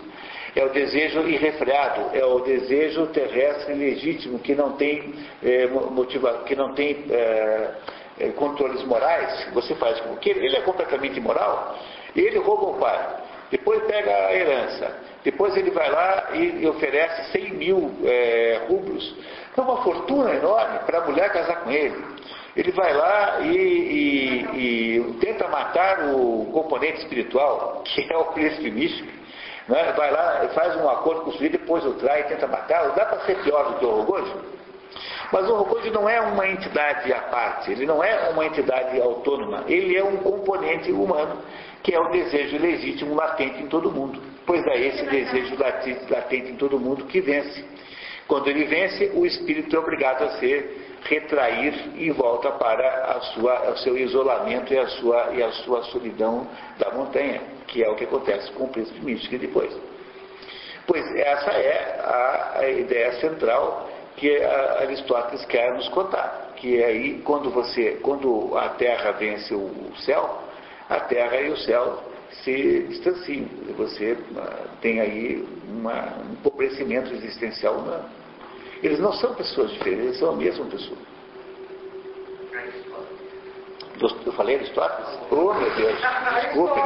é 0.55 0.63
o 0.63 0.69
desejo 0.69 1.21
irrefreado, 1.27 2.15
é 2.15 2.23
o 2.23 2.39
desejo 2.41 3.07
terrestre 3.07 3.73
legítimo 3.73 4.37
que 4.39 4.53
não 4.53 4.73
tem, 4.73 5.13
é, 5.41 5.67
motiva, 5.67 6.43
que 6.45 6.55
não 6.55 6.73
tem 6.73 7.05
é, 7.09 7.71
é, 8.19 8.29
controles 8.29 8.83
morais. 8.83 9.47
Você 9.53 9.75
faz 9.75 9.99
com 10.01 10.15
que 10.17 10.29
ele 10.29 10.55
é 10.55 10.61
completamente 10.61 11.17
imoral. 11.17 11.77
Ele 12.15 12.37
rouba 12.39 12.65
o 12.65 12.79
pai, 12.79 12.99
depois 13.51 13.83
pega 13.83 14.11
a 14.11 14.33
herança, 14.33 14.97
depois 15.23 15.55
ele 15.55 15.71
vai 15.71 15.89
lá 15.89 16.29
e, 16.33 16.67
oferece 16.67 17.31
100 17.31 17.53
mil 17.53 17.91
é, 18.03 18.61
rublos. 18.67 19.15
É 19.55 19.61
uma 19.61 19.77
fortuna 19.83 20.33
enorme 20.33 20.79
para 20.85 20.99
a 20.99 21.05
mulher 21.05 21.31
casar 21.31 21.61
com 21.61 21.71
ele. 21.71 22.03
Ele 22.55 22.71
vai 22.71 22.93
lá 22.93 23.39
e, 23.41 23.55
e, 23.55 24.97
e, 24.97 25.13
tenta 25.19 25.47
matar 25.47 26.13
o 26.13 26.49
componente 26.51 26.99
espiritual, 26.99 27.81
que 27.83 28.11
é 28.11 28.17
o 28.17 28.25
príncipe 28.25 28.69
místico. 28.69 29.11
Né? 29.67 29.93
Vai 29.95 30.11
lá, 30.11 30.49
faz 30.53 30.75
um 30.75 30.89
acordo 30.89 31.21
com 31.21 31.29
o 31.29 31.33
sujeito, 31.33 31.53
depois 31.53 31.85
o 31.85 31.93
trai 31.93 32.21
e 32.21 32.23
tenta 32.25 32.45
matá-lo. 32.45 32.93
Dá 32.95 33.05
para 33.05 33.19
ser 33.21 33.41
pior 33.43 33.71
do 33.71 33.79
que 33.79 33.85
o 33.85 33.89
Rogojo? 33.89 34.62
Mas 35.31 35.49
o 35.49 35.55
Rogojo 35.55 35.91
não 35.91 36.07
é 36.07 36.19
uma 36.21 36.47
entidade 36.47 37.11
à 37.11 37.21
parte, 37.21 37.71
ele 37.71 37.85
não 37.85 38.03
é 38.03 38.29
uma 38.29 38.45
entidade 38.45 38.99
autônoma, 39.01 39.63
ele 39.67 39.95
é 39.95 40.03
um 40.03 40.17
componente 40.17 40.91
humano, 40.91 41.41
que 41.81 41.93
é 41.93 41.99
o 41.99 42.09
desejo 42.09 42.57
legítimo 42.57 43.15
latente 43.15 43.61
em 43.61 43.67
todo 43.67 43.91
mundo. 43.91 44.21
Pois 44.45 44.65
é 44.67 44.79
esse 44.79 45.05
desejo 45.05 45.55
latente 45.59 46.51
em 46.51 46.55
todo 46.55 46.79
mundo 46.79 47.05
que 47.05 47.21
vence. 47.21 47.65
Quando 48.27 48.47
ele 48.49 48.65
vence, 48.65 49.11
o 49.13 49.25
espírito 49.25 49.75
é 49.75 49.79
obrigado 49.79 50.23
a 50.23 50.29
ser 50.39 50.93
retrair 51.03 51.73
e 51.95 52.09
volta 52.11 52.51
para 52.51 53.19
sua, 53.33 53.71
o 53.71 53.77
seu 53.77 53.97
isolamento 53.97 54.73
e 54.73 54.77
a, 54.77 54.87
sua, 54.87 55.33
e 55.33 55.43
a 55.43 55.51
sua 55.51 55.83
solidão 55.83 56.47
da 56.79 56.91
montanha, 56.91 57.41
que 57.67 57.83
é 57.83 57.89
o 57.89 57.95
que 57.95 58.05
acontece 58.05 58.51
com 58.53 58.65
o 58.65 58.69
príncipe 58.69 59.03
místico 59.03 59.37
depois. 59.37 59.75
Pois 60.87 61.05
essa 61.15 61.51
é 61.51 61.99
a, 61.99 62.59
a 62.59 62.69
ideia 62.69 63.13
central 63.19 63.89
que 64.17 64.43
Aristóteles 64.43 65.45
quer 65.45 65.73
nos 65.73 65.89
contar, 65.89 66.53
que 66.55 66.81
é 66.81 66.85
aí 66.85 67.21
quando 67.23 67.49
você, 67.49 67.99
quando 68.01 68.57
a 68.57 68.69
Terra 68.69 69.11
vence 69.11 69.53
o 69.53 69.91
céu, 69.97 70.39
a 70.89 70.99
Terra 71.01 71.41
e 71.41 71.49
o 71.49 71.57
céu 71.57 72.03
se 72.43 72.85
distanciam. 72.89 73.47
Você 73.77 74.17
ah, 74.37 74.65
tem 74.81 74.99
aí 74.99 75.47
uma, 75.67 76.17
um 76.19 76.33
empobrecimento 76.33 77.13
existencial 77.13 77.75
humano. 77.75 78.05
Eles 78.81 78.99
não 78.99 79.13
são 79.13 79.33
pessoas 79.33 79.71
diferentes, 79.71 80.05
eles 80.05 80.19
são 80.19 80.31
a 80.31 80.35
mesma 80.35 80.65
pessoa. 80.65 80.97
Eu 84.25 84.33
falei 84.33 84.55
Aristóteles? 84.55 85.19
Oh, 85.31 85.53
meu 85.53 85.75
Deus, 85.75 85.97
desculpem. 86.41 86.83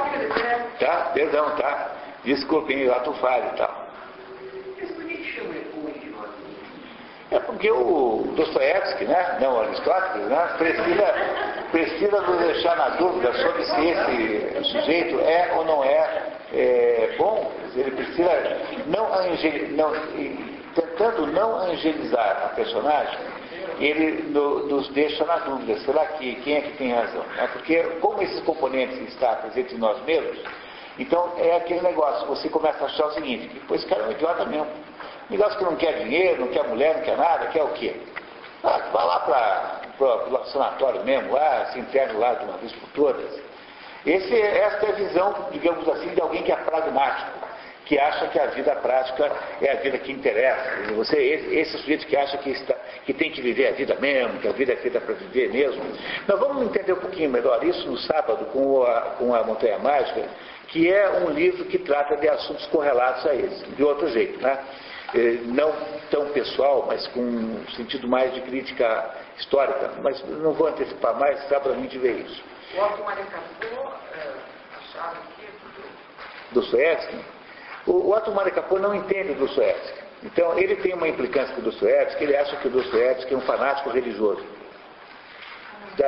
Tá? 0.80 1.12
Perdão, 1.14 1.56
tá? 1.56 1.92
Desculpem, 2.24 2.90
ato 2.90 3.14
falho 3.14 3.52
e 3.54 3.58
tal. 3.58 3.87
É 7.30 7.40
porque 7.40 7.70
o 7.70 8.24
Dostoiévski, 8.36 9.04
né, 9.06 9.38
não 9.42 9.60
Aristóteles, 9.60 10.28
né, 10.28 10.56
precisa, 10.58 11.14
precisa 11.72 12.22
nos 12.22 12.40
deixar 12.40 12.78
na 12.78 12.90
dúvida 12.90 13.34
sobre 13.34 13.66
se 13.66 13.86
esse 13.86 14.64
sujeito 14.72 15.20
é 15.20 15.52
ou 15.56 15.66
não 15.66 15.84
é, 15.84 16.24
é 16.54 17.16
bom. 17.18 17.52
Ele 17.76 17.92
precisa 17.92 18.32
não, 18.88 19.10
não 19.72 19.94
tentando 20.74 21.28
não 21.28 21.58
angelizar 21.58 22.44
a 22.46 22.50
personagem, 22.50 23.20
ele 23.80 24.24
no, 24.30 24.68
nos 24.68 24.88
deixa 24.90 25.26
na 25.26 25.38
dúvida, 25.38 25.78
será 25.80 26.06
que 26.06 26.36
quem 26.36 26.56
é 26.56 26.62
que 26.62 26.78
tem 26.78 26.94
razão? 26.94 27.24
É 27.38 27.48
porque 27.48 27.84
como 28.02 28.22
esses 28.22 28.40
componentes 28.42 28.98
estão 29.10 29.36
presentes 29.36 29.74
em 29.74 29.78
nós 29.78 30.02
mesmos, 30.06 30.40
então 30.98 31.34
é 31.38 31.58
aquele 31.58 31.82
negócio, 31.82 32.28
você 32.28 32.50
começa 32.50 32.84
a 32.84 32.88
achar 32.88 33.08
o 33.08 33.12
seguinte, 33.12 33.62
pois 33.68 33.84
cara 33.86 34.04
é 34.04 34.08
um 34.08 34.12
idiota 34.12 34.46
mesmo. 34.46 34.68
Negócio 35.30 35.58
que 35.58 35.64
não 35.64 35.76
quer 35.76 36.04
dinheiro, 36.04 36.42
não 36.42 36.48
quer 36.48 36.64
mulher, 36.64 36.96
não 36.96 37.04
quer 37.04 37.18
nada, 37.18 37.48
quer 37.48 37.64
o 37.64 37.70
quê? 37.70 37.96
Ah, 38.64 38.80
vai 38.92 39.06
lá 39.06 39.20
para 39.20 40.42
o 40.42 40.46
sanatório 40.46 41.04
mesmo, 41.04 41.34
lá, 41.34 41.66
se 41.72 41.80
interne 41.80 42.14
lá 42.14 42.34
de 42.36 42.46
uma 42.46 42.58
vez 42.58 42.72
por 42.74 42.90
todas. 42.90 43.40
Esse, 44.06 44.34
essa 44.42 44.86
é 44.86 44.90
a 44.90 44.94
visão, 44.94 45.48
digamos 45.52 45.88
assim, 45.90 46.10
de 46.10 46.22
alguém 46.22 46.44
que 46.44 46.52
é 46.52 46.56
pragmático 46.56 47.48
que 47.88 47.98
acha 47.98 48.28
que 48.28 48.40
a 48.40 48.48
vida 48.48 48.76
prática 48.76 49.32
é 49.62 49.72
a 49.72 49.76
vida 49.76 49.98
que 49.98 50.12
interessa. 50.12 50.94
Você, 50.94 51.18
esse 51.18 51.78
sujeito 51.78 52.06
que 52.06 52.18
acha 52.18 52.38
que, 52.38 52.50
está, 52.50 52.76
que 53.06 53.14
tem 53.14 53.32
que 53.32 53.42
viver 53.42 53.70
a 53.70 53.72
vida 53.72 53.96
mesmo, 53.96 54.40
que 54.40 54.48
a 54.48 54.52
vida 54.52 54.74
é 54.74 54.76
feita 54.76 55.00
para 55.00 55.16
viver 55.16 55.50
mesmo. 55.52 55.82
Nós 56.28 56.40
vamos 56.40 56.64
entender 56.64 56.94
um 56.94 57.00
pouquinho 57.00 57.30
melhor 57.30 57.64
isso 57.64 57.88
no 57.88 57.98
sábado 57.98 58.46
com 58.48 58.84
a, 58.84 59.02
com 59.18 59.34
a 59.34 59.44
Montanha 59.44 59.80
Mágica, 59.80 60.22
que 60.68 60.92
é 60.92 61.10
um 61.22 61.30
livro 61.30 61.64
que 61.66 61.78
trata 61.78 62.18
de 62.18 62.28
assuntos 62.28 62.66
correlatos 62.68 63.26
a 63.26 63.34
esse, 63.34 63.66
de 63.66 63.84
outro 63.84 64.10
jeito, 64.10 64.42
né? 64.42 64.60
É, 65.14 65.40
não 65.46 65.74
tão 66.12 66.30
pessoal, 66.30 66.86
mas 66.88 67.08
com 67.08 67.22
um 67.22 67.66
sentido 67.76 68.08
mais 68.08 68.34
de 68.34 68.42
crítica 68.42 69.16
histórica. 69.38 69.94
Mas 70.02 70.22
não 70.28 70.54
vou 70.54 70.68
antecipar 70.68 71.18
mais, 71.18 71.48
dá 71.48 71.60
para 71.60 71.72
a 71.72 71.76
gente 71.76 71.98
ver 71.98 72.20
isso. 72.26 72.44
O 72.76 72.82
Otto 72.82 73.04
Maricapô 73.04 73.90
é, 74.14 74.34
achava 74.78 75.16
que... 75.38 75.48
Dostoiévski? 76.54 77.16
O, 77.86 77.92
o 77.92 78.14
Otto 78.14 78.32
Maricapô 78.32 78.80
não 78.80 78.94
entende 78.94 79.32
o 79.32 79.36
Dostoiévski. 79.36 80.08
Então, 80.24 80.58
ele 80.58 80.76
tem 80.78 80.94
uma 80.94 81.08
implicância 81.08 81.54
com 81.54 81.62
o 81.62 81.64
Dostoiévski, 81.64 82.24
ele 82.24 82.36
acha 82.36 82.58
que 82.58 82.68
o 82.68 82.72
Dostoiévski 82.72 83.34
é 83.34 83.38
um 83.38 83.42
fanático 83.42 83.90
religioso. 83.90 84.44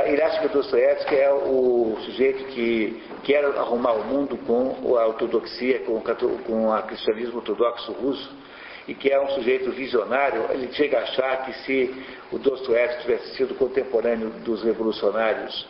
Ele 0.05 0.21
acha 0.21 0.39
que 0.39 0.45
o 0.45 0.49
Dostoiévski 0.49 1.15
é 1.15 1.31
o 1.31 1.97
sujeito 2.05 2.43
que 2.45 3.03
quer 3.23 3.43
arrumar 3.45 3.93
o 3.93 4.03
mundo 4.03 4.37
com 4.37 4.97
a 4.97 5.07
ortodoxia, 5.07 5.79
com, 5.79 6.01
com 6.45 6.67
o 6.69 6.83
cristianismo 6.83 7.37
ortodoxo 7.37 7.91
russo, 7.93 8.31
e 8.87 8.93
que 8.93 9.11
é 9.11 9.19
um 9.19 9.29
sujeito 9.29 9.71
visionário, 9.71 10.45
ele 10.51 10.71
chega 10.73 10.99
a 10.99 11.03
achar 11.03 11.45
que 11.45 11.53
se 11.65 12.05
o 12.31 12.37
Dostoiévski 12.37 13.01
tivesse 13.01 13.35
sido 13.35 13.55
contemporâneo 13.55 14.29
dos 14.29 14.63
revolucionários 14.63 15.67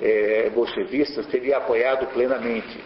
é, 0.00 0.50
bolchevistas, 0.50 1.26
teria 1.26 1.58
apoiado 1.58 2.06
plenamente. 2.08 2.78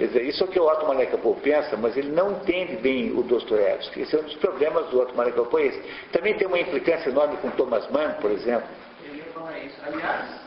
Quer 0.00 0.06
dizer, 0.06 0.24
isso 0.24 0.42
é 0.42 0.46
o 0.46 0.50
que 0.50 0.58
o 0.58 0.66
Otto 0.66 0.86
Malekapô 0.86 1.34
pensa, 1.36 1.76
mas 1.76 1.96
ele 1.96 2.10
não 2.10 2.32
entende 2.32 2.76
bem 2.76 3.12
o 3.12 3.22
Dostoiévski. 3.22 4.00
Esse 4.00 4.16
é 4.16 4.20
um 4.20 4.22
dos 4.22 4.36
problemas 4.36 4.88
do 4.88 5.00
Otto 5.00 5.14
Malekapô. 5.14 5.58
É 5.58 5.72
Também 6.12 6.34
tem 6.38 6.46
uma 6.46 6.58
implicância 6.58 7.10
enorme 7.10 7.36
com 7.38 7.50
Thomas 7.50 7.86
Mann, 7.90 8.14
por 8.14 8.30
exemplo. 8.30 8.66
Eu 9.04 9.14
ia 9.14 9.24
falar 9.24 9.58
isso. 9.58 9.76
Aliás, 9.84 10.40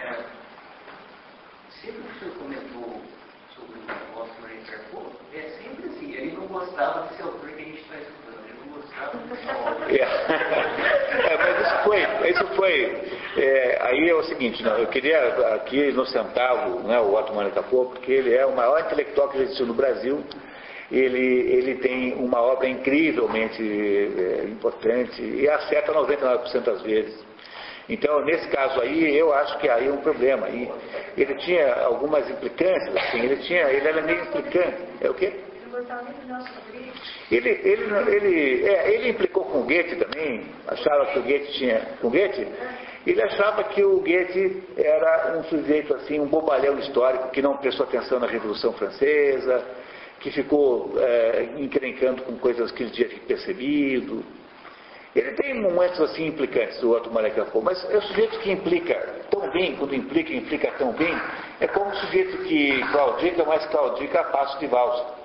é, 0.00 0.24
sempre 1.80 2.02
que 2.02 2.16
o 2.16 2.18
senhor 2.20 2.34
comentou 2.38 3.00
sobre 3.56 3.78
o 3.80 4.20
Otto 4.20 4.40
Malekapô, 4.40 5.02
é 5.34 5.40
sempre 5.60 5.88
assim, 5.88 6.12
ele 6.14 6.36
não 6.36 6.46
gostava 6.46 7.08
desse 7.08 7.22
autor 7.22 7.48
que 7.48 7.60
a 7.60 7.64
gente 7.64 7.80
está 7.80 7.96
estudando, 7.96 8.44
ele 8.44 8.58
não 8.66 8.80
gostava 8.80 8.82
dessa 8.82 8.91
é. 9.88 10.02
é, 11.32 11.36
mas 11.38 11.66
isso 11.66 11.84
foi, 11.84 12.30
isso 12.30 12.46
foi 12.54 13.02
é, 13.36 13.78
aí 13.80 14.10
é 14.10 14.14
o 14.14 14.22
seguinte, 14.24 14.62
não, 14.62 14.76
eu 14.76 14.86
queria 14.88 15.18
aqui 15.54 15.90
no 15.92 16.04
centavo 16.06 16.80
né, 16.80 16.98
o 17.00 17.14
Otto 17.14 17.34
Manicapô, 17.34 17.86
porque 17.86 18.12
ele 18.12 18.34
é 18.34 18.44
o 18.44 18.54
maior 18.54 18.80
intelectual 18.80 19.28
que 19.30 19.38
existiu 19.38 19.66
no 19.66 19.74
Brasil. 19.74 20.22
Ele, 20.90 21.18
ele 21.18 21.76
tem 21.76 22.12
uma 22.14 22.38
obra 22.42 22.68
incrivelmente 22.68 23.62
é, 23.62 24.44
importante 24.44 25.22
e 25.22 25.48
acerta 25.48 25.92
99% 25.92 26.60
das 26.60 26.82
vezes. 26.82 27.24
Então, 27.88 28.22
nesse 28.24 28.46
caso 28.48 28.80
aí, 28.80 29.16
eu 29.16 29.32
acho 29.32 29.58
que 29.58 29.68
aí 29.68 29.88
é 29.88 29.92
um 29.92 30.02
problema. 30.02 30.48
E 30.50 30.70
ele 31.16 31.34
tinha 31.36 31.74
algumas 31.84 32.28
implicâncias, 32.28 32.94
assim, 32.96 33.20
ele, 33.20 33.36
tinha, 33.36 33.62
ele 33.70 33.88
era 33.88 34.02
meio 34.02 34.22
implicante. 34.22 34.76
É 35.00 35.10
o 35.10 35.14
quê? 35.14 35.32
Ele, 37.30 37.48
ele, 37.48 37.84
ele, 38.10 38.66
é, 38.66 38.94
ele 38.94 39.08
implicou 39.10 39.44
com 39.44 39.60
o 39.60 39.62
Goethe 39.62 39.96
também, 39.96 40.46
achava 40.66 41.06
que 41.06 41.18
o 41.18 41.22
Goethe 41.22 41.52
tinha. 41.52 41.80
Com 42.00 42.10
Goethe? 42.10 42.46
Ele 43.06 43.22
achava 43.22 43.64
que 43.64 43.82
o 43.82 44.00
Goethe 44.00 44.62
era 44.76 45.36
um 45.36 45.44
sujeito 45.44 45.94
assim, 45.94 46.20
um 46.20 46.26
bobalhão 46.26 46.78
histórico 46.78 47.30
que 47.30 47.42
não 47.42 47.56
prestou 47.56 47.86
atenção 47.86 48.20
na 48.20 48.26
Revolução 48.26 48.72
Francesa, 48.74 49.64
que 50.20 50.30
ficou 50.30 50.92
é, 50.98 51.48
encrencando 51.56 52.22
com 52.22 52.36
coisas 52.36 52.70
que 52.70 52.84
ele 52.84 52.92
tinha 52.92 53.08
percebido. 53.26 54.22
Ele 55.14 55.32
tem 55.32 55.60
momentos 55.60 56.00
assim 56.00 56.26
implicantes, 56.26 56.82
o 56.82 56.90
Otto 56.90 57.10
Maracapô, 57.10 57.60
mas 57.60 57.84
é 57.90 57.98
o 57.98 58.02
sujeito 58.02 58.38
que 58.38 58.50
implica 58.50 58.94
tão 59.30 59.50
bem, 59.50 59.76
quando 59.76 59.94
implica, 59.94 60.32
implica 60.32 60.70
tão 60.78 60.92
bem, 60.92 61.14
é 61.60 61.66
como 61.66 61.90
o 61.90 61.96
sujeito 61.96 62.38
que 62.44 62.80
claudica, 62.92 63.44
mas 63.44 63.66
claudica 63.66 64.20
a 64.20 64.24
passo 64.24 64.58
de 64.58 64.66
valsa. 64.66 65.21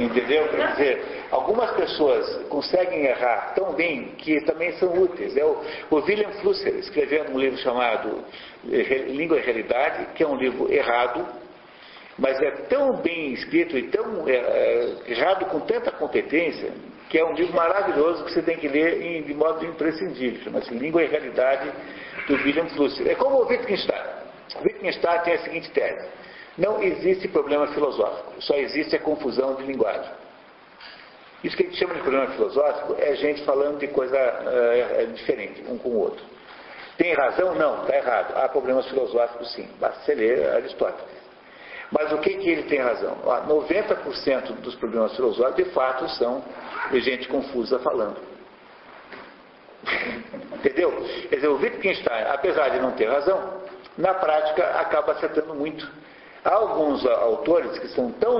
Entendeu? 0.00 0.48
Quer 0.48 0.72
dizer, 0.72 1.04
algumas 1.30 1.70
pessoas 1.72 2.46
conseguem 2.48 3.04
errar 3.04 3.52
tão 3.54 3.72
bem 3.74 4.14
que 4.18 4.40
também 4.42 4.72
são 4.72 4.92
úteis. 5.02 5.36
É 5.36 5.44
o, 5.44 5.60
o 5.90 5.96
William 5.96 6.30
Flusser 6.40 6.74
escreveu 6.76 7.24
um 7.30 7.38
livro 7.38 7.58
chamado 7.58 8.24
eh, 8.70 9.04
Língua 9.08 9.38
e 9.38 9.42
Realidade, 9.42 10.06
que 10.14 10.22
é 10.22 10.26
um 10.26 10.36
livro 10.36 10.72
errado, 10.72 11.26
mas 12.18 12.40
é 12.40 12.50
tão 12.68 12.96
bem 12.96 13.32
escrito 13.32 13.76
e 13.76 13.88
tão 13.88 14.28
é, 14.28 14.94
errado 15.06 15.46
com 15.46 15.60
tanta 15.60 15.90
competência 15.90 16.70
que 17.12 17.18
é 17.18 17.24
um 17.24 17.34
livro 17.34 17.54
maravilhoso 17.54 18.24
que 18.24 18.32
você 18.32 18.40
tem 18.40 18.56
que 18.56 18.66
ler 18.66 19.02
em, 19.02 19.22
de 19.22 19.34
modo 19.34 19.62
imprescindível, 19.66 20.42
chama-se 20.44 20.72
Língua 20.72 21.02
e 21.02 21.06
Realidade, 21.06 21.70
do 22.26 22.34
William 22.36 22.66
Flusser. 22.70 23.06
É 23.06 23.14
como 23.14 23.36
o 23.36 23.46
Wittgenstein. 23.46 24.00
O 24.58 24.62
Wittgenstein 24.64 25.20
tem 25.20 25.34
a 25.34 25.38
seguinte 25.40 25.70
tese. 25.72 26.08
Não 26.56 26.82
existe 26.82 27.28
problema 27.28 27.66
filosófico, 27.68 28.34
só 28.40 28.54
existe 28.56 28.96
a 28.96 28.98
confusão 28.98 29.54
de 29.54 29.62
linguagem. 29.64 30.10
Isso 31.42 31.56
que 31.56 31.64
a 31.64 31.66
gente 31.66 31.78
chama 31.78 31.94
de 31.94 32.00
problema 32.00 32.28
filosófico 32.28 32.96
é 32.98 33.14
gente 33.16 33.42
falando 33.44 33.78
de 33.78 33.88
coisa 33.88 34.16
uh, 34.16 35.12
diferente, 35.12 35.64
um 35.68 35.76
com 35.76 35.88
o 35.88 35.98
outro. 35.98 36.24
Tem 36.96 37.14
razão? 37.14 37.54
Não, 37.54 37.82
está 37.82 37.96
errado. 37.96 38.36
Há 38.36 38.48
problemas 38.48 38.86
filosóficos 38.88 39.52
sim. 39.52 39.68
Basta 39.80 40.04
você 40.04 40.14
ler 40.14 40.48
Aristóteles. 40.50 41.22
Mas 41.90 42.12
o 42.12 42.18
que, 42.18 42.34
que 42.36 42.48
ele 42.48 42.62
tem 42.64 42.80
razão? 42.80 43.16
90% 43.48 44.52
dos 44.60 44.74
problemas 44.76 45.14
filosóficos, 45.14 45.56
de 45.56 45.70
fato, 45.72 46.08
são 46.10 46.42
de 46.90 47.00
gente 47.00 47.28
confusa 47.28 47.78
falando. 47.80 48.16
Entendeu? 50.54 50.90
Quer 51.28 51.36
dizer, 51.36 51.48
o 51.48 51.56
Wittgenstein, 51.56 52.24
apesar 52.30 52.68
de 52.70 52.78
não 52.78 52.92
ter 52.92 53.10
razão, 53.10 53.62
na 53.98 54.14
prática 54.14 54.64
acaba 54.80 55.12
acertando 55.12 55.54
muito. 55.54 55.86
Há 56.44 56.54
alguns 56.54 57.06
autores 57.06 57.78
que 57.78 57.88
são 57.88 58.10
tão 58.12 58.38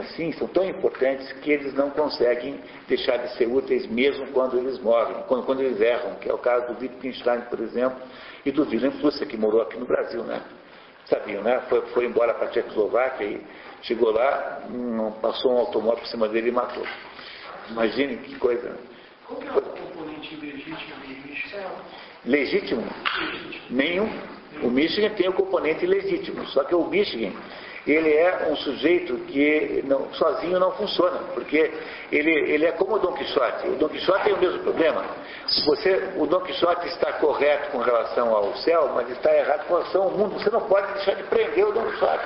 assim, 0.00 0.32
são 0.32 0.48
tão 0.48 0.64
importantes 0.64 1.30
que 1.34 1.52
eles 1.52 1.72
não 1.74 1.90
conseguem 1.90 2.60
deixar 2.88 3.16
de 3.18 3.36
ser 3.36 3.46
úteis 3.46 3.86
mesmo 3.86 4.26
quando 4.32 4.58
eles 4.58 4.78
morrem, 4.80 5.22
quando, 5.28 5.46
quando 5.46 5.62
eles 5.62 5.80
erram, 5.80 6.16
que 6.16 6.28
é 6.28 6.34
o 6.34 6.38
caso 6.38 6.74
do 6.74 6.80
Wittgenstein, 6.80 7.42
por 7.42 7.60
exemplo, 7.60 7.98
e 8.44 8.50
do 8.50 8.62
Wilhelm 8.62 8.92
Flusser, 9.00 9.28
que 9.28 9.36
morou 9.36 9.62
aqui 9.62 9.78
no 9.78 9.86
Brasil, 9.86 10.24
né? 10.24 10.42
sabiam, 11.06 11.42
né? 11.42 11.60
Foi, 11.68 11.82
foi 11.88 12.06
embora 12.06 12.34
para 12.34 12.46
a 12.46 12.50
Tchecoslováquia 12.50 13.26
e 13.26 13.46
chegou 13.82 14.10
lá, 14.10 14.62
passou 15.20 15.52
um 15.52 15.58
automóvel 15.58 15.98
por 15.98 16.08
cima 16.08 16.28
dele 16.28 16.48
e 16.48 16.52
matou. 16.52 16.86
Imagine 17.70 18.16
que 18.18 18.36
coisa. 18.36 18.76
Qual 19.26 19.40
é 19.42 19.58
o 19.58 19.62
componente 19.62 20.36
legítimo 20.36 20.94
do 21.00 21.28
Michigan? 21.28 21.70
Legítimo? 22.24 22.82
Nenhum. 23.70 24.08
O 24.62 24.70
Michigan 24.70 25.10
tem 25.10 25.28
o 25.28 25.32
componente 25.32 25.86
legítimo, 25.86 26.46
só 26.46 26.64
que 26.64 26.74
o 26.74 26.84
Michigan 26.84 27.32
ele 27.86 28.14
é 28.14 28.48
um 28.50 28.56
sujeito 28.56 29.14
que 29.26 29.84
não, 29.86 30.12
sozinho 30.14 30.58
não 30.58 30.72
funciona, 30.72 31.18
porque 31.34 31.70
ele, 32.10 32.30
ele 32.30 32.64
é 32.64 32.72
como 32.72 32.94
o 32.94 32.98
Dom 32.98 33.12
Quixote. 33.12 33.68
O 33.68 33.76
Dom 33.76 33.88
Quixote 33.90 34.24
tem 34.24 34.32
o 34.32 34.38
mesmo 34.38 34.60
problema. 34.60 35.04
Você, 35.66 36.12
o 36.16 36.26
Dom 36.26 36.40
Quixote 36.40 36.88
está 36.88 37.12
correto 37.14 37.72
com 37.72 37.78
relação 37.78 38.34
ao 38.34 38.54
céu, 38.56 38.90
mas 38.94 39.10
está 39.10 39.34
errado 39.36 39.66
com 39.66 39.74
relação 39.74 40.02
ao 40.04 40.10
mundo. 40.12 40.32
Você 40.40 40.48
não 40.48 40.62
pode 40.62 40.90
deixar 40.94 41.14
de 41.14 41.24
prender 41.24 41.66
o 41.66 41.72
Dom 41.72 41.84
Quixote. 41.90 42.24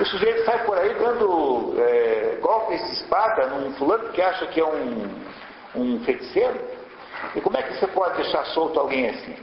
O 0.00 0.04
sujeito 0.04 0.44
sai 0.44 0.64
por 0.64 0.76
aí 0.76 0.92
dando 0.94 1.74
é, 1.78 2.38
golpes 2.40 2.84
de 2.84 2.92
espada 2.94 3.46
num 3.46 3.72
fulano 3.74 4.08
que 4.08 4.20
acha 4.20 4.46
que 4.46 4.60
é 4.60 4.66
um, 4.66 5.08
um 5.76 6.00
feiticeiro. 6.00 6.60
E 7.36 7.40
como 7.40 7.56
é 7.56 7.62
que 7.62 7.74
você 7.74 7.86
pode 7.86 8.16
deixar 8.16 8.44
solto 8.46 8.80
alguém 8.80 9.10
assim? 9.10 9.36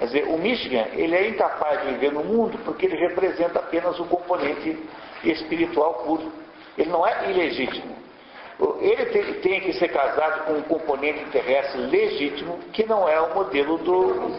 Quer 0.00 0.06
dizer, 0.06 0.24
o 0.28 0.38
Michigan, 0.38 0.86
ele 0.94 1.14
é 1.14 1.28
incapaz 1.28 1.82
de 1.82 1.88
viver 1.92 2.10
no 2.10 2.24
mundo 2.24 2.58
porque 2.64 2.86
ele 2.86 2.96
representa 2.96 3.58
apenas 3.58 4.00
o 4.00 4.06
componente 4.06 4.78
espiritual 5.22 5.92
puro. 6.06 6.32
Ele 6.78 6.88
não 6.88 7.06
é 7.06 7.30
ilegítimo. 7.30 7.94
Ele 8.80 9.04
tem, 9.06 9.34
tem 9.34 9.60
que 9.60 9.74
ser 9.74 9.88
casado 9.88 10.46
com 10.46 10.54
um 10.54 10.62
componente 10.62 11.22
terrestre 11.26 11.82
legítimo, 11.82 12.58
que 12.72 12.86
não 12.86 13.06
é 13.06 13.20
o 13.20 13.34
modelo 13.34 13.76
do. 13.76 14.30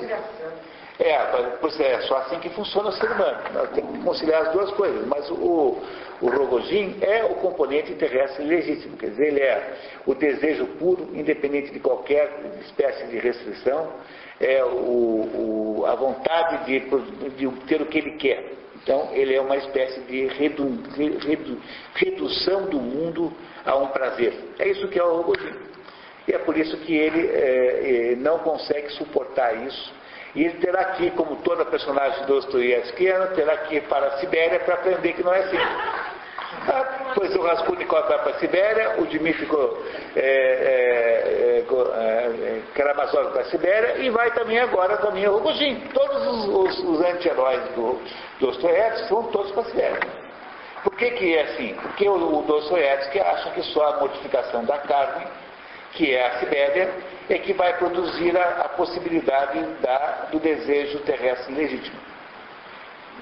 É, 0.99 1.11
é 1.11 2.01
só 2.01 2.17
assim 2.17 2.39
que 2.39 2.49
funciona 2.49 2.89
o 2.89 2.93
ser 2.93 3.11
humano. 3.11 3.37
Tem 3.75 3.85
que 3.85 3.99
conciliar 3.99 4.47
as 4.47 4.53
duas 4.53 4.71
coisas. 4.71 5.05
Mas 5.05 5.29
o, 5.29 5.77
o 6.21 6.29
é 7.01 7.23
o 7.23 7.35
componente 7.35 7.93
terrestre 7.93 8.43
legítimo, 8.43 8.97
quer 8.97 9.11
dizer, 9.11 9.27
ele 9.27 9.41
é 9.41 9.73
o 10.07 10.15
desejo 10.15 10.65
puro, 10.79 11.07
independente 11.13 11.71
de 11.71 11.79
qualquer 11.79 12.31
espécie 12.61 13.05
de 13.07 13.19
restrição, 13.19 13.89
é 14.41 14.63
o, 14.63 15.79
o, 15.81 15.85
a 15.87 15.95
vontade 15.95 16.65
de, 16.65 16.79
de, 16.79 17.47
ter 17.67 17.81
o 17.81 17.85
que 17.85 17.97
ele 17.97 18.11
quer. 18.11 18.53
Então, 18.83 19.09
ele 19.13 19.35
é 19.35 19.39
uma 19.39 19.57
espécie 19.57 19.99
de 20.01 20.25
redu, 20.27 20.81
redu, 21.19 21.57
redução 21.93 22.65
do 22.65 22.79
mundo 22.79 23.31
a 23.63 23.75
um 23.77 23.87
prazer. 23.87 24.33
É 24.57 24.67
isso 24.67 24.87
que 24.87 24.99
é 24.99 25.03
o 25.03 25.17
Rogojin. 25.17 25.53
E 26.27 26.33
é 26.33 26.39
por 26.39 26.57
isso 26.57 26.75
que 26.77 26.95
ele 26.95 27.27
é, 27.27 28.13
é, 28.13 28.15
não 28.15 28.39
consegue 28.39 28.89
suportar 28.93 29.53
isso. 29.67 29.93
E 30.33 30.43
ele 30.43 30.57
terá 30.59 30.85
que, 30.85 31.11
como 31.11 31.35
toda 31.37 31.65
personagem 31.65 32.25
dostoiévskiana, 32.25 33.27
terá 33.27 33.57
que 33.57 33.75
ir 33.75 33.83
para 33.83 34.07
a 34.07 34.17
Sibéria 34.17 34.59
para 34.61 34.75
aprender 34.75 35.13
que 35.13 35.23
não 35.23 35.33
é 35.33 35.39
assim. 35.39 35.57
Pois 37.15 37.35
o 37.35 37.41
Raskolnikov 37.41 38.07
vai 38.07 38.19
para 38.19 38.31
a 38.31 38.39
Sibéria, 38.39 38.95
o 38.99 39.05
Dmitry 39.05 39.47
é, 40.15 40.19
é, 40.19 41.65
é, 41.67 42.61
Karamazov 42.73 43.31
para 43.31 43.41
a 43.41 43.45
Sibéria 43.45 43.97
e 43.97 44.09
vai 44.09 44.31
também 44.31 44.59
agora 44.59 44.97
também 44.97 45.27
o 45.27 45.33
Rogojin. 45.33 45.81
Todos 45.93 46.27
os, 46.27 46.47
os, 46.47 46.79
os 46.79 47.01
anti-heróis 47.01 47.61
do 47.75 48.01
Dostoiévski 48.39 49.09
vão 49.09 49.23
todos 49.23 49.51
para 49.51 49.61
a 49.61 49.65
Sibéria. 49.65 49.99
Por 50.83 50.95
que, 50.95 51.11
que 51.11 51.35
é 51.35 51.43
assim? 51.43 51.75
Porque 51.75 52.07
o, 52.07 52.39
o 52.39 52.41
Dostoiévski 52.43 53.19
acha 53.19 53.51
que 53.51 53.61
só 53.63 53.87
a 53.87 53.99
modificação 53.99 54.63
da 54.63 54.77
carne, 54.79 55.27
que 55.93 56.15
é 56.15 56.25
a 56.25 56.39
Sibéria, 56.39 56.89
é 57.29 57.37
que 57.37 57.53
vai 57.53 57.77
produzir 57.77 58.35
a, 58.37 58.61
a 58.61 58.69
possibilidade 58.69 59.61
da, 59.81 60.27
do 60.31 60.39
desejo 60.39 60.99
terrestre 60.99 61.53
legítimo. 61.53 62.10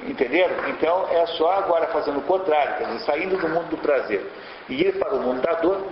Entenderam? 0.07 0.69
Então 0.69 1.07
é 1.11 1.26
só 1.27 1.51
agora 1.51 1.88
fazendo 1.88 2.19
o 2.19 2.23
contrário, 2.23 2.77
quer 2.77 2.85
dizer, 2.85 2.99
saindo 3.05 3.38
do 3.38 3.49
mundo 3.49 3.69
do 3.69 3.77
prazer 3.77 4.26
e 4.69 4.81
ir 4.81 4.97
para 4.97 5.15
o 5.15 5.21
mundo 5.21 5.41
da 5.41 5.53
dor, 5.55 5.84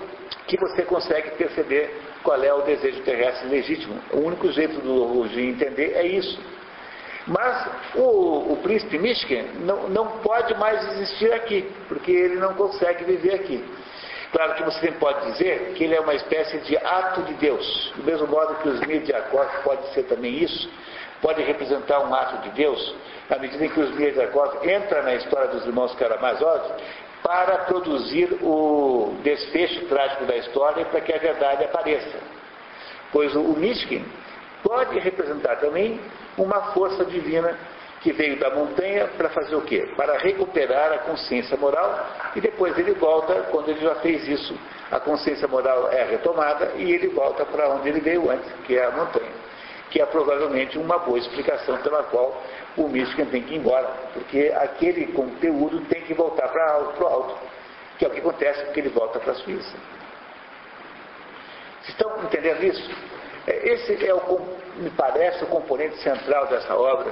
que 0.47 0.57
você 0.57 0.83
consegue 0.83 1.31
perceber 1.31 1.93
qual 2.23 2.41
é 2.41 2.53
o 2.53 2.61
desejo 2.61 3.01
terrestre 3.01 3.49
legítimo. 3.49 3.99
O 4.13 4.19
único 4.19 4.49
jeito 4.51 4.79
do 4.79 5.27
de 5.27 5.41
entender 5.41 5.93
é 5.95 6.05
isso. 6.05 6.39
Mas 7.27 7.67
o, 7.95 8.53
o 8.53 8.59
príncipe 8.63 8.97
Michigan 8.97 9.43
não, 9.59 9.89
não 9.89 10.07
pode 10.19 10.53
mais 10.55 10.81
existir 10.93 11.33
aqui, 11.33 11.69
porque 11.89 12.11
ele 12.11 12.35
não 12.35 12.53
consegue 12.53 13.03
viver 13.03 13.35
aqui. 13.35 13.63
Claro 14.31 14.55
que 14.55 14.63
você 14.63 14.91
pode 14.93 15.31
dizer 15.31 15.73
que 15.75 15.83
ele 15.83 15.95
é 15.95 15.99
uma 15.99 16.13
espécie 16.13 16.57
de 16.59 16.77
ato 16.77 17.21
de 17.23 17.33
Deus, 17.35 17.93
do 17.95 18.03
mesmo 18.03 18.27
modo 18.27 18.55
que 18.55 18.69
os 18.69 18.79
mil 18.81 19.01
de 19.01 19.07
Jacó 19.07 19.45
pode 19.63 19.93
ser 19.93 20.03
também 20.03 20.41
isso, 20.41 20.69
pode 21.21 21.41
representar 21.43 21.99
um 21.99 22.13
ato 22.13 22.37
de 22.43 22.49
Deus, 22.51 22.95
na 23.29 23.37
medida 23.37 23.65
em 23.65 23.69
que 23.69 23.79
os 23.79 23.91
Mirzakov 23.95 24.67
entra 24.67 25.01
na 25.01 25.15
história 25.15 25.47
dos 25.49 25.65
irmãos 25.65 25.93
Karamazov 25.95 26.61
para 27.23 27.57
produzir 27.65 28.37
o 28.41 29.15
desfecho 29.23 29.85
trágico 29.87 30.25
da 30.25 30.37
história 30.37 30.81
e 30.81 30.85
para 30.85 31.01
que 31.01 31.13
a 31.13 31.17
verdade 31.17 31.63
apareça. 31.63 32.17
Pois 33.11 33.35
o, 33.35 33.41
o 33.41 33.57
Mishkin 33.57 34.05
pode 34.63 34.99
representar 34.99 35.57
também 35.57 35.99
uma 36.37 36.71
força 36.73 37.03
divina 37.05 37.57
que 38.01 38.13
veio 38.13 38.37
da 38.37 38.51
montanha 38.51 39.07
para 39.17 39.29
fazer 39.29 39.55
o 39.55 39.61
quê? 39.61 39.89
Para 39.97 40.17
recuperar 40.19 40.93
a 40.93 40.99
consciência 40.99 41.57
moral 41.57 42.05
e 42.35 42.41
depois 42.41 42.77
ele 42.77 42.93
volta, 42.93 43.33
quando 43.51 43.69
ele 43.69 43.79
já 43.79 43.95
fez 43.95 44.27
isso, 44.27 44.55
a 44.91 44.99
consciência 44.99 45.47
moral 45.47 45.91
é 45.91 46.03
retomada 46.03 46.73
e 46.75 46.91
ele 46.91 47.07
volta 47.07 47.43
para 47.45 47.69
onde 47.69 47.89
ele 47.89 47.99
veio 47.99 48.29
antes, 48.29 48.49
que 48.65 48.77
é 48.77 48.85
a 48.85 48.91
montanha 48.91 49.36
que 49.89 50.01
é 50.01 50.05
provavelmente 50.05 50.77
uma 50.77 50.97
boa 50.99 51.17
explicação 51.17 51.77
pela 51.77 52.03
qual 52.03 52.41
o 52.75 52.87
Michigan 52.87 53.25
tem 53.25 53.43
que 53.43 53.53
ir 53.53 53.57
embora, 53.57 53.87
porque 54.13 54.53
aquele 54.55 55.07
conteúdo 55.13 55.81
tem 55.85 56.01
que 56.01 56.13
voltar 56.13 56.47
para 56.49 57.03
o 57.03 57.07
alto, 57.07 57.35
que 57.97 58.05
é 58.05 58.07
o 58.07 58.11
que 58.11 58.19
acontece 58.19 58.63
porque 58.65 58.81
ele 58.81 58.89
volta 58.89 59.19
para 59.19 59.31
a 59.31 59.35
Suíça. 59.35 59.75
Vocês 61.81 61.89
estão 61.89 62.23
entendendo 62.23 62.63
isso? 62.63 62.91
É, 63.47 63.69
esse 63.69 64.05
é, 64.05 64.13
o, 64.13 64.41
me 64.75 64.89
parece, 64.91 65.43
o 65.43 65.47
componente 65.47 65.97
central 65.99 66.47
dessa 66.47 66.75
obra. 66.75 67.11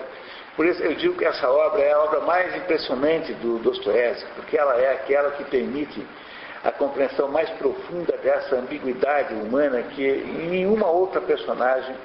Por 0.56 0.66
isso 0.66 0.82
eu 0.84 0.94
digo 0.96 1.16
que 1.16 1.26
essa 1.26 1.50
obra 1.50 1.82
é 1.82 1.94
a 1.94 2.00
obra 2.00 2.20
mais 2.22 2.56
impressionante 2.56 3.34
do 3.36 3.58
Dostoiévski, 3.60 4.30
porque 4.36 4.58
ela 4.58 4.78
é 4.80 4.94
aquela 4.94 5.32
que 5.32 5.44
permite 5.46 6.06
a 6.64 6.72
compreensão 6.72 7.30
mais 7.30 7.50
profunda 7.52 8.18
dessa 8.18 8.56
ambiguidade 8.56 9.34
humana 9.34 9.84
que 9.84 10.24
nenhuma 10.50 10.88
outra 10.88 11.22
personagem 11.22 11.96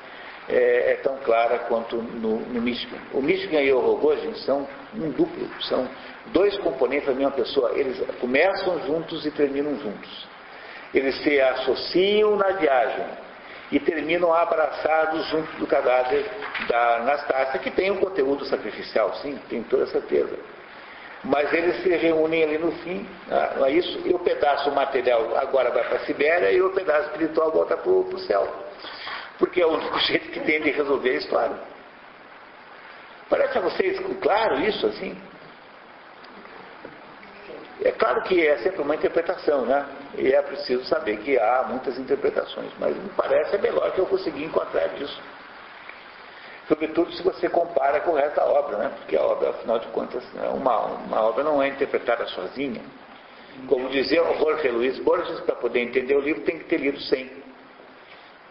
é, 0.51 0.93
é 0.93 0.95
tão 1.03 1.17
clara 1.19 1.61
quanto 1.61 1.97
no, 1.97 2.41
no 2.41 2.61
Michigan. 2.61 2.99
O 3.13 3.23
Michigan 3.23 3.61
e 3.61 3.73
o 3.73 3.79
Rogojin 3.79 4.35
são 4.35 4.67
um 4.95 5.11
duplo, 5.11 5.49
são 5.63 5.89
dois 6.27 6.57
componentes 6.59 7.07
da 7.07 7.15
mesma 7.15 7.31
pessoa. 7.31 7.73
Eles 7.75 8.01
começam 8.21 8.79
juntos 8.87 9.25
e 9.25 9.31
terminam 9.31 9.77
juntos. 9.79 10.29
Eles 10.93 11.17
se 11.23 11.41
associam 11.41 12.37
na 12.37 12.49
viagem 12.49 13.07
e 13.71 13.79
terminam 13.79 14.35
abraçados 14.35 15.27
junto 15.29 15.57
do 15.59 15.67
cadáver 15.67 16.29
da 16.69 16.97
Anastácia, 16.97 17.61
que 17.61 17.71
tem 17.71 17.93
um 17.93 17.99
conteúdo 17.99 18.45
sacrificial, 18.47 19.15
sim, 19.23 19.39
tem 19.49 19.63
toda 19.63 19.87
certeza. 19.87 20.37
Mas 21.23 21.53
eles 21.53 21.81
se 21.83 21.91
reúnem 21.91 22.43
ali 22.43 22.59
no 22.59 22.73
fim, 22.73 23.07
não 23.57 23.67
é 23.67 23.73
isso? 23.73 24.01
E 24.05 24.13
o 24.13 24.19
pedaço 24.19 24.71
material 24.73 25.37
agora 25.37 25.71
vai 25.71 25.85
para 25.85 25.99
a 25.99 26.07
Sibéria 26.07 26.51
e 26.51 26.61
o 26.61 26.71
pedaço 26.71 27.11
espiritual 27.11 27.53
volta 27.53 27.77
para 27.77 27.91
o 27.91 28.19
céu 28.21 28.70
porque 29.41 29.61
é 29.61 29.67
o 29.67 29.71
único 29.71 29.99
jeito 30.07 30.31
que 30.31 30.39
tem 30.41 30.61
de 30.61 30.71
resolver 30.71 31.11
a 31.11 31.15
história. 31.15 31.57
Parece 33.29 33.59
a 33.59 33.61
vocês 33.63 33.99
claro 34.21 34.61
isso 34.61 34.87
assim? 34.87 35.17
É 37.83 37.91
claro 37.93 38.23
que 38.25 38.47
é 38.47 38.59
sempre 38.59 38.83
uma 38.83 38.95
interpretação, 38.95 39.65
né? 39.65 39.87
E 40.19 40.33
é 40.33 40.43
preciso 40.43 40.85
saber 40.85 41.17
que 41.19 41.39
há 41.39 41.65
muitas 41.69 41.99
interpretações, 41.99 42.71
mas 42.79 42.95
me 42.95 43.09
parece 43.11 43.57
é 43.57 43.59
melhor 43.59 43.91
que 43.93 44.01
eu 44.01 44.07
consegui 44.07 44.45
encontrar 44.45 44.89
disso. 44.89 45.19
Sobretudo 46.69 47.11
se 47.13 47.23
você 47.23 47.49
compara 47.49 48.01
com 48.01 48.13
o 48.13 48.15
resto 48.15 48.37
da 48.37 48.45
obra, 48.45 48.77
né? 48.77 48.93
porque 48.99 49.17
a 49.17 49.23
obra, 49.23 49.51
afinal 49.51 49.79
de 49.79 49.89
contas, 49.89 50.23
é 50.37 50.49
uma, 50.49 50.79
uma 50.85 51.23
obra 51.23 51.43
não 51.43 51.61
é 51.63 51.69
interpretada 51.69 52.27
sozinha. 52.27 52.83
Como 53.67 53.89
dizia 53.89 54.23
o 54.23 54.39
Jorge 54.39 54.69
Luiz 54.69 54.99
Borges, 55.01 55.41
para 55.41 55.57
poder 55.57 55.81
entender 55.81 56.15
o 56.15 56.21
livro 56.21 56.43
tem 56.43 56.59
que 56.59 56.65
ter 56.67 56.77
lido 56.77 57.01
100, 57.01 57.40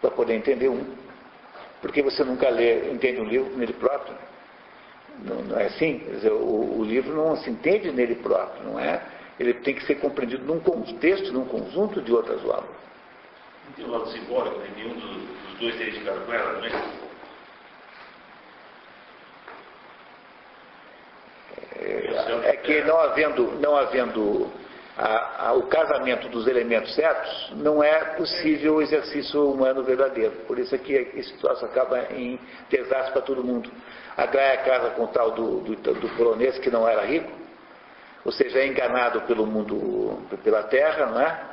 para 0.00 0.10
poder 0.10 0.34
entender 0.34 0.68
um. 0.68 0.84
Porque 1.80 2.02
você 2.02 2.24
nunca 2.24 2.48
lê, 2.48 2.90
entende 2.90 3.20
um 3.20 3.24
livro 3.24 3.56
nele 3.56 3.72
próprio. 3.72 4.14
Não, 5.24 5.42
não 5.42 5.58
é 5.58 5.66
assim? 5.66 5.98
Dizer, 5.98 6.32
o, 6.32 6.78
o, 6.78 6.84
livro 6.84 7.14
não 7.14 7.36
se 7.36 7.50
entende 7.50 7.90
nele 7.90 8.14
próprio, 8.16 8.64
não 8.64 8.78
é? 8.78 9.02
Ele 9.38 9.54
tem 9.54 9.74
que 9.74 9.84
ser 9.84 9.96
compreendido 9.96 10.44
num 10.44 10.60
contexto, 10.60 11.32
num 11.32 11.44
conjunto 11.44 12.00
de 12.00 12.12
outras 12.12 12.42
obras. 12.44 12.70
Não 13.66 13.72
tem 13.76 13.84
o 13.84 13.90
lado 13.90 14.08
simbólico, 14.10 14.58
né? 14.58 14.68
nenhum 14.76 14.94
dos, 14.94 15.58
dois 15.58 15.76
tem 15.76 15.88
indicado 15.88 16.20
com 16.20 16.32
ela, 16.32 16.52
não 16.52 16.64
é? 16.64 17.10
É, 21.82 22.50
é 22.50 22.56
que 22.56 22.82
não 22.82 23.00
havendo, 23.00 23.52
não 23.58 23.76
havendo 23.76 24.50
a, 25.00 25.48
a, 25.48 25.52
o 25.54 25.62
casamento 25.62 26.28
dos 26.28 26.46
elementos 26.46 26.94
certos, 26.94 27.52
não 27.56 27.82
é 27.82 28.16
possível 28.16 28.74
o 28.74 28.82
exercício 28.82 29.50
humano 29.50 29.82
verdadeiro. 29.82 30.32
Por 30.46 30.58
isso 30.58 30.74
é 30.74 30.78
que 30.78 30.92
esse 30.92 31.32
troço 31.38 31.64
acaba 31.64 32.12
em 32.12 32.38
desastre 32.68 33.12
para 33.12 33.22
todo 33.22 33.42
mundo. 33.42 33.70
A 34.14 34.26
Gaia 34.26 34.58
casa 34.58 34.90
com 34.90 35.04
o 35.04 35.08
tal 35.08 35.30
do, 35.30 35.60
do, 35.60 35.94
do 35.94 36.08
polonês 36.16 36.58
que 36.58 36.70
não 36.70 36.86
era 36.86 37.02
rico, 37.06 37.30
ou 38.26 38.30
seja, 38.30 38.58
é 38.58 38.66
enganado 38.66 39.22
pelo 39.22 39.46
mundo, 39.46 40.22
pela 40.44 40.64
terra, 40.64 41.06
não 41.06 41.20
é? 41.22 41.50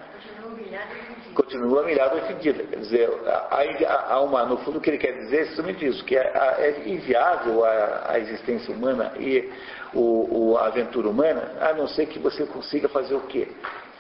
Continua 1.34 1.84
mirado 1.84 2.18
e 2.18 2.22
fedida. 2.22 2.64
Quer 2.64 2.80
dizer, 2.80 3.10
há, 3.26 4.06
há 4.10 4.22
uma, 4.22 4.44
no 4.44 4.58
fundo 4.58 4.80
o 4.80 4.82
que 4.82 4.90
ele 4.90 4.98
quer 4.98 5.14
dizer 5.14 5.42
é 5.42 5.46
justamente 5.46 5.86
isso, 5.86 6.04
que 6.04 6.18
é, 6.18 6.32
é 6.58 6.90
inviável 6.90 7.64
a, 7.64 8.12
a, 8.12 8.20
existência 8.20 8.74
humana 8.74 9.14
e 9.18 9.50
o, 9.94 10.52
o, 10.52 10.58
a 10.58 10.68
aventura 10.68 11.08
humana, 11.08 11.54
a 11.62 11.74
não 11.74 11.88
ser 11.88 12.08
que 12.08 12.20
você 12.20 12.46
consiga 12.46 12.88
fazer 12.90 13.16
o 13.16 13.22
quê? 13.22 13.48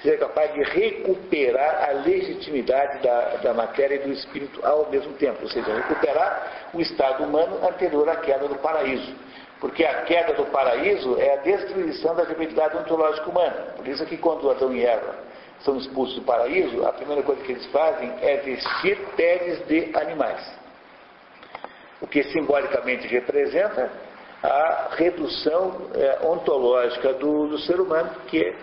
Seja 0.01 0.18
capaz 0.18 0.53
de 0.53 0.61
recuperar 0.61 1.89
a 1.89 1.91
legitimidade 2.03 3.01
da, 3.01 3.22
da 3.38 3.53
matéria 3.53 3.95
e 3.95 3.99
do 3.99 4.11
espírito 4.11 4.64
ao 4.65 4.89
mesmo 4.89 5.14
tempo, 5.14 5.39
ou 5.41 5.49
seja, 5.49 5.73
recuperar 5.73 6.69
o 6.73 6.81
estado 6.81 7.23
humano 7.23 7.65
anterior 7.68 8.07
à 8.07 8.18
queda 8.18 8.47
do 8.47 8.55
paraíso. 8.55 9.15
Porque 9.59 9.84
a 9.84 10.03
queda 10.03 10.34
do 10.34 10.45
paraíso 10.45 11.19
é 11.19 11.34
a 11.34 11.38
destruição 11.38 12.15
da 12.15 12.26
dignidade 12.26 12.77
ontológica 12.77 13.27
humana. 13.27 13.73
Por 13.76 13.88
isso 13.88 14.03
é 14.03 14.05
que 14.05 14.18
quando 14.18 14.51
Adão 14.51 14.72
e 14.72 14.85
Eva 14.85 15.15
são 15.61 15.76
expulsos 15.77 16.15
do 16.15 16.22
paraíso, 16.22 16.85
a 16.85 16.93
primeira 16.93 17.23
coisa 17.23 17.41
que 17.43 17.53
eles 17.53 17.65
fazem 17.68 18.14
é 18.22 18.38
vestir 18.38 18.99
peles 19.15 19.65
de 19.68 19.91
animais. 19.97 20.45
O 21.99 22.05
que 22.05 22.23
simbolicamente 22.26 23.07
representa 23.07 23.91
a 24.43 24.89
redução 24.95 25.89
é, 25.93 26.19
ontológica 26.26 27.14
do, 27.14 27.47
do, 27.47 27.59
ser 27.59 27.80
humano, 27.80 28.11
que 28.27 28.43
é, 28.43 28.55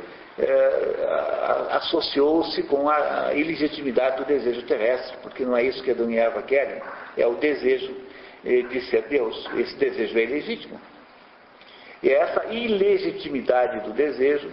associou-se 1.71 2.63
com 2.65 2.89
a, 2.89 3.33
ilegitimidade 3.35 4.17
do 4.19 4.25
desejo 4.25 4.63
terrestre, 4.63 5.17
porque 5.23 5.45
não 5.45 5.57
é 5.57 5.65
isso 5.65 5.83
que 5.83 5.91
Adão 5.91 6.11
e 6.11 6.19
Eva 6.19 6.43
querem, 6.43 6.81
é 7.17 7.27
o 7.27 7.35
desejo 7.35 7.95
eh, 8.45 8.63
de 8.63 8.81
ser 8.83 9.03
Deus. 9.09 9.49
Esse 9.57 9.77
desejo 9.77 10.19
é 10.19 10.25
ilegítimo. 10.25 10.81
E 12.03 12.11
é 12.11 12.19
essa 12.19 12.45
ilegitimidade 12.53 13.81
do 13.81 13.93
desejo 13.93 14.51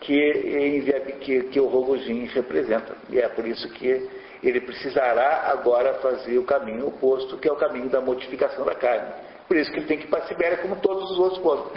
que, 0.00 0.82
que, 1.20 1.42
que 1.44 1.60
o 1.60 1.66
Rogojin 1.66 2.26
representa. 2.26 2.96
E 3.10 3.18
é 3.18 3.28
por 3.28 3.46
isso 3.46 3.68
que 3.70 4.08
ele 4.42 4.60
precisará 4.60 5.48
agora 5.50 5.94
fazer 5.94 6.38
o 6.38 6.44
caminho 6.44 6.88
oposto, 6.88 7.38
que 7.38 7.48
é 7.48 7.52
o 7.52 7.56
caminho 7.56 7.88
da 7.88 8.00
modificação 8.00 8.64
da 8.64 8.74
carne. 8.74 9.12
Por 9.52 9.58
isso 9.58 9.70
que 9.70 9.80
ele 9.80 9.86
tem 9.86 9.98
que 9.98 10.04
ir 10.04 10.08
para 10.08 10.20
a 10.20 10.26
Sibéria, 10.26 10.56
como 10.56 10.76
todos 10.76 11.10
os 11.10 11.18
outros 11.18 11.42
foram. 11.42 11.70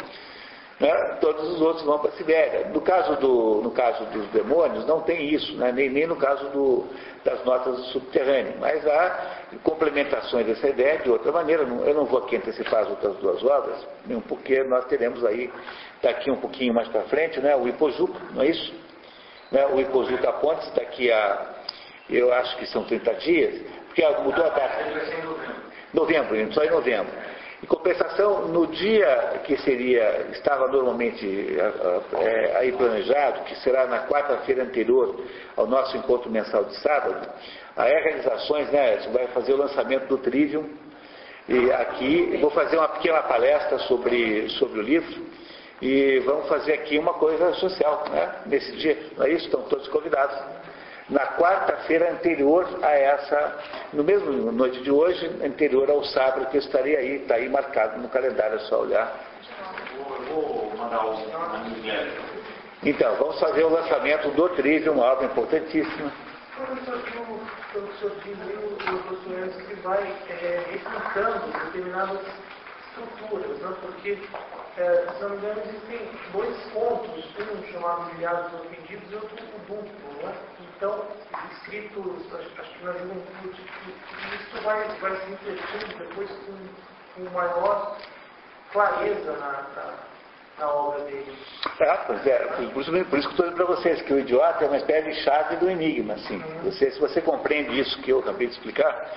Né? 0.79 0.93
Todos 1.19 1.45
os 1.49 1.61
outros 1.61 1.85
vão 1.85 1.99
para 1.99 2.09
a 2.09 2.13
Sibéria. 2.13 2.69
No 2.69 2.79
caso, 2.79 3.17
do, 3.17 3.61
no 3.61 3.71
caso 3.71 4.05
dos 4.05 4.25
demônios, 4.27 4.85
não 4.85 5.01
tem 5.01 5.27
isso, 5.27 5.57
né? 5.57 5.73
nem, 5.73 5.89
nem 5.89 6.07
no 6.07 6.15
caso 6.15 6.49
do, 6.51 6.85
das 7.25 7.43
notas 7.43 7.75
do 7.75 7.83
subterrâneo. 7.87 8.53
Mas 8.61 8.87
há 8.87 9.49
complementações 9.61 10.45
dessa 10.45 10.69
ideia 10.69 10.99
de 10.99 11.09
outra 11.09 11.33
maneira. 11.33 11.63
Eu 11.63 11.93
não 11.93 12.05
vou 12.05 12.19
aqui 12.19 12.37
antecipar 12.37 12.83
as 12.83 12.89
outras 12.91 13.17
duas 13.17 13.43
obras, 13.43 13.85
porque 14.29 14.63
nós 14.63 14.85
teremos 14.85 15.25
aí, 15.25 15.51
daqui 16.01 16.31
um 16.31 16.37
pouquinho 16.37 16.73
mais 16.73 16.87
para 16.87 17.01
frente, 17.01 17.41
né? 17.41 17.57
o 17.57 17.67
Ipojuca, 17.67 18.17
não 18.31 18.41
é 18.41 18.47
isso? 18.47 18.73
Né? 19.51 19.67
O 19.67 19.81
Ipojuca 19.81 20.31
Pontes, 20.31 20.71
daqui 20.75 21.11
a, 21.11 21.55
eu 22.09 22.31
acho 22.35 22.55
que 22.55 22.67
são 22.67 22.85
30 22.85 23.13
dias, 23.15 23.61
porque 23.87 24.07
mudou 24.23 24.45
a 24.45 24.49
data. 24.49 24.85
Novembro, 25.93 26.53
só 26.53 26.63
em 26.63 26.71
novembro. 26.71 27.34
Em 27.65 27.67
compensação, 27.67 28.47
no 28.49 28.67
dia 28.67 29.41
que 29.43 29.57
seria, 29.57 30.27
estava 30.33 30.67
normalmente 30.67 31.57
é, 32.13 32.57
aí 32.57 32.71
planejado, 32.71 33.43
que 33.45 33.55
será 33.55 33.87
na 33.87 34.05
quarta-feira 34.05 34.61
anterior 34.61 35.19
ao 35.57 35.65
nosso 35.65 35.97
encontro 35.97 36.29
mensal 36.29 36.63
de 36.65 36.75
sábado, 36.75 37.27
a 37.75 37.83
Realizações 37.85 38.69
né, 38.69 38.97
vai 39.11 39.25
fazer 39.29 39.53
o 39.53 39.57
lançamento 39.57 40.05
do 40.05 40.19
Trivium. 40.19 40.69
E 41.49 41.71
aqui 41.71 42.37
vou 42.39 42.51
fazer 42.51 42.77
uma 42.77 42.87
pequena 42.87 43.23
palestra 43.23 43.79
sobre, 43.79 44.47
sobre 44.59 44.81
o 44.81 44.83
livro. 44.83 45.25
E 45.81 46.19
vamos 46.19 46.47
fazer 46.47 46.73
aqui 46.73 46.99
uma 46.99 47.15
coisa 47.15 47.51
social, 47.55 48.03
né, 48.11 48.31
nesse 48.45 48.73
dia. 48.73 48.95
Não 49.17 49.25
é 49.25 49.31
isso? 49.31 49.45
Estão 49.45 49.63
todos 49.63 49.87
convidados 49.87 50.37
na 51.09 51.25
quarta-feira 51.37 52.11
anterior 52.11 52.67
a 52.81 52.91
essa, 52.91 53.59
no 53.93 54.03
mesmo 54.03 54.51
noite 54.51 54.81
de 54.81 54.91
hoje, 54.91 55.27
anterior 55.43 55.89
ao 55.89 56.03
sábado, 56.03 56.47
que 56.47 56.57
eu 56.57 56.61
estaria 56.61 56.97
aí, 56.97 57.17
está 57.17 57.35
aí 57.35 57.47
marcado 57.47 57.99
no 57.99 58.09
calendário, 58.09 58.55
é 58.55 58.59
só 58.59 58.81
olhar. 58.81 59.13
Então, 62.83 63.15
vamos 63.15 63.39
fazer 63.39 63.63
o 63.63 63.69
lançamento 63.69 64.29
do 64.31 64.49
Trivium, 64.49 64.93
uma 64.93 65.05
obra 65.05 65.25
importantíssima. 65.25 66.11
Professor, 66.55 66.99
o 67.75 68.21
diz 68.23 68.41
aí, 68.41 68.55
o 68.55 69.09
Dostoiévski 69.09 69.73
vai 69.83 70.01
é, 70.29 70.79
determinadas 71.65 72.21
estruturas, 72.95 73.57
né? 73.59 73.75
porque, 73.81 74.17
é, 74.77 75.07
se 75.13 75.21
não 75.21 75.29
me 75.31 75.37
engano, 75.37 75.61
existem 75.65 76.09
dois 76.31 76.55
pontos, 76.71 77.25
um 77.39 77.73
chamado 77.73 78.13
milhares 78.15 78.53
ofendidos 78.53 79.11
e 79.11 79.15
outro 79.15 79.35
o 79.35 79.59
duplo, 79.67 80.23
né? 80.23 80.33
Então, 80.77 81.05
escritos, 81.53 82.33
acho 82.33 82.69
que 82.77 82.85
na 82.85 82.91
juventude, 82.91 83.61
isso 84.35 84.63
vai, 84.63 84.87
vai 84.99 85.15
se 85.15 85.25
refletindo 85.31 85.97
depois 85.99 86.29
com, 86.29 87.23
com 87.23 87.29
maior 87.31 87.97
clareza 88.73 89.31
na, 89.33 89.51
na, 89.75 89.93
na 90.59 90.69
obra 90.69 91.05
dele. 91.05 91.37
Ah, 91.79 92.03
pois 92.05 92.27
é, 92.27 92.39
por 92.73 92.81
isso, 92.81 92.91
por 93.05 93.19
isso 93.19 93.27
que 93.27 93.33
estou 93.33 93.45
dizendo 93.45 93.55
para 93.55 93.65
vocês 93.65 94.01
que 94.01 94.13
o 94.13 94.19
idiota 94.19 94.65
é 94.65 94.67
uma 94.67 94.77
espécie 94.77 95.11
de 95.11 95.23
chave 95.23 95.55
do 95.57 95.69
enigma, 95.69 96.15
assim. 96.15 96.43
Uhum. 96.43 96.71
Você, 96.71 96.91
se 96.91 96.99
você 96.99 97.21
compreende 97.21 97.79
isso 97.79 98.01
que 98.01 98.11
eu 98.11 98.19
acabei 98.19 98.47
de 98.47 98.53
explicar, 98.53 99.11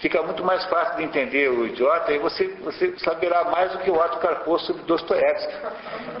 fica 0.00 0.22
muito 0.22 0.44
mais 0.44 0.64
fácil 0.66 0.96
de 0.96 1.04
entender 1.04 1.50
o 1.50 1.66
idiota 1.66 2.12
e 2.12 2.18
você, 2.18 2.48
você 2.62 2.96
saberá 2.98 3.44
mais 3.44 3.72
do 3.72 3.78
que 3.78 3.90
o 3.90 3.94
Otto 3.94 4.18
Karpo 4.18 4.58
sobre 4.60 4.82
Dostoiévski. 4.82 5.54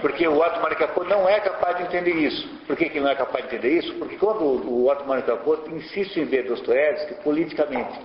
Porque 0.00 0.26
o 0.26 0.38
Otto 0.38 0.60
Maricapô 0.60 1.04
não 1.04 1.28
é 1.28 1.40
capaz 1.40 1.76
de 1.76 1.84
entender 1.84 2.14
isso. 2.14 2.48
Por 2.66 2.76
que, 2.76 2.88
que 2.88 3.00
não 3.00 3.08
é 3.08 3.14
capaz 3.14 3.44
de 3.44 3.54
entender 3.54 3.78
isso? 3.78 3.94
Porque 3.94 4.16
quando 4.16 4.42
o 4.42 4.88
Otto 4.88 5.04
Maricapô 5.04 5.58
insiste 5.68 6.18
em 6.20 6.24
ver 6.24 6.44
Dostoiévski 6.44 7.14
politicamente, 7.22 7.98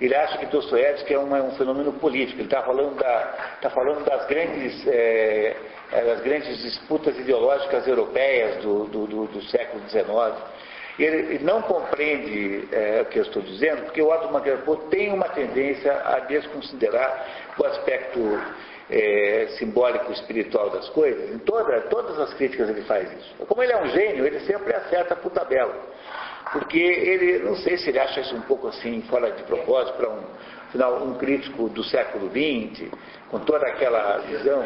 ele 0.00 0.14
acha 0.14 0.38
que 0.38 0.46
Dostoiévski 0.46 1.12
é, 1.12 1.16
é 1.16 1.20
um 1.20 1.50
fenômeno 1.56 1.92
político. 1.94 2.38
Ele 2.38 2.44
está 2.46 2.62
falando, 2.62 2.96
da, 2.96 3.56
tá 3.60 3.70
falando 3.70 4.04
das, 4.04 4.26
grandes, 4.26 4.86
é, 4.86 5.56
das 5.90 6.20
grandes 6.20 6.62
disputas 6.62 7.18
ideológicas 7.18 7.86
europeias 7.86 8.62
do, 8.62 8.84
do, 8.84 9.06
do, 9.06 9.26
do 9.26 9.42
século 9.42 9.82
XIX 9.88 10.57
ele 10.98 11.38
não 11.44 11.62
compreende 11.62 12.68
é, 12.72 13.02
o 13.02 13.04
que 13.06 13.18
eu 13.18 13.22
estou 13.22 13.42
dizendo, 13.42 13.84
porque 13.84 14.02
o 14.02 14.10
Otto 14.10 14.32
Magrapô 14.32 14.76
tem 14.90 15.12
uma 15.12 15.28
tendência 15.28 15.92
a 15.92 16.20
desconsiderar 16.20 17.26
o 17.56 17.64
aspecto 17.64 18.40
é, 18.90 19.46
simbólico 19.58 20.12
espiritual 20.12 20.70
das 20.70 20.88
coisas. 20.90 21.30
Em 21.34 21.38
toda, 21.38 21.80
todas 21.82 22.18
as 22.18 22.34
críticas 22.34 22.68
ele 22.68 22.82
faz 22.82 23.10
isso. 23.12 23.46
Como 23.46 23.62
ele 23.62 23.72
é 23.72 23.82
um 23.82 23.88
gênio, 23.90 24.26
ele 24.26 24.40
sempre 24.40 24.74
acerta 24.74 25.14
por 25.14 25.30
tabela. 25.30 25.74
Porque 26.52 26.78
ele, 26.78 27.40
não 27.40 27.56
sei 27.56 27.76
se 27.76 27.90
ele 27.90 27.98
acha 27.98 28.20
isso 28.20 28.34
um 28.34 28.40
pouco 28.42 28.68
assim, 28.68 29.02
fora 29.02 29.30
de 29.30 29.42
propósito, 29.42 29.96
para 29.98 30.08
um, 30.08 30.22
afinal, 30.68 31.04
um 31.04 31.14
crítico 31.18 31.68
do 31.68 31.84
século 31.84 32.30
XX, 32.30 32.88
com 33.30 33.38
toda 33.40 33.66
aquela 33.66 34.18
visão. 34.18 34.64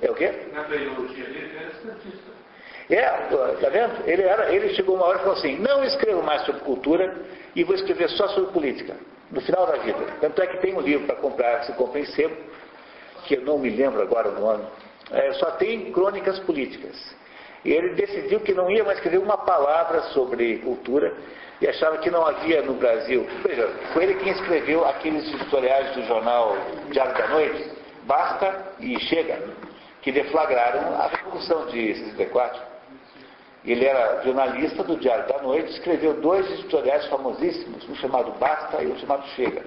É 0.00 0.10
o 0.10 0.14
quê? 0.14 0.32
Na 0.52 0.62
biologia 0.62 1.24
dele, 1.24 1.52
é. 1.58 2.29
É, 2.90 3.04
tá 3.60 3.68
vendo? 3.68 4.02
Ele, 4.04 4.22
era, 4.22 4.52
ele 4.52 4.74
chegou 4.74 4.96
uma 4.96 5.06
hora 5.06 5.18
e 5.18 5.20
falou 5.20 5.36
assim, 5.36 5.56
não 5.58 5.84
escrevo 5.84 6.22
mais 6.24 6.44
sobre 6.44 6.62
cultura 6.62 7.14
e 7.54 7.62
vou 7.62 7.76
escrever 7.76 8.10
só 8.10 8.26
sobre 8.28 8.52
política, 8.52 8.96
no 9.30 9.40
final 9.40 9.64
da 9.66 9.76
vida. 9.76 9.98
Tanto 10.20 10.42
é 10.42 10.46
que 10.48 10.58
tem 10.58 10.74
um 10.76 10.80
livro 10.80 11.06
para 11.06 11.16
comprar, 11.16 11.60
que 11.60 11.66
se 11.66 11.72
compra 11.74 12.00
em 12.00 12.06
sebo, 12.06 12.34
que 13.26 13.36
eu 13.36 13.42
não 13.42 13.58
me 13.58 13.70
lembro 13.70 14.02
agora 14.02 14.28
o 14.30 14.40
nome, 14.40 14.64
é, 15.12 15.32
só 15.34 15.52
tem 15.52 15.92
crônicas 15.92 16.40
políticas. 16.40 16.96
E 17.64 17.70
ele 17.70 17.90
decidiu 17.90 18.40
que 18.40 18.52
não 18.52 18.70
ia 18.70 18.82
mais 18.82 18.98
escrever 18.98 19.18
uma 19.18 19.38
palavra 19.38 20.02
sobre 20.12 20.58
cultura 20.58 21.14
e 21.60 21.68
achava 21.68 21.98
que 21.98 22.10
não 22.10 22.26
havia 22.26 22.62
no 22.62 22.74
Brasil. 22.74 23.26
Veja, 23.44 23.68
foi 23.92 24.04
ele 24.04 24.14
quem 24.14 24.32
escreveu 24.32 24.84
aqueles 24.84 25.28
editoriais 25.32 25.94
do 25.94 26.02
jornal 26.06 26.56
Diário 26.90 27.14
da 27.14 27.28
Noite, 27.28 27.70
Basta 28.04 28.72
e 28.80 28.98
Chega, 29.00 29.38
que 30.00 30.10
deflagraram 30.10 30.96
a 31.00 31.06
Revolução 31.08 31.66
de 31.66 31.94
64. 31.94 32.69
Ele 33.64 33.84
era 33.84 34.22
jornalista 34.22 34.82
do 34.82 34.96
Diário 34.96 35.28
da 35.28 35.42
Noite, 35.42 35.72
escreveu 35.72 36.14
dois 36.14 36.50
editoriais 36.50 37.06
famosíssimos, 37.06 37.86
um 37.88 37.94
chamado 37.96 38.32
Basta 38.38 38.82
e 38.82 38.86
outro 38.86 39.00
chamado 39.00 39.26
Chega. 39.28 39.62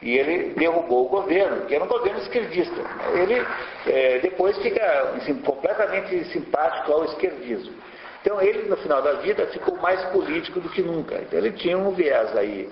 E 0.00 0.16
ele 0.16 0.54
derrubou 0.54 1.04
o 1.04 1.08
governo, 1.10 1.66
que 1.66 1.74
era 1.74 1.84
um 1.84 1.88
governo 1.88 2.18
esquerdista. 2.20 2.80
Ele 3.12 3.46
é, 3.86 4.18
depois 4.20 4.56
fica 4.58 4.82
assim, 5.16 5.34
completamente 5.42 6.24
simpático 6.32 6.90
ao 6.90 7.04
esquerdismo. 7.04 7.74
Então 8.22 8.40
ele, 8.40 8.68
no 8.68 8.76
final 8.78 9.02
da 9.02 9.14
vida, 9.14 9.46
ficou 9.48 9.76
mais 9.76 10.02
político 10.06 10.58
do 10.60 10.70
que 10.70 10.80
nunca. 10.80 11.16
Então 11.16 11.38
ele 11.38 11.52
tinha 11.52 11.76
um 11.76 11.90
viés 11.90 12.34
aí 12.34 12.70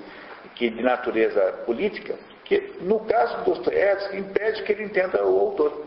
que, 0.55 0.71
de 0.71 0.83
natureza 0.83 1.41
política, 1.67 2.15
que 2.45 2.73
no 2.81 3.01
caso 3.01 3.37
do 3.45 3.55
Dostoiévski 3.55 4.17
impede 4.17 4.63
que 4.63 4.73
ele 4.73 4.85
entenda 4.85 5.23
o 5.23 5.39
autor. 5.39 5.87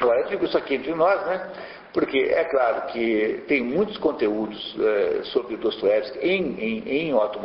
Agora, 0.00 0.20
eu 0.20 0.28
digo 0.28 0.44
isso 0.44 0.56
aqui 0.56 0.76
entre 0.76 0.94
nós, 0.94 1.20
né? 1.26 1.50
Porque 1.92 2.18
é 2.18 2.44
claro 2.44 2.82
que 2.92 3.42
tem 3.48 3.62
muitos 3.62 3.96
conteúdos 3.98 4.76
é, 4.78 5.24
sobre 5.24 5.56
Dostoiévski 5.56 6.18
em, 6.20 6.58
em, 6.60 6.88
em 6.88 7.14
Otto 7.14 7.40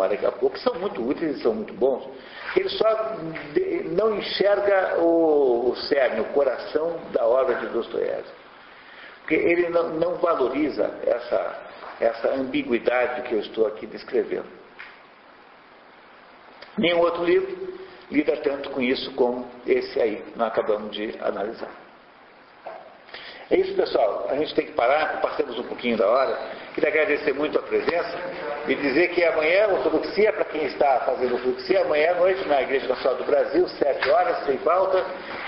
que 0.52 0.60
são 0.60 0.76
muito 0.76 1.02
úteis 1.02 1.38
e 1.38 1.42
são 1.42 1.56
muito 1.56 1.74
bons. 1.74 2.08
Ele 2.56 2.70
só 2.70 3.18
de, 3.54 3.84
não 3.90 4.16
enxerga 4.16 5.00
o, 5.00 5.72
o 5.72 5.76
cerne, 5.76 6.22
o 6.22 6.26
coração 6.26 7.00
da 7.12 7.26
obra 7.26 7.56
de 7.56 7.68
Dostoiévski. 7.68 8.46
Porque 9.22 9.36
ele 9.36 9.70
não, 9.70 9.90
não 9.96 10.16
valoriza 10.16 10.94
essa, 11.04 11.60
essa 12.00 12.34
ambiguidade 12.36 13.24
que 13.24 13.34
eu 13.34 13.40
estou 13.40 13.66
aqui 13.66 13.88
descrevendo. 13.88 14.46
Nenhum 16.78 17.00
outro 17.00 17.24
livro 17.24 17.74
lida 18.12 18.38
tanto 18.38 18.70
com 18.70 18.82
isso 18.82 19.12
como 19.14 19.50
esse 19.66 20.00
aí, 20.00 20.18
que 20.18 20.38
nós 20.38 20.50
acabamos 20.50 20.92
de 20.92 21.18
analisar. 21.20 21.85
É 23.52 23.58
isso, 23.58 23.76
pessoal. 23.76 24.28
A 24.30 24.36
gente 24.36 24.56
tem 24.56 24.66
que 24.66 24.72
parar, 24.72 25.22
passamos 25.22 25.60
um 25.60 25.64
pouquinho 25.64 25.98
da 25.98 26.08
hora. 26.08 26.36
Queria 26.74 26.90
agradecer 26.90 27.34
muito 27.34 27.60
a 27.60 27.62
presença 27.62 28.18
e 28.68 28.74
dizer 28.74 29.10
que 29.10 29.24
amanhã, 29.24 29.68
ortodoxia, 29.68 30.34
para 30.34 30.46
quem 30.46 30.66
está 30.66 31.02
fazendo 31.06 31.36
ortodoxia, 31.36 31.82
amanhã 31.82 32.12
à 32.12 32.16
noite 32.16 32.48
na 32.48 32.64
Igreja 32.64 32.88
Nacional 32.88 33.20
do 33.20 33.24
Brasil, 33.26 33.68
7 33.68 34.10
horas, 34.10 34.46
sem 34.46 34.58
falta. 34.60 35.06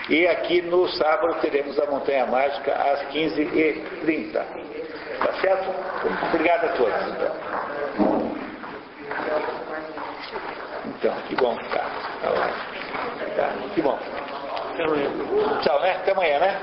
E 0.10 0.28
aqui 0.28 0.62
no 0.62 0.88
sábado 0.90 1.38
teremos 1.42 1.80
a 1.80 1.88
Montanha 1.88 2.28
Mágica 2.28 2.72
às 2.72 3.02
15h30. 3.12 4.32
Tá 4.34 5.34
certo? 5.42 5.70
Obrigado 6.28 6.66
a 6.66 6.70
todos. 6.74 7.08
Então, 7.08 7.36
então 10.86 11.16
que 11.28 11.36
bom, 11.36 11.58
tá. 11.58 11.86
Tá, 12.22 12.32
tá 13.36 13.54
que 13.74 13.82
bom. 13.82 13.98
Tchau, 15.64 15.82
né? 15.82 15.96
Até 15.96 16.12
amanhã, 16.12 16.40
né? 16.40 16.62